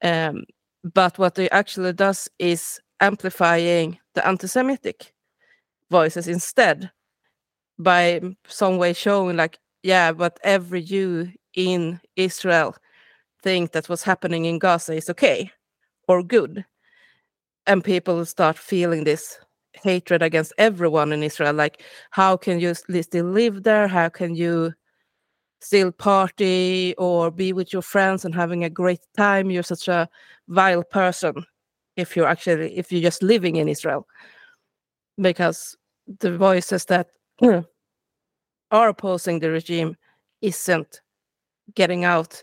Um, 0.02 0.44
but 0.82 1.18
what 1.18 1.38
it 1.38 1.48
actually 1.52 1.92
does 1.92 2.28
is 2.38 2.80
amplifying 3.00 3.98
the 4.14 4.26
anti-Semitic 4.26 5.12
voices 5.98 6.26
instead 6.26 6.90
by 7.78 8.20
some 8.46 8.78
way 8.78 8.92
showing 8.92 9.36
like, 9.36 9.58
yeah, 9.82 10.12
but 10.12 10.38
every 10.42 10.82
Jew 10.82 11.30
in 11.54 12.00
Israel 12.16 12.74
think 13.42 13.72
that 13.72 13.88
what's 13.88 14.02
happening 14.02 14.44
in 14.44 14.58
Gaza 14.58 14.94
is 14.94 15.10
okay 15.10 15.50
or 16.08 16.22
good. 16.22 16.64
And 17.66 17.84
people 17.84 18.24
start 18.24 18.58
feeling 18.58 19.04
this 19.04 19.38
hatred 19.74 20.22
against 20.22 20.52
everyone 20.58 21.12
in 21.12 21.22
Israel. 21.22 21.54
Like, 21.54 21.82
how 22.10 22.36
can 22.36 22.60
you 22.60 22.74
still 22.74 23.26
live 23.26 23.62
there? 23.62 23.88
How 23.88 24.08
can 24.08 24.34
you 24.34 24.72
still 25.60 25.92
party 25.92 26.94
or 26.98 27.30
be 27.30 27.52
with 27.52 27.72
your 27.72 27.82
friends 27.82 28.24
and 28.24 28.34
having 28.34 28.64
a 28.64 28.70
great 28.70 29.00
time? 29.16 29.50
You're 29.50 29.62
such 29.62 29.88
a 29.88 30.08
vile 30.48 30.84
person 30.84 31.34
if 31.96 32.16
you're 32.16 32.26
actually 32.26 32.76
if 32.76 32.90
you're 32.90 33.08
just 33.10 33.22
living 33.22 33.56
in 33.56 33.68
Israel. 33.68 34.06
Because 35.20 35.76
the 36.20 36.36
voices 36.36 36.84
that 36.86 37.08
are 38.70 38.88
opposing 38.88 39.38
the 39.38 39.50
regime 39.50 39.96
isn't 40.40 41.00
getting 41.74 42.04
out 42.04 42.42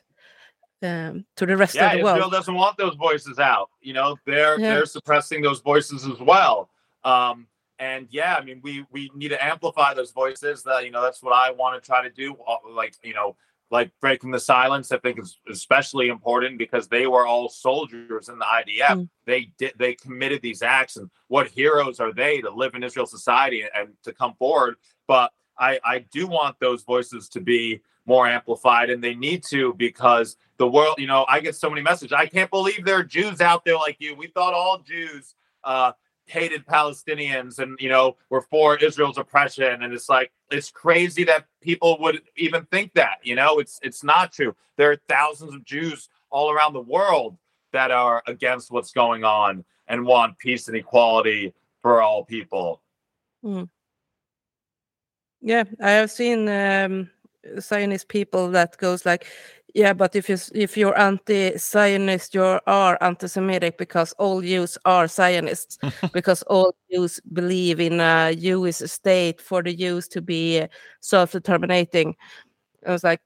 um, 0.81 1.25
to 1.35 1.45
the 1.45 1.57
rest 1.57 1.75
yeah, 1.75 1.87
of 1.87 1.91
the 1.91 1.97
Israel 1.99 2.15
world. 2.19 2.31
doesn't 2.31 2.53
want 2.55 2.77
those 2.77 2.95
voices 2.95 3.37
out. 3.39 3.69
You 3.81 3.93
know, 3.93 4.17
they're 4.25 4.59
Yeah. 4.59 4.73
they're 4.75 4.85
suppressing 4.85 5.41
those 5.41 5.59
voices 5.59 6.05
as 6.05 6.19
well. 6.19 6.69
Um, 7.03 7.47
and 7.79 8.07
yeah, 8.09 8.35
I 8.35 8.43
mean, 8.43 8.59
we 8.63 8.85
we 8.91 9.09
need 9.15 9.29
to 9.29 9.43
amplify 9.43 9.93
those 9.93 10.11
voices. 10.11 10.63
That 10.63 10.85
you 10.85 10.91
know, 10.91 11.01
that's 11.01 11.21
what 11.21 11.33
I 11.33 11.51
want 11.51 11.81
to 11.81 11.85
try 11.85 12.01
to 12.03 12.09
do. 12.09 12.35
uh, 12.47 12.57
Like 12.69 12.95
you 13.03 13.13
know, 13.13 13.35
like 13.71 13.91
breaking 14.01 14.31
the 14.31 14.39
silence. 14.39 14.91
I 14.91 14.97
think 14.97 15.19
is 15.19 15.37
especially 15.49 16.09
important 16.09 16.57
because 16.57 16.87
they 16.87 17.07
were 17.07 17.27
all 17.27 17.49
soldiers 17.49 18.29
in 18.29 18.39
the 18.39 18.45
IDF. 18.45 18.95
Mm. 18.95 19.09
They 19.25 19.51
did 19.57 19.73
they 19.77 19.93
committed 19.93 20.41
these 20.41 20.61
acts, 20.61 20.97
and 20.97 21.09
what 21.27 21.47
heroes 21.47 21.99
are 21.99 22.13
they 22.13 22.41
to 22.41 22.49
live 22.49 22.75
in 22.75 22.83
Israel 22.83 23.05
society 23.05 23.63
and 23.75 23.89
to 24.03 24.13
come 24.13 24.33
forward? 24.35 24.75
But 25.07 25.31
I 25.57 25.79
I 25.83 25.99
do 26.11 26.27
want 26.27 26.59
those 26.59 26.83
voices 26.83 27.29
to 27.29 27.41
be 27.41 27.81
more 28.09 28.27
amplified 28.27 28.89
and 28.89 29.03
they 29.03 29.13
need 29.13 29.43
to 29.43 29.73
because 29.75 30.35
the 30.57 30.67
world 30.67 30.95
you 30.97 31.05
know 31.05 31.25
i 31.29 31.39
get 31.39 31.55
so 31.55 31.69
many 31.69 31.81
messages 31.81 32.11
i 32.11 32.25
can't 32.25 32.49
believe 32.49 32.83
there 32.83 32.97
are 32.97 33.03
jews 33.03 33.39
out 33.39 33.63
there 33.63 33.75
like 33.75 33.97
you 33.99 34.15
we 34.15 34.25
thought 34.25 34.51
all 34.51 34.79
jews 34.79 35.35
uh 35.63 35.91
hated 36.29 36.65
palestinians 36.65 37.59
and 37.59 37.77
you 37.79 37.89
know 37.89 38.15
were 38.29 38.41
for 38.41 38.77
israel's 38.77 39.17
oppression. 39.17 39.83
And 39.83 39.93
it's 39.93 40.09
like 40.09 40.31
it's 40.51 40.71
crazy 40.71 41.23
that 41.25 41.45
people 41.61 41.97
would 42.01 42.21
even 42.37 42.65
think 42.65 42.93
that 42.93 43.17
you 43.23 43.35
know 43.35 43.59
it's 43.59 43.79
it's 43.81 44.03
not 44.03 44.31
true. 44.31 44.55
There 44.77 44.91
are 44.91 44.97
thousands 45.07 45.53
of 45.53 45.65
jews 45.65 46.09
all 46.29 46.51
around 46.51 46.73
the 46.73 46.81
world 46.81 47.37
that 47.73 47.91
are 47.91 48.23
against 48.27 48.71
what's 48.71 48.91
going 48.91 49.23
on 49.23 49.63
and 49.87 50.05
want 50.05 50.37
peace 50.37 50.67
and 50.67 50.77
equality 50.77 51.53
for 51.81 52.01
all 52.01 52.23
people. 52.23 52.81
Yeah, 55.41 55.63
I 55.81 55.91
have 55.91 56.11
seen 56.11 56.49
um, 56.49 57.09
Zionist 57.59 58.07
people 58.09 58.51
that 58.51 58.77
goes 58.77 59.05
like, 59.05 59.25
yeah, 59.75 59.93
but 59.93 60.15
if 60.15 60.29
you 60.29 60.37
if 60.53 60.77
you're 60.77 60.97
anti-Zionist, 60.97 62.33
you 62.33 62.59
are 62.65 62.97
anti-Semitic 63.01 63.77
because 63.77 64.13
all 64.13 64.41
Jews 64.41 64.77
are 64.85 65.07
Zionists 65.07 65.77
because 66.13 66.41
all 66.43 66.75
Jews 66.91 67.19
believe 67.33 67.79
in 67.79 67.99
a 67.99 68.35
Jewish 68.35 68.77
state 68.77 69.41
for 69.41 69.61
the 69.61 69.75
Jews 69.75 70.07
to 70.09 70.21
be 70.21 70.65
self-determinating. 71.01 72.15
I 72.85 72.91
was 72.91 73.03
like, 73.03 73.21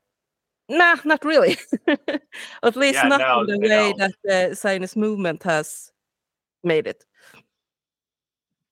nah, 0.69 0.97
not 1.05 1.23
really. 1.23 1.57
At 2.63 2.75
least 2.75 2.95
Yeah, 2.95 3.07
not 3.07 3.21
no, 3.21 3.41
in 3.41 3.47
the 3.47 3.67
way 3.67 3.93
that 3.97 4.13
the 4.23 4.55
Zionist 4.55 4.97
movement 4.97 5.43
has 5.43 5.91
made 6.63 6.87
it. 6.87 7.03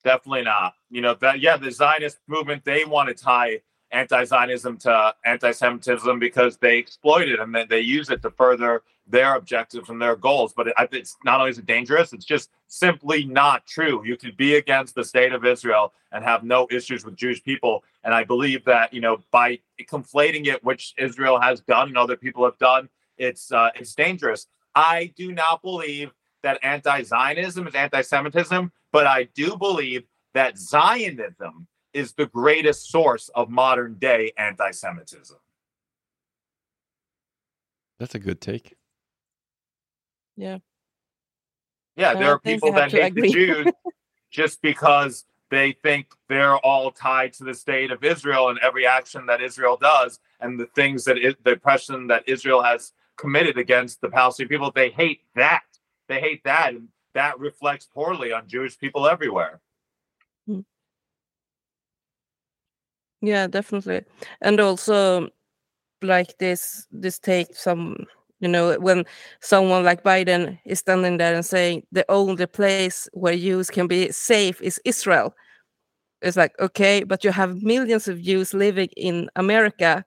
Definitely 0.03 0.43
not. 0.43 0.73
You 0.89 1.01
know 1.01 1.13
that 1.15 1.39
yeah, 1.39 1.57
the 1.57 1.71
Zionist 1.71 2.19
movement 2.27 2.65
they 2.65 2.85
want 2.85 3.09
to 3.09 3.13
tie 3.15 3.61
anti-Zionism 3.91 4.77
to 4.77 5.15
anti-Semitism 5.25 6.19
because 6.19 6.57
they 6.57 6.79
exploit 6.79 7.27
it 7.27 7.39
and 7.39 7.53
then 7.53 7.67
they 7.69 7.79
use 7.81 8.09
it 8.09 8.21
to 8.21 8.31
further 8.31 8.83
their 9.07 9.35
objectives 9.35 9.89
and 9.89 10.01
their 10.01 10.15
goals. 10.15 10.53
But 10.53 10.67
it, 10.67 10.73
it's 10.91 11.17
not 11.23 11.47
it 11.47 11.65
dangerous; 11.65 12.13
it's 12.13 12.25
just 12.25 12.49
simply 12.67 13.25
not 13.25 13.65
true. 13.67 14.05
You 14.05 14.17
could 14.17 14.37
be 14.37 14.55
against 14.55 14.95
the 14.95 15.03
state 15.03 15.33
of 15.33 15.45
Israel 15.45 15.93
and 16.11 16.23
have 16.23 16.43
no 16.43 16.67
issues 16.71 17.05
with 17.05 17.15
Jewish 17.15 17.43
people. 17.43 17.83
And 18.03 18.13
I 18.13 18.23
believe 18.23 18.65
that 18.65 18.93
you 18.93 19.01
know 19.01 19.19
by 19.31 19.59
conflating 19.83 20.47
it, 20.47 20.63
which 20.63 20.93
Israel 20.97 21.39
has 21.39 21.61
done 21.61 21.89
and 21.89 21.97
other 21.97 22.15
people 22.15 22.45
have 22.45 22.57
done, 22.57 22.89
it's 23.17 23.51
uh, 23.51 23.69
it's 23.75 23.93
dangerous. 23.93 24.47
I 24.73 25.13
do 25.17 25.33
not 25.33 25.61
believe 25.61 26.11
that 26.43 26.59
anti-Zionism 26.63 27.67
is 27.67 27.75
anti-Semitism, 27.75 28.71
but 28.91 29.05
I 29.05 29.23
do 29.35 29.55
believe 29.57 30.03
that 30.33 30.57
Zionism 30.57 31.67
is 31.93 32.13
the 32.13 32.25
greatest 32.27 32.89
source 32.89 33.29
of 33.35 33.49
modern 33.49 33.95
day 33.95 34.31
anti-Semitism. 34.37 35.37
That's 37.99 38.15
a 38.15 38.19
good 38.19 38.41
take. 38.41 38.75
Yeah. 40.35 40.59
Yeah, 41.95 42.11
I 42.11 42.15
there 42.15 42.31
are 42.31 42.39
people 42.39 42.71
that 42.73 42.89
to 42.91 43.01
hate 43.01 43.15
the. 43.15 43.29
Jews 43.29 43.67
just 44.31 44.61
because 44.61 45.25
they 45.49 45.73
think 45.73 46.07
they're 46.29 46.57
all 46.57 46.91
tied 46.91 47.33
to 47.33 47.43
the 47.43 47.53
state 47.53 47.91
of 47.91 48.03
Israel 48.03 48.49
and 48.49 48.57
every 48.59 48.87
action 48.87 49.25
that 49.27 49.41
Israel 49.41 49.77
does 49.77 50.19
and 50.39 50.59
the 50.59 50.65
things 50.67 51.03
that 51.03 51.17
it, 51.17 51.43
the 51.43 51.51
oppression 51.51 52.07
that 52.07 52.23
Israel 52.27 52.63
has 52.63 52.93
committed 53.17 53.57
against 53.57 54.01
the 54.01 54.09
Palestinian 54.09 54.49
people. 54.49 54.71
They 54.73 54.89
hate 54.89 55.21
that. 55.35 55.63
They 56.07 56.19
hate 56.19 56.43
that, 56.45 56.73
and 56.73 56.87
that 57.13 57.39
reflects 57.39 57.85
poorly 57.85 58.31
on 58.31 58.47
Jewish 58.47 58.79
people 58.79 59.07
everywhere. 59.07 59.59
Yeah, 63.21 63.47
definitely. 63.47 64.03
And 64.41 64.59
also 64.59 65.29
like 66.03 66.37
this 66.39 66.87
this 66.91 67.19
take 67.19 67.55
some 67.55 67.97
you 68.41 68.47
know 68.47 68.79
when 68.79 69.05
someone 69.41 69.83
like 69.83 70.03
Biden 70.03 70.59
is 70.65 70.79
standing 70.79 71.17
there 71.17 71.35
and 71.35 71.45
saying 71.45 71.83
the 71.91 72.05
only 72.09 72.45
place 72.47 73.09
where 73.13 73.37
Jews 73.37 73.69
can 73.69 73.87
be 73.87 74.11
safe 74.11 74.61
is 74.61 74.81
Israel. 74.85 75.35
It's 76.21 76.37
like 76.37 76.53
okay, 76.59 77.03
but 77.03 77.23
you 77.23 77.31
have 77.31 77.63
millions 77.63 78.07
of 78.07 78.21
Jews 78.21 78.53
living 78.53 78.89
in 78.97 79.29
America. 79.35 80.05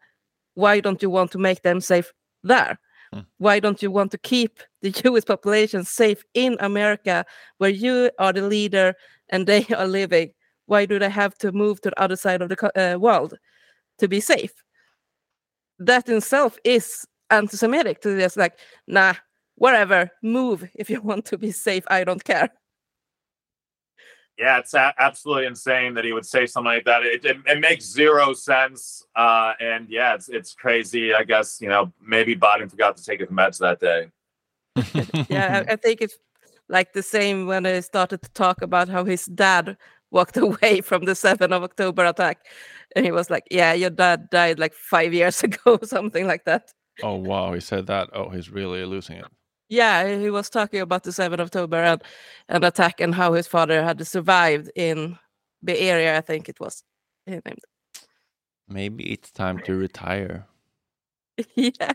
Why 0.54 0.80
don't 0.80 1.02
you 1.02 1.10
want 1.10 1.32
to 1.32 1.38
make 1.38 1.62
them 1.62 1.80
safe 1.80 2.12
there? 2.44 2.78
Hmm. 3.12 3.20
Why 3.38 3.60
don't 3.60 3.82
you 3.82 3.90
want 3.90 4.12
to 4.12 4.18
keep 4.18 4.60
the 4.82 4.90
Jewish 5.02 5.24
population 5.26 5.84
safe 5.84 6.24
in 6.34 6.56
America 6.60 7.24
where 7.58 7.70
you 7.70 8.10
are 8.18 8.32
the 8.32 8.42
leader 8.42 8.94
and 9.30 9.46
they 9.46 9.66
are 9.76 9.86
living? 9.88 10.32
Why 10.66 10.86
do 10.86 10.98
they 10.98 11.10
have 11.10 11.36
to 11.38 11.52
move 11.52 11.80
to 11.82 11.90
the 11.90 12.00
other 12.00 12.16
side 12.16 12.42
of 12.42 12.48
the 12.48 12.94
uh, 12.94 12.98
world 12.98 13.34
to 13.98 14.08
be 14.08 14.20
safe? 14.20 14.52
That 15.78 16.08
in 16.08 16.16
itself 16.16 16.56
is 16.64 17.06
anti-Semitic 17.30 18.00
to 18.02 18.18
just 18.18 18.36
like, 18.36 18.58
nah, 18.86 19.14
wherever, 19.56 20.10
move 20.22 20.68
if 20.74 20.90
you 20.90 21.00
want 21.00 21.24
to 21.26 21.38
be 21.38 21.50
safe. 21.50 21.84
I 21.88 22.04
don't 22.04 22.24
care. 22.24 22.50
Yeah, 24.36 24.58
it's 24.58 24.74
absolutely 24.74 25.46
insane 25.46 25.94
that 25.94 26.04
he 26.04 26.12
would 26.12 26.26
say 26.26 26.46
something 26.46 26.66
like 26.66 26.84
that. 26.86 27.04
It, 27.04 27.24
it, 27.24 27.36
it 27.46 27.60
makes 27.60 27.84
zero 27.84 28.32
sense. 28.32 29.04
Uh, 29.14 29.52
and 29.60 29.88
yeah, 29.88 30.14
it's 30.14 30.28
it's 30.28 30.54
crazy. 30.54 31.14
I 31.14 31.22
guess 31.22 31.60
you 31.60 31.68
know 31.68 31.92
maybe 32.04 32.34
Biden 32.34 32.68
forgot 32.68 32.96
to 32.96 33.04
take 33.04 33.20
his 33.20 33.28
meds 33.28 33.58
that 33.58 33.78
day. 33.80 34.10
Yeah, 35.28 35.64
I, 35.68 35.74
I 35.74 35.76
think 35.76 36.00
it's 36.00 36.18
like 36.68 36.94
the 36.94 37.02
same 37.02 37.46
when 37.46 37.62
they 37.62 37.80
started 37.80 38.22
to 38.22 38.30
talk 38.30 38.60
about 38.62 38.88
how 38.88 39.04
his 39.04 39.26
dad 39.26 39.76
walked 40.14 40.36
away 40.48 40.80
from 40.80 41.04
the 41.04 41.12
7th 41.12 41.52
of 41.52 41.62
October 41.62 42.06
attack. 42.06 42.46
And 42.96 43.04
he 43.04 43.12
was 43.12 43.28
like, 43.28 43.44
Yeah, 43.50 43.74
your 43.74 43.90
dad 43.90 44.30
died 44.30 44.58
like 44.58 44.72
five 44.74 45.12
years 45.12 45.42
ago, 45.48 45.78
something 45.82 46.26
like 46.26 46.44
that. 46.46 46.72
oh 47.02 47.16
wow, 47.16 47.52
he 47.52 47.60
said 47.60 47.86
that. 47.88 48.08
Oh, 48.14 48.30
he's 48.30 48.50
really 48.50 48.84
losing 48.84 49.16
it. 49.18 49.26
Yeah, 49.68 50.16
he 50.18 50.30
was 50.30 50.48
talking 50.50 50.80
about 50.80 51.02
the 51.02 51.10
7th 51.10 51.34
of 51.34 51.40
October 51.40 51.76
and 51.78 52.02
an 52.48 52.64
attack 52.64 53.00
and 53.00 53.14
how 53.14 53.32
his 53.34 53.46
father 53.48 53.82
had 53.82 54.06
survived 54.06 54.70
in 54.76 55.18
the 55.62 55.76
area, 55.80 56.16
I 56.16 56.20
think 56.20 56.48
it 56.48 56.60
was. 56.60 56.84
He 57.26 57.32
named 57.32 57.64
Maybe 58.68 59.12
it's 59.12 59.30
time 59.30 59.58
to 59.60 59.74
retire. 59.74 60.46
yeah. 61.54 61.92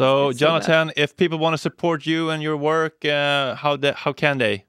So, 0.00 0.30
It's 0.30 0.38
so. 0.40 0.46
Jonathan, 0.46 0.92
if 0.96 1.16
people 1.16 1.38
want 1.38 1.54
to 1.54 1.58
support 1.58 2.04
you 2.04 2.30
and 2.30 2.42
your 2.42 2.56
work, 2.56 3.04
uh, 3.04 3.54
how 3.54 3.76
the, 3.76 3.92
how 3.92 4.12
can 4.12 4.38
they? 4.38 4.64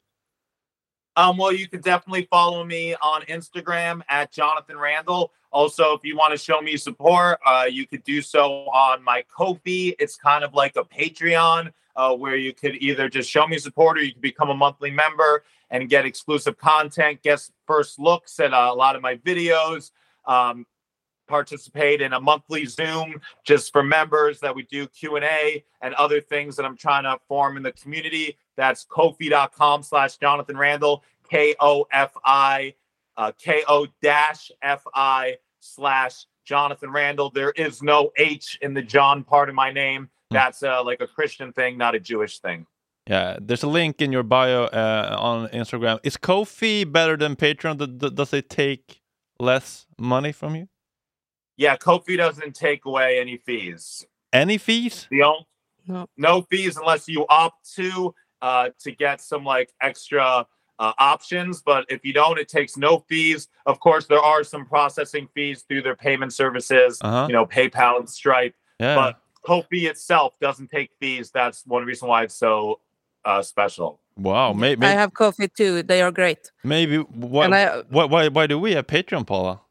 Um, 1.17 1.37
well, 1.37 1.53
you 1.53 1.67
can 1.67 1.81
definitely 1.81 2.27
follow 2.29 2.65
me 2.65 2.95
on 2.95 3.21
Instagram 3.23 4.01
at 4.09 4.31
Jonathan 4.31 4.77
Randall. 4.77 5.31
Also, 5.51 5.93
if 5.93 6.01
you 6.03 6.17
want 6.17 6.33
to 6.33 6.37
show 6.37 6.59
me 6.59 6.75
support, 6.75 7.39
uh, 7.45 7.65
you 7.69 7.87
could 7.87 8.03
do 8.03 8.21
so 8.21 8.65
on 8.67 9.01
my 9.01 9.23
Ko-fi. 9.33 9.95
It's 9.97 10.17
kind 10.17 10.43
of 10.43 10.53
like 10.53 10.75
a 10.75 10.83
Patreon 10.83 11.71
uh, 11.95 12.13
where 12.13 12.35
you 12.35 12.53
could 12.53 12.75
either 12.75 13.07
just 13.07 13.29
show 13.29 13.47
me 13.47 13.57
support 13.57 13.97
or 13.97 14.03
you 14.03 14.11
can 14.11 14.21
become 14.21 14.49
a 14.49 14.53
monthly 14.53 14.91
member 14.91 15.43
and 15.69 15.89
get 15.89 16.05
exclusive 16.05 16.57
content, 16.57 17.21
guest 17.23 17.53
first 17.65 17.97
looks 17.97 18.39
at 18.39 18.53
uh, 18.53 18.69
a 18.69 18.75
lot 18.75 18.95
of 18.95 19.01
my 19.01 19.15
videos. 19.15 19.91
Um, 20.25 20.65
participate 21.27 22.01
in 22.01 22.13
a 22.13 22.19
monthly 22.19 22.65
Zoom 22.65 23.21
just 23.45 23.71
for 23.71 23.83
members 23.83 24.39
that 24.39 24.55
we 24.55 24.63
do 24.63 24.87
Q&A 24.87 25.63
and 25.81 25.93
other 25.95 26.21
things 26.21 26.55
that 26.55 26.65
I'm 26.65 26.77
trying 26.77 27.03
to 27.03 27.17
form 27.27 27.57
in 27.57 27.63
the 27.63 27.71
community. 27.71 28.37
That's 28.57 28.85
ko-fi.com 28.85 29.83
slash 29.83 30.17
Jonathan 30.17 30.57
Randall, 30.57 31.03
K-O-F-I, 31.29 32.73
uh, 33.17 33.31
K-O 33.37 33.87
dash 34.01 34.51
F-I 34.61 35.37
slash 35.59 36.25
Jonathan 36.45 36.91
Randall. 36.91 37.29
There 37.29 37.51
is 37.51 37.81
no 37.81 38.11
H 38.17 38.57
in 38.61 38.73
the 38.73 38.81
John 38.81 39.23
part 39.23 39.49
of 39.49 39.55
my 39.55 39.71
name. 39.71 40.09
That's 40.31 40.63
uh, 40.63 40.83
like 40.83 41.01
a 41.01 41.07
Christian 41.07 41.53
thing, 41.53 41.77
not 41.77 41.95
a 41.95 41.99
Jewish 41.99 42.39
thing. 42.39 42.65
Yeah, 43.07 43.37
there's 43.39 43.63
a 43.63 43.67
link 43.67 44.01
in 44.01 44.11
your 44.11 44.23
bio 44.23 44.63
uh, 44.63 45.15
on 45.19 45.47
Instagram. 45.49 45.99
Is 46.03 46.17
Ko-fi 46.17 46.85
better 46.85 47.15
than 47.15 47.35
Patreon? 47.35 48.15
Does 48.15 48.33
it 48.33 48.49
take 48.49 49.01
less 49.39 49.85
money 49.99 50.31
from 50.31 50.55
you? 50.55 50.67
Yeah, 51.57 51.75
Ko-fi 51.77 52.15
doesn't 52.17 52.55
take 52.55 52.85
away 52.85 53.19
any 53.19 53.37
fees. 53.37 54.05
Any 54.33 54.57
fees? 54.57 55.07
The 55.09 55.23
only 55.23 55.45
No. 55.87 56.07
no 56.17 56.41
fees 56.41 56.77
unless 56.77 57.07
you 57.07 57.25
opt 57.29 57.73
to 57.75 58.13
uh, 58.41 58.69
to 58.79 58.91
get 58.91 59.21
some 59.21 59.43
like 59.45 59.71
extra 59.81 60.45
uh, 60.77 60.91
options. 60.99 61.61
But 61.61 61.85
if 61.89 62.03
you 62.03 62.11
don't, 62.13 62.37
it 62.37 62.49
takes 62.49 62.75
no 62.75 62.99
fees. 63.07 63.47
Of 63.65 63.79
course, 63.79 64.07
there 64.07 64.19
are 64.19 64.43
some 64.43 64.65
processing 64.65 65.29
fees 65.33 65.63
through 65.67 65.83
their 65.83 65.95
payment 65.95 66.33
services, 66.33 66.99
Uh-huh. 67.01 67.27
you 67.29 67.33
know, 67.33 67.45
PayPal 67.45 67.97
and 67.99 68.09
Stripe. 68.09 68.55
Yeah. 68.79 68.95
But 68.95 69.19
Ko-fi 69.45 69.85
itself 69.87 70.33
doesn't 70.41 70.69
take 70.69 70.89
fees. 70.99 71.31
That's 71.31 71.65
one 71.65 71.85
reason 71.85 72.09
why 72.09 72.23
it's 72.23 72.35
so 72.35 72.81
uh, 73.23 73.41
special. 73.41 74.01
wow. 74.17 74.51
Maybe 74.53 74.85
I 74.85 74.91
have 74.91 75.13
Ko-fi 75.13 75.47
too. 75.47 75.81
They 75.83 76.01
are 76.01 76.11
great. 76.11 76.51
maybe 76.63 76.97
why, 76.97 77.45
And 77.45 77.55
I- 77.55 77.81
why 77.89 78.05
why 78.05 78.27
why 78.27 78.47
do 78.47 78.59
we 78.59 78.73
have 78.73 78.85
Patreon, 78.87 79.25
Paula? 79.25 79.61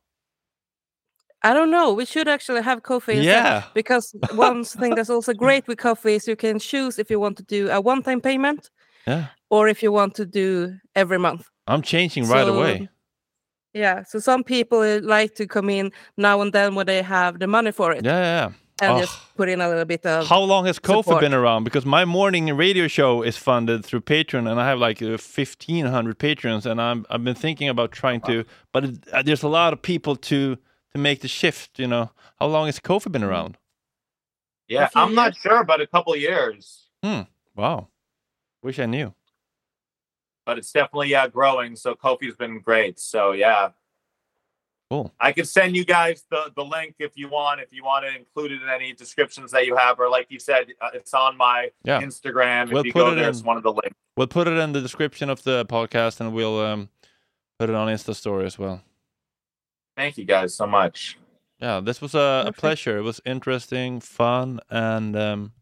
I 1.45 1.53
don't 1.55 1.71
know. 1.71 1.93
We 1.93 2.07
should 2.07 2.29
actually 2.29 2.63
have 2.63 2.81
Ko-fi. 2.83 3.13
instead, 3.13 3.25
Yeah. 3.45 3.63
Because 3.75 4.15
one 4.49 4.65
thing 4.65 4.95
that's 4.97 5.11
also 5.11 5.33
great 5.35 5.67
with 5.69 5.79
Ko-fi 5.79 6.15
is 6.15 6.27
you 6.27 6.37
can 6.37 6.59
choose 6.59 6.99
if 6.99 7.11
you 7.11 7.21
want 7.21 7.37
to 7.37 7.43
do 7.57 7.71
a 7.71 7.81
one-time 7.81 8.21
payment 8.21 8.71
Yeah. 9.07 9.25
or 9.51 9.69
if 9.69 9.83
you 9.83 9.93
want 9.93 10.15
to 10.15 10.25
do 10.25 10.75
every 10.95 11.19
month. 11.19 11.43
I'm 11.67 11.83
changing 11.83 12.25
right 12.29 12.47
So, 12.47 12.55
away. 12.57 12.89
Yeah. 13.73 14.03
So 14.05 14.19
some 14.21 14.43
people 14.45 14.79
uh, 14.81 15.01
like 15.03 15.35
to 15.37 15.47
come 15.47 15.69
in 15.71 15.93
now 16.17 16.41
and 16.41 16.53
then 16.53 16.75
when 16.75 16.87
they 16.87 17.03
have 17.03 17.39
the 17.39 17.47
money 17.47 17.73
for 17.73 17.93
it 17.93 18.05
Yeah, 18.05 18.19
yeah. 18.21 18.49
yeah. 18.49 18.53
and 18.83 18.93
Oh. 18.97 19.01
just 19.01 19.19
put 19.37 19.49
in 19.49 19.61
a 19.61 19.69
little 19.69 19.85
bit 19.85 20.07
of. 20.07 20.27
How 20.29 20.41
long 20.47 20.67
has 20.67 20.79
Ko-fi 20.79 21.03
support. 21.03 21.21
been 21.21 21.35
around? 21.35 21.65
Because 21.65 21.87
my 21.87 22.05
morning 22.05 22.57
radio 22.57 22.89
show 22.89 23.23
is 23.25 23.37
funded 23.37 23.85
through 23.85 24.03
Patreon, 24.03 24.47
and 24.51 24.61
I 24.61 24.65
have 24.71 24.79
like 24.89 25.03
uh, 25.03 25.17
fifteen 25.19 25.87
hundred 25.87 26.19
patrons, 26.19 26.67
and 26.67 26.81
I'm 26.81 27.05
I've 27.11 27.23
been 27.25 27.37
thinking 27.37 27.69
about 27.69 27.93
trying 27.93 28.21
to, 28.23 28.45
but 28.73 28.85
it, 28.85 28.95
uh, 29.13 29.23
there's 29.27 29.45
a 29.45 29.49
lot 29.49 29.73
of 29.73 29.81
people 29.83 30.17
to 30.17 30.57
to 30.95 31.01
make 31.01 31.21
the 31.21 31.29
shift. 31.29 31.79
You 31.79 31.87
know, 31.89 32.11
how 32.39 32.47
long 32.47 32.67
has 32.67 32.79
Ko-fi 32.81 33.11
been 33.11 33.25
around? 33.25 33.59
Yeah, 34.69 34.89
I'm 34.95 35.15
not 35.15 35.37
sure, 35.37 35.63
but 35.65 35.81
a 35.81 35.87
couple 35.87 36.17
years. 36.17 36.89
Hmm. 37.03 37.23
Wow, 37.55 37.89
wish 38.63 38.79
I 38.79 38.87
knew. 38.87 39.15
But 40.47 40.59
it's 40.59 40.73
definitely 40.73 41.09
yeah 41.09 41.29
growing. 41.29 41.77
So 41.77 41.95
Ko-fi's 41.95 42.37
been 42.37 42.61
great. 42.61 42.99
So 42.99 43.33
yeah, 43.33 43.71
Cool. 44.91 45.13
I 45.19 45.33
could 45.33 45.49
send 45.49 45.77
you 45.77 45.85
guys 45.85 46.25
the 46.31 46.53
the 46.55 46.65
link 46.65 46.97
if 46.99 47.13
you 47.17 47.29
want. 47.29 47.61
If 47.61 47.73
you 47.73 47.85
want 47.85 48.05
to 48.07 48.15
include 48.17 48.53
it 48.53 48.63
in 48.63 48.69
any 48.69 48.93
descriptions 48.93 49.51
that 49.53 49.67
you 49.67 49.77
have, 49.77 49.99
or 50.01 50.09
like 50.09 50.27
you 50.31 50.39
said, 50.39 50.69
uh, 50.81 50.91
it's 50.95 51.13
on 51.15 51.37
my 51.37 51.71
Yeah. 51.85 52.01
Instagram. 52.01 52.69
We'll 52.71 52.81
if 52.81 52.87
you 52.87 52.93
put 52.93 52.99
go 53.01 53.13
it 53.13 53.15
there, 53.17 53.25
in. 53.25 53.31
it's 53.31 53.43
one 53.43 53.57
of 53.57 53.63
the 53.63 53.73
links. 53.73 53.97
We'll 54.17 54.27
put 54.29 54.47
it 54.47 54.57
in 54.57 54.73
the 54.73 54.81
description 54.81 55.29
of 55.31 55.43
the 55.43 55.65
podcast, 55.67 56.21
and 56.21 56.33
we'll 56.35 56.61
um, 56.61 56.89
put 57.59 57.69
it 57.71 57.75
on 57.75 57.89
Insta 57.89 58.15
story 58.15 58.47
as 58.47 58.59
well. 58.59 58.83
Thank 59.97 60.19
you 60.19 60.25
guys 60.25 60.55
so 60.55 60.67
much. 60.67 61.19
Yeah, 61.61 61.81
this 61.81 62.01
was 62.01 62.15
a, 62.15 62.45
a 62.47 62.53
pleasure. 62.53 62.99
It 62.99 63.03
was 63.03 63.21
interesting, 63.25 64.01
fun, 64.01 64.61
and 64.71 65.17
um, 65.17 65.53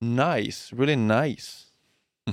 nice. 0.00 0.72
Really 0.72 0.96
nice. 0.96 1.72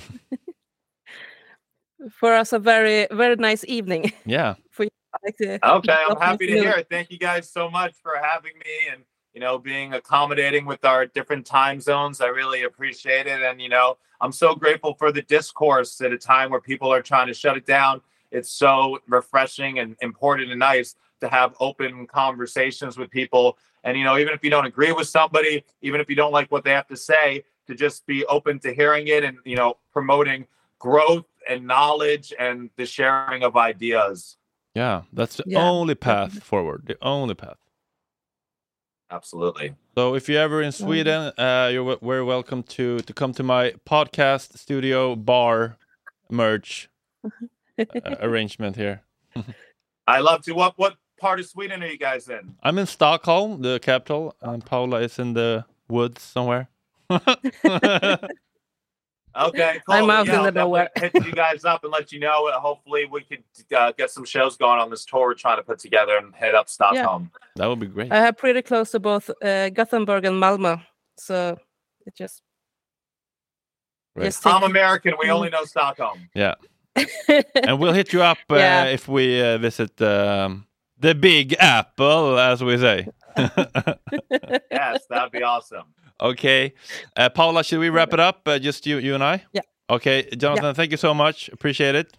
For 2.20 2.34
us, 2.34 2.52
a 2.52 2.60
very, 2.60 3.08
very 3.12 3.36
nice 3.38 3.64
evening. 3.66 4.12
Yeah. 4.26 4.56
I 4.80 5.18
like 5.26 5.38
to- 5.38 5.70
Okay, 5.76 5.96
I'm 6.10 6.18
happy 6.20 6.48
to 6.48 6.54
to- 6.56 6.60
hear 6.60 6.72
it. 6.72 6.88
Thank 6.90 7.12
you 7.12 7.20
guys 7.20 7.48
so 7.50 7.70
much 7.70 7.94
for 8.02 8.14
having 8.20 8.54
me 8.58 8.88
and 8.92 9.04
you 9.36 9.40
know 9.42 9.60
being 9.60 9.94
accommodating 9.94 10.66
with 10.66 10.84
our 10.84 11.06
different 11.06 11.46
time 11.46 11.80
zones. 11.80 12.20
I 12.20 12.28
really 12.28 12.64
appreciate 12.64 13.28
it, 13.28 13.44
and 13.44 13.62
you 13.62 13.70
know 13.70 13.98
I'm 14.22 14.32
so 14.32 14.56
grateful 14.56 14.96
for 14.96 15.12
the 15.12 15.22
discourse 15.22 16.02
at 16.02 16.12
a 16.12 16.18
time 16.18 16.50
where 16.50 16.60
people 16.60 16.92
are 16.92 17.02
trying 17.04 17.28
to 17.28 17.34
shut 17.36 17.56
it 17.58 17.66
down. 17.68 18.02
It's 18.34 18.52
so 18.52 19.00
refreshing 19.08 19.80
and 19.80 19.96
important 20.02 20.50
and 20.50 20.60
nice 20.60 20.96
to 21.22 21.30
have 21.30 21.56
open 21.60 22.08
conversations 22.08 22.98
with 22.98 23.10
people. 23.12 23.58
And 23.84 23.98
you 23.98 24.04
know, 24.04 24.18
even 24.18 24.34
if 24.34 24.44
you 24.44 24.50
don't 24.50 24.66
agree 24.66 24.92
with 24.92 25.08
somebody, 25.08 25.64
even 25.82 26.02
if 26.02 26.10
you 26.10 26.16
don't 26.16 26.34
like 26.34 26.52
what 26.52 26.64
they 26.64 26.72
have 26.72 26.88
to 26.88 26.98
say, 26.98 27.44
to 27.68 27.76
just 27.76 28.06
be 28.06 28.26
open 28.26 28.60
to 28.60 28.74
hearing 28.74 29.08
it 29.08 29.24
and 29.24 29.38
you 29.46 29.56
know 29.56 29.78
promoting 29.94 30.48
growth 30.80 31.26
and 31.48 31.66
knowledge 31.66 32.34
and 32.40 32.70
the 32.76 32.86
sharing 32.86 33.44
of 33.44 33.56
ideas. 33.56 34.38
Yeah, 34.74 35.04
that's 35.14 35.38
the 35.38 35.44
Yeah, 35.46 35.70
only 35.70 35.96
path 35.96 36.44
forward. 36.44 36.84
The 36.88 36.98
only 37.02 37.36
path. 37.36 37.58
Absolutely. 39.12 39.76
So 39.96 40.16
if 40.16 40.28
you're 40.28 40.42
ever 40.42 40.64
in 40.64 40.72
Sweden, 40.72 41.32
uh, 41.38 41.70
you're 41.72 41.86
w- 41.88 42.00
very 42.02 42.24
welcome 42.24 42.64
to 42.64 43.00
to 43.00 43.14
come 43.14 43.32
to 43.34 43.44
my 43.44 43.74
podcast 43.86 44.58
studio 44.58 45.16
bar 45.16 45.78
merch 46.32 46.90
uh, 47.24 47.30
arrangement 48.22 48.76
here. 48.76 49.02
I 50.08 50.20
love 50.20 50.44
to. 50.44 50.54
What 50.54 50.74
what 50.78 50.96
part 51.20 51.40
of 51.40 51.46
Sweden 51.48 51.82
are 51.84 51.88
you 51.88 51.98
guys 51.98 52.30
in? 52.30 52.56
I'm 52.64 52.78
in 52.78 52.86
Stockholm, 52.86 53.62
the 53.62 53.80
capital, 53.80 54.36
and 54.42 54.64
Paula 54.66 55.02
is 55.02 55.20
in 55.20 55.34
the 55.34 55.66
woods 55.88 56.22
somewhere. 56.22 56.70
Okay, 59.36 59.82
cool. 59.88 59.96
I'm 59.96 60.08
Well, 60.08 60.18
out 60.18 60.28
in 60.28 60.36
I'll 60.36 60.44
the 60.44 60.52
nowhere. 60.52 60.90
Hit 60.96 61.12
you 61.16 61.32
guys 61.32 61.66
up 61.66 61.84
and 61.84 61.92
let 61.92 62.12
you 62.12 62.20
know. 62.20 62.52
Hopefully, 62.52 63.06
we 63.06 63.22
could 63.22 63.44
uh, 63.76 63.92
get 63.98 64.12
some 64.12 64.26
shows 64.26 64.58
going 64.58 64.80
on 64.80 64.92
this 64.92 65.06
tour 65.06 65.22
we're 65.22 65.34
trying 65.34 65.58
to 65.58 65.64
put 65.64 65.80
together 65.80 66.18
and 66.18 66.36
head 66.36 66.54
up 66.54 66.70
Stockholm. 66.70 67.32
Yeah. 67.34 67.48
that 67.56 67.68
would 67.68 67.80
be 67.80 67.88
great. 67.88 68.12
I 68.12 68.18
have 68.18 68.38
pretty 68.38 68.62
close 68.62 68.92
to 68.92 69.00
both 69.00 69.32
uh, 69.44 69.70
Gothenburg 69.70 70.26
and 70.26 70.40
Malmo, 70.40 70.82
so 71.18 71.58
it 72.06 72.16
just 72.16 72.44
Great. 74.16 74.26
just 74.26 74.46
I'm 74.46 74.62
American. 74.62 75.16
We 75.20 75.32
only 75.32 75.50
know 75.50 75.66
Stockholm. 75.66 76.30
and 77.68 77.80
we'll 77.80 77.94
hit 77.94 78.14
you 78.14 78.22
up 78.24 78.38
uh, 78.50 78.56
Yeah. 78.56 78.86
if 78.94 79.08
we 79.08 79.42
uh, 79.42 79.58
visit 79.58 80.00
um, 80.02 80.66
the 81.00 81.16
Big 81.16 81.56
Apple, 81.60 82.38
as 82.40 82.64
we 82.64 82.78
say. 82.78 83.08
Yes, 84.72 85.06
that'd 85.10 85.32
be 85.32 85.44
awesome. 85.44 85.86
okay, 86.22 86.74
uh, 87.18 87.30
Paula, 87.30 87.64
should 87.64 87.80
we 87.80 87.90
wrap 87.90 88.14
it 88.14 88.20
up? 88.20 88.48
Uh, 88.48 88.60
just 88.60 88.86
you, 88.86 88.98
you 89.00 89.16
and 89.16 89.24
I. 89.24 89.44
Yeah. 89.54 89.62
Okay, 89.90 90.30
Jonathan, 90.38 90.76
thank 90.76 90.92
you 90.92 90.98
so 90.98 91.14
much. 91.14 91.50
Appreciate 91.54 91.96
it. 91.96 92.18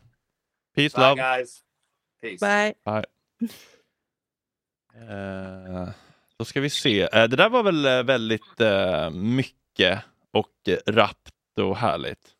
Peace, 0.74 0.92
Bye, 0.92 1.02
love. 1.02 1.16
guys. 1.16 1.62
Peace. 2.20 2.40
Bye. 2.40 2.74
Eh, 4.96 5.88
då 6.38 6.44
ska 6.44 6.60
vi 6.60 6.70
se. 6.70 7.00
Eh, 7.02 7.28
det 7.28 7.36
där 7.36 7.48
var 7.48 7.62
väl 7.62 8.04
väldigt 8.04 8.60
mycket 9.12 10.02
och 10.32 10.52
rappt 10.86 11.30
och 11.60 11.76
härligt. 11.76 12.30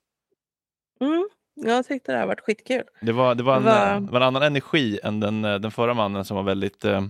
Mm, 1.00 1.28
jag 1.54 1.86
tyckte 1.86 2.12
det 2.12 2.18
här 2.18 2.26
varit 2.26 2.40
skitkul. 2.40 2.82
Det 3.00 3.12
var, 3.12 3.34
det 3.34 3.42
var, 3.42 3.56
en, 3.56 3.62
Va- 3.64 3.94
eh, 3.94 4.00
det 4.00 4.12
var 4.12 4.20
en 4.20 4.26
annan 4.26 4.42
energi 4.42 5.00
än 5.02 5.20
den, 5.20 5.44
eh, 5.44 5.54
den 5.54 5.70
förra 5.70 5.94
mannen 5.94 6.24
som 6.24 6.36
var 6.36 6.42
väldigt 6.44 6.84
eh, 6.84 7.02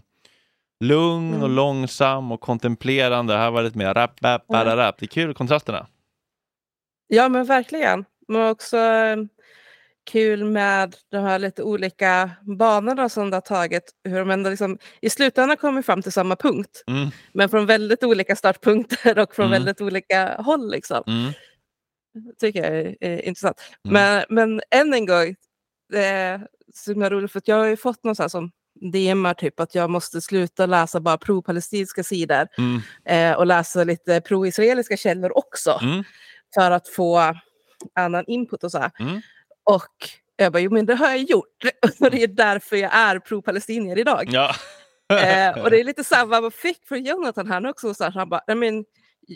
lugn 0.80 1.32
och 1.34 1.38
Mm. 1.38 1.52
långsam 1.56 2.32
och 2.32 2.40
kontemplerande. 2.40 3.36
Här 3.36 3.50
var 3.50 3.62
det 3.62 3.66
lite 3.68 3.78
mer 3.78 3.94
rap, 3.94 4.22
rap, 4.22 4.44
Ja. 4.48 4.76
rap. 4.76 4.98
Det 4.98 5.04
är 5.04 5.08
kul 5.08 5.34
kontrasterna. 5.34 5.86
Ja, 7.08 7.28
men 7.28 7.44
verkligen. 7.44 8.04
Men 8.28 8.50
också 8.50 8.76
eh, 8.76 9.16
kul 10.10 10.44
med 10.44 10.94
de 11.10 11.16
här 11.18 11.38
lite 11.38 11.62
olika 11.62 12.30
banorna 12.42 13.08
som 13.08 13.30
det 13.30 13.36
har 13.36 13.40
tagit. 13.40 13.92
Hur 14.04 14.18
de 14.18 14.30
ändå 14.30 14.50
liksom, 14.50 14.78
I 15.00 15.10
slutändan 15.10 15.56
kommer 15.56 15.82
fram 15.82 16.02
till 16.02 16.12
samma 16.12 16.36
punkt, 16.36 16.84
Mm, 16.86 17.08
men 17.32 17.48
från 17.48 17.66
väldigt 17.66 18.04
olika 18.04 18.36
startpunkter 18.36 19.18
och 19.18 19.34
från 19.34 19.46
Mm. 19.46 19.52
väldigt 19.58 19.80
olika 19.80 20.36
håll. 20.42 20.70
Liksom. 20.70 21.02
Tycker 22.40 22.64
jag 22.64 22.80
är, 22.80 22.96
är 23.00 23.22
intressant. 23.22 23.60
Mm. 23.84 23.92
Men, 23.92 24.24
men 24.28 24.60
än 24.70 24.94
en 24.94 25.06
gång, 25.06 25.34
det 25.88 26.04
är 26.04 26.48
så 26.74 26.90
himla 26.90 27.10
roligt 27.10 27.32
för 27.32 27.42
jag 27.44 27.56
har 27.56 27.66
ju 27.66 27.76
fått 27.76 28.04
någon 28.04 28.16
sån 28.16 28.24
här 28.24 28.28
som 28.28 28.50
DMar 28.80 29.34
typ 29.34 29.60
att 29.60 29.74
jag 29.74 29.90
måste 29.90 30.20
sluta 30.20 30.66
läsa 30.66 31.00
bara 31.00 31.18
pro-palestinska 31.18 32.04
sidor 32.04 32.48
mm, 32.58 32.80
eh, 33.04 33.38
och 33.38 33.46
läsa 33.46 33.84
lite 33.84 34.20
pro-israeliska 34.20 34.96
källor 34.96 35.38
också 35.38 35.78
mm. 35.82 36.04
för 36.54 36.70
att 36.70 36.88
få 36.88 37.34
annan 37.94 38.24
input 38.26 38.64
och 38.64 38.70
så 38.70 38.78
här. 38.78 38.90
Mm. 38.98 39.20
Och 39.64 40.08
jag 40.36 40.52
bara, 40.52 40.58
jo 40.58 40.70
men 40.70 40.86
det 40.86 40.94
har 40.94 41.08
jag 41.08 41.22
gjort 41.22 41.64
och 42.00 42.10
det 42.10 42.22
är 42.22 42.28
därför 42.28 42.76
jag 42.76 42.94
är 42.94 43.18
pro-palestinier 43.18 43.98
idag. 43.98 44.28
Ja. 44.28 44.54
Eh, 45.08 45.62
och 45.62 45.70
det 45.70 45.80
är 45.80 45.84
lite 45.90 46.04
samma 46.04 46.40
man 46.40 46.50
fick 46.50 46.86
från 46.88 47.04
Jonathan 47.04 47.46
han 47.46 47.66
också. 47.66 47.94
Så 47.94 48.04
här, 48.04 48.10
han 48.10 48.28
bara, 48.28 48.40
"Nej, 48.46 48.56
men, 48.56 48.84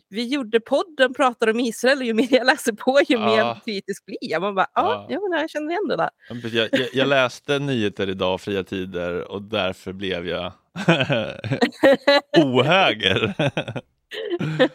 vi 0.09 0.27
gjorde 0.29 0.61
podden, 0.61 1.15
pratade 1.15 1.53
om 1.53 1.61
Israel 1.61 1.99
och 1.99 2.05
ju 2.05 2.15
mer 2.15 2.27
jag 2.31 2.47
läser 2.47 2.73
på 2.73 3.01
ju 3.09 3.17
Ja. 3.19 3.27
mer 3.27 3.61
kritisk 3.65 4.07
blir 4.07 4.17
jag. 4.21 4.43
Man 4.43 4.55
bara, 4.55 4.67
ja, 4.75 5.07
Ja. 5.09 5.21
men 5.21 5.41
jag 5.41 5.51
känner 5.51 5.71
igen 5.71 5.89
det 5.89 5.97
där. 5.97 6.11
Jag, 6.53 6.69
jag, 6.73 6.89
jag 6.93 7.09
läste 7.09 7.59
nyheter 7.59 8.09
idag, 8.09 8.41
Fria 8.41 8.65
Tider, 8.65 9.33
och 9.33 9.43
därför 9.43 9.93
blev 9.93 10.29
jag 10.29 10.53
Ohöger. 12.45 13.35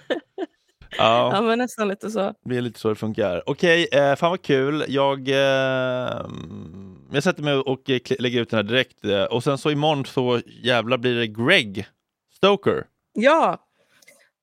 Ja, 0.97 1.31
ja, 1.35 1.41
men 1.41 1.57
nästan 1.59 1.87
lite 1.87 2.09
så. 2.11 2.33
det 2.45 2.57
är 2.57 2.61
lite 2.61 2.79
så 2.79 2.89
det 2.89 2.95
funkar. 2.95 3.43
Okej, 3.49 3.87
eh, 3.91 4.15
fan 4.15 4.29
vad 4.29 4.41
kul. 4.41 4.85
Jag, 4.87 5.29
eh, 5.29 6.25
jag 7.11 7.23
sätter 7.23 7.43
mig 7.43 7.53
och 7.53 7.81
lägger 8.19 8.41
ut 8.41 8.49
den 8.49 8.57
här 8.57 8.63
direkt. 8.63 9.05
Eh, 9.05 9.23
Och 9.23 9.43
sen 9.43 9.57
så 9.57 9.71
imorgon 9.71 10.05
så 10.05 10.39
jävlar 10.45 10.97
blir 10.97 11.15
det 11.15 11.27
Greg 11.27 11.85
Stoker. 12.35 12.83
Ja, 13.13 13.57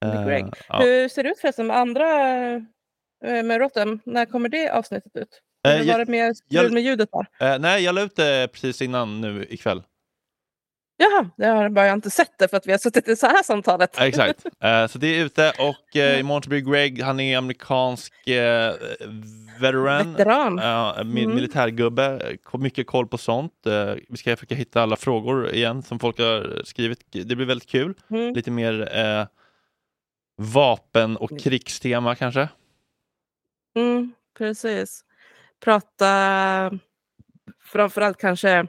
Eh, 0.04 0.26
Greg. 0.26 0.44
ja. 0.68 0.80
hur 0.80 1.08
ser 1.08 1.22
det 1.22 1.28
ut 1.30 1.38
förresten 1.40 1.66
med 1.66 1.76
andra 1.76 2.06
eh, 3.26 3.42
med 3.44 3.58
Rotten? 3.60 4.00
När 4.04 4.24
kommer 4.26 4.48
det 4.48 4.70
avsnittet 4.70 5.16
ut? 5.16 5.40
Eh, 5.68 5.92
Har 5.92 5.98
det 5.98 6.06
mer 6.10 6.34
jag- 6.48 6.72
med 6.72 6.82
ljudet 6.82 7.08
där? 7.38 7.52
Eh, 7.54 7.58
nej, 7.58 7.82
jag 7.84 7.94
la 7.94 8.00
ut 8.02 8.16
det 8.16 8.48
precis 8.52 8.82
innan 8.82 9.20
nu 9.20 9.46
ikväll. 9.50 9.82
Jaha, 11.02 11.30
det 11.36 11.46
har 11.46 11.62
jag 11.62 11.72
bara 11.72 11.90
inte 11.92 12.10
sett 12.10 12.38
det 12.38 12.48
för 12.48 12.56
att 12.56 12.66
vi 12.66 12.70
har 12.72 12.78
suttit 12.78 13.08
i 13.08 13.16
så 13.16 13.26
här 13.26 13.42
samtalet. 13.42 14.00
Exakt. 14.00 14.44
Eh, 14.64 14.86
så 14.86 14.98
det 14.98 15.06
är 15.06 15.24
ute 15.24 15.52
och 15.58 15.96
eh, 15.96 16.20
imorgon 16.20 16.42
blir 16.48 16.60
Greg. 16.60 17.02
Han 17.02 17.20
är 17.20 17.38
amerikansk 17.38 18.28
eh, 18.28 18.72
veteran. 19.60 20.12
Veteran. 20.12 20.58
Ja, 20.62 20.94
mi- 20.98 21.24
Mm. 21.24 21.34
militärgubbe, 21.34 22.36
mycket 22.58 22.86
koll 22.86 23.06
på 23.08 23.18
sånt. 23.18 23.52
Vi 24.08 24.16
ska 24.16 24.36
försöka 24.36 24.54
hitta 24.54 24.82
alla 24.82 24.96
frågor 24.96 25.50
igen 25.54 25.82
som 25.82 25.98
folk 25.98 26.18
har 26.18 26.62
skrivit. 26.64 27.00
Det 27.10 27.36
blir 27.36 27.46
väldigt 27.46 27.68
kul. 27.68 27.94
Mm. 28.10 28.34
Lite 28.34 28.50
mer 28.50 28.88
vapen 30.40 31.16
och 31.16 31.40
krigstema 31.40 32.14
kanske. 32.14 32.48
Mm, 33.74 34.12
precis. 34.38 35.04
Prata 35.64 36.70
framförallt 37.64 38.18
kanske 38.18 38.66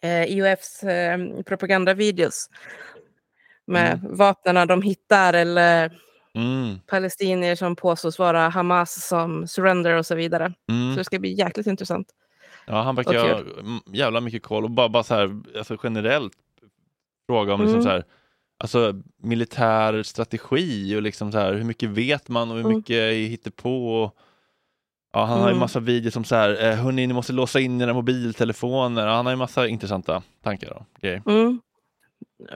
eh, 0.00 0.24
IOFs 0.24 0.82
eh, 0.82 1.42
propagandavideos 1.46 2.50
med 3.66 4.00
vapnen 4.02 4.68
de 4.68 4.82
hittar 4.82 5.34
eller 5.34 5.98
Mm, 6.34 6.80
palestinier 6.86 7.54
som 7.54 7.76
påstås 7.76 8.18
vara 8.18 8.48
Hamas 8.48 9.06
som 9.08 9.46
surrender 9.46 9.94
och 9.94 10.06
så 10.06 10.14
vidare. 10.14 10.54
Så 10.66 10.72
mm. 10.72 10.96
det 10.96 11.04
ska 11.04 11.18
bli 11.18 11.32
jäkligt 11.32 11.66
intressant. 11.66 12.08
Ja, 12.66 12.82
han 12.82 12.94
verkar 12.94 13.18
ha 13.18 13.38
mm, 13.38 13.80
jävla 13.86 14.20
mycket 14.20 14.42
koll 14.42 14.64
och 14.64 14.70
bara, 14.70 14.88
bara 14.88 15.02
så 15.02 15.14
här, 15.14 15.40
alltså 15.58 15.76
generellt 15.82 16.32
fråga 17.26 17.54
om 17.54 17.60
liksom 17.60 17.80
Mm. 17.80 17.82
så 17.82 17.88
här, 17.88 18.04
alltså 18.62 18.94
militär 19.22 20.02
strategi 20.02 20.96
och 20.96 21.02
liksom 21.02 21.32
så 21.32 21.38
här, 21.38 21.52
hur 21.54 21.64
mycket 21.64 21.88
vet 21.88 22.28
man 22.28 22.50
och 22.50 22.56
hur 22.56 22.64
Mm. 22.64 22.76
mycket 22.76 23.12
hittar 23.14 23.50
på 23.50 24.02
och 24.02 24.16
Ja, 25.14 25.24
han 25.24 25.38
har 25.40 25.46
ju 25.46 25.50
Mm. 25.52 25.58
massa 25.60 25.80
videos 25.80 26.14
som 26.14 26.24
så 26.24 26.34
här, 26.34 26.64
eh, 26.64 26.74
hörni 26.76 27.06
ni 27.06 27.14
måste 27.14 27.32
låsa 27.32 27.60
in 27.60 27.80
era 27.80 27.92
mobiltelefoner. 27.94 29.06
Han 29.06 29.26
har 29.26 29.32
ju 29.32 29.36
massa 29.36 29.66
intressanta 29.68 30.22
tankar 30.42 30.70
och 30.72 30.86
grejer. 31.00 31.22
Mm. 31.26 31.60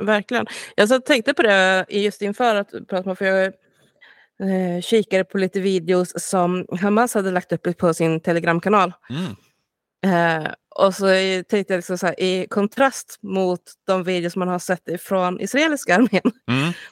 Verkligen. 0.00 0.46
Jag 0.76 0.88
så 0.88 1.00
tänkte 1.00 1.34
på 1.34 1.42
det 1.42 1.86
just 1.88 2.22
inför 2.22 2.54
att 2.54 2.70
prata 2.88 3.08
med, 3.08 3.18
för 3.18 3.24
jag 3.24 3.44
eh, 4.42 4.80
kikade 4.82 5.24
på 5.24 5.38
lite 5.38 5.60
videos 5.60 6.12
som 6.16 6.66
Hamas 6.80 7.14
hade 7.14 7.30
lagt 7.30 7.52
upp 7.52 7.78
på 7.78 7.94
sin 7.94 8.20
telegramkanal. 8.20 8.92
Mm. 9.10 9.36
Eh, 10.42 10.50
och 10.78 10.94
så 10.94 11.06
tänkte 11.48 11.64
jag 11.68 11.78
liksom 11.78 11.98
så 11.98 12.06
här, 12.06 12.20
i 12.20 12.46
kontrast 12.50 13.18
mot 13.22 13.60
de 13.86 14.04
videos 14.04 14.36
man 14.36 14.48
har 14.48 14.58
sett 14.58 15.02
från 15.02 15.40
israeliska 15.40 15.94
armén. 15.94 16.32
Mm. 16.50 16.72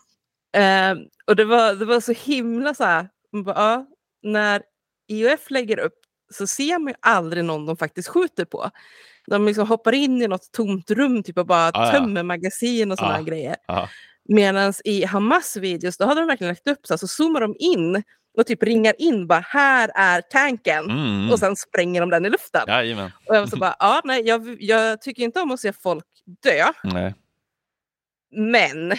Eh, 0.56 0.94
och 1.26 1.36
det 1.36 1.44
var, 1.44 1.74
det 1.74 1.84
var 1.84 2.00
så 2.00 2.12
himla 2.12 2.74
så 2.74 2.84
här, 2.84 3.08
bara, 3.44 3.54
ja, 3.56 3.86
när 4.22 4.62
IOF 5.08 5.50
lägger 5.50 5.78
upp 5.78 5.98
så 6.32 6.46
ser 6.46 6.78
man 6.78 6.88
ju 6.88 6.94
aldrig 7.00 7.44
någon 7.44 7.66
de 7.66 7.76
faktiskt 7.76 8.08
skjuter 8.08 8.44
på. 8.44 8.70
De 9.26 9.46
liksom 9.46 9.68
hoppar 9.68 9.92
in 9.92 10.22
i 10.22 10.28
något 10.28 10.52
tomt 10.52 10.90
rum 10.90 11.22
typ 11.22 11.38
och 11.38 11.46
bara 11.46 11.70
Ah, 11.74 11.86
ja. 11.86 11.92
tömmer 11.92 12.22
magasin 12.22 12.92
och 12.92 12.98
sådana 12.98 13.18
Ah. 13.18 13.22
grejer. 13.22 13.56
Ja. 13.66 13.88
Medan 14.28 14.72
i 14.84 15.04
Hamas 15.04 15.56
videos 15.56 15.96
då 15.96 16.06
hade 16.06 16.20
de 16.20 16.26
verkligen 16.26 16.48
lagt 16.50 16.68
upp 16.68 16.86
så, 16.86 16.92
här, 16.94 16.98
så 16.98 17.08
zoomar 17.08 17.40
de 17.40 17.56
in 17.58 18.02
och 18.36 18.46
typ 18.46 18.62
ringar 18.62 18.94
in 18.98 19.26
bara 19.26 19.40
här 19.40 19.90
är 19.94 20.20
tanken 20.20 20.90
Mm. 20.90 21.30
och 21.30 21.38
sen 21.38 21.56
spränger 21.56 22.00
de 22.00 22.10
den 22.10 22.26
i 22.26 22.30
luften. 22.30 22.64
Jajamän. 22.68 23.10
Och 23.26 23.36
jag 23.36 23.48
så 23.48 23.56
bara, 23.56 23.76
ja, 23.78 24.00
nej, 24.04 24.22
jag, 24.26 24.56
jag 24.62 25.02
tycker 25.02 25.22
inte 25.22 25.40
om 25.40 25.50
att 25.50 25.60
se 25.60 25.72
folk 25.72 26.04
dö, 26.42 26.64
Nej. 26.84 27.14
men 28.30 28.92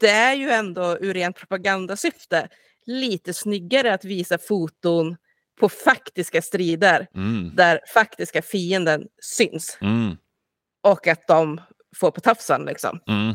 det 0.00 0.08
är 0.10 0.34
ju 0.34 0.50
ändå 0.50 0.98
ur 1.00 1.14
rent 1.14 1.36
propagandasyfte 1.36 2.48
lite 2.86 3.34
snyggare 3.34 3.94
att 3.94 4.04
visa 4.04 4.38
foton 4.38 5.16
på 5.60 5.68
faktiska 5.68 6.42
strider 6.42 7.06
Mm. 7.14 7.50
där 7.56 7.80
faktiska 7.94 8.42
fienden 8.42 9.06
syns 9.22 9.78
Mm. 9.80 10.16
och 10.82 11.06
att 11.06 11.26
de 11.26 11.60
får 11.96 12.10
på 12.10 12.20
tafsen 12.20 12.64
liksom. 12.64 13.00
Mm. 13.08 13.34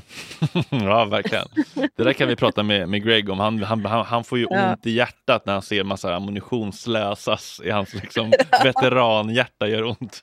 ja, 0.90 1.06
verkligen. 1.06 1.48
Det 1.96 2.04
där 2.04 2.14
kan 2.14 2.28
vi 2.28 2.36
prata 2.36 2.64
med, 2.64 2.90
med 2.90 3.04
Greg 3.04 3.30
om. 3.30 3.40
Han, 3.40 3.64
han, 3.64 3.86
han, 3.86 4.24
får 4.24 4.38
ju 4.40 4.48
Ja. 4.50 4.70
ont 4.72 4.86
i 4.86 4.92
hjärtat 4.92 5.46
när 5.46 5.54
han 5.54 5.62
ser 5.62 5.84
massa 5.84 6.16
ammunition 6.16 6.74
slösas 6.74 7.62
i 7.64 7.70
hans 7.70 7.94
liksom, 7.94 8.32
veteranhjärta 8.64 9.68
gör 9.68 9.84
ont. 9.84 10.22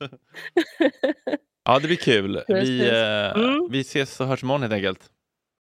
ja, 1.65 1.79
det 1.79 1.87
blir 1.87 1.97
kul. 1.97 2.43
Vi, 2.49 2.89
eh, 2.89 3.41
Mm. 3.43 3.69
vi 3.71 3.81
ses 3.81 4.21
och 4.21 4.27
hörs 4.27 4.43
imorgon 4.43 4.63
helt 4.63 4.75
enkelt. 4.75 5.01